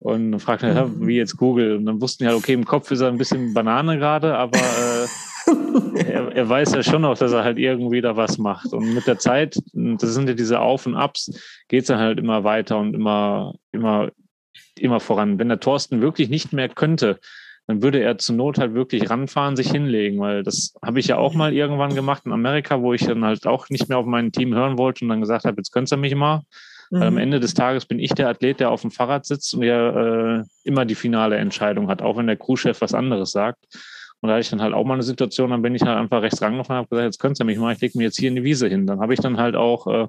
Und 0.00 0.32
dann 0.32 0.40
fragte 0.40 0.66
er, 0.66 0.90
wie 1.00 1.16
jetzt 1.16 1.38
Google? 1.38 1.76
Und 1.76 1.86
dann 1.86 2.02
wussten 2.02 2.24
die 2.24 2.28
halt, 2.28 2.36
okay, 2.36 2.52
im 2.52 2.66
Kopf 2.66 2.90
ist 2.90 3.00
er 3.00 3.08
ein 3.08 3.18
bisschen 3.18 3.54
Banane 3.54 3.96
gerade, 3.96 4.36
aber 4.36 4.58
äh, 4.58 6.04
er, 6.10 6.36
er, 6.36 6.48
weiß 6.48 6.74
ja 6.74 6.82
schon 6.82 7.02
noch, 7.02 7.16
dass 7.16 7.32
er 7.32 7.42
halt 7.42 7.56
irgendwie 7.56 8.02
da 8.02 8.18
was 8.18 8.36
macht. 8.36 8.74
Und 8.74 8.92
mit 8.92 9.06
der 9.06 9.18
Zeit, 9.18 9.56
das 9.72 10.12
sind 10.12 10.28
ja 10.28 10.34
diese 10.34 10.60
Auf 10.60 10.84
und 10.84 10.94
Abs, 10.94 11.30
geht 11.68 11.82
es 11.82 11.86
dann 11.86 12.00
halt 12.00 12.18
immer 12.18 12.44
weiter 12.44 12.78
und 12.78 12.92
immer, 12.92 13.54
immer 13.72 14.10
immer 14.78 15.00
voran. 15.00 15.38
Wenn 15.38 15.48
der 15.48 15.60
Thorsten 15.60 16.00
wirklich 16.00 16.28
nicht 16.28 16.52
mehr 16.52 16.68
könnte, 16.68 17.18
dann 17.66 17.82
würde 17.82 18.00
er 18.00 18.18
zur 18.18 18.36
Not 18.36 18.58
halt 18.58 18.74
wirklich 18.74 19.08
ranfahren, 19.08 19.56
sich 19.56 19.70
hinlegen, 19.70 20.18
weil 20.18 20.42
das 20.42 20.74
habe 20.84 20.98
ich 20.98 21.06
ja 21.06 21.16
auch 21.16 21.34
mal 21.34 21.52
irgendwann 21.52 21.94
gemacht 21.94 22.22
in 22.26 22.32
Amerika, 22.32 22.80
wo 22.80 22.92
ich 22.92 23.06
dann 23.06 23.24
halt 23.24 23.46
auch 23.46 23.68
nicht 23.68 23.88
mehr 23.88 23.98
auf 23.98 24.06
mein 24.06 24.32
Team 24.32 24.54
hören 24.54 24.78
wollte 24.78 25.04
und 25.04 25.08
dann 25.10 25.20
gesagt 25.20 25.44
habe, 25.44 25.56
jetzt 25.58 25.72
könnt 25.72 25.92
ihr 25.92 25.96
mich 25.96 26.14
mal. 26.14 26.42
Mhm. 26.90 27.00
Weil 27.00 27.08
am 27.08 27.14
mhm. 27.14 27.20
Ende 27.20 27.40
des 27.40 27.54
Tages 27.54 27.86
bin 27.86 27.98
ich 27.98 28.14
der 28.14 28.28
Athlet, 28.28 28.60
der 28.60 28.70
auf 28.70 28.82
dem 28.82 28.90
Fahrrad 28.90 29.26
sitzt 29.26 29.54
und 29.54 29.60
der 29.60 30.44
äh, 30.44 30.68
immer 30.68 30.84
die 30.84 30.94
finale 30.94 31.36
Entscheidung 31.36 31.88
hat, 31.88 32.02
auch 32.02 32.16
wenn 32.16 32.26
der 32.26 32.36
Crewchef 32.36 32.80
was 32.80 32.94
anderes 32.94 33.30
sagt. 33.32 33.64
Und 34.20 34.28
da 34.28 34.34
hatte 34.34 34.42
ich 34.42 34.50
dann 34.50 34.62
halt 34.62 34.72
auch 34.72 34.84
mal 34.84 34.94
eine 34.94 35.02
Situation, 35.02 35.50
dann 35.50 35.62
bin 35.62 35.74
ich 35.74 35.82
halt 35.82 35.98
einfach 35.98 36.22
rechts 36.22 36.40
rangefahren 36.40 36.78
und 36.78 36.84
habe 36.84 36.88
gesagt, 36.90 37.06
jetzt 37.06 37.18
könnt 37.18 37.40
ihr 37.40 37.44
mich 37.44 37.58
mal, 37.58 37.74
ich 37.74 37.80
lege 37.80 37.98
mir 37.98 38.04
jetzt 38.04 38.18
hier 38.18 38.28
in 38.28 38.36
die 38.36 38.44
Wiese 38.44 38.68
hin. 38.68 38.86
Dann 38.86 39.00
habe 39.00 39.14
ich 39.14 39.20
dann 39.20 39.36
halt 39.36 39.56
auch 39.56 39.86
äh, 39.88 40.06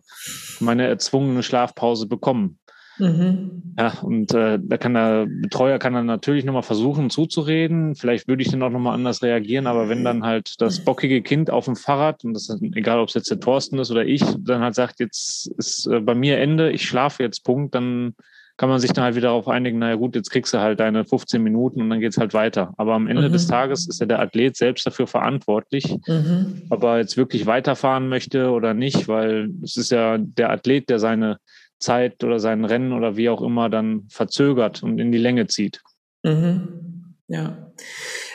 meine 0.59 0.85
erzwungene 0.85 1.41
Schlafpause 1.41 2.07
bekommen. 2.07 2.59
Mhm. 2.99 3.73
Ja, 3.77 3.93
und 4.01 4.33
äh, 4.33 4.59
da 4.61 4.77
kann 4.77 4.93
der 4.93 5.25
Betreuer 5.27 5.79
kann 5.79 5.93
dann 5.93 6.05
natürlich 6.05 6.45
nochmal 6.45 6.63
versuchen 6.63 7.09
zuzureden. 7.09 7.95
Vielleicht 7.95 8.27
würde 8.27 8.43
ich 8.43 8.51
dann 8.51 8.61
auch 8.61 8.69
nochmal 8.69 8.93
anders 8.93 9.23
reagieren, 9.23 9.67
aber 9.67 9.89
wenn 9.89 10.03
dann 10.03 10.23
halt 10.23 10.61
das 10.61 10.79
bockige 10.79 11.21
Kind 11.21 11.49
auf 11.49 11.65
dem 11.65 11.75
Fahrrad, 11.75 12.23
und 12.23 12.33
das 12.33 12.49
ist 12.49 12.61
egal, 12.75 12.99
ob 12.99 13.07
es 13.07 13.15
jetzt 13.15 13.31
der 13.31 13.39
Thorsten 13.39 13.79
ist 13.79 13.91
oder 13.91 14.05
ich, 14.05 14.23
dann 14.39 14.61
halt 14.61 14.75
sagt, 14.75 14.99
jetzt 14.99 15.47
ist 15.57 15.87
äh, 15.87 15.99
bei 15.99 16.13
mir 16.13 16.37
Ende, 16.37 16.71
ich 16.71 16.85
schlafe 16.85 17.23
jetzt 17.23 17.43
Punkt, 17.43 17.73
dann 17.73 18.15
kann 18.57 18.69
man 18.69 18.79
sich 18.79 18.93
dann 18.93 19.03
halt 19.03 19.15
wieder 19.15 19.29
darauf 19.29 19.47
einigen, 19.47 19.79
naja 19.79 19.95
gut, 19.95 20.15
jetzt 20.15 20.29
kriegst 20.29 20.53
du 20.53 20.59
halt 20.59 20.79
deine 20.79 21.05
15 21.05 21.41
Minuten 21.41 21.81
und 21.81 21.89
dann 21.89 21.99
geht's 21.99 22.17
halt 22.17 22.35
weiter. 22.35 22.73
Aber 22.77 22.93
am 22.93 23.07
Ende 23.07 23.27
mhm. 23.27 23.33
des 23.33 23.47
Tages 23.47 23.87
ist 23.87 23.99
ja 23.99 24.05
der 24.05 24.19
Athlet 24.19 24.55
selbst 24.55 24.85
dafür 24.85 25.07
verantwortlich, 25.07 25.97
mhm. 26.07 26.61
ob 26.69 26.83
er 26.83 26.99
jetzt 26.99 27.17
wirklich 27.17 27.47
weiterfahren 27.47 28.09
möchte 28.09 28.51
oder 28.51 28.75
nicht, 28.75 29.07
weil 29.07 29.49
es 29.63 29.75
ist 29.75 29.91
ja 29.91 30.17
der 30.19 30.51
Athlet, 30.51 30.89
der 30.89 30.99
seine 30.99 31.37
Zeit 31.83 32.23
oder 32.23 32.39
sein 32.39 32.65
Rennen 32.65 32.93
oder 32.93 33.15
wie 33.17 33.29
auch 33.29 33.41
immer 33.41 33.69
dann 33.69 34.07
verzögert 34.09 34.83
und 34.83 34.99
in 34.99 35.11
die 35.11 35.17
Länge 35.17 35.47
zieht. 35.47 35.81
Mhm. 36.23 37.15
Ja. 37.27 37.71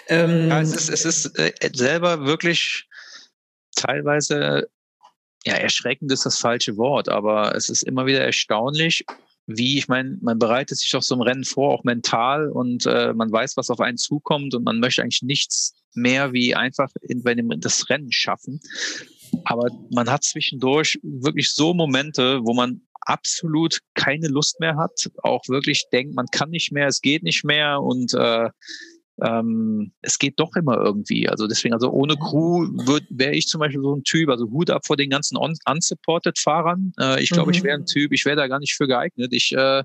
Ähm, 0.09 0.49
ja, 0.49 0.61
es 0.61 0.75
ist, 0.75 0.89
es 0.89 1.05
ist 1.05 1.39
äh, 1.39 1.53
selber 1.75 2.25
wirklich 2.25 2.89
teilweise, 3.77 4.69
ja, 5.45 5.55
erschreckend 5.55 6.13
ist 6.13 6.27
das 6.27 6.39
falsche 6.39 6.77
Wort, 6.77 7.09
aber 7.09 7.55
es 7.55 7.69
ist 7.69 7.83
immer 7.83 8.07
wieder 8.07 8.21
erstaunlich, 8.21 9.05
wie, 9.47 9.79
ich 9.79 9.89
meine, 9.89 10.19
man 10.21 10.39
bereitet 10.39 10.79
sich 10.79 10.91
doch 10.91 11.03
so 11.03 11.15
ein 11.15 11.23
Rennen 11.23 11.45
vor, 11.45 11.73
auch 11.73 11.85
mental 11.85 12.51
und 12.51 12.85
äh, 12.87 13.15
man 13.15 13.33
weiß, 13.33 13.57
was 13.57 13.71
auf 13.71 13.81
einen 13.81 13.97
zukommt 13.97 14.55
und 14.55 14.65
man 14.65 14.79
möchte 14.79 15.03
eigentlich 15.03 15.23
nichts 15.23 15.75
mehr 15.95 16.33
wie 16.33 16.55
einfach 16.55 16.91
in, 17.01 17.23
bei 17.23 17.35
dem, 17.35 17.49
das 17.61 17.89
Rennen 17.89 18.13
schaffen. 18.13 18.61
Aber 19.45 19.69
man 19.91 20.11
hat 20.11 20.25
zwischendurch 20.25 20.99
wirklich 21.03 21.53
so 21.55 21.73
Momente, 21.73 22.41
wo 22.45 22.53
man 22.53 22.83
absolut 23.09 23.81
keine 23.95 24.29
Lust 24.29 24.61
mehr 24.61 24.77
hat, 24.77 25.11
auch 25.23 25.43
wirklich 25.49 25.85
denkt, 25.93 26.15
man 26.15 26.27
kann 26.27 26.51
nicht 26.51 26.73
mehr, 26.73 26.87
es 26.87 27.01
geht 27.01 27.23
nicht 27.23 27.43
mehr 27.43 27.81
und 27.81 28.13
äh, 28.15 28.51
ähm, 29.23 29.93
es 30.03 30.19
geht 30.19 30.39
doch 30.39 30.55
immer 30.55 30.77
irgendwie. 30.77 31.29
Also 31.29 31.47
deswegen, 31.47 31.75
also 31.75 31.91
ohne 31.91 32.17
Crew 32.17 32.69
wäre 33.11 33.35
ich 33.35 33.47
zum 33.47 33.61
Beispiel 33.61 33.81
so 33.81 33.97
ein 33.97 34.05
Typ, 34.05 34.29
also 34.29 34.51
Hut 34.51 34.71
ab 34.71 34.87
vor 34.87 34.97
den 34.97 35.11
ganzen 35.11 35.37
unsupported 35.37 36.39
Fahrern. 36.39 36.93
Äh, 37.01 37.23
ich 37.23 37.31
glaube, 37.31 37.49
mhm. 37.49 37.55
ich 37.55 37.63
wäre 37.63 37.79
ein 37.79 37.87
Typ, 37.87 38.13
ich 38.13 38.25
wäre 38.25 38.37
da 38.37 38.47
gar 38.47 38.61
nicht 38.61 38.75
für 38.75 38.87
geeignet. 38.87 39.33
Ich, 39.33 39.53
äh, 39.53 39.83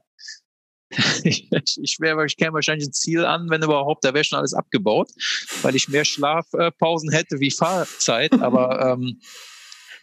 ich, 1.24 1.50
ich 1.82 1.98
wäre, 2.00 2.26
ich 2.26 2.38
käme 2.38 2.54
wahrscheinlich 2.54 2.90
ein 2.90 2.94
Ziel 2.94 3.26
an, 3.26 3.50
wenn 3.50 3.64
überhaupt, 3.64 4.04
da 4.04 4.14
wäre 4.14 4.24
schon 4.24 4.38
alles 4.38 4.54
abgebaut, 4.54 5.10
weil 5.64 5.76
ich 5.76 5.88
mehr 5.88 6.06
Schlafpausen 6.06 7.12
hätte 7.12 7.40
wie 7.40 7.52
Fahrzeit. 7.52 8.34
Aber 8.34 8.94
ähm, 8.94 9.20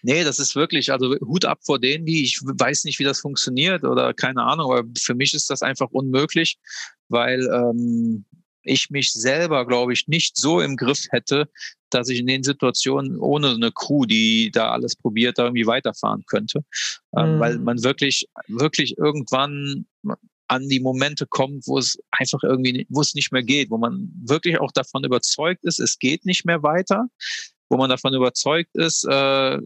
nee, 0.03 0.25
das 0.25 0.39
ist 0.39 0.57
wirklich, 0.57 0.93
also 0.93 1.15
Hut 1.21 1.45
ab 1.45 1.61
vor 1.65 1.79
denen, 1.79 2.07
die, 2.07 2.25
ich 2.25 2.41
weiß 2.43 2.85
nicht, 2.85 2.99
wie 2.99 3.05
das 3.05 3.21
funktioniert 3.21 3.85
oder 3.85 4.15
keine 4.15 4.43
Ahnung, 4.43 4.73
aber 4.73 4.89
für 4.99 5.15
mich 5.15 5.35
ist 5.35 5.51
das 5.51 5.63
einfach 5.63 5.89
unmöglich, 5.91 6.59
weil 7.09 7.49
ähm, 7.53 8.25
ich 8.63 8.91
mich 8.91 9.13
selber, 9.13 9.67
glaube 9.67 9.93
ich, 9.93 10.07
nicht 10.07 10.37
so 10.37 10.61
im 10.61 10.77
Griff 10.77 11.07
hätte, 11.11 11.49
dass 11.91 12.09
ich 12.09 12.21
in 12.21 12.27
den 12.27 12.43
Situationen 12.43 13.19
ohne 13.19 13.51
eine 13.51 13.73
Crew, 13.73 14.05
die 14.05 14.51
da 14.51 14.71
alles 14.71 14.97
probiert, 14.97 15.39
da 15.39 15.45
irgendwie 15.45 15.67
weiterfahren 15.67 16.25
könnte. 16.27 16.65
Ähm, 17.17 17.37
mhm. 17.37 17.41
Weil 17.41 17.59
man 17.59 17.83
wirklich, 17.83 18.29
wirklich 18.49 18.97
irgendwann 18.99 19.87
an 20.49 20.69
die 20.69 20.81
Momente 20.81 21.27
kommt, 21.27 21.67
wo 21.67 21.79
es 21.79 21.99
einfach 22.11 22.43
irgendwie, 22.43 22.87
wo 22.91 23.01
es 23.01 23.15
nicht 23.15 23.33
mehr 23.33 23.43
geht, 23.43 23.71
wo 23.71 23.79
man 23.79 24.11
wirklich 24.25 24.59
auch 24.59 24.73
davon 24.73 25.05
überzeugt 25.05 25.65
ist, 25.65 25.79
es 25.79 25.99
geht 25.99 26.27
nicht 26.27 26.45
mehr 26.45 26.63
weiter, 26.63 27.07
wo 27.69 27.77
man 27.77 27.89
davon 27.89 28.15
überzeugt 28.15 28.75
ist, 28.75 29.05
äh, 29.09 29.59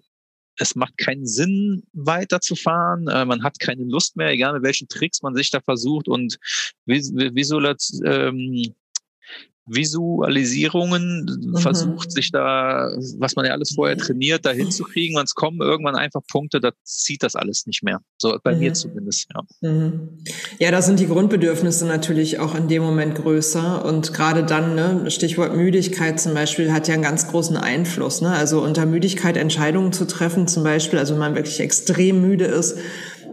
es 0.59 0.75
macht 0.75 0.99
keinen 0.99 1.27
Sinn, 1.27 1.83
weiterzufahren. 1.93 3.09
Äh, 3.09 3.25
man 3.25 3.43
hat 3.43 3.59
keine 3.59 3.85
Lust 3.85 4.17
mehr, 4.17 4.31
egal 4.31 4.55
mit 4.55 4.63
welchen 4.63 4.89
Tricks 4.89 5.23
man 5.23 5.35
sich 5.35 5.51
da 5.51 5.61
versucht 5.61 6.09
und 6.09 6.39
visuell, 6.87 7.77
ähm, 8.05 8.75
Visualisierungen 9.67 11.25
mhm. 11.25 11.57
versucht, 11.57 12.13
sich 12.13 12.31
da, 12.31 12.91
was 13.19 13.35
man 13.35 13.47
ja 13.47 13.53
alles 13.53 13.73
vorher 13.75 13.97
trainiert, 13.97 14.45
da 14.45 14.51
hinzukriegen. 14.51 15.17
Wenn 15.17 15.25
es 15.25 15.35
kommen 15.35 15.61
irgendwann 15.61 15.97
einfach 15.97 16.21
Punkte, 16.31 16.61
da 16.61 16.73
zieht 16.83 17.23
das 17.23 17.35
alles 17.35 17.67
nicht 17.67 17.83
mehr. 17.83 18.01
So 18.19 18.39
bei 18.43 18.53
mhm. 18.53 18.59
mir 18.59 18.75
zumindest, 18.75 19.29
ja. 19.35 19.43
Mhm. 19.69 20.19
Ja, 20.59 20.71
da 20.71 20.83
sind 20.83 21.01
die 21.01 21.07
Grundbedürfnisse 21.07 21.87
natürlich 21.87 22.39
auch 22.39 22.55
in 22.55 22.69
dem 22.69 22.83
Moment 22.83 23.15
größer. 23.15 23.85
Und 23.85 24.13
gerade 24.13 24.45
dann, 24.45 24.75
ne, 24.75 25.11
Stichwort 25.11 25.57
Müdigkeit 25.57 26.21
zum 26.21 26.35
Beispiel, 26.35 26.73
hat 26.73 26.89
ja 26.89 26.95
einen 26.95 27.03
ganz 27.03 27.29
großen 27.29 27.57
Einfluss. 27.57 28.21
Ne? 28.21 28.31
Also 28.31 28.63
unter 28.63 28.85
Müdigkeit 28.85 29.37
Entscheidungen 29.37 29.93
zu 29.93 30.07
treffen, 30.07 30.47
zum 30.47 30.63
Beispiel, 30.63 30.99
also 30.99 31.15
wenn 31.15 31.21
man 31.21 31.35
wirklich 31.35 31.61
extrem 31.61 32.21
müde 32.21 32.45
ist, 32.45 32.77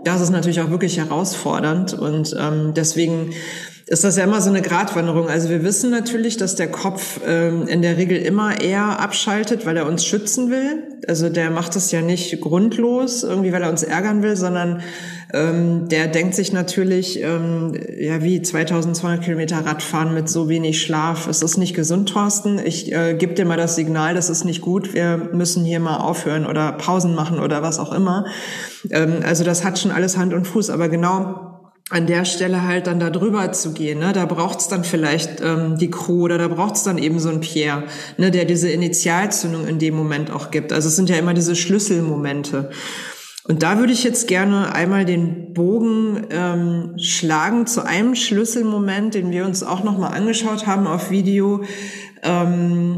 das 0.04 0.22
ist 0.22 0.32
natürlich 0.32 0.62
auch 0.62 0.70
wirklich 0.70 0.98
herausfordernd. 0.98 1.94
Und 1.94 2.36
ähm, 2.40 2.74
deswegen 2.74 3.34
ist 3.92 4.06
das 4.06 4.16
ja 4.16 4.24
immer 4.24 4.40
so 4.40 4.50
eine 4.50 4.62
Gratwanderung. 4.62 5.28
Also 5.28 5.50
wir 5.50 5.66
wissen 5.66 5.92
natürlich, 5.92 6.38
dass 6.38 6.56
der 6.56 6.72
Kopf 6.72 7.20
ähm, 7.28 7.68
in 7.68 7.82
der 7.82 7.98
Regel 7.98 8.18
immer 8.18 8.62
eher 8.62 9.02
abschaltet, 9.02 9.66
weil 9.66 9.76
er 9.76 9.86
uns 9.86 10.06
schützen 10.06 10.50
will. 10.50 10.84
Also 11.10 11.28
der 11.28 11.52
macht 11.52 11.76
das 11.76 11.92
ja 11.92 12.02
nicht 12.02 12.40
grundlos, 12.40 13.24
irgendwie 13.24 13.52
weil 13.52 13.64
er 13.64 13.70
uns 13.70 13.84
ärgern 13.84 14.24
will, 14.24 14.38
sondern 14.38 14.82
ähm, 15.34 15.90
der 15.90 16.08
denkt 16.08 16.36
sich 16.36 16.54
natürlich, 16.54 17.22
ähm, 17.22 17.74
ja 18.00 18.24
wie 18.24 18.42
2200 18.42 19.22
Kilometer 19.26 19.58
Radfahren 19.58 20.14
mit 20.14 20.30
so 20.30 20.48
wenig 20.48 20.82
Schlaf, 20.82 21.28
es 21.28 21.42
ist 21.42 21.58
nicht 21.58 21.76
gesund, 21.76 22.08
Thorsten. 22.08 22.62
Ich 22.64 22.94
äh, 22.94 23.16
gebe 23.16 23.34
dir 23.34 23.44
mal 23.44 23.58
das 23.58 23.76
Signal, 23.76 24.14
das 24.14 24.30
ist 24.30 24.46
nicht 24.46 24.62
gut. 24.62 24.94
Wir 24.94 25.18
müssen 25.34 25.66
hier 25.66 25.82
mal 25.82 25.98
aufhören 25.98 26.46
oder 26.46 26.72
Pausen 26.72 27.14
machen 27.14 27.42
oder 27.42 27.62
was 27.62 27.78
auch 27.78 27.92
immer. 27.92 28.26
Ähm, 28.90 29.18
also 29.26 29.44
das 29.44 29.66
hat 29.66 29.80
schon 29.80 29.92
alles 29.92 30.16
Hand 30.16 30.34
und 30.34 30.48
Fuß, 30.48 30.70
aber 30.70 30.88
genau 30.88 31.51
an 31.92 32.08
der 32.08 32.24
Stelle 32.24 32.64
halt 32.64 32.88
dann 32.88 33.00
da 33.00 33.10
drüber 33.10 33.52
zu 33.52 33.74
gehen. 33.74 34.00
Ne? 34.00 34.14
Da 34.14 34.26
braucht's 34.26 34.70
dann 34.70 34.86
vielleicht 34.86 35.42
ähm, 35.42 35.78
die 35.78 35.90
Crew 35.90 36.24
oder 36.24 36.38
da 36.38 36.48
braucht's 36.48 36.84
dann 36.84 36.98
eben 36.98 37.20
so 37.20 37.30
ein 37.30 37.42
Pierre, 37.42 37.84
ne, 38.18 38.32
der 38.32 38.46
diese 38.46 38.70
Initialzündung 38.70 39.68
in 39.68 39.78
dem 39.78 39.96
Moment 39.96 40.32
auch 40.32 40.52
gibt. 40.52 40.72
Also 40.72 40.88
es 40.88 40.96
sind 40.96 41.10
ja 41.10 41.18
immer 41.18 41.34
diese 41.34 41.56
Schlüsselmomente. 41.56 42.70
Und 43.44 43.62
da 43.64 43.78
würde 43.78 43.92
ich 43.92 44.06
jetzt 44.06 44.28
gerne 44.28 44.74
einmal 44.74 45.04
den 45.04 45.54
Bogen 45.54 46.28
ähm, 46.30 46.94
schlagen 46.98 47.68
zu 47.68 47.86
einem 47.86 48.16
Schlüsselmoment, 48.16 49.14
den 49.14 49.32
wir 49.32 49.46
uns 49.46 49.62
auch 49.62 49.84
nochmal 49.84 50.14
angeschaut 50.14 50.68
haben 50.68 50.88
auf 50.88 51.12
Video. 51.12 51.64
Ähm, 52.24 52.96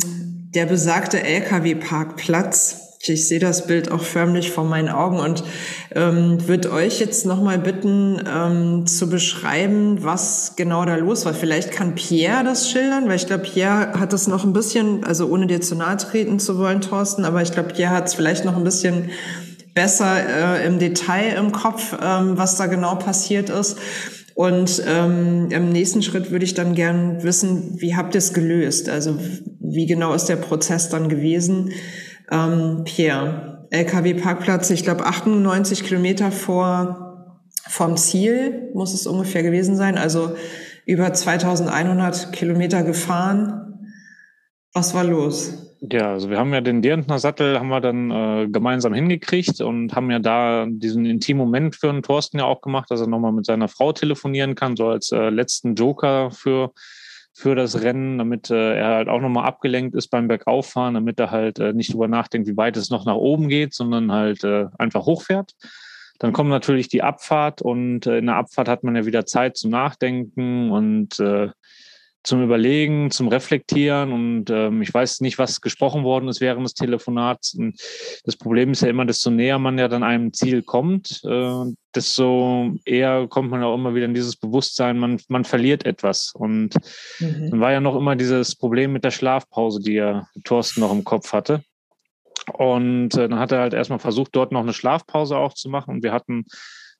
der 0.53 0.67
besagte 0.67 1.23
LKW-Parkplatz 1.23 2.92
ich 3.11 3.27
sehe 3.27 3.39
das 3.39 3.67
Bild 3.67 3.91
auch 3.91 4.01
förmlich 4.01 4.51
vor 4.51 4.63
meinen 4.63 4.87
Augen 4.87 5.19
und 5.19 5.43
ähm, 5.93 6.47
würde 6.47 6.71
euch 6.71 7.01
jetzt 7.01 7.25
nochmal 7.25 7.59
bitten, 7.59 8.21
ähm, 8.25 8.85
zu 8.85 9.09
beschreiben, 9.09 10.03
was 10.03 10.53
genau 10.55 10.85
da 10.85 10.95
los 10.95 11.25
war. 11.25 11.33
Vielleicht 11.33 11.71
kann 11.71 11.95
Pierre 11.95 12.45
das 12.45 12.69
schildern, 12.69 13.09
weil 13.09 13.17
ich 13.17 13.27
glaube, 13.27 13.43
Pierre 13.43 13.99
hat 13.99 14.13
es 14.13 14.27
noch 14.27 14.45
ein 14.45 14.53
bisschen, 14.53 15.03
also 15.03 15.27
ohne 15.27 15.47
dir 15.47 15.59
zu 15.59 15.75
nahe 15.75 15.97
treten 15.97 16.39
zu 16.39 16.57
wollen, 16.57 16.79
Thorsten, 16.79 17.25
aber 17.25 17.41
ich 17.41 17.51
glaube, 17.51 17.73
Pierre 17.73 17.93
hat 17.93 18.07
es 18.07 18.13
vielleicht 18.13 18.45
noch 18.45 18.55
ein 18.55 18.63
bisschen 18.63 19.09
besser 19.73 20.61
äh, 20.61 20.65
im 20.65 20.79
Detail 20.79 21.35
im 21.37 21.51
Kopf, 21.51 21.97
ähm, 22.01 22.37
was 22.37 22.55
da 22.55 22.67
genau 22.67 22.95
passiert 22.95 23.49
ist. 23.49 23.77
Und 24.35 24.81
ähm, 24.87 25.49
im 25.51 25.69
nächsten 25.69 26.01
Schritt 26.01 26.31
würde 26.31 26.45
ich 26.45 26.55
dann 26.55 26.73
gern 26.73 27.21
wissen, 27.21 27.75
wie 27.79 27.95
habt 27.95 28.15
ihr 28.15 28.19
es 28.19 28.33
gelöst? 28.33 28.89
Also 28.89 29.19
wie 29.59 29.85
genau 29.85 30.13
ist 30.13 30.25
der 30.25 30.37
Prozess 30.37 30.89
dann 30.89 31.07
gewesen? 31.07 31.71
Ähm, 32.31 32.83
Pierre, 32.85 33.67
LKW-Parkplatz, 33.69 34.69
ich 34.69 34.83
glaube 34.83 35.05
98 35.05 35.83
Kilometer 35.83 36.31
vor 36.31 37.03
vom 37.67 37.95
Ziel 37.97 38.69
muss 38.73 38.93
es 38.93 39.07
ungefähr 39.07 39.41
gewesen 39.41 39.75
sein, 39.75 39.97
also 39.97 40.35
über 40.85 41.13
2100 41.13 42.33
Kilometer 42.33 42.83
gefahren. 42.83 43.89
Was 44.73 44.93
war 44.93 45.03
los? 45.03 45.77
Ja, 45.91 46.11
also 46.11 46.29
wir 46.29 46.37
haben 46.37 46.53
ja 46.53 46.61
den 46.61 46.81
Dirntner 46.81 47.19
Sattel 47.19 47.59
haben 47.59 47.67
wir 47.69 47.81
dann 47.81 48.09
äh, 48.09 48.47
gemeinsam 48.47 48.93
hingekriegt 48.93 49.59
und 49.59 49.93
haben 49.93 50.09
ja 50.11 50.19
da 50.19 50.65
diesen 50.69 51.05
intimen 51.05 51.45
Moment 51.45 51.75
für 51.75 51.91
den 51.91 52.01
Thorsten 52.03 52.39
ja 52.39 52.45
auch 52.45 52.61
gemacht, 52.61 52.89
dass 52.89 53.01
er 53.01 53.07
nochmal 53.07 53.33
mit 53.33 53.45
seiner 53.45 53.67
Frau 53.67 53.91
telefonieren 53.91 54.55
kann, 54.55 54.77
so 54.77 54.87
als 54.87 55.11
äh, 55.11 55.29
letzten 55.29 55.75
Joker 55.75 56.31
für 56.31 56.71
für 57.33 57.55
das 57.55 57.81
Rennen, 57.81 58.19
damit 58.19 58.51
äh, 58.51 58.77
er 58.77 58.95
halt 58.95 59.09
auch 59.09 59.19
nochmal 59.19 59.45
abgelenkt 59.45 59.95
ist 59.95 60.09
beim 60.09 60.27
Bergauffahren, 60.27 60.93
damit 60.93 61.19
er 61.19 61.31
halt 61.31 61.59
äh, 61.59 61.73
nicht 61.73 61.91
drüber 61.93 62.07
nachdenkt, 62.07 62.47
wie 62.47 62.57
weit 62.57 62.77
es 62.77 62.91
noch 62.91 63.05
nach 63.05 63.15
oben 63.15 63.49
geht, 63.49 63.73
sondern 63.73 64.11
halt 64.11 64.43
äh, 64.43 64.67
einfach 64.77 65.05
hochfährt. 65.05 65.55
Dann 66.19 66.31
kommt 66.31 66.51
natürlich 66.51 66.89
die 66.89 67.01
Abfahrt 67.01 67.61
und 67.61 68.05
äh, 68.05 68.19
in 68.19 68.27
der 68.27 68.35
Abfahrt 68.35 68.69
hat 68.69 68.83
man 68.83 68.95
ja 68.95 69.05
wieder 69.05 69.25
Zeit 69.25 69.57
zum 69.57 69.71
Nachdenken 69.71 70.71
und 70.71 71.19
äh, 71.19 71.49
zum 72.23 72.41
Überlegen, 72.41 73.11
zum 73.11 73.27
Reflektieren 73.27 74.13
und 74.13 74.49
ähm, 74.49 74.81
ich 74.81 74.93
weiß 74.93 75.19
nicht, 75.21 75.37
was 75.37 75.59
gesprochen 75.59 76.03
worden 76.03 76.29
ist 76.29 76.39
während 76.39 76.65
des 76.65 76.73
Telefonats. 76.73 77.53
Und 77.53 77.79
das 78.23 78.37
Problem 78.37 78.71
ist 78.71 78.81
ja 78.81 78.89
immer, 78.89 79.05
desto 79.05 79.29
näher 79.29 79.59
man 79.59 79.77
ja 79.77 79.89
dann 79.89 80.03
einem 80.03 80.31
Ziel 80.31 80.61
kommt, 80.61 81.21
äh, 81.25 81.65
desto 81.93 82.71
eher 82.85 83.27
kommt 83.27 83.51
man 83.51 83.61
auch 83.63 83.75
immer 83.75 83.93
wieder 83.93 84.05
in 84.05 84.13
dieses 84.13 84.37
Bewusstsein, 84.37 84.97
man, 84.97 85.19
man 85.27 85.43
verliert 85.43 85.85
etwas. 85.85 86.31
Und 86.33 86.75
mhm. 87.19 87.51
dann 87.51 87.59
war 87.59 87.73
ja 87.73 87.81
noch 87.81 87.97
immer 87.97 88.15
dieses 88.15 88.55
Problem 88.55 88.93
mit 88.93 89.03
der 89.03 89.11
Schlafpause, 89.11 89.81
die 89.81 89.93
ja 89.93 90.27
Thorsten 90.45 90.79
noch 90.79 90.93
im 90.93 91.03
Kopf 91.03 91.33
hatte. 91.33 91.61
Und 92.53 93.15
äh, 93.15 93.27
dann 93.27 93.39
hat 93.39 93.51
er 93.51 93.59
halt 93.59 93.73
erstmal 93.73 93.99
versucht, 93.99 94.35
dort 94.35 94.51
noch 94.53 94.61
eine 94.61 94.73
Schlafpause 94.73 95.37
auch 95.37 95.53
zu 95.53 95.69
machen. 95.69 95.95
Und 95.95 96.03
wir 96.03 96.13
hatten 96.13 96.45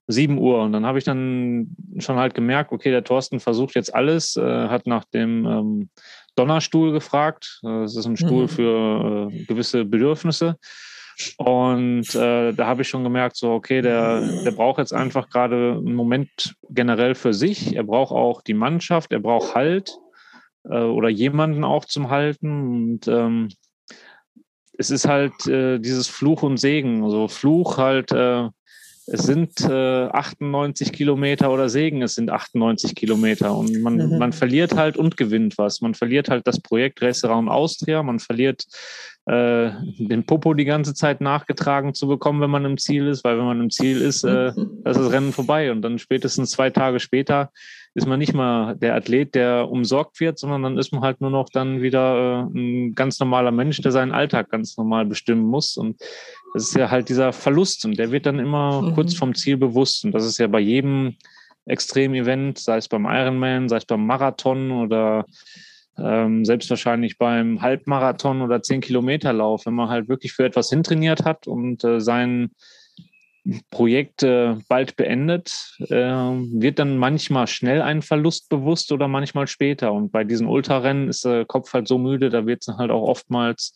7 0.07 0.37
Uhr. 0.37 0.61
Und 0.61 0.73
dann 0.73 0.85
habe 0.85 0.97
ich 0.97 1.03
dann 1.03 1.75
schon 1.99 2.17
halt 2.17 2.33
gemerkt, 2.33 2.71
okay, 2.71 2.91
der 2.91 3.03
Thorsten 3.03 3.39
versucht 3.39 3.75
jetzt 3.75 3.93
alles, 3.93 4.35
äh, 4.35 4.67
hat 4.67 4.87
nach 4.87 5.05
dem 5.05 5.45
ähm, 5.45 5.89
Donnerstuhl 6.35 6.91
gefragt. 6.91 7.59
Äh, 7.63 7.81
das 7.81 7.95
ist 7.95 8.05
ein 8.05 8.17
Stuhl 8.17 8.43
mhm. 8.43 8.49
für 8.49 9.29
äh, 9.31 9.45
gewisse 9.45 9.85
Bedürfnisse. 9.85 10.57
Und 11.37 12.15
äh, 12.15 12.53
da 12.53 12.65
habe 12.65 12.81
ich 12.81 12.87
schon 12.87 13.03
gemerkt, 13.03 13.35
so, 13.37 13.51
okay, 13.51 13.81
der, 13.81 14.21
der 14.43 14.51
braucht 14.51 14.79
jetzt 14.79 14.93
einfach 14.93 15.29
gerade 15.29 15.73
einen 15.73 15.93
Moment 15.93 16.55
generell 16.69 17.15
für 17.15 17.33
sich. 17.33 17.75
Er 17.75 17.83
braucht 17.83 18.11
auch 18.11 18.41
die 18.41 18.55
Mannschaft, 18.55 19.11
er 19.11 19.19
braucht 19.19 19.53
Halt 19.53 19.95
äh, 20.63 20.79
oder 20.79 21.09
jemanden 21.09 21.63
auch 21.63 21.85
zum 21.85 22.09
Halten. 22.09 22.91
Und 22.91 23.07
ähm, 23.07 23.49
es 24.77 24.89
ist 24.89 25.07
halt 25.07 25.47
äh, 25.47 25.79
dieses 25.79 26.07
Fluch 26.07 26.41
und 26.43 26.57
Segen. 26.57 27.03
Also 27.03 27.27
Fluch 27.27 27.77
halt, 27.77 28.11
äh, 28.11 28.49
es 29.05 29.23
sind 29.23 29.59
äh, 29.61 30.07
98 30.07 30.93
Kilometer 30.93 31.51
oder 31.51 31.67
Segen, 31.69 32.01
es 32.01 32.15
sind 32.15 32.29
98 32.29 32.95
Kilometer 32.95 33.55
und 33.55 33.81
man, 33.81 33.95
mhm. 33.97 34.17
man 34.17 34.33
verliert 34.33 34.75
halt 34.75 34.97
und 34.97 35.17
gewinnt 35.17 35.57
was. 35.57 35.81
Man 35.81 35.93
verliert 35.93 36.29
halt 36.29 36.47
das 36.47 36.61
Projekt 36.61 37.01
Restaurant 37.01 37.49
Austria, 37.49 38.01
man 38.01 38.19
verliert 38.19 38.65
äh, 39.25 39.71
den 39.97 40.25
Popo 40.25 40.53
die 40.53 40.65
ganze 40.65 40.93
Zeit 40.93 41.21
nachgetragen 41.21 41.93
zu 41.93 42.07
bekommen, 42.07 42.41
wenn 42.41 42.49
man 42.49 42.65
im 42.65 42.77
Ziel 42.77 43.07
ist, 43.07 43.23
weil 43.23 43.37
wenn 43.37 43.45
man 43.45 43.61
im 43.61 43.69
Ziel 43.69 44.01
ist, 44.01 44.23
äh, 44.23 44.49
ist 44.49 44.57
das 44.83 45.11
Rennen 45.11 45.33
vorbei 45.33 45.71
und 45.71 45.81
dann 45.81 45.99
spätestens 45.99 46.51
zwei 46.51 46.69
Tage 46.69 46.99
später 46.99 47.51
ist 47.95 48.07
man 48.07 48.19
nicht 48.19 48.33
mal 48.33 48.75
der 48.75 48.95
Athlet, 48.95 49.35
der 49.35 49.69
umsorgt 49.69 50.19
wird, 50.19 50.39
sondern 50.39 50.63
dann 50.63 50.77
ist 50.77 50.91
man 50.91 51.01
halt 51.01 51.21
nur 51.21 51.29
noch 51.29 51.49
dann 51.49 51.81
wieder 51.81 52.49
äh, 52.53 52.57
ein 52.57 52.95
ganz 52.95 53.19
normaler 53.19 53.51
Mensch, 53.51 53.81
der 53.81 53.91
seinen 53.91 54.11
Alltag 54.11 54.49
ganz 54.49 54.77
normal 54.77 55.05
bestimmen 55.05 55.43
muss. 55.43 55.77
Und 55.77 56.01
das 56.53 56.63
ist 56.63 56.75
ja 56.75 56.91
halt 56.91 57.09
dieser 57.09 57.33
Verlust 57.33 57.83
und 57.85 57.97
der 57.97 58.11
wird 58.11 58.25
dann 58.25 58.39
immer 58.39 58.81
mhm. 58.81 58.93
kurz 58.93 59.15
vom 59.15 59.33
Ziel 59.33 59.57
bewusst. 59.57 60.05
Und 60.05 60.11
das 60.11 60.25
ist 60.25 60.37
ja 60.37 60.47
bei 60.47 60.59
jedem 60.59 61.15
Extrem-Event, 61.65 62.59
sei 62.59 62.77
es 62.77 62.87
beim 62.87 63.05
Ironman, 63.05 63.69
sei 63.69 63.77
es 63.77 63.85
beim 63.85 64.05
Marathon 64.05 64.71
oder 64.71 65.25
ähm, 65.97 66.45
selbst 66.45 66.69
wahrscheinlich 66.69 67.17
beim 67.17 67.61
Halbmarathon 67.61 68.41
oder 68.41 68.61
10 68.61 68.81
Kilometer 68.81 69.33
Lauf, 69.33 69.65
wenn 69.65 69.73
man 69.73 69.89
halt 69.89 70.09
wirklich 70.09 70.33
für 70.33 70.45
etwas 70.45 70.69
hintrainiert 70.69 71.25
hat 71.25 71.47
und 71.47 71.83
äh, 71.83 71.99
sein 71.99 72.51
Projekt 73.71 74.23
äh, 74.23 74.55
bald 74.69 74.95
beendet, 74.95 75.75
äh, 75.79 75.95
wird 75.95 76.79
dann 76.79 76.97
manchmal 76.97 77.47
schnell 77.47 77.81
ein 77.81 78.01
Verlust 78.01 78.49
bewusst 78.49 78.91
oder 78.91 79.07
manchmal 79.07 79.47
später. 79.47 79.91
Und 79.91 80.11
bei 80.11 80.23
diesen 80.23 80.47
Ultrarennen 80.47 81.09
ist 81.09 81.25
der 81.25 81.45
Kopf 81.45 81.73
halt 81.73 81.87
so 81.87 81.97
müde, 81.97 82.29
da 82.29 82.45
wird 82.45 82.65
es 82.65 82.73
halt 82.77 82.89
auch 82.89 83.03
oftmals 83.03 83.73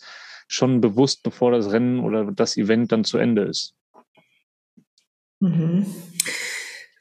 schon 0.48 0.82
bewusst, 0.82 1.24
bevor 1.24 1.52
das 1.52 1.72
Rennen 1.72 2.00
oder 2.00 2.32
das 2.32 2.58
Event 2.58 2.92
dann 2.92 3.04
zu 3.04 3.18
Ende 3.18 3.44
ist. 3.44 3.74
Mhm. 5.40 5.86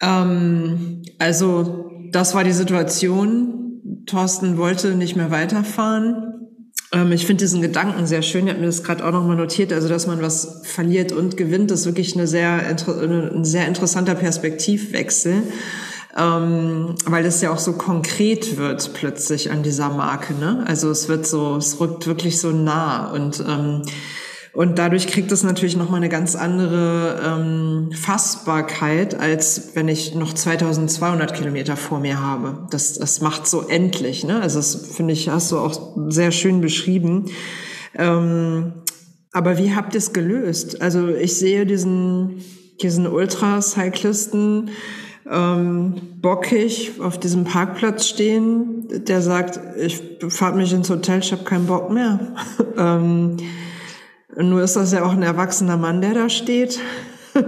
Ähm, 0.02 1.02
also 1.18 1.90
das 2.10 2.34
war 2.34 2.44
die 2.44 2.52
Situation. 2.52 4.02
Thorsten 4.06 4.56
wollte 4.56 4.94
nicht 4.94 5.16
mehr 5.16 5.30
weiterfahren. 5.30 6.36
Ähm, 6.92 7.12
ich 7.12 7.26
finde 7.26 7.44
diesen 7.44 7.62
Gedanken 7.62 8.06
sehr 8.06 8.22
schön. 8.22 8.46
Ich 8.46 8.50
habe 8.50 8.60
mir 8.60 8.66
das 8.66 8.82
gerade 8.82 9.04
auch 9.04 9.12
nochmal 9.12 9.36
notiert. 9.36 9.72
Also, 9.72 9.88
dass 9.88 10.06
man 10.06 10.22
was 10.22 10.62
verliert 10.64 11.12
und 11.12 11.36
gewinnt, 11.36 11.70
ist 11.70 11.86
wirklich 11.86 12.14
eine 12.14 12.26
sehr, 12.26 12.62
ein 12.66 13.44
sehr 13.44 13.66
interessanter 13.66 14.14
Perspektivwechsel. 14.14 15.42
Ähm, 16.18 16.94
weil 17.04 17.26
es 17.26 17.42
ja 17.42 17.52
auch 17.52 17.58
so 17.58 17.74
konkret 17.74 18.56
wird 18.56 18.94
plötzlich 18.94 19.50
an 19.50 19.62
dieser 19.62 19.90
Marke. 19.90 20.32
Ne? 20.34 20.64
Also 20.66 20.90
es 20.90 21.08
wird 21.08 21.26
so, 21.26 21.56
es 21.56 21.78
rückt 21.78 22.06
wirklich 22.06 22.40
so 22.40 22.50
nah 22.50 23.10
und 23.12 23.44
ähm, 23.46 23.82
und 24.56 24.78
dadurch 24.78 25.06
kriegt 25.06 25.30
es 25.32 25.42
natürlich 25.42 25.76
nochmal 25.76 25.98
eine 25.98 26.08
ganz 26.08 26.34
andere 26.34 27.20
ähm, 27.22 27.90
Fassbarkeit, 27.92 29.14
als 29.14 29.72
wenn 29.74 29.86
ich 29.86 30.14
noch 30.14 30.32
2200 30.32 31.34
Kilometer 31.34 31.76
vor 31.76 32.00
mir 32.00 32.22
habe. 32.22 32.66
Das, 32.70 32.94
das 32.94 33.20
macht 33.20 33.46
so 33.46 33.68
endlich. 33.68 34.24
Ne? 34.24 34.40
Also 34.40 34.58
das 34.58 34.92
finde 34.96 35.12
ich, 35.12 35.28
hast 35.28 35.52
du 35.52 35.58
auch 35.58 35.94
sehr 36.08 36.32
schön 36.32 36.62
beschrieben. 36.62 37.26
Ähm, 37.96 38.72
aber 39.30 39.58
wie 39.58 39.74
habt 39.74 39.92
ihr 39.92 39.98
es 39.98 40.14
gelöst? 40.14 40.80
Also 40.80 41.08
ich 41.08 41.36
sehe 41.36 41.66
diesen, 41.66 42.42
diesen 42.80 43.06
Ultracyclisten 43.06 44.70
ähm, 45.30 45.94
bockig 46.20 46.92
auf 47.00 47.18
diesem 47.18 47.44
Parkplatz 47.44 48.06
stehen, 48.06 48.86
der 49.06 49.22
sagt, 49.22 49.60
ich 49.78 50.02
fahre 50.28 50.56
mich 50.56 50.72
ins 50.72 50.90
Hotel, 50.90 51.20
ich 51.20 51.32
habe 51.32 51.44
keinen 51.44 51.66
Bock 51.66 51.90
mehr. 51.90 52.34
ähm, 52.78 53.36
nur 54.36 54.62
ist 54.62 54.76
das 54.76 54.92
ja 54.92 55.04
auch 55.04 55.12
ein 55.12 55.22
erwachsener 55.22 55.76
Mann, 55.76 56.00
der 56.00 56.14
da 56.14 56.28
steht. 56.28 56.78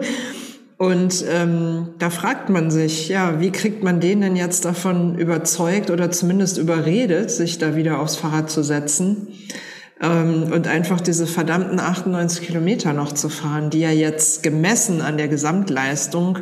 Und 0.79 1.25
ähm, 1.29 1.89
da 1.99 2.09
fragt 2.09 2.51
man 2.51 2.71
sich, 2.71 3.09
ja, 3.09 3.41
wie 3.41 3.51
kriegt 3.51 3.83
man 3.83 3.99
den 3.99 4.21
denn 4.21 4.37
jetzt 4.37 4.65
davon 4.65 5.19
überzeugt 5.19 5.91
oder 5.91 6.13
zumindest 6.13 6.57
überredet, 6.57 7.33
sich 7.33 7.59
da 7.59 7.75
wieder 7.75 7.99
aufs 7.99 8.15
Fahrrad 8.15 8.49
zu 8.49 8.63
setzen 8.63 9.27
ähm, 10.01 10.53
und 10.53 10.69
einfach 10.69 11.01
diese 11.01 11.27
verdammten 11.27 11.81
98 11.81 12.47
Kilometer 12.47 12.93
noch 12.93 13.13
zu 13.13 13.29
fahren, 13.29 13.71
die 13.71 13.81
ja 13.81 13.91
jetzt 13.91 14.45
gemessen 14.45 15.01
an 15.01 15.17
der 15.17 15.27
Gesamtleistung 15.27 16.39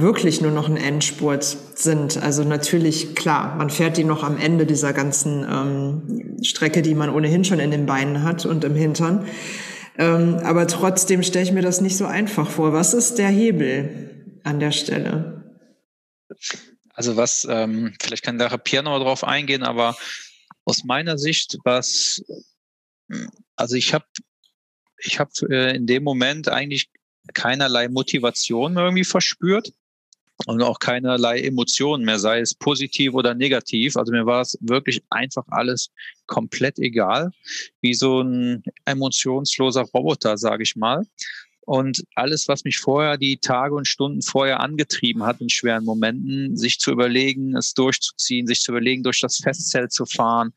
wirklich 0.00 0.40
nur 0.40 0.50
noch 0.50 0.68
ein 0.68 0.76
Endspurt 0.76 1.44
sind. 1.44 2.16
Also 2.16 2.44
natürlich, 2.44 3.14
klar, 3.14 3.56
man 3.56 3.70
fährt 3.70 3.96
die 3.96 4.04
noch 4.04 4.22
am 4.22 4.38
Ende 4.38 4.66
dieser 4.66 4.92
ganzen 4.92 5.44
ähm, 5.48 6.42
Strecke, 6.42 6.82
die 6.82 6.94
man 6.94 7.10
ohnehin 7.10 7.44
schon 7.44 7.60
in 7.60 7.70
den 7.70 7.86
Beinen 7.86 8.22
hat 8.22 8.46
und 8.46 8.64
im 8.64 8.74
Hintern. 8.74 9.26
Ähm, 9.98 10.38
aber 10.42 10.66
trotzdem 10.66 11.22
stelle 11.22 11.44
ich 11.44 11.52
mir 11.52 11.62
das 11.62 11.80
nicht 11.80 11.96
so 11.96 12.06
einfach 12.06 12.48
vor. 12.48 12.72
Was 12.72 12.94
ist 12.94 13.18
der 13.18 13.28
Hebel 13.28 14.38
an 14.44 14.60
der 14.60 14.72
Stelle? 14.72 15.54
Also 16.94 17.16
was, 17.16 17.46
ähm, 17.48 17.94
vielleicht 18.00 18.24
kann 18.24 18.38
der 18.38 18.48
Pierre 18.58 18.84
noch 18.84 18.98
drauf 18.98 19.24
eingehen, 19.24 19.62
aber 19.62 19.96
aus 20.64 20.84
meiner 20.84 21.18
Sicht, 21.18 21.58
was, 21.64 22.22
also 23.56 23.74
ich 23.74 23.94
habe 23.94 24.04
ich 25.02 25.18
habe 25.18 25.30
äh, 25.50 25.76
in 25.76 25.86
dem 25.86 26.04
Moment 26.04 26.48
eigentlich 26.48 26.90
keinerlei 27.34 27.88
Motivation 27.88 28.76
irgendwie 28.76 29.04
verspürt 29.04 29.72
und 30.46 30.62
auch 30.62 30.78
keinerlei 30.78 31.40
Emotionen 31.40 32.04
mehr, 32.04 32.18
sei 32.18 32.40
es 32.40 32.54
positiv 32.54 33.14
oder 33.14 33.34
negativ. 33.34 33.96
Also 33.96 34.12
mir 34.12 34.26
war 34.26 34.40
es 34.40 34.56
wirklich 34.60 35.02
einfach 35.10 35.44
alles 35.48 35.90
komplett 36.26 36.78
egal, 36.78 37.30
wie 37.80 37.94
so 37.94 38.22
ein 38.22 38.62
emotionsloser 38.84 39.82
Roboter, 39.94 40.38
sage 40.38 40.62
ich 40.62 40.76
mal. 40.76 41.04
Und 41.62 42.02
alles, 42.14 42.48
was 42.48 42.64
mich 42.64 42.78
vorher, 42.78 43.16
die 43.16 43.36
Tage 43.36 43.74
und 43.74 43.86
Stunden 43.86 44.22
vorher 44.22 44.60
angetrieben 44.60 45.22
hat 45.22 45.40
in 45.40 45.50
schweren 45.50 45.84
Momenten, 45.84 46.56
sich 46.56 46.78
zu 46.78 46.90
überlegen, 46.90 47.56
es 47.56 47.74
durchzuziehen, 47.74 48.46
sich 48.46 48.60
zu 48.60 48.72
überlegen, 48.72 49.02
durch 49.02 49.20
das 49.20 49.36
Festzelt 49.36 49.92
zu 49.92 50.06
fahren, 50.06 50.52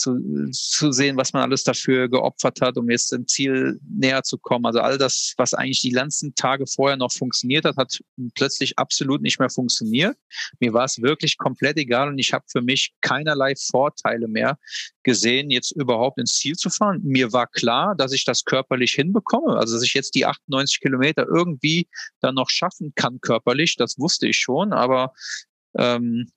zu, 0.00 0.50
zu 0.52 0.92
sehen, 0.92 1.16
was 1.16 1.32
man 1.32 1.42
alles 1.42 1.64
dafür 1.64 2.08
geopfert 2.08 2.60
hat, 2.60 2.76
um 2.76 2.90
jetzt 2.90 3.12
dem 3.12 3.26
Ziel 3.26 3.78
näher 3.88 4.22
zu 4.22 4.38
kommen. 4.38 4.66
Also 4.66 4.80
all 4.80 4.98
das, 4.98 5.34
was 5.36 5.54
eigentlich 5.54 5.80
die 5.80 5.90
ganzen 5.90 6.34
Tage 6.34 6.66
vorher 6.66 6.96
noch 6.96 7.12
funktioniert 7.12 7.64
hat, 7.64 7.76
hat 7.76 7.98
plötzlich 8.34 8.78
absolut 8.78 9.22
nicht 9.22 9.38
mehr 9.38 9.50
funktioniert. 9.50 10.16
Mir 10.58 10.72
war 10.72 10.84
es 10.84 11.00
wirklich 11.00 11.38
komplett 11.38 11.76
egal 11.76 12.08
und 12.08 12.18
ich 12.18 12.32
habe 12.32 12.44
für 12.50 12.62
mich 12.62 12.92
keinerlei 13.00 13.54
Vorteile 13.56 14.26
mehr 14.26 14.58
gesehen, 15.02 15.50
jetzt 15.50 15.72
überhaupt 15.72 16.18
ins 16.18 16.36
Ziel 16.36 16.56
zu 16.56 16.70
fahren. 16.70 17.00
Mir 17.02 17.32
war 17.32 17.46
klar, 17.46 17.94
dass 17.94 18.12
ich 18.12 18.24
das 18.24 18.44
körperlich 18.44 18.92
hinbekomme, 18.92 19.56
also 19.56 19.74
dass 19.74 19.82
ich 19.82 19.94
jetzt 19.94 20.14
die 20.14 20.26
98 20.26 20.80
Kilometer 20.80 21.26
irgendwie 21.26 21.88
dann 22.20 22.34
noch 22.34 22.50
schaffen 22.50 22.92
kann 22.94 23.20
körperlich, 23.20 23.76
das 23.76 23.98
wusste 23.98 24.28
ich 24.28 24.36
schon, 24.36 24.72
aber 24.72 25.12
ähm, 25.76 26.30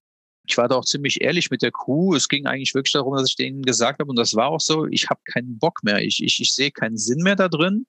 ich 0.45 0.57
war 0.57 0.67
da 0.67 0.75
auch 0.75 0.85
ziemlich 0.85 1.21
ehrlich 1.21 1.49
mit 1.51 1.61
der 1.61 1.71
Crew. 1.71 2.15
Es 2.15 2.27
ging 2.27 2.45
eigentlich 2.45 2.73
wirklich 2.73 2.91
darum, 2.91 3.15
dass 3.15 3.29
ich 3.29 3.35
denen 3.37 3.61
gesagt 3.61 3.99
habe, 3.99 4.09
und 4.09 4.17
das 4.17 4.35
war 4.35 4.47
auch 4.47 4.59
so, 4.59 4.85
ich 4.87 5.09
habe 5.09 5.21
keinen 5.31 5.57
Bock 5.57 5.79
mehr. 5.83 6.01
Ich, 6.01 6.21
ich, 6.21 6.41
ich 6.41 6.53
sehe 6.53 6.71
keinen 6.71 6.97
Sinn 6.97 7.19
mehr 7.23 7.37
da 7.37 7.47
drin. 7.47 7.85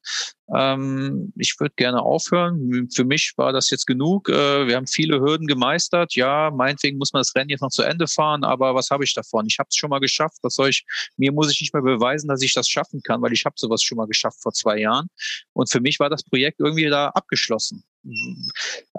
Ähm, 0.55 1.33
ich 1.37 1.59
würde 1.59 1.75
gerne 1.77 2.01
aufhören. 2.01 2.89
Für 2.95 3.05
mich 3.05 3.33
war 3.37 3.53
das 3.53 3.71
jetzt 3.71 3.87
genug. 3.87 4.29
Äh, 4.29 4.69
wir 4.69 4.77
haben 4.77 4.87
viele 4.87 5.21
Hürden 5.21 5.49
gemeistert. 5.49 6.15
Ja, 6.15 6.53
meinetwegen 6.53 6.99
muss 6.99 7.13
man 7.13 7.21
das 7.21 7.35
Rennen 7.35 7.51
jetzt 7.51 7.63
noch 7.63 7.71
zu 7.71 7.83
Ende 7.83 8.07
fahren, 8.07 8.45
aber 8.45 8.75
was 8.75 8.91
habe 8.91 9.03
ich 9.03 9.15
davon? 9.15 9.47
Ich 9.47 9.59
habe 9.59 9.69
es 9.71 9.77
schon 9.77 9.91
mal 9.91 10.01
geschafft. 10.01 10.39
Was 10.43 10.55
soll 10.55 10.69
ich, 10.69 10.85
mir 11.17 11.33
muss 11.33 11.51
ich 11.51 11.61
nicht 11.61 11.75
mehr 11.75 11.83
beweisen, 11.83 12.29
dass 12.29 12.43
ich 12.43 12.55
das 12.55 12.69
schaffen 12.69 13.01
kann, 13.03 13.21
weil 13.21 13.33
ich 13.33 13.45
habe 13.45 13.55
sowas 13.59 13.83
schon 13.83 13.97
mal 13.97 14.07
geschafft 14.07 14.41
vor 14.41 14.53
zwei 14.53 14.79
Jahren. 14.79 15.09
Und 15.55 15.71
für 15.71 15.81
mich 15.81 15.99
war 15.99 16.09
das 16.09 16.23
Projekt 16.23 16.61
irgendwie 16.61 16.89
da 16.89 17.09
abgeschlossen. 17.09 17.85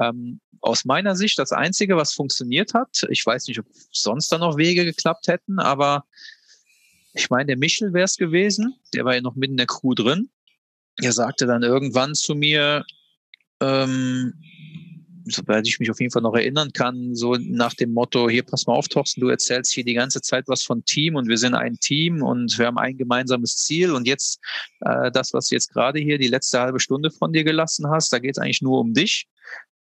Ähm, 0.01 0.39
aus 0.61 0.85
meiner 0.85 1.15
Sicht 1.15 1.37
das 1.37 1.51
Einzige, 1.51 1.95
was 1.95 2.13
funktioniert 2.13 2.73
hat, 2.73 3.05
ich 3.09 3.25
weiß 3.25 3.47
nicht, 3.47 3.59
ob 3.59 3.65
sonst 3.91 4.31
da 4.31 4.37
noch 4.37 4.57
Wege 4.57 4.85
geklappt 4.85 5.27
hätten, 5.27 5.59
aber 5.59 6.05
ich 7.13 7.29
meine, 7.29 7.45
der 7.45 7.57
Michel 7.57 7.93
wäre 7.93 8.05
es 8.05 8.17
gewesen, 8.17 8.75
der 8.93 9.05
war 9.05 9.15
ja 9.15 9.21
noch 9.21 9.35
mitten 9.35 9.53
in 9.53 9.57
der 9.57 9.67
Crew 9.67 9.93
drin. 9.93 10.29
Er 10.97 11.11
sagte 11.11 11.45
dann 11.45 11.63
irgendwann 11.63 12.13
zu 12.13 12.35
mir, 12.35 12.85
ähm, 13.61 14.33
soweit 15.25 15.67
ich 15.67 15.79
mich 15.79 15.91
auf 15.91 15.99
jeden 15.99 16.11
Fall 16.11 16.21
noch 16.21 16.35
erinnern 16.35 16.71
kann, 16.73 17.15
so 17.15 17.35
nach 17.39 17.73
dem 17.73 17.93
Motto, 17.93 18.29
hier 18.29 18.43
pass 18.43 18.67
mal 18.67 18.73
auf, 18.73 18.87
Thorsten, 18.87 19.21
du 19.21 19.29
erzählst 19.29 19.73
hier 19.73 19.83
die 19.83 19.93
ganze 19.93 20.21
Zeit 20.21 20.45
was 20.47 20.63
von 20.63 20.83
Team 20.85 21.15
und 21.15 21.27
wir 21.27 21.37
sind 21.37 21.55
ein 21.55 21.79
Team 21.79 22.21
und 22.21 22.57
wir 22.57 22.67
haben 22.67 22.77
ein 22.77 22.97
gemeinsames 22.97 23.57
Ziel 23.57 23.91
und 23.91 24.07
jetzt 24.07 24.39
äh, 24.81 25.11
das, 25.11 25.33
was 25.33 25.47
du 25.47 25.55
jetzt 25.55 25.71
gerade 25.73 25.99
hier 25.99 26.17
die 26.17 26.27
letzte 26.27 26.59
halbe 26.59 26.79
Stunde 26.79 27.11
von 27.11 27.33
dir 27.33 27.43
gelassen 27.43 27.89
hast, 27.89 28.13
da 28.13 28.19
geht 28.19 28.37
es 28.37 28.41
eigentlich 28.41 28.61
nur 28.61 28.79
um 28.79 28.93
dich. 28.93 29.27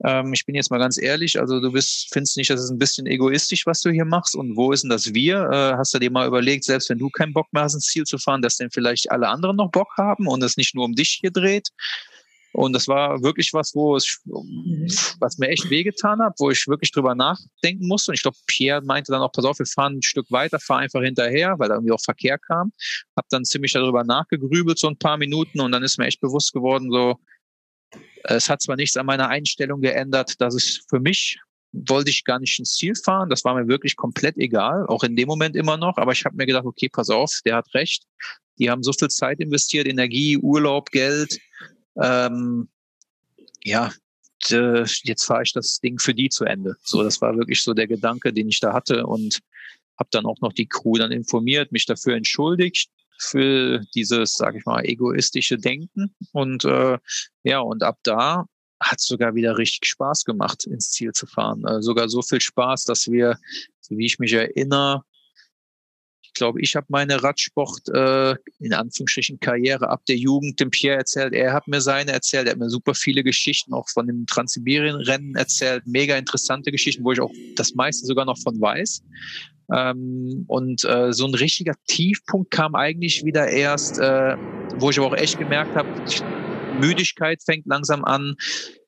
Ähm, 0.03 0.33
ich 0.33 0.45
bin 0.45 0.55
jetzt 0.55 0.71
mal 0.71 0.79
ganz 0.79 1.01
ehrlich, 1.01 1.41
also 1.41 1.61
du 1.61 1.73
bist, 1.73 2.09
findest 2.13 2.37
nicht, 2.37 2.51
dass 2.51 2.61
es 2.61 2.71
ein 2.71 2.79
bisschen 2.79 3.07
egoistisch, 3.07 3.67
was 3.67 3.81
du 3.81 3.91
hier 3.91 4.05
machst 4.05 4.35
und 4.35 4.57
wo 4.57 4.73
ist 4.73 4.83
denn 4.83 4.91
das 4.91 5.15
Wir? 5.15 5.49
Äh, 5.51 5.77
hast 5.77 5.95
du 5.95 5.99
dir 5.99 6.11
mal 6.11 6.27
überlegt, 6.27 6.65
selbst 6.65 6.91
wenn 6.91 6.99
du 6.99 7.11
keinen 7.11 7.33
Bock 7.33 7.47
mehr 7.53 7.63
hast, 7.63 7.75
ins 7.75 7.87
Ziel 7.87 8.05
zu 8.05 8.19
fahren, 8.19 8.43
dass 8.43 8.57
denn 8.57 8.71
vielleicht 8.71 9.11
alle 9.11 9.29
anderen 9.29 9.57
noch 9.57 9.71
Bock 9.71 9.89
haben 9.97 10.27
und 10.27 10.43
es 10.43 10.57
nicht 10.57 10.75
nur 10.75 10.85
um 10.85 10.95
dich 10.95 11.19
hier 11.21 11.31
dreht? 11.31 11.69
Und 12.55 12.73
das 12.73 12.87
war 12.87 13.21
wirklich 13.23 13.53
was, 13.53 13.75
wo 13.75 13.97
es, 13.97 14.21
mhm. 14.25 14.87
was 15.19 15.39
mir 15.39 15.49
echt 15.49 15.69
wehgetan 15.71 16.21
hat, 16.23 16.35
wo 16.39 16.51
ich 16.51 16.69
wirklich 16.69 16.93
drüber 16.93 17.17
nachdenken 17.17 17.89
musste. 17.89 18.13
Und 18.13 18.15
ich 18.15 18.23
glaube, 18.23 18.37
Pierre 18.47 18.81
meinte 18.81 19.11
dann 19.11 19.23
auch, 19.23 19.33
pass 19.33 19.45
auf, 19.45 19.59
wir 19.59 19.67
fahren 19.67 19.99
ein 19.99 20.03
Stück 20.03 20.31
weiter, 20.31 20.61
fahr 20.61 20.79
einfach 20.79 21.03
hinterher, 21.03 21.59
weil 21.59 21.69
da 21.69 21.75
irgendwie 21.75 21.93
auch 21.93 22.01
Verkehr 22.01 22.39
kam. 22.39 22.73
Hab 23.17 23.29
dann 23.31 23.45
ziemlich 23.45 23.73
darüber 23.73 24.05
nachgegrübelt, 24.05 24.79
so 24.79 24.87
ein 24.87 24.97
paar 24.97 25.17
Minuten. 25.17 25.61
Und 25.61 25.73
dann 25.73 25.83
ist 25.83 25.99
mir 25.99 26.07
echt 26.07 26.21
bewusst 26.21 26.53
geworden, 26.53 26.93
so, 26.93 27.19
es 28.23 28.49
hat 28.49 28.63
zwar 28.63 28.77
nichts 28.77 28.97
an 28.97 29.07
meiner 29.07 29.29
Einstellung 29.29 29.81
geändert, 29.81 30.41
dass 30.41 30.55
es 30.55 30.85
für 30.89 31.01
mich 31.01 31.41
wollte 31.73 32.11
ich 32.11 32.23
gar 32.23 32.39
nicht 32.39 32.57
ins 32.61 32.77
Ziel 32.77 32.95
fahren. 32.95 33.31
Das 33.31 33.45
war 33.45 33.57
mir 33.57 33.67
wirklich 33.67 33.97
komplett 33.97 34.37
egal, 34.37 34.87
auch 34.87 35.03
in 35.03 35.17
dem 35.17 35.27
Moment 35.27 35.57
immer 35.57 35.77
noch. 35.77 35.97
Aber 35.97 36.13
ich 36.13 36.25
habe 36.25 36.37
mir 36.37 36.47
gedacht, 36.47 36.67
okay, 36.67 36.89
pass 36.89 37.11
auf, 37.11 37.41
der 37.45 37.57
hat 37.57 37.75
recht. 37.75 38.05
Die 38.61 38.71
haben 38.71 38.85
so 38.85 38.93
viel 38.93 39.09
Zeit 39.09 39.41
investiert, 39.41 39.89
Energie, 39.89 40.39
Urlaub, 40.39 40.93
Geld 40.93 41.41
ähm, 42.01 42.69
ja, 43.63 43.93
jetzt 44.49 45.25
fahre 45.25 45.43
ich 45.43 45.53
das 45.53 45.81
Ding 45.81 45.99
für 45.99 46.15
die 46.15 46.29
zu 46.29 46.45
Ende. 46.45 46.77
So, 46.83 47.03
das 47.03 47.21
war 47.21 47.37
wirklich 47.37 47.63
so 47.63 47.73
der 47.73 47.87
Gedanke, 47.87 48.33
den 48.33 48.49
ich 48.49 48.61
da 48.61 48.73
hatte 48.73 49.07
und 49.07 49.41
habe 49.99 50.09
dann 50.11 50.27
auch 50.27 50.41
noch 50.41 50.53
die 50.53 50.67
Crew 50.67 50.95
dann 50.95 51.13
informiert, 51.13 51.73
mich 51.73 51.87
dafür 51.87 52.17
entschuldigt 52.17 52.91
für 53.19 53.81
dieses, 53.95 54.35
sage 54.35 54.59
ich 54.59 54.65
mal, 54.65 54.85
egoistische 54.85 55.57
Denken 55.57 56.15
und 56.33 56.65
äh, 56.65 56.99
ja 57.45 57.61
und 57.61 57.83
ab 57.83 57.99
da 58.03 58.47
hat 58.81 59.01
sogar 59.01 59.35
wieder 59.35 59.57
richtig 59.57 59.89
Spaß 59.89 60.25
gemacht, 60.25 60.67
ins 60.67 60.91
Ziel 60.91 61.13
zu 61.13 61.27
fahren. 61.27 61.65
Äh, 61.65 61.81
sogar 61.81 62.09
so 62.09 62.23
viel 62.23 62.41
Spaß, 62.41 62.85
dass 62.85 63.11
wir, 63.11 63.39
so 63.81 63.97
wie 63.97 64.07
ich 64.07 64.19
mich 64.19 64.33
erinnere, 64.33 65.05
glaube, 66.35 66.61
ich 66.61 66.77
habe 66.77 66.87
meine 66.89 67.23
Radsport 67.23 67.89
äh, 67.93 68.35
in 68.61 68.73
Anführungsstrichen 68.73 69.41
Karriere 69.41 69.89
ab 69.89 70.05
der 70.07 70.17
Jugend 70.17 70.61
dem 70.61 70.71
Pierre 70.71 70.99
erzählt. 70.99 71.33
Er 71.33 71.53
hat 71.53 71.69
mir 71.69 71.81
seine 71.81 72.13
erzählt. 72.13 72.47
Er 72.47 72.53
hat 72.53 72.59
mir 72.59 72.71
super 72.71 72.95
viele 72.95 73.23
Geschichten 73.23 73.73
auch 73.73 73.89
von 73.89 74.07
dem 74.07 74.27
Transsibirien-Rennen 74.27 75.35
erzählt. 75.35 75.87
Mega 75.87 76.17
interessante 76.17 76.71
Geschichten, 76.71 77.05
wo 77.05 77.13
ich 77.13 77.21
auch 77.21 77.33
das 77.57 77.75
meiste 77.75 78.07
sogar 78.07 78.25
noch 78.25 78.39
von 78.39 78.61
weiß. 78.61 79.03
Ähm, 79.73 80.45
und 80.47 80.85
äh, 80.85 81.13
so 81.13 81.27
ein 81.27 81.35
richtiger 81.35 81.75
Tiefpunkt 81.87 82.51
kam 82.51 82.75
eigentlich 82.75 83.25
wieder 83.25 83.49
erst, 83.49 83.99
äh, 83.99 84.37
wo 84.77 84.91
ich 84.91 84.99
aber 84.99 85.09
auch 85.09 85.17
echt 85.17 85.39
gemerkt 85.39 85.75
habe, 85.75 85.89
Müdigkeit 86.81 87.43
fängt 87.43 87.67
langsam 87.67 88.05
an 88.05 88.37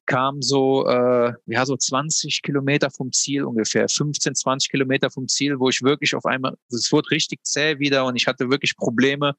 kam 0.07 0.41
so, 0.43 0.87
äh, 0.89 1.33
ja, 1.47 1.67
so 1.67 1.77
20 1.77 2.43
Kilometer 2.43 2.91
vom 2.91 3.13
Ziel 3.13 3.45
ungefähr, 3.45 3.89
15, 3.89 4.35
20 4.35 4.71
Kilometer 4.71 5.11
vom 5.11 5.29
Ziel, 5.29 5.59
wo 5.59 5.69
ich 5.69 5.83
wirklich 5.83 6.15
auf 6.15 6.25
einmal, 6.25 6.57
es 6.71 6.91
wurde 6.93 7.11
richtig 7.11 7.45
zäh 7.45 7.79
wieder 7.79 8.07
und 8.07 8.17
ich 8.17 8.27
hatte 8.27 8.49
wirklich 8.51 8.77
Probleme, 8.77 9.35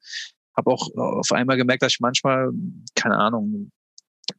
habe 0.56 0.70
auch 0.70 0.88
auf 0.94 1.32
einmal 1.32 1.56
gemerkt, 1.56 1.82
dass 1.82 1.92
ich 1.92 2.00
manchmal, 2.00 2.50
keine 2.94 3.16
Ahnung, 3.16 3.70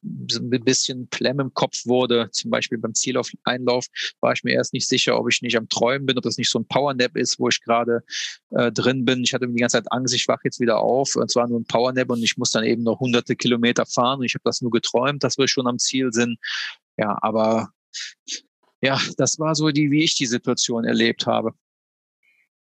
ein 0.03 0.49
bisschen 0.49 1.07
Plemm 1.09 1.39
im 1.39 1.53
Kopf 1.53 1.85
wurde. 1.85 2.29
Zum 2.31 2.51
Beispiel 2.51 2.77
beim 2.77 2.93
Zieleinlauf 2.93 3.87
war 4.21 4.33
ich 4.33 4.43
mir 4.43 4.53
erst 4.53 4.73
nicht 4.73 4.87
sicher, 4.87 5.19
ob 5.19 5.29
ich 5.29 5.41
nicht 5.41 5.57
am 5.57 5.69
Träumen 5.69 6.05
bin, 6.05 6.17
ob 6.17 6.23
das 6.23 6.37
nicht 6.37 6.49
so 6.49 6.59
ein 6.59 6.65
Powernap 6.65 7.15
ist, 7.15 7.39
wo 7.39 7.49
ich 7.49 7.61
gerade 7.61 8.03
äh, 8.51 8.71
drin 8.71 9.05
bin. 9.05 9.23
Ich 9.23 9.33
hatte 9.33 9.47
die 9.47 9.59
ganze 9.59 9.77
Zeit 9.77 9.91
Angst, 9.91 10.13
ich 10.13 10.27
wache 10.27 10.41
jetzt 10.45 10.59
wieder 10.59 10.79
auf. 10.79 11.15
Und 11.15 11.29
zwar 11.29 11.47
nur 11.47 11.59
ein 11.59 11.65
Powernap 11.65 12.09
und 12.09 12.23
ich 12.23 12.37
muss 12.37 12.51
dann 12.51 12.63
eben 12.63 12.83
noch 12.83 12.99
hunderte 12.99 13.35
Kilometer 13.35 13.85
fahren. 13.85 14.19
Und 14.19 14.25
ich 14.25 14.35
habe 14.35 14.43
das 14.45 14.61
nur 14.61 14.71
geträumt, 14.71 15.23
dass 15.23 15.37
wir 15.37 15.47
schon 15.47 15.67
am 15.67 15.79
Ziel 15.79 16.11
sind. 16.11 16.37
Ja, 16.97 17.17
aber 17.21 17.69
ja, 18.81 18.99
das 19.17 19.39
war 19.39 19.55
so 19.55 19.69
die, 19.69 19.91
wie 19.91 20.03
ich 20.03 20.15
die 20.15 20.25
Situation 20.25 20.85
erlebt 20.85 21.25
habe. 21.25 21.53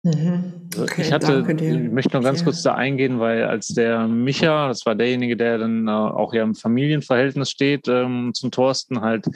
Mhm. 0.04 0.68
Okay, 0.78 1.00
ich 1.00 1.12
hatte, 1.12 1.46
ich 1.48 1.90
möchte 1.90 2.14
noch 2.14 2.22
ganz 2.22 2.40
ja. 2.40 2.44
kurz 2.44 2.62
da 2.62 2.74
eingehen, 2.74 3.20
weil 3.20 3.44
als 3.44 3.68
der 3.68 4.06
Micha, 4.06 4.68
das 4.68 4.84
war 4.84 4.94
derjenige, 4.94 5.34
der 5.34 5.56
dann 5.56 5.88
äh, 5.88 5.90
auch 5.90 6.34
ja 6.34 6.42
im 6.42 6.54
Familienverhältnis 6.54 7.50
steht, 7.50 7.88
ähm, 7.88 8.32
zum 8.34 8.50
Thorsten 8.50 9.00
halt 9.00 9.26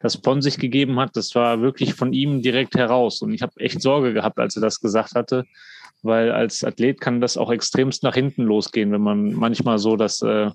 das 0.00 0.16
von 0.16 0.42
sich 0.42 0.58
gegeben 0.58 1.00
hat, 1.00 1.16
das 1.16 1.34
war 1.34 1.62
wirklich 1.62 1.94
von 1.94 2.12
ihm 2.12 2.42
direkt 2.42 2.74
heraus. 2.76 3.22
Und 3.22 3.32
ich 3.32 3.40
habe 3.40 3.58
echt 3.58 3.80
Sorge 3.80 4.12
gehabt, 4.12 4.38
als 4.38 4.54
er 4.54 4.62
das 4.62 4.80
gesagt 4.80 5.14
hatte, 5.14 5.44
weil 6.02 6.30
als 6.30 6.62
Athlet 6.62 7.00
kann 7.00 7.22
das 7.22 7.38
auch 7.38 7.50
extremst 7.50 8.02
nach 8.02 8.14
hinten 8.14 8.42
losgehen, 8.42 8.92
wenn 8.92 9.00
man 9.00 9.32
manchmal 9.32 9.78
so 9.78 9.96
das, 9.96 10.20
äh, 10.20 10.50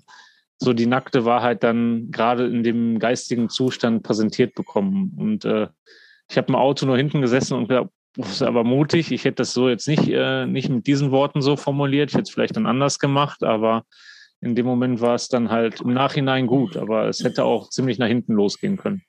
so 0.58 0.72
die 0.72 0.86
nackte 0.86 1.24
Wahrheit 1.24 1.64
dann 1.64 2.12
gerade 2.12 2.46
in 2.46 2.62
dem 2.62 3.00
geistigen 3.00 3.48
Zustand 3.48 4.04
präsentiert 4.04 4.54
bekommen. 4.54 5.14
Und 5.18 5.44
äh, 5.44 5.66
ich 6.30 6.36
habe 6.36 6.48
im 6.48 6.54
Auto 6.54 6.86
nur 6.86 6.96
hinten 6.96 7.20
gesessen 7.20 7.54
und 7.54 7.68
gedacht, 7.68 7.88
das 8.16 8.30
ist 8.30 8.42
aber 8.42 8.64
mutig. 8.64 9.10
Ich 9.12 9.24
hätte 9.24 9.36
das 9.36 9.52
so 9.52 9.68
jetzt 9.68 9.88
nicht, 9.88 10.08
äh, 10.08 10.46
nicht 10.46 10.68
mit 10.68 10.86
diesen 10.86 11.10
Worten 11.10 11.42
so 11.42 11.56
formuliert. 11.56 12.10
Ich 12.10 12.14
hätte 12.14 12.24
es 12.24 12.30
vielleicht 12.30 12.56
dann 12.56 12.66
anders 12.66 12.98
gemacht, 12.98 13.42
aber 13.42 13.84
in 14.40 14.54
dem 14.54 14.66
Moment 14.66 15.00
war 15.00 15.14
es 15.14 15.28
dann 15.28 15.50
halt 15.50 15.80
im 15.80 15.92
Nachhinein 15.92 16.46
gut, 16.46 16.76
aber 16.76 17.08
es 17.08 17.24
hätte 17.24 17.44
auch 17.44 17.70
ziemlich 17.70 17.98
nach 17.98 18.08
hinten 18.08 18.34
losgehen 18.34 18.76
können. 18.76 19.02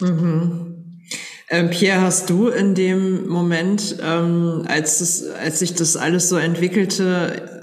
Mhm. 0.00 1.00
Ähm, 1.48 1.70
Pierre, 1.70 2.00
hast 2.00 2.30
du 2.30 2.48
in 2.48 2.74
dem 2.74 3.26
Moment, 3.28 3.96
ähm, 4.02 4.64
als, 4.68 5.00
es, 5.00 5.28
als 5.30 5.58
sich 5.58 5.74
das 5.74 5.96
alles 5.96 6.28
so 6.28 6.36
entwickelte, 6.36 7.62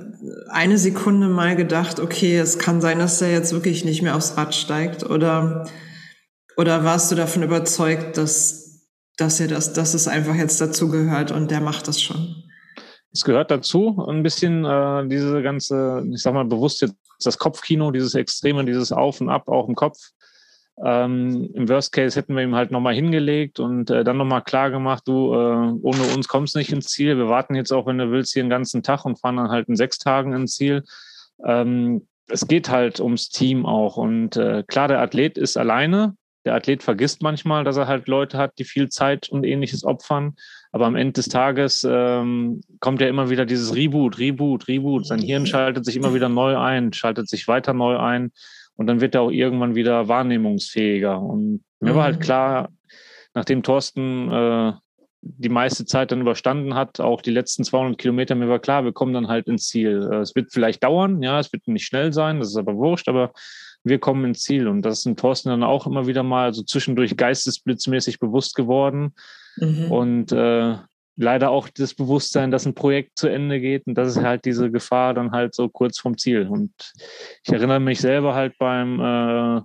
eine 0.50 0.78
Sekunde 0.78 1.28
mal 1.28 1.56
gedacht, 1.56 2.00
okay, 2.00 2.38
es 2.38 2.60
kann 2.60 2.82
sein, 2.82 3.00
dass 3.00 3.22
er 3.22 3.32
jetzt 3.32 3.54
wirklich 3.54 3.86
nicht 3.86 4.02
mehr 4.02 4.16
aufs 4.16 4.38
Rad 4.38 4.54
steigt? 4.54 5.04
Oder, 5.10 5.68
oder 6.58 6.84
warst 6.84 7.12
du 7.12 7.16
davon 7.16 7.44
überzeugt, 7.44 8.18
dass, 8.18 8.69
dass 9.20 9.40
er 9.40 9.48
das, 9.48 9.74
dass 9.74 9.94
es 9.94 10.08
einfach 10.08 10.36
jetzt 10.36 10.62
dazu 10.62 10.90
gehört 10.90 11.32
und 11.32 11.52
der 11.52 11.62
macht 11.62 11.88
das 11.88 12.02
schon. 12.02 12.44
Es 13.12 13.24
gehört 13.24 13.50
dazu, 13.50 14.06
ein 14.08 14.24
bisschen 14.24 14.66
äh, 14.66 15.08
diese 15.08 15.42
ganze, 15.42 16.04
ich 16.12 16.22
sag 16.22 16.34
mal 16.34 16.46
bewusst 16.46 16.82
jetzt 16.82 16.96
das 17.24 17.38
Kopfkino, 17.38 17.92
dieses 17.92 18.16
Extreme, 18.16 18.66
dieses 18.66 18.92
Auf 18.92 19.20
und 19.20 19.30
Ab 19.30 19.48
auch 19.48 19.68
im 19.68 19.76
Kopf. 19.76 19.98
Ähm, 20.82 21.50
Im 21.54 21.68
Worst 21.68 21.92
Case 21.92 22.18
hätten 22.18 22.36
wir 22.36 22.44
ihm 22.44 22.56
halt 22.56 22.72
nochmal 22.72 22.94
hingelegt 22.94 23.60
und 23.60 23.90
äh, 23.90 24.06
dann 24.06 24.16
nochmal 24.16 24.44
klar 24.44 24.72
gemacht, 24.72 25.04
du, 25.08 25.34
äh, 25.34 25.74
ohne 25.82 26.04
uns 26.16 26.30
kommst 26.30 26.56
nicht 26.56 26.72
ins 26.72 26.88
Ziel. 26.88 27.18
Wir 27.18 27.28
warten 27.28 27.56
jetzt 27.56 27.74
auch, 27.74 27.86
wenn 27.86 27.98
du 27.98 28.12
willst, 28.12 28.32
hier 28.32 28.44
den 28.44 28.50
ganzen 28.50 28.82
Tag 28.82 29.04
und 29.04 29.20
fahren 29.20 29.36
dann 29.36 29.50
halt 29.50 29.68
in 29.68 29.76
sechs 29.76 29.98
Tagen 29.98 30.32
ins 30.32 30.56
Ziel. 30.56 30.84
Ähm, 31.46 32.08
es 32.30 32.48
geht 32.48 32.70
halt 32.70 33.02
ums 33.02 33.30
Team 33.30 33.66
auch. 33.66 33.98
Und 33.98 34.38
äh, 34.38 34.64
klar, 34.66 34.88
der 34.88 35.02
Athlet 35.02 35.38
ist 35.38 35.58
alleine, 35.58 36.16
der 36.46 36.56
Athlet 36.56 36.84
vergisst 36.84 37.22
manchmal, 37.22 37.64
dass 37.64 37.78
er 37.78 37.88
halt 37.88 38.08
Leute 38.08 38.38
hat, 38.38 38.58
die 38.60 38.64
viel 38.64 38.90
Zeit 38.90 39.30
und 39.30 39.44
ähnliches 39.44 39.84
opfern. 39.84 40.36
Aber 40.72 40.86
am 40.86 40.96
Ende 40.96 41.14
des 41.14 41.28
Tages 41.28 41.86
ähm, 41.90 42.62
kommt 42.80 43.02
ja 43.02 43.08
immer 43.08 43.30
wieder 43.30 43.46
dieses 43.46 43.76
Reboot, 43.76 44.20
Reboot, 44.20 44.68
Reboot. 44.68 45.06
Sein 45.06 45.20
Hirn 45.20 45.46
schaltet 45.46 45.86
sich 45.86 45.96
immer 45.96 46.14
wieder 46.14 46.30
neu 46.30 46.58
ein, 46.58 46.94
schaltet 46.94 47.28
sich 47.28 47.48
weiter 47.48 47.74
neu 47.74 47.98
ein 47.98 48.32
und 48.76 48.88
dann 48.88 49.02
wird 49.02 49.16
er 49.16 49.22
auch 49.22 49.32
irgendwann 49.32 49.76
wieder 49.76 50.08
wahrnehmungsfähiger. 50.08 51.20
Und 51.20 51.64
mir 51.80 51.96
war 51.96 52.04
halt 52.04 52.18
mhm. 52.18 52.24
klar, 52.24 52.70
nachdem 53.34 53.64
Thorsten 53.64 54.32
äh, 54.32 54.74
die 55.22 55.50
meiste 55.50 55.86
Zeit 55.86 56.12
dann 56.12 56.22
überstanden 56.22 56.76
hat, 56.76 57.00
auch 57.00 57.22
die 57.22 57.32
letzten 57.32 57.64
200 57.64 57.98
Kilometer, 57.98 58.36
mir 58.36 58.48
war 58.48 58.60
klar, 58.60 58.86
wir 58.86 58.94
kommen 58.94 59.14
dann 59.14 59.28
halt 59.28 59.48
ins 59.48 59.68
Ziel. 59.68 60.08
Äh, 60.12 60.18
es 60.18 60.36
wird 60.36 60.54
vielleicht 60.54 60.84
dauern, 60.84 61.22
ja, 61.22 61.40
es 61.40 61.52
wird 61.52 61.68
nicht 61.68 61.86
schnell 61.86 62.14
sein, 62.14 62.40
das 62.40 62.50
ist 62.50 62.58
aber 62.58 62.76
wurscht, 62.76 63.10
aber 63.10 63.34
wir 63.84 64.00
kommen 64.00 64.26
ins 64.26 64.44
Ziel. 64.44 64.68
Und 64.68 64.82
das 64.84 65.00
ist 65.00 65.06
dem 65.06 65.16
Thorsten 65.16 65.50
dann 65.50 65.64
auch 65.64 65.88
immer 65.88 66.08
wieder 66.08 66.24
mal 66.24 66.54
so 66.54 66.64
zwischendurch 66.64 67.18
geistesblitzmäßig 67.18 68.20
bewusst 68.20 68.56
geworden. 68.56 69.14
Mhm. 69.58 69.92
Und 69.92 70.32
äh, 70.32 70.76
leider 71.20 71.50
auch 71.52 71.68
das 71.70 71.94
Bewusstsein, 71.94 72.50
dass 72.50 72.66
ein 72.66 72.74
Projekt 72.74 73.20
zu 73.20 73.28
Ende 73.28 73.60
geht 73.60 73.86
und 73.86 73.96
das 73.96 74.16
ist 74.16 74.24
halt 74.24 74.46
diese 74.46 74.72
Gefahr 74.72 75.14
dann 75.14 75.32
halt 75.32 75.54
so 75.54 75.68
kurz 75.68 76.00
vom 76.00 76.18
Ziel. 76.18 76.48
Und 76.48 76.72
ich 77.44 77.52
erinnere 77.52 77.82
mich 77.82 78.00
selber 78.00 78.34
halt 78.36 78.58
beim, 78.58 79.00
äh, 79.02 79.62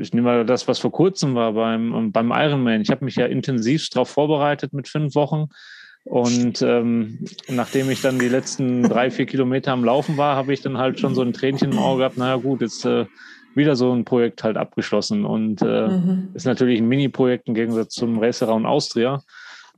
ich 0.00 0.14
nehme 0.14 0.28
mal 0.28 0.46
das, 0.46 0.66
was 0.68 0.78
vor 0.78 0.90
kurzem 0.90 1.34
war, 1.34 1.52
beim, 1.52 2.10
beim 2.10 2.32
Ironman. 2.32 2.80
Ich 2.80 2.90
habe 2.90 3.04
mich 3.04 3.16
ja 3.16 3.26
intensiv 3.26 3.90
darauf 3.90 4.08
vorbereitet 4.08 4.72
mit 4.72 4.88
fünf 4.88 5.14
Wochen 5.14 5.48
und 6.04 6.62
ähm, 6.62 7.18
nachdem 7.48 7.88
ich 7.90 8.02
dann 8.02 8.18
die 8.18 8.28
letzten 8.28 8.82
drei, 8.82 9.10
vier 9.10 9.26
Kilometer 9.26 9.72
am 9.72 9.84
Laufen 9.84 10.16
war, 10.16 10.36
habe 10.36 10.52
ich 10.52 10.60
dann 10.60 10.78
halt 10.78 10.98
schon 10.98 11.14
so 11.14 11.22
ein 11.22 11.32
Tränchen 11.32 11.72
im 11.72 11.78
Auge 11.78 11.98
gehabt, 11.98 12.18
naja 12.18 12.36
gut, 12.36 12.60
jetzt 12.60 12.84
äh, 12.84 13.06
wieder 13.54 13.76
so 13.76 13.92
ein 13.92 14.04
Projekt 14.04 14.42
halt 14.42 14.56
abgeschlossen. 14.56 15.24
Und 15.24 15.62
äh, 15.62 15.88
mhm. 15.88 16.28
ist 16.34 16.46
natürlich 16.46 16.80
ein 16.80 16.88
Mini-Projekt 16.88 17.48
im 17.48 17.54
Gegensatz 17.54 17.94
zum 17.94 18.18
Racer 18.18 18.52
und 18.52 18.66
Austria. 18.66 19.22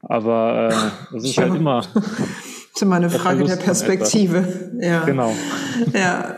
Aber 0.00 0.70
äh, 1.12 1.16
es 1.16 1.24
ist 1.24 1.38
halt 1.38 1.54
immer 1.54 1.82
ist 2.74 2.82
immer 2.82 2.96
eine 2.96 3.10
Frage 3.10 3.44
der 3.44 3.56
Perspektive. 3.56 4.72
Ja. 4.80 5.04
Genau. 5.04 5.34
Ja. 5.92 6.36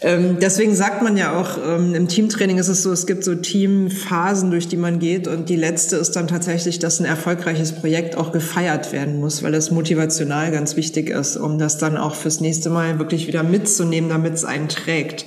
Ähm, 0.00 0.38
deswegen 0.40 0.74
sagt 0.74 1.02
man 1.02 1.16
ja 1.16 1.38
auch, 1.38 1.58
ähm, 1.58 1.94
im 1.94 2.06
Teamtraining 2.06 2.58
ist 2.58 2.68
es 2.68 2.84
so, 2.84 2.92
es 2.92 3.06
gibt 3.06 3.24
so 3.24 3.34
Teamphasen, 3.34 4.50
durch 4.50 4.68
die 4.68 4.76
man 4.76 5.00
geht 5.00 5.26
und 5.26 5.48
die 5.48 5.56
letzte 5.56 5.96
ist 5.96 6.12
dann 6.12 6.28
tatsächlich, 6.28 6.78
dass 6.78 7.00
ein 7.00 7.04
erfolgreiches 7.04 7.72
Projekt 7.72 8.16
auch 8.16 8.30
gefeiert 8.30 8.92
werden 8.92 9.18
muss, 9.18 9.42
weil 9.42 9.50
das 9.50 9.72
motivational 9.72 10.52
ganz 10.52 10.76
wichtig 10.76 11.10
ist, 11.10 11.36
um 11.36 11.58
das 11.58 11.78
dann 11.78 11.96
auch 11.96 12.14
fürs 12.14 12.40
nächste 12.40 12.70
Mal 12.70 13.00
wirklich 13.00 13.26
wieder 13.26 13.42
mitzunehmen, 13.42 14.08
damit 14.08 14.34
es 14.34 14.44
einen 14.44 14.68
trägt. 14.68 15.26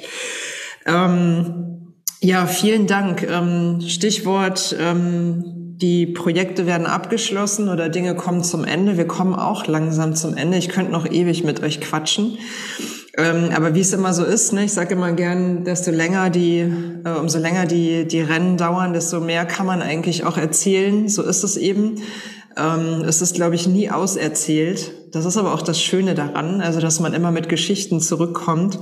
Ähm, 0.86 1.96
ja, 2.22 2.46
vielen 2.46 2.88
Dank. 2.88 3.28
Ähm, 3.30 3.82
Stichwort 3.82 4.76
ähm, 4.80 5.44
die 5.82 6.06
Projekte 6.06 6.68
werden 6.68 6.86
abgeschlossen 6.86 7.68
oder 7.68 7.90
Dinge 7.90 8.16
kommen 8.16 8.44
zum 8.44 8.64
Ende. 8.64 8.98
Wir 8.98 9.08
kommen 9.08 9.34
auch 9.34 9.66
langsam 9.66 10.16
zum 10.16 10.38
Ende. 10.38 10.58
Ich 10.58 10.70
könnte 10.70 10.92
noch 10.92 11.10
ewig 11.10 11.44
mit 11.44 11.64
euch 11.64 11.82
quatschen. 11.82 12.38
Ähm, 13.18 13.50
aber 13.54 13.76
wie 13.76 13.82
es 13.82 13.92
immer 13.92 14.14
so 14.14 14.24
ist, 14.24 14.54
ne, 14.54 14.66
ich 14.66 14.74
sage 14.74 14.94
immer 14.94 15.12
gern, 15.12 15.66
desto 15.66 15.92
länger 15.92 16.30
die, 16.30 16.60
äh, 16.60 17.20
umso 17.20 17.40
länger 17.40 17.66
die, 17.66 18.08
die 18.08 18.22
Rennen 18.22 18.56
dauern, 18.56 18.94
desto 18.94 19.20
mehr 19.20 19.46
kann 19.46 19.66
man 19.66 19.82
eigentlich 19.82 20.24
auch 20.24 20.38
erzählen. 20.38 21.10
So 21.10 21.24
ist 21.24 21.44
es 21.44 21.58
eben. 21.58 22.02
Ähm, 22.58 23.04
es 23.06 23.22
ist, 23.22 23.36
glaube 23.36 23.56
ich, 23.56 23.68
nie 23.68 23.90
auserzählt. 23.90 24.94
Das 25.12 25.26
ist 25.26 25.38
aber 25.38 25.54
auch 25.54 25.62
das 25.62 25.82
Schöne 25.82 26.16
daran, 26.16 26.62
also 26.62 26.80
dass 26.80 27.00
man 27.00 27.14
immer 27.14 27.32
mit 27.32 27.50
Geschichten 27.50 28.00
zurückkommt. 28.00 28.80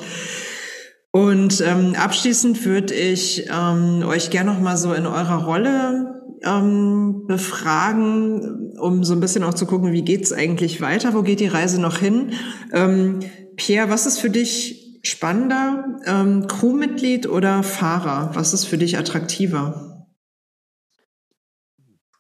Und 1.12 1.62
ähm, 1.62 1.96
abschließend 1.98 2.66
würde 2.66 2.94
ich 2.94 3.48
ähm, 3.52 4.04
euch 4.08 4.30
gerne 4.30 4.54
noch 4.54 4.60
mal 4.60 4.78
so 4.78 4.94
in 4.94 5.08
eurer 5.08 5.44
Rolle 5.44 6.22
ähm, 6.44 7.26
befragen, 7.28 8.74
um 8.80 9.04
so 9.04 9.14
ein 9.14 9.20
bisschen 9.20 9.44
auch 9.44 9.56
zu 9.56 9.66
gucken, 9.66 9.92
wie 9.92 10.04
geht's 10.04 10.32
eigentlich 10.32 10.82
weiter, 10.82 11.16
wo 11.16 11.24
geht 11.24 11.40
die 11.40 11.48
Reise 11.48 11.82
noch 11.82 11.98
hin. 11.98 12.34
Ähm, 12.74 13.20
Pierre, 13.60 13.90
was 13.90 14.06
ist 14.06 14.20
für 14.20 14.30
dich 14.30 15.02
spannender, 15.04 16.00
ähm, 16.06 16.48
Crewmitglied 16.48 17.28
oder 17.28 17.62
Fahrer? 17.62 18.32
Was 18.34 18.54
ist 18.54 18.64
für 18.64 18.78
dich 18.78 18.98
attraktiver? 18.98 20.08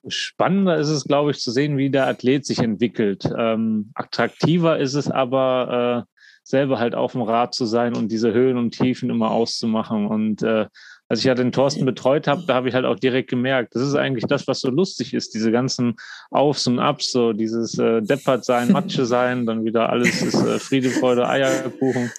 Spannender 0.05 0.77
ist 0.77 0.89
es, 0.89 1.05
glaube 1.05 1.31
ich, 1.31 1.39
zu 1.39 1.51
sehen, 1.51 1.77
wie 1.77 1.89
der 1.89 2.07
Athlet 2.07 2.45
sich 2.45 2.59
entwickelt. 2.59 3.23
Ähm, 3.37 3.91
attraktiver 3.93 4.79
ist 4.79 4.95
es 4.95 5.09
aber, 5.09 6.05
äh, 6.05 6.13
selber 6.43 6.77
halt 6.77 6.93
auf 6.93 7.13
dem 7.13 7.21
Rad 7.21 7.53
zu 7.53 7.65
sein 7.65 7.95
und 7.95 8.11
diese 8.11 8.33
Höhen 8.33 8.57
und 8.57 8.71
Tiefen 8.71 9.09
immer 9.09 9.31
auszumachen 9.31 10.07
und 10.07 10.41
äh, 10.41 10.67
als 11.09 11.19
ich 11.19 11.25
ja 11.25 11.33
den 11.33 11.51
Thorsten 11.51 11.85
betreut 11.85 12.27
habe, 12.27 12.43
da 12.45 12.53
habe 12.53 12.69
ich 12.69 12.75
halt 12.75 12.85
auch 12.85 12.95
direkt 12.95 13.31
gemerkt, 13.31 13.75
das 13.75 13.81
ist 13.81 13.95
eigentlich 13.95 14.25
das, 14.25 14.47
was 14.47 14.61
so 14.61 14.69
lustig 14.69 15.15
ist, 15.15 15.33
diese 15.33 15.51
ganzen 15.51 15.95
Aufs 16.29 16.67
und 16.67 16.77
Abs, 16.77 17.11
so 17.11 17.33
dieses 17.33 17.77
äh, 17.79 18.01
Deppert 18.01 18.45
sein, 18.45 18.71
Matsche 18.71 19.05
sein, 19.05 19.47
dann 19.47 19.65
wieder 19.65 19.89
alles 19.89 20.21
ist 20.21 20.45
äh, 20.45 20.59
Friede, 20.59 20.91
Freude, 20.91 21.27
Eierkuchen. 21.27 22.11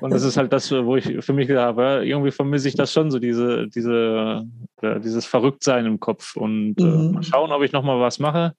Und 0.00 0.12
das 0.12 0.24
ist 0.24 0.36
halt 0.36 0.52
das, 0.52 0.72
wo 0.72 0.96
ich 0.96 1.24
für 1.24 1.32
mich 1.32 1.46
gedacht 1.46 1.76
habe, 1.76 2.02
irgendwie 2.04 2.30
vermisse 2.30 2.68
ich 2.68 2.74
das 2.74 2.92
schon 2.92 3.10
so, 3.10 3.18
diese, 3.18 3.68
diese, 3.68 4.44
äh, 4.80 4.98
dieses 5.00 5.26
Verrücktsein 5.26 5.86
im 5.86 6.00
Kopf. 6.00 6.34
Und 6.34 6.74
äh, 6.78 6.82
mhm. 6.82 7.12
mal 7.12 7.22
schauen, 7.22 7.52
ob 7.52 7.62
ich 7.62 7.72
nochmal 7.72 8.00
was 8.00 8.18
mache. 8.18 8.54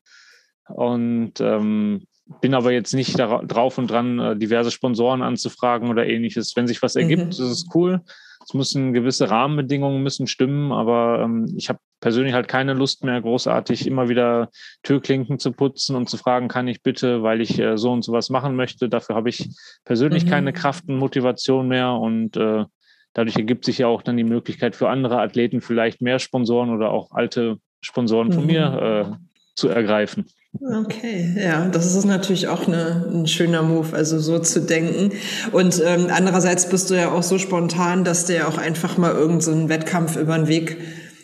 Und 0.68 1.34
ähm, 1.42 2.04
bin 2.40 2.54
aber 2.54 2.72
jetzt 2.72 2.94
nicht 2.94 3.18
drauf 3.20 3.78
und 3.78 3.88
dran, 3.88 4.20
äh, 4.20 4.38
diverse 4.38 4.72
Sponsoren 4.72 5.22
anzufragen 5.22 5.90
oder 5.90 6.06
ähnliches. 6.06 6.56
Wenn 6.56 6.68
sich 6.68 6.82
was 6.82 6.96
ergibt, 6.96 7.26
mhm. 7.26 7.30
ist 7.32 7.40
es 7.40 7.66
cool. 7.74 8.02
Es 8.44 8.54
müssen 8.54 8.94
gewisse 8.94 9.30
Rahmenbedingungen 9.30 10.02
müssen 10.02 10.28
stimmen, 10.28 10.72
aber 10.72 11.22
ähm, 11.24 11.54
ich 11.58 11.70
habe 11.70 11.80
persönlich 12.00 12.34
halt 12.34 12.48
keine 12.48 12.74
Lust 12.74 13.04
mehr, 13.04 13.22
großartig 13.22 13.88
immer 13.88 14.10
wieder 14.10 14.50
Türklinken 14.84 15.40
zu 15.40 15.52
putzen 15.52 15.96
und 15.96 16.10
zu 16.10 16.18
fragen, 16.18 16.48
kann 16.48 16.68
ich 16.68 16.82
bitte, 16.82 17.24
weil 17.24 17.42
ich 17.42 17.60
äh, 17.60 17.78
so 17.78 17.92
und 17.92 18.04
so 18.04 18.12
was 18.12 18.30
machen 18.30 18.56
möchte. 18.56 18.90
Dafür 18.90 19.16
habe 19.16 19.30
ich 19.30 19.50
persönlich 19.86 20.26
mhm. 20.26 20.30
keine 20.30 20.54
Kraft 20.54 20.88
und 20.88 20.98
Motivation 20.98 21.68
mehr 21.68 21.94
und 21.94 22.36
äh, 22.38 22.66
dadurch 23.14 23.36
ergibt 23.36 23.66
sich 23.66 23.78
ja 23.78 23.88
auch 23.88 24.02
dann 24.02 24.18
die 24.18 24.24
Möglichkeit 24.24 24.76
für 24.76 24.90
andere 24.90 25.22
Athleten 25.22 25.62
vielleicht 25.62 26.02
mehr 26.02 26.20
Sponsoren 26.20 26.72
oder 26.72 26.92
auch 26.92 27.12
alte 27.12 27.58
Sponsoren 27.82 28.32
von 28.32 28.44
mhm. 28.44 28.48
mir 28.48 29.18
äh, 29.22 29.26
zu 29.56 29.68
ergreifen. 29.68 30.26
Okay, 30.60 31.34
ja, 31.38 31.68
das 31.70 31.96
ist 31.96 32.04
natürlich 32.04 32.50
auch 32.50 32.68
eine, 32.68 33.08
ein 33.10 33.26
schöner 33.26 33.64
Move, 33.64 33.96
also 33.96 34.20
so 34.20 34.38
zu 34.38 34.62
denken. 34.62 35.12
Und 35.54 35.82
ähm, 35.86 36.08
andererseits 36.12 36.68
bist 36.68 36.90
du 36.90 36.96
ja 36.96 37.12
auch 37.12 37.24
so 37.24 37.38
spontan, 37.38 38.04
dass 38.04 38.26
dir 38.26 38.48
auch 38.48 38.58
einfach 38.58 38.98
mal 38.98 39.14
irgendein 39.14 39.42
so 39.42 39.70
Wettkampf 39.70 40.18
über 40.18 40.38
den 40.38 40.48
Weg 40.48 40.78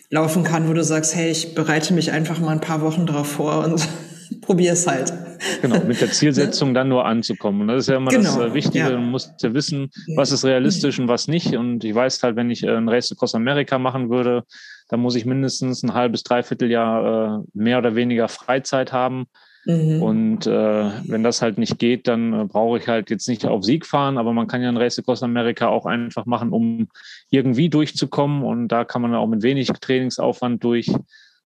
laufen 0.10 0.44
kann, 0.44 0.70
wo 0.70 0.74
du 0.74 0.84
sagst, 0.84 1.14
hey, 1.14 1.30
ich 1.30 1.56
bereite 1.56 1.94
mich 1.94 2.12
einfach 2.12 2.40
mal 2.40 2.52
ein 2.52 2.62
paar 2.62 2.82
Wochen 2.82 3.06
drauf 3.06 3.28
vor 3.28 3.66
und 3.66 3.86
probier 4.41 4.74
es 4.74 4.88
halt. 4.88 5.14
Genau, 5.62 5.84
mit 5.84 5.99
der 5.99 6.12
Zielsetzung 6.12 6.74
dann 6.74 6.88
nur 6.88 7.06
anzukommen. 7.06 7.62
Und 7.62 7.68
das 7.68 7.84
ist 7.84 7.90
ja 7.90 7.98
immer 7.98 8.12
genau, 8.12 8.40
das 8.40 8.52
äh, 8.52 8.54
Wichtige. 8.54 8.80
Ja. 8.80 8.90
Du 8.91 8.98
musst 8.98 9.44
ja 9.44 9.54
wissen, 9.54 9.91
was 10.16 10.32
ist 10.32 10.45
realistisch 10.45 10.99
und 10.99 11.10
was 11.10 11.28
nicht. 11.28 11.56
Und 11.56 11.84
ich 11.84 11.94
weiß 11.94 12.24
halt, 12.24 12.38
wenn 12.38 12.49
ich 12.49 12.64
äh, 12.64 12.70
ein 12.70 12.88
Race 12.88 13.12
Across 13.12 13.36
America 13.36 13.78
machen 13.78 14.10
würde, 14.10 14.45
da 14.89 14.97
muss 14.97 15.15
ich 15.15 15.26
mindestens 15.26 15.84
ein 15.84 15.93
halbes, 15.93 16.23
dreiviertel 16.23 16.72
Jahr 16.72 17.39
äh, 17.39 17.43
mehr 17.53 17.77
oder 17.77 17.95
weniger 17.95 18.27
Freizeit 18.27 18.93
haben. 18.93 19.27
Mhm. 19.65 20.01
Und 20.01 20.47
äh, 20.47 20.91
wenn 21.07 21.23
das 21.23 21.41
halt 21.41 21.57
nicht 21.57 21.77
geht, 21.77 22.07
dann 22.07 22.34
äh, 22.34 22.45
brauche 22.45 22.77
ich 22.77 22.88
halt 22.88 23.09
jetzt 23.09 23.27
nicht 23.27 23.45
auf 23.45 23.65
Sieg 23.65 23.85
fahren, 23.85 24.18
aber 24.18 24.31
man 24.31 24.47
kann 24.47 24.61
ja 24.61 24.69
ein 24.69 24.77
Race 24.77 24.97
Across 24.97 25.23
America 25.23 25.68
auch 25.68 25.85
einfach 25.85 26.26
machen, 26.26 26.51
um 26.51 26.88
irgendwie 27.30 27.69
durchzukommen. 27.69 28.43
Und 28.43 28.69
da 28.69 28.85
kann 28.85 29.01
man 29.01 29.14
auch 29.14 29.27
mit 29.27 29.43
wenig 29.43 29.68
Trainingsaufwand 29.68 30.64
durch. 30.64 30.89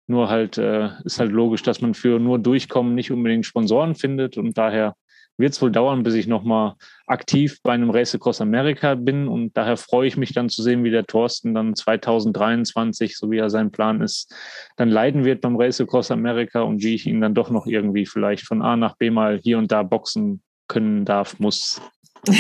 Nur 0.06 0.28
halt 0.28 0.58
äh, 0.58 0.90
ist 1.04 1.18
halt 1.18 1.32
logisch, 1.32 1.62
dass 1.62 1.80
man 1.80 1.94
für 1.94 2.18
nur 2.18 2.38
Durchkommen 2.38 2.94
nicht 2.94 3.10
unbedingt 3.10 3.46
Sponsoren 3.46 3.94
findet. 3.94 4.36
Und 4.36 4.58
daher 4.58 4.96
wird 5.38 5.52
es 5.52 5.62
wohl 5.62 5.72
dauern, 5.72 6.02
bis 6.02 6.14
ich 6.14 6.26
nochmal 6.26 6.74
aktiv 7.06 7.58
bei 7.62 7.72
einem 7.72 7.90
Race 7.90 8.14
Across 8.14 8.40
America 8.40 8.94
bin. 8.94 9.28
Und 9.28 9.56
daher 9.56 9.76
freue 9.76 10.06
ich 10.06 10.16
mich 10.16 10.32
dann 10.32 10.48
zu 10.48 10.62
sehen, 10.62 10.84
wie 10.84 10.90
der 10.90 11.06
Thorsten 11.06 11.54
dann 11.54 11.74
2023, 11.74 13.16
so 13.16 13.30
wie 13.30 13.38
er 13.38 13.50
sein 13.50 13.70
Plan 13.70 14.00
ist, 14.00 14.34
dann 14.76 14.88
leiden 14.88 15.24
wird 15.24 15.40
beim 15.40 15.56
Race 15.56 15.80
Across 15.80 16.10
America 16.10 16.60
und 16.60 16.82
wie 16.82 16.94
ich 16.94 17.06
ihn 17.06 17.20
dann 17.20 17.34
doch 17.34 17.50
noch 17.50 17.66
irgendwie 17.66 18.06
vielleicht 18.06 18.46
von 18.46 18.62
A 18.62 18.76
nach 18.76 18.96
B 18.96 19.10
mal 19.10 19.38
hier 19.42 19.58
und 19.58 19.72
da 19.72 19.82
boxen 19.82 20.42
können 20.68 21.04
darf, 21.04 21.38
muss. 21.38 21.80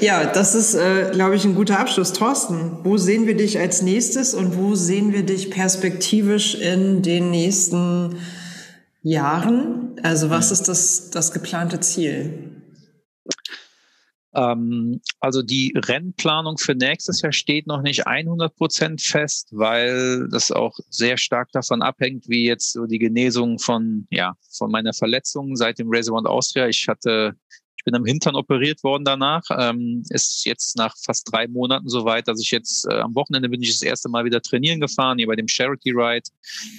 ja, 0.00 0.26
das 0.26 0.54
ist, 0.54 0.74
äh, 0.74 1.10
glaube 1.12 1.34
ich, 1.34 1.44
ein 1.46 1.54
guter 1.54 1.80
Abschluss. 1.80 2.12
Thorsten, 2.12 2.78
wo 2.82 2.98
sehen 2.98 3.26
wir 3.26 3.36
dich 3.36 3.58
als 3.58 3.80
nächstes 3.80 4.34
und 4.34 4.56
wo 4.56 4.74
sehen 4.74 5.14
wir 5.14 5.22
dich 5.22 5.50
perspektivisch 5.50 6.56
in 6.56 7.02
den 7.02 7.30
nächsten 7.30 7.76
Jahren? 7.76 8.39
Also 10.02 10.30
was 10.30 10.50
ist 10.50 10.68
das, 10.68 11.10
das 11.10 11.32
geplante 11.32 11.80
Ziel? 11.80 12.60
Ähm, 14.34 15.00
also 15.18 15.42
die 15.42 15.74
Rennplanung 15.76 16.58
für 16.58 16.74
nächstes 16.74 17.20
Jahr 17.22 17.32
steht 17.32 17.66
noch 17.66 17.82
nicht 17.82 18.06
100 18.06 18.54
Prozent 18.54 19.00
fest, 19.00 19.48
weil 19.52 20.28
das 20.28 20.52
auch 20.52 20.78
sehr 20.88 21.16
stark 21.16 21.50
davon 21.52 21.82
abhängt, 21.82 22.28
wie 22.28 22.46
jetzt 22.46 22.72
so 22.72 22.86
die 22.86 22.98
Genesung 22.98 23.58
von, 23.58 24.06
ja, 24.10 24.34
von 24.56 24.70
meiner 24.70 24.92
Verletzung 24.92 25.56
seit 25.56 25.78
dem 25.78 25.88
Race 25.90 26.08
Around 26.08 26.28
Austria. 26.28 26.68
Ich 26.68 26.86
hatte 26.86 27.34
ich 27.80 27.84
bin 27.84 27.94
am 27.94 28.04
Hintern 28.04 28.36
operiert 28.36 28.84
worden 28.84 29.06
danach. 29.06 29.42
Ähm, 29.58 30.02
ist 30.10 30.44
jetzt 30.44 30.76
nach 30.76 30.94
fast 31.02 31.32
drei 31.32 31.48
Monaten 31.48 31.88
soweit, 31.88 32.28
dass 32.28 32.38
ich 32.38 32.50
jetzt 32.50 32.86
äh, 32.86 32.96
am 32.96 33.14
Wochenende 33.14 33.48
bin 33.48 33.62
ich 33.62 33.70
das 33.70 33.80
erste 33.80 34.10
Mal 34.10 34.26
wieder 34.26 34.42
trainieren 34.42 34.80
gefahren, 34.80 35.16
hier 35.16 35.26
bei 35.26 35.34
dem 35.34 35.48
Charity 35.48 35.92
Ride. 35.92 36.28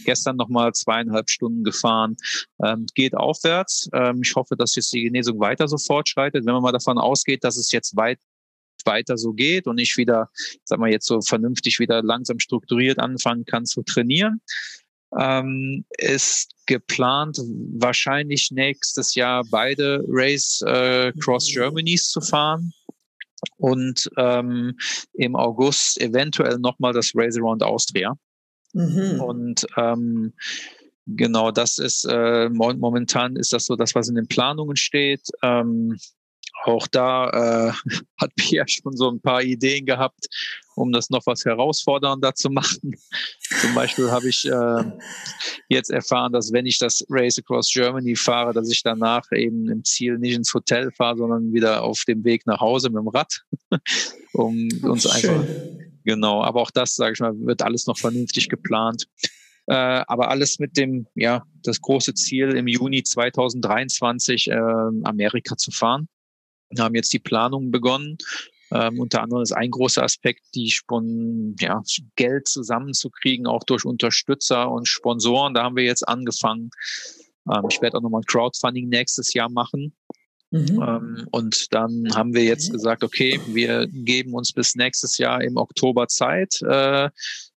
Gestern 0.06 0.36
nochmal 0.36 0.74
zweieinhalb 0.74 1.32
Stunden 1.32 1.64
gefahren. 1.64 2.18
Ähm, 2.64 2.86
geht 2.94 3.16
aufwärts. 3.16 3.90
Ähm, 3.94 4.22
ich 4.24 4.36
hoffe, 4.36 4.56
dass 4.56 4.76
jetzt 4.76 4.94
die 4.94 5.02
Genesung 5.02 5.40
weiter 5.40 5.68
so 5.68 5.80
fortschreitet. 5.80 6.46
Wenn 6.46 6.54
man 6.54 6.62
mal 6.62 6.72
davon 6.72 7.00
ausgeht, 7.00 7.44
dass 7.44 7.58
es 7.58 7.72
jetzt 7.72 7.96
weit 7.96 8.20
weiter 8.86 9.18
so 9.18 9.34
geht 9.34 9.66
und 9.66 9.80
ich 9.80 9.98
wieder, 9.98 10.30
sag 10.66 10.78
mal, 10.78 10.92
jetzt 10.92 11.08
so 11.08 11.20
vernünftig 11.22 11.80
wieder 11.80 12.04
langsam 12.04 12.38
strukturiert 12.38 13.00
anfangen 13.00 13.46
kann 13.46 13.66
zu 13.66 13.82
trainieren, 13.82 14.40
ähm, 15.20 15.84
ist 15.98 16.52
geplant, 16.72 17.38
wahrscheinlich 17.74 18.50
nächstes 18.52 19.14
Jahr 19.14 19.44
beide 19.52 20.02
Race 20.08 20.62
äh, 20.66 21.12
Cross 21.20 21.52
Germanys 21.54 22.10
zu 22.10 22.22
fahren 22.22 22.72
und 23.58 24.10
ähm, 24.18 24.78
im 25.14 25.36
August 25.36 26.00
eventuell 26.00 26.60
nochmal 26.60 26.94
das 26.94 27.12
Race 27.14 27.38
Around 27.38 27.62
Austria. 27.62 28.16
Mhm. 28.72 29.20
Und 29.20 29.68
ähm, 29.76 30.34
genau 31.08 31.52
das 31.52 31.78
ist 31.78 32.06
äh, 32.06 32.48
momentan 32.50 33.36
ist 33.36 33.52
das 33.52 33.66
so 33.66 33.76
das, 33.76 33.94
was 33.94 34.08
in 34.08 34.16
den 34.16 34.28
Planungen 34.28 34.78
steht. 34.78 35.28
Ähm, 35.44 35.98
auch 36.66 36.88
da 36.88 37.30
äh, 37.30 37.72
hat 38.20 38.36
Pierre 38.36 38.68
schon 38.68 38.96
so 38.96 39.10
ein 39.10 39.20
paar 39.22 39.42
Ideen 39.42 39.86
gehabt, 39.86 40.28
um 40.76 40.92
das 40.92 41.10
noch 41.10 41.26
was 41.26 41.46
herausfordernder 41.46 42.34
zu 42.36 42.50
machen. 42.50 42.96
Zum 43.62 43.74
Beispiel 43.74 44.12
habe 44.12 44.30
ich 44.30 44.46
äh, 44.46 44.84
jetzt 45.70 45.92
erfahren, 45.92 46.34
dass 46.34 46.52
wenn 46.52 46.66
ich 46.66 46.78
das 46.78 47.06
Race 47.10 47.38
Across 47.40 47.72
Germany 47.72 48.16
fahre, 48.16 48.54
dass 48.54 48.72
ich 48.72 48.84
danach 48.84 49.26
eben 49.32 49.70
im 49.70 49.84
Ziel 49.84 50.18
nicht 50.18 50.36
ins 50.36 50.54
Hotel 50.54 50.92
fahre, 50.92 51.18
sondern 51.18 51.54
wieder 51.54 51.84
auf 51.84 52.04
dem 52.08 52.24
Weg 52.24 52.46
nach 52.46 52.60
Hause 52.60 52.90
mit 52.90 53.02
dem 53.02 53.08
Rad, 53.08 53.42
um 54.34 54.70
uns 54.84 55.04
Schön. 55.04 55.12
einfach 55.12 55.46
genau. 56.04 56.44
Aber 56.44 56.62
auch 56.62 56.72
das, 56.72 56.96
sage 56.96 57.14
ich 57.14 57.20
mal, 57.20 57.34
wird 57.40 57.62
alles 57.62 57.88
noch 57.88 57.98
vernünftig 57.98 58.50
geplant. 58.50 59.06
Äh, 59.68 59.74
aber 59.76 60.30
alles 60.30 60.58
mit 60.60 60.76
dem, 60.76 61.08
ja, 61.16 61.44
das 61.64 61.80
große 61.82 62.16
Ziel 62.16 62.56
im 62.56 62.68
Juni 62.68 63.04
2023 63.04 64.50
äh, 64.50 64.54
Amerika 65.04 65.56
zu 65.56 65.72
fahren 65.72 66.08
haben 66.80 66.96
jetzt 66.96 67.14
die 67.14 67.20
Planungen 67.20 67.72
begonnen. 67.72 68.18
Ähm, 68.74 69.00
unter 69.00 69.22
anderem 69.22 69.44
ist 69.44 69.52
ein 69.52 69.70
großer 69.70 70.04
Aspekt, 70.04 70.42
die 70.56 70.72
Spon 70.72 71.56
ja, 71.60 71.82
Geld 72.16 72.48
zusammenzukriegen, 72.48 73.46
auch 73.46 73.64
durch 73.64 73.84
Unterstützer 73.84 74.72
und 74.72 74.88
Sponsoren. 74.88 75.54
Da 75.54 75.64
haben 75.64 75.76
wir 75.76 75.84
jetzt 75.84 76.08
angefangen. 76.08 76.70
Ähm, 77.52 77.66
ich 77.70 77.82
werde 77.82 77.98
auch 77.98 78.02
nochmal 78.02 78.22
ein 78.22 78.26
Crowdfunding 78.26 78.88
nächstes 78.88 79.34
Jahr 79.34 79.50
machen. 79.50 79.94
Mhm. 80.52 80.84
Ähm, 80.86 81.28
und 81.32 81.74
dann 81.74 82.14
haben 82.14 82.34
wir 82.34 82.44
jetzt 82.44 82.72
gesagt, 82.72 83.04
okay, 83.04 83.40
wir 83.48 83.88
geben 83.88 84.34
uns 84.34 84.52
bis 84.52 84.76
nächstes 84.76 85.18
Jahr 85.18 85.42
im 85.42 85.58
Oktober 85.58 86.08
Zeit, 86.08 86.62
äh, 86.62 87.10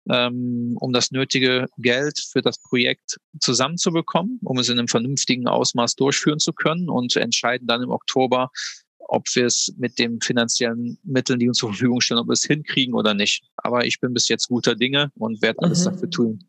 ähm, 0.09 0.77
um 0.79 0.93
das 0.93 1.11
nötige 1.11 1.67
Geld 1.77 2.19
für 2.19 2.41
das 2.41 2.59
Projekt 2.61 3.17
zusammenzubekommen, 3.39 4.39
um 4.43 4.59
es 4.59 4.69
in 4.69 4.77
einem 4.77 4.87
vernünftigen 4.87 5.47
Ausmaß 5.47 5.95
durchführen 5.95 6.39
zu 6.39 6.53
können 6.53 6.89
und 6.89 7.15
entscheiden 7.15 7.67
dann 7.67 7.81
im 7.81 7.89
Oktober, 7.89 8.51
ob 9.13 9.27
wir 9.35 9.45
es 9.45 9.71
mit 9.77 9.99
den 9.99 10.19
finanziellen 10.21 10.97
Mitteln, 11.03 11.39
die 11.39 11.47
uns 11.47 11.59
zur 11.59 11.69
Verfügung 11.69 12.01
stellen, 12.01 12.19
ob 12.19 12.27
wir 12.27 12.33
es 12.33 12.45
hinkriegen 12.45 12.95
oder 12.95 13.13
nicht. 13.13 13.43
Aber 13.57 13.85
ich 13.85 13.99
bin 13.99 14.13
bis 14.13 14.27
jetzt 14.27 14.47
guter 14.47 14.75
Dinge 14.75 15.11
und 15.15 15.41
werde 15.43 15.59
alles 15.61 15.81
mhm. 15.81 15.91
dafür 15.91 16.09
tun. 16.09 16.39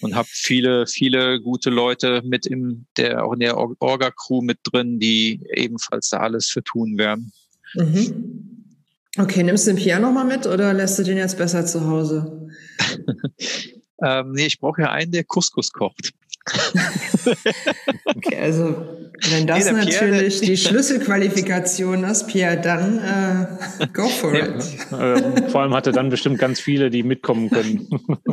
Und 0.00 0.14
habe 0.14 0.28
viele, 0.30 0.86
viele 0.86 1.40
gute 1.40 1.70
Leute 1.70 2.22
mit 2.24 2.46
im, 2.46 2.86
der, 2.96 3.24
auch 3.24 3.32
in 3.32 3.40
der 3.40 3.56
Orga-Crew 3.56 4.42
mit 4.42 4.58
drin, 4.64 4.98
die 4.98 5.40
ebenfalls 5.54 6.08
da 6.10 6.18
alles 6.18 6.48
für 6.48 6.64
tun 6.64 6.98
werden. 6.98 7.32
Mhm. 7.74 8.66
Okay, 9.16 9.42
nimmst 9.44 9.66
du 9.66 9.72
den 9.72 9.82
Pierre 9.82 10.00
nochmal 10.00 10.26
mit 10.26 10.46
oder 10.46 10.74
lässt 10.74 10.98
du 10.98 11.04
den 11.04 11.16
jetzt 11.16 11.38
besser 11.38 11.64
zu 11.64 11.86
Hause? 11.86 12.48
ähm, 14.02 14.32
nee, 14.32 14.46
ich 14.46 14.58
brauche 14.58 14.82
ja 14.82 14.90
einen, 14.90 15.12
der 15.12 15.24
Couscous 15.24 15.72
kocht. 15.72 16.12
okay, 18.04 18.38
also 18.40 18.76
wenn 19.30 19.46
das 19.46 19.66
nee, 19.66 19.72
natürlich 19.72 19.98
Pierre, 19.98 20.46
die 20.46 20.56
Schlüsselqualifikation 20.56 22.04
ist, 22.04 22.26
Pierre, 22.28 22.60
dann 22.60 22.98
äh, 22.98 23.86
go 23.92 24.08
for 24.08 24.32
nee, 24.32 24.40
it. 24.40 24.92
Äh, 24.92 25.50
vor 25.50 25.62
allem 25.62 25.74
hat 25.74 25.86
er 25.86 25.92
dann 25.92 26.08
bestimmt 26.08 26.38
ganz 26.38 26.60
viele, 26.60 26.90
die 26.90 27.02
mitkommen 27.02 27.50
können. 27.50 27.88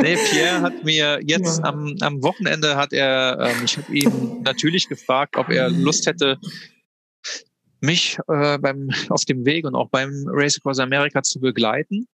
nee, 0.00 0.16
Pierre 0.30 0.62
hat 0.62 0.84
mir 0.84 1.20
jetzt 1.24 1.58
ja. 1.58 1.64
am, 1.64 1.94
am 2.00 2.22
Wochenende 2.22 2.76
hat 2.76 2.92
er, 2.92 3.38
ähm, 3.40 3.64
ich 3.64 3.76
habe 3.76 3.94
ihn 3.94 4.42
natürlich 4.42 4.88
gefragt, 4.88 5.36
ob 5.36 5.50
er 5.50 5.68
Lust 5.70 6.06
hätte, 6.06 6.38
mich 7.80 8.18
äh, 8.28 8.58
beim 8.58 8.90
auf 9.08 9.24
dem 9.24 9.44
Weg 9.44 9.64
und 9.64 9.74
auch 9.74 9.90
beim 9.90 10.24
Race 10.26 10.58
Across 10.58 10.80
America 10.80 11.22
zu 11.22 11.38
begleiten. 11.38 12.08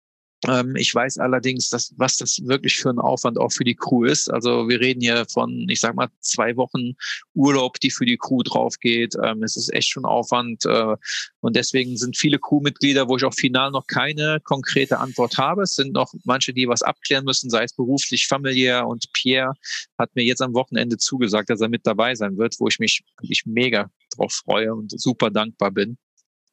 Ähm, 0.48 0.76
ich 0.76 0.94
weiß 0.94 1.18
allerdings, 1.20 1.70
dass, 1.70 1.94
was 1.98 2.18
das 2.18 2.40
wirklich 2.44 2.78
für 2.78 2.90
ein 2.90 2.99
Aufwand 2.99 3.38
auch 3.38 3.52
für 3.52 3.64
die 3.64 3.76
Crew 3.76 4.06
ist. 4.06 4.32
Also 4.32 4.68
wir 4.68 4.80
reden 4.80 5.02
hier 5.02 5.26
von, 5.32 5.68
ich 5.70 5.80
sag 5.80 5.95
mal, 5.95 6.10
zwei 6.20 6.56
Wochen 6.57 6.94
Urlaub, 7.34 7.80
die 7.80 7.91
für 7.91 8.06
die 8.06 8.18
Crew 8.18 8.44
drauf 8.44 8.78
geht. 8.80 9.15
Ähm, 9.24 9.44
es 9.44 9.56
ist 9.56 9.74
echt 9.74 9.90
schon 9.90 10.06
Aufwand. 10.06 10.65
Äh, 10.65 10.95
und 11.40 11.56
deswegen 11.56 11.98
sind 11.98 12.18
viele 12.18 12.40
Crewmitglieder, 12.40 13.07
wo 13.07 13.18
ich 13.18 13.24
auch 13.24 13.34
final 13.34 13.72
noch 13.72 13.88
keine 13.88 14.40
konkrete 14.44 14.99
Antwort 14.99 15.38
habe. 15.38 15.64
Es 15.64 15.76
sind 15.76 15.94
noch 15.94 16.14
manche, 16.26 16.53
die 16.53 16.68
was 16.68 16.82
abklären 16.82 17.26
müssen, 17.26 17.49
sei 17.49 17.64
es 17.64 17.74
beruflich, 17.74 18.28
familiär. 18.28 18.88
Und 18.88 19.06
Pierre 19.14 19.53
hat 19.98 20.15
mir 20.15 20.24
jetzt 20.24 20.41
am 20.41 20.53
Wochenende 20.53 20.98
zugesagt, 20.98 21.49
dass 21.49 21.61
er 21.61 21.70
mit 21.70 21.86
dabei 21.86 22.15
sein 22.15 22.38
wird, 22.38 22.56
wo 22.60 22.68
ich 22.68 22.80
mich 22.80 23.03
wirklich 23.20 23.44
mega 23.45 23.90
drauf 24.15 24.34
freue 24.45 24.74
und 24.74 24.99
super 24.99 25.30
dankbar 25.30 25.72
bin. 25.72 25.98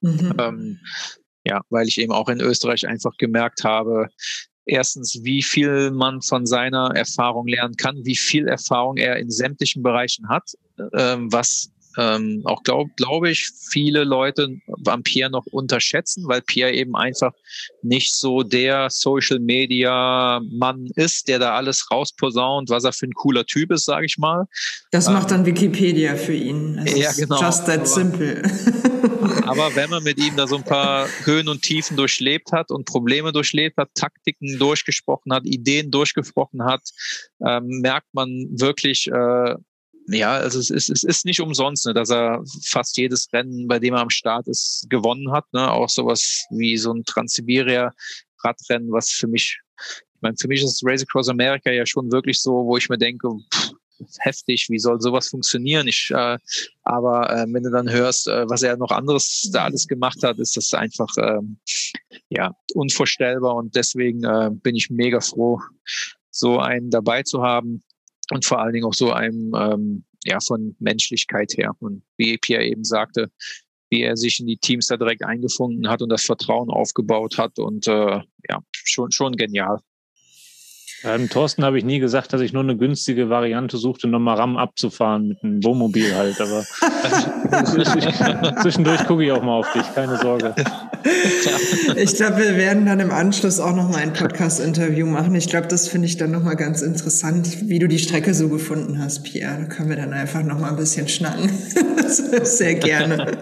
Mhm. 0.01 0.35
Ähm, 0.39 0.81
ja, 1.45 1.61
weil 1.71 1.89
ich 1.89 1.99
eben 1.99 2.13
auch 2.13 2.29
in 2.29 2.41
Österreich 2.41 2.87
einfach 2.87 3.17
gemerkt 3.19 3.65
habe, 3.65 4.09
erstens, 4.67 5.21
wie 5.23 5.43
viel 5.43 5.91
man 5.91 6.23
von 6.23 6.47
seiner 6.47 6.93
Erfahrung 6.95 7.47
lernen 7.47 7.77
kann, 7.77 8.05
wie 8.05 8.17
viel 8.17 8.49
Erfahrung 8.49 8.97
er 8.97 9.17
in 9.17 9.31
sämtlichen 9.31 9.83
Bereichen 9.83 10.29
hat, 10.29 10.53
ähm, 10.95 11.33
was 11.33 11.71
ähm, 11.99 12.43
auch 12.45 12.63
glaube 12.63 12.91
glaub 12.97 13.25
ich, 13.25 13.51
viele 13.71 14.05
Leute 14.05 14.57
am 14.87 15.03
Pierre 15.03 15.31
noch 15.31 15.47
unterschätzen, 15.47 16.25
weil 16.27 16.43
Pierre 16.43 16.73
eben 16.73 16.95
einfach 16.97 17.33
nicht 17.83 18.15
so 18.15 18.43
der 18.43 18.89
Social 18.91 19.39
Media 19.39 20.41
Mann 20.51 20.89
ist, 20.95 21.29
der 21.29 21.39
da 21.39 21.55
alles 21.55 21.91
rausposaunt, 21.91 22.71
was 22.71 22.85
er 22.85 22.93
für 22.93 23.07
ein 23.07 23.15
cooler 23.15 23.45
Typ 23.45 23.73
ist, 23.73 23.85
sage 23.85 24.07
ich 24.07 24.19
mal. 24.19 24.47
Das 24.91 25.07
ähm, 25.07 25.15
macht 25.15 25.31
dann 25.31 25.47
Wikipedia 25.47 26.17
für 26.17 26.35
ihn. 26.35 26.79
Es 26.85 26.97
ja, 26.97 27.13
genau. 27.13 27.41
Just 27.41 27.67
that 27.67 27.79
aber, 27.79 27.87
simple. 27.87 28.43
aber 29.47 29.75
wenn 29.75 29.91
man 29.91 30.03
mit 30.03 30.19
ihm 30.19 30.37
da 30.37 30.47
so 30.47 30.57
ein 30.57 30.65
paar 30.65 31.09
Höhen 31.25 31.49
und 31.49 31.63
Tiefen 31.63 31.97
durchlebt 31.97 32.53
hat 32.53 32.71
und 32.71 32.87
Probleme 32.87 33.33
durchlebt 33.33 33.77
hat, 33.77 33.89
Taktiken 33.95 34.59
durchgesprochen 34.59 35.33
hat, 35.33 35.45
Ideen 35.45 35.91
durchgesprochen 35.91 36.65
hat, 36.65 36.83
ähm, 37.47 37.81
merkt 37.81 38.13
man 38.13 38.29
wirklich, 38.53 39.09
äh, 39.09 39.55
ja, 40.13 40.33
also 40.33 40.59
es 40.59 40.71
ist, 40.71 40.91
es 40.91 41.03
ist 41.03 41.25
nicht 41.25 41.41
umsonst, 41.41 41.87
ne, 41.87 41.95
dass 41.95 42.11
er 42.11 42.43
fast 42.65 42.97
jedes 42.97 43.29
Rennen, 43.33 43.69
bei 43.69 43.79
dem 43.79 43.95
er 43.95 44.01
am 44.01 44.11
Start 44.11 44.49
ist, 44.49 44.87
gewonnen 44.89 45.33
hat. 45.33 45.45
Ne? 45.53 45.71
Auch 45.71 45.89
sowas 45.89 46.45
wie 46.51 46.77
so 46.77 46.93
ein 46.93 47.05
Transsibiria-Radrennen, 47.05 48.91
was 48.91 49.11
für 49.11 49.29
mich, 49.29 49.61
ich 49.79 50.21
meine, 50.21 50.37
für 50.39 50.49
mich 50.49 50.63
ist 50.63 50.83
Race 50.85 51.03
Across 51.03 51.29
America 51.29 51.71
ja 51.71 51.87
schon 51.87 52.11
wirklich 52.11 52.41
so, 52.41 52.53
wo 52.67 52.77
ich 52.77 52.89
mir 52.89 52.99
denke, 52.99 53.29
pff, 53.53 53.73
heftig, 54.21 54.67
wie 54.69 54.79
soll 54.79 55.01
sowas 55.01 55.29
funktionieren? 55.29 55.87
Ich, 55.87 56.11
äh, 56.11 56.39
aber 56.83 57.31
äh, 57.31 57.47
wenn 57.49 57.63
du 57.63 57.71
dann 57.71 57.91
hörst, 57.91 58.29
äh, 58.29 58.49
was 58.49 58.63
er 58.63 58.77
noch 58.77 58.91
anderes 58.91 59.49
da 59.53 59.65
alles 59.65 59.87
gemacht 59.87 60.23
hat, 60.23 60.39
ist 60.39 60.57
das 60.57 60.73
einfach 60.75 61.09
ähm, 61.19 61.59
ja 62.31 62.53
unvorstellbar 62.75 63.55
und 63.55 63.77
deswegen 63.77 64.25
äh, 64.25 64.51
bin 64.51 64.75
ich 64.75 64.91
mega 64.91 65.21
froh, 65.21 65.61
so 66.31 66.59
einen 66.59 66.91
dabei 66.91 67.23
zu 67.23 67.43
haben 67.43 67.83
und 68.31 68.45
vor 68.45 68.61
allen 68.61 68.73
Dingen 68.73 68.87
auch 68.87 68.95
so 68.95 69.13
einem, 69.13 69.53
ähm, 69.55 70.05
ja, 70.25 70.39
von 70.41 70.77
Menschlichkeit 70.79 71.53
her. 71.57 71.73
Und 71.81 72.03
wie 72.17 72.39
Pierre 72.39 72.65
eben 72.65 72.85
sagte, 72.85 73.31
wie 73.91 74.03
er 74.03 74.17
sich 74.17 74.41
in 74.41 74.47
die 74.47 74.57
Teams 74.57 74.87
da 74.87 74.97
direkt 74.97 75.25
eingefunden 75.25 75.89
hat 75.89 76.03
und 76.03 76.11
das 76.11 76.25
Vertrauen 76.25 76.71
aufgebaut 76.71 77.39
hat 77.39 77.59
und 77.59 77.89
äh, 77.89 78.21
ja, 78.49 78.61
schon, 78.73 79.11
schon 79.11 79.37
genial. 79.37 79.81
Ähm, 81.03 81.31
Thorsten 81.31 81.65
habe 81.65 81.79
ich 81.79 81.85
nie 81.85 81.99
gesagt, 81.99 82.33
dass 82.33 82.43
ich 82.43 82.53
nur 82.53 82.63
eine 82.63 82.77
günstige 82.77 83.31
Variante 83.31 83.79
suchte, 83.79 84.07
nochmal 84.07 84.37
RAM 84.37 84.59
abzufahren 84.59 85.29
mit 85.29 85.43
einem 85.43 85.65
Wohnmobil 85.65 86.15
halt. 86.15 86.41
Aber 86.41 86.63
zwischendurch 88.63 89.07
gucke 89.07 89.25
ich 89.25 89.33
auch 89.33 89.43
mal 89.43 89.59
auf 89.59 89.73
dich, 89.73 89.95
keine 89.95 90.19
Sorge. 90.19 90.55
Ich 91.97 92.15
glaube, 92.15 92.39
wir 92.39 92.57
werden 92.57 92.87
dann 92.87 93.01
im 93.01 93.11
Anschluss 93.11 93.61
auch 93.61 93.75
nochmal 93.75 94.03
ein 94.03 94.13
Podcast-Interview 94.13 95.07
machen. 95.07 95.35
Ich 95.35 95.49
glaube, 95.49 95.69
das 95.69 95.89
finde 95.89 96.07
ich 96.07 96.17
dann 96.17 96.31
nochmal 96.31 96.57
ganz 96.57 96.83
interessant, 96.83 97.69
wie 97.69 97.79
du 97.79 97.89
die 97.89 97.99
Strecke 97.99 98.35
so 98.35 98.49
gefunden 98.49 98.99
hast, 99.03 99.23
Pierre. 99.23 99.59
Da 99.61 99.65
können 99.67 99.89
wir 99.89 99.97
dann 99.97 100.13
einfach 100.13 100.43
nochmal 100.43 100.71
ein 100.71 100.77
bisschen 100.77 101.09
schnacken. 101.09 101.51
Sehr 102.43 102.75
gerne. 102.75 103.39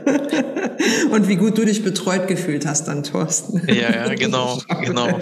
Und 1.11 1.29
wie 1.29 1.37
gut 1.37 1.59
du 1.59 1.65
dich 1.65 1.83
betreut 1.83 2.29
gefühlt 2.29 2.67
hast 2.67 2.89
dann, 2.89 3.03
Thorsten. 3.03 3.63
Ja, 3.69 3.91
ja, 3.91 4.15
genau, 4.15 4.61
genau. 4.85 5.19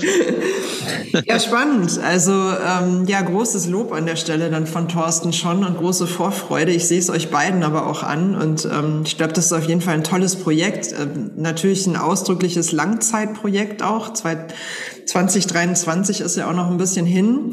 Ja, 1.24 1.38
spannend. 1.40 1.98
Also 2.02 2.32
ähm, 2.32 3.04
ja, 3.06 3.22
großes 3.22 3.68
Lob 3.68 3.92
an 3.92 4.06
der 4.06 4.16
Stelle 4.16 4.50
dann 4.50 4.66
von 4.66 4.88
Thorsten 4.88 5.32
schon 5.32 5.64
und 5.64 5.78
große 5.78 6.06
Vorfreude. 6.06 6.72
Ich 6.72 6.86
sehe 6.86 6.98
es 6.98 7.10
euch 7.10 7.30
beiden 7.30 7.62
aber 7.62 7.86
auch 7.86 8.02
an 8.02 8.34
und 8.34 8.66
ähm, 8.66 9.02
ich 9.04 9.16
glaube, 9.16 9.32
das 9.32 9.46
ist 9.46 9.52
auf 9.52 9.66
jeden 9.66 9.80
Fall 9.80 9.94
ein 9.94 10.04
tolles 10.04 10.36
Projekt. 10.36 10.92
Ähm, 10.92 11.30
natürlich 11.36 11.86
ein 11.86 11.96
ausdrückliches 12.26 12.72
Langzeitprojekt 12.72 13.84
auch. 13.84 14.12
2023 14.12 16.20
ist 16.20 16.36
ja 16.36 16.50
auch 16.50 16.54
noch 16.54 16.68
ein 16.68 16.76
bisschen 16.76 17.06
hin. 17.06 17.52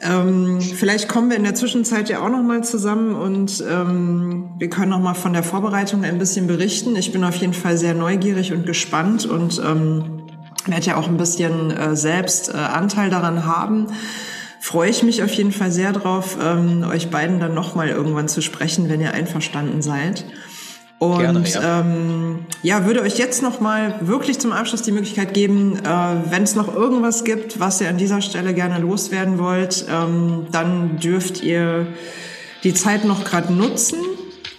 Ähm, 0.00 0.60
vielleicht 0.60 1.08
kommen 1.08 1.30
wir 1.30 1.36
in 1.36 1.44
der 1.44 1.54
Zwischenzeit 1.54 2.08
ja 2.08 2.20
auch 2.20 2.28
noch 2.28 2.42
mal 2.42 2.64
zusammen 2.64 3.14
und 3.14 3.62
ähm, 3.68 4.50
wir 4.58 4.68
können 4.70 4.90
noch 4.90 5.00
mal 5.00 5.14
von 5.14 5.32
der 5.32 5.44
Vorbereitung 5.44 6.04
ein 6.04 6.18
bisschen 6.18 6.48
berichten. 6.48 6.96
Ich 6.96 7.12
bin 7.12 7.22
auf 7.24 7.36
jeden 7.36 7.54
Fall 7.54 7.78
sehr 7.78 7.94
neugierig 7.94 8.52
und 8.52 8.66
gespannt 8.66 9.24
und 9.26 9.62
ähm, 9.64 10.26
werde 10.66 10.86
ja 10.86 10.96
auch 10.96 11.06
ein 11.08 11.16
bisschen 11.16 11.70
äh, 11.70 11.94
selbst 11.96 12.48
äh, 12.48 12.56
Anteil 12.56 13.10
daran 13.10 13.44
haben. 13.44 13.86
Freue 14.60 14.90
ich 14.90 15.04
mich 15.04 15.22
auf 15.22 15.32
jeden 15.32 15.52
Fall 15.52 15.70
sehr 15.70 15.92
drauf, 15.92 16.36
ähm, 16.42 16.84
euch 16.88 17.10
beiden 17.10 17.38
dann 17.38 17.54
nochmal 17.54 17.86
irgendwann 17.88 18.26
zu 18.28 18.40
sprechen, 18.40 18.88
wenn 18.88 19.00
ihr 19.00 19.14
einverstanden 19.14 19.82
seid. 19.82 20.24
Und 20.98 21.20
Gerne, 21.20 21.48
ja. 21.48 21.80
Ähm, 21.80 22.46
ja, 22.62 22.84
würde 22.84 23.02
euch 23.02 23.18
jetzt 23.18 23.40
nochmal 23.40 23.94
wirklich 24.00 24.40
zum 24.40 24.50
Abschluss 24.52 24.82
die 24.82 24.90
Möglichkeit 24.90 25.32
geben, 25.32 25.76
äh, 25.76 26.30
wenn 26.30 26.42
es 26.42 26.56
noch 26.56 26.74
irgendwas 26.74 27.22
gibt, 27.22 27.60
was 27.60 27.80
ihr 27.80 27.88
an 27.88 27.98
dieser 27.98 28.20
Stelle 28.20 28.52
gerne 28.52 28.80
loswerden 28.80 29.38
wollt, 29.38 29.84
ähm, 29.88 30.46
dann 30.50 30.98
dürft 30.98 31.42
ihr 31.42 31.86
die 32.64 32.74
Zeit 32.74 33.04
noch 33.04 33.24
gerade 33.24 33.52
nutzen. 33.52 33.98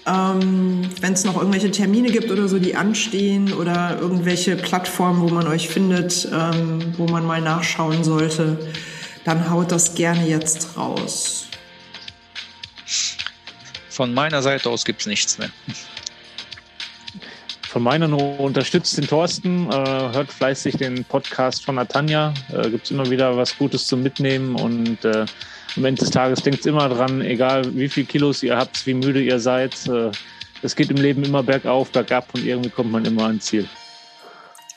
Ähm, 0.08 0.90
Wenn 1.02 1.14
es 1.14 1.26
noch 1.26 1.36
irgendwelche 1.36 1.72
Termine 1.72 2.10
gibt 2.10 2.32
oder 2.32 2.48
so, 2.48 2.58
die 2.58 2.76
anstehen 2.76 3.54
oder 3.54 3.98
irgendwelche 4.00 4.56
Plattformen, 4.56 5.22
wo 5.22 5.28
man 5.28 5.46
euch 5.48 5.68
findet, 5.68 6.28
ähm, 6.34 6.94
wo 6.98 7.06
man 7.06 7.26
mal 7.26 7.42
nachschauen 7.42 8.04
sollte, 8.04 8.58
dann 9.26 9.50
haut 9.52 9.72
das 9.72 9.96
gerne 9.96 10.26
jetzt 10.26 10.78
raus. 10.78 11.48
Von 13.90 14.14
meiner 14.14 14.42
Seite 14.42 14.70
aus 14.70 14.86
gibt 14.86 15.02
es 15.02 15.08
nichts 15.08 15.38
mehr. 15.38 15.50
Von 17.70 17.84
meiner 17.84 18.08
nur 18.08 18.40
unterstützt 18.40 18.98
den 18.98 19.06
Thorsten, 19.06 19.70
äh, 19.72 19.76
hört 19.76 20.32
fleißig 20.32 20.78
den 20.78 21.06
Podcast 21.06 21.64
von 21.64 21.76
Natanja. 21.76 22.34
Äh, 22.52 22.72
gibt 22.72 22.86
es 22.86 22.92
immer 22.92 23.08
wieder 23.12 23.38
was 23.38 23.56
Gutes 23.60 23.86
zum 23.86 24.02
Mitnehmen 24.02 24.56
und 24.56 25.06
äh, 25.06 25.28
am 25.78 25.86
Ende 25.86 26.00
des 26.00 26.10
Tages 26.10 26.42
denkt 26.42 26.66
immer 26.66 26.90
dran, 26.90 27.22
egal 27.22 27.76
wie 27.76 27.88
viel 27.88 28.06
Kilos 28.06 28.42
ihr 28.42 28.58
habt, 28.58 28.88
wie 28.88 28.96
müde 28.96 29.22
ihr 29.22 29.40
seid. 29.40 29.88
Äh, 29.88 30.10
es 30.64 30.76
geht 30.76 30.90
im 30.90 30.98
Leben 30.98 31.24
immer 31.24 31.44
bergauf, 31.44 31.92
bergab 31.92 32.30
und 32.34 32.44
irgendwie 32.44 32.72
kommt 32.72 32.92
man 32.92 33.06
immer 33.06 33.28
ans 33.28 33.46
Ziel. 33.46 33.70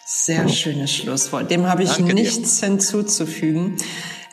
Sehr 0.04 0.46
schönes 0.50 0.92
Schlusswort. 0.92 1.50
Dem 1.50 1.66
habe 1.66 1.84
ich 1.84 1.92
danke 1.92 2.12
nichts 2.12 2.60
dir. 2.60 2.66
hinzuzufügen. 2.66 3.78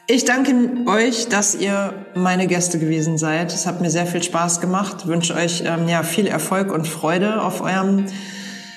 Ich 0.05 0.25
danke 0.25 0.85
euch, 0.85 1.29
dass 1.29 1.55
ihr 1.55 2.07
meine 2.13 2.45
Gäste 2.45 2.77
gewesen 2.77 3.17
seid. 3.17 3.53
Es 3.53 3.65
hat 3.65 3.79
mir 3.79 3.89
sehr 3.89 4.05
viel 4.05 4.21
Spaß 4.21 4.59
gemacht. 4.59 4.97
Ich 5.03 5.07
wünsche 5.07 5.33
euch 5.33 5.63
ähm, 5.65 5.87
ja 5.87 6.03
viel 6.03 6.27
Erfolg 6.27 6.73
und 6.73 6.89
Freude 6.89 7.41
auf 7.41 7.61
eurem 7.61 8.05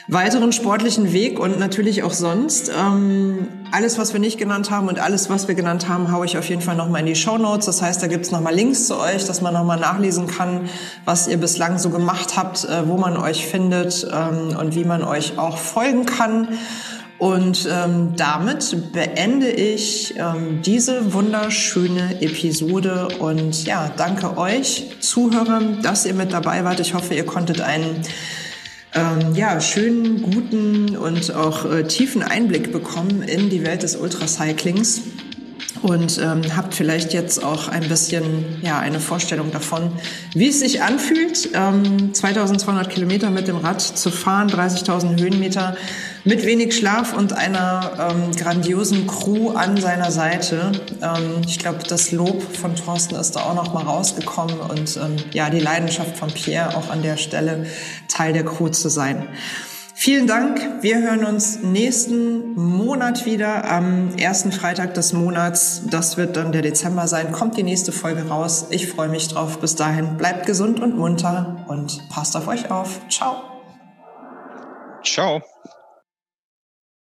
weiteren 0.09 0.53
sportlichen 0.53 1.13
Weg 1.13 1.39
und 1.39 1.59
natürlich 1.59 2.03
auch 2.03 2.13
sonst. 2.13 2.71
Ähm, 2.77 3.49
alles, 3.71 3.99
was 3.99 4.13
wir 4.13 4.21
nicht 4.21 4.39
genannt 4.39 4.71
haben 4.71 4.89
und 4.89 4.99
alles, 4.99 5.31
was 5.31 5.49
wir 5.49 5.55
genannt 5.55 5.89
haben, 5.89 6.13
haue 6.13 6.27
ich 6.27 6.37
auf 6.37 6.49
jeden 6.49 6.61
Fall 6.61 6.77
nochmal 6.77 7.01
in 7.01 7.07
die 7.07 7.17
Show 7.17 7.39
Notes. 7.39 7.67
Das 7.67 7.81
heißt, 7.81 8.03
da 8.03 8.07
gibt's 8.07 8.31
nochmal 8.31 8.55
Links 8.55 8.87
zu 8.87 8.99
euch, 8.99 9.25
dass 9.25 9.41
man 9.41 9.55
nochmal 9.55 9.79
nachlesen 9.79 10.27
kann, 10.27 10.69
was 11.05 11.29
ihr 11.29 11.39
bislang 11.39 11.79
so 11.79 11.91
gemacht 11.91 12.37
habt, 12.37 12.65
äh, 12.65 12.87
wo 12.89 12.97
man 12.97 13.17
euch 13.17 13.47
findet 13.47 14.07
ähm, 14.13 14.57
und 14.59 14.75
wie 14.75 14.85
man 14.85 15.03
euch 15.05 15.39
auch 15.39 15.57
folgen 15.57 16.05
kann. 16.05 16.49
Und 17.19 17.69
ähm, 17.71 18.15
damit 18.17 18.93
beende 18.93 19.49
ich 19.49 20.15
ähm, 20.19 20.61
diese 20.63 21.15
wunderschöne 21.15 22.21
Episode 22.21 23.09
und 23.21 23.65
ja, 23.65 23.93
danke 23.97 24.37
euch 24.37 24.97
Zuhörern, 24.99 25.83
dass 25.83 26.05
ihr 26.05 26.15
mit 26.15 26.33
dabei 26.33 26.65
wart. 26.65 26.81
Ich 26.81 26.95
hoffe, 26.95 27.15
ihr 27.15 27.25
konntet 27.25 27.61
einen 27.61 28.03
ähm, 28.95 29.35
ja, 29.35 29.61
schönen, 29.61 30.23
guten 30.23 30.97
und 30.97 31.35
auch 31.35 31.65
äh, 31.65 31.85
tiefen 31.85 32.23
Einblick 32.23 32.73
bekommen 32.73 33.23
in 33.23 33.49
die 33.49 33.65
Welt 33.65 33.83
des 33.83 33.97
Ultracyclings 33.97 35.03
und 35.83 36.19
ähm, 36.19 36.43
habt 36.57 36.75
vielleicht 36.75 37.13
jetzt 37.13 37.43
auch 37.43 37.69
ein 37.69 37.89
bisschen 37.89 38.63
ja 38.63 38.79
eine 38.79 39.01
Vorstellung 39.01 39.51
davon, 39.51 39.93
wie 40.35 40.49
es 40.49 40.61
sich 40.61 40.83
anfühlt, 40.83 41.49
ähm, 41.55 42.15
2200 42.15 42.89
Kilometer 42.91 43.31
mit 43.31 43.49
dem 43.49 43.57
Rad 43.57 43.81
zu 43.81 44.11
fahren, 44.11 44.49
30.000 44.49 45.21
Höhenmeter 45.21 45.77
mit 46.25 46.47
wenig 46.47 46.77
Schlaf 46.77 47.17
und 47.17 47.33
einer 47.33 48.13
ähm, 48.13 48.37
grandiosen 48.37 49.07
Crew 49.07 49.51
an 49.51 49.77
seiner 49.77 50.11
Seite. 50.11 50.73
Ähm, 51.01 51.43
ich 51.47 51.59
glaube, 51.59 51.81
das 51.89 52.13
Lob 52.13 52.43
von 52.43 52.77
Thorsten 52.77 53.17
ist 53.17 53.33
da 53.33 53.41
auch 53.41 53.55
noch 53.55 53.73
mal 53.73 53.83
rausgekommen 53.83 54.61
und 54.61 54.97
ähm, 54.97 55.17
ja 55.33 55.51
die 55.51 55.61
Leidenschaft 55.61 56.17
von 56.17 56.31
Pierre 56.31 56.77
auch 56.77 56.91
an 56.91 57.03
der 57.03 57.17
Stelle 57.17 57.67
Teil 58.09 58.33
der 58.33 58.45
Crew 58.45 58.69
zu 58.69 58.89
sein. 58.89 59.27
Vielen 60.03 60.27
Dank. 60.27 60.83
Wir 60.83 61.01
hören 61.01 61.25
uns 61.25 61.63
nächsten 61.63 62.55
Monat 62.55 63.25
wieder 63.25 63.71
am 63.71 64.13
ersten 64.17 64.51
Freitag 64.51 64.95
des 64.95 65.13
Monats. 65.13 65.83
Das 65.89 66.17
wird 66.17 66.37
dann 66.37 66.51
der 66.51 66.63
Dezember 66.63 67.07
sein. 67.07 67.31
Kommt 67.31 67.57
die 67.57 67.63
nächste 67.63 67.93
Folge 67.93 68.27
raus. 68.27 68.67
Ich 68.71 68.89
freue 68.89 69.09
mich 69.09 69.29
drauf. 69.29 69.61
Bis 69.61 69.77
dahin 69.77 70.17
bleibt 70.17 70.45
gesund 70.45 70.81
und 70.81 70.97
munter 70.97 71.65
und 71.69 72.03
passt 72.09 72.37
auf 72.37 72.49
euch 72.49 72.69
auf. 72.69 73.01
Ciao. 73.09 73.45
Ciao. 75.05 75.41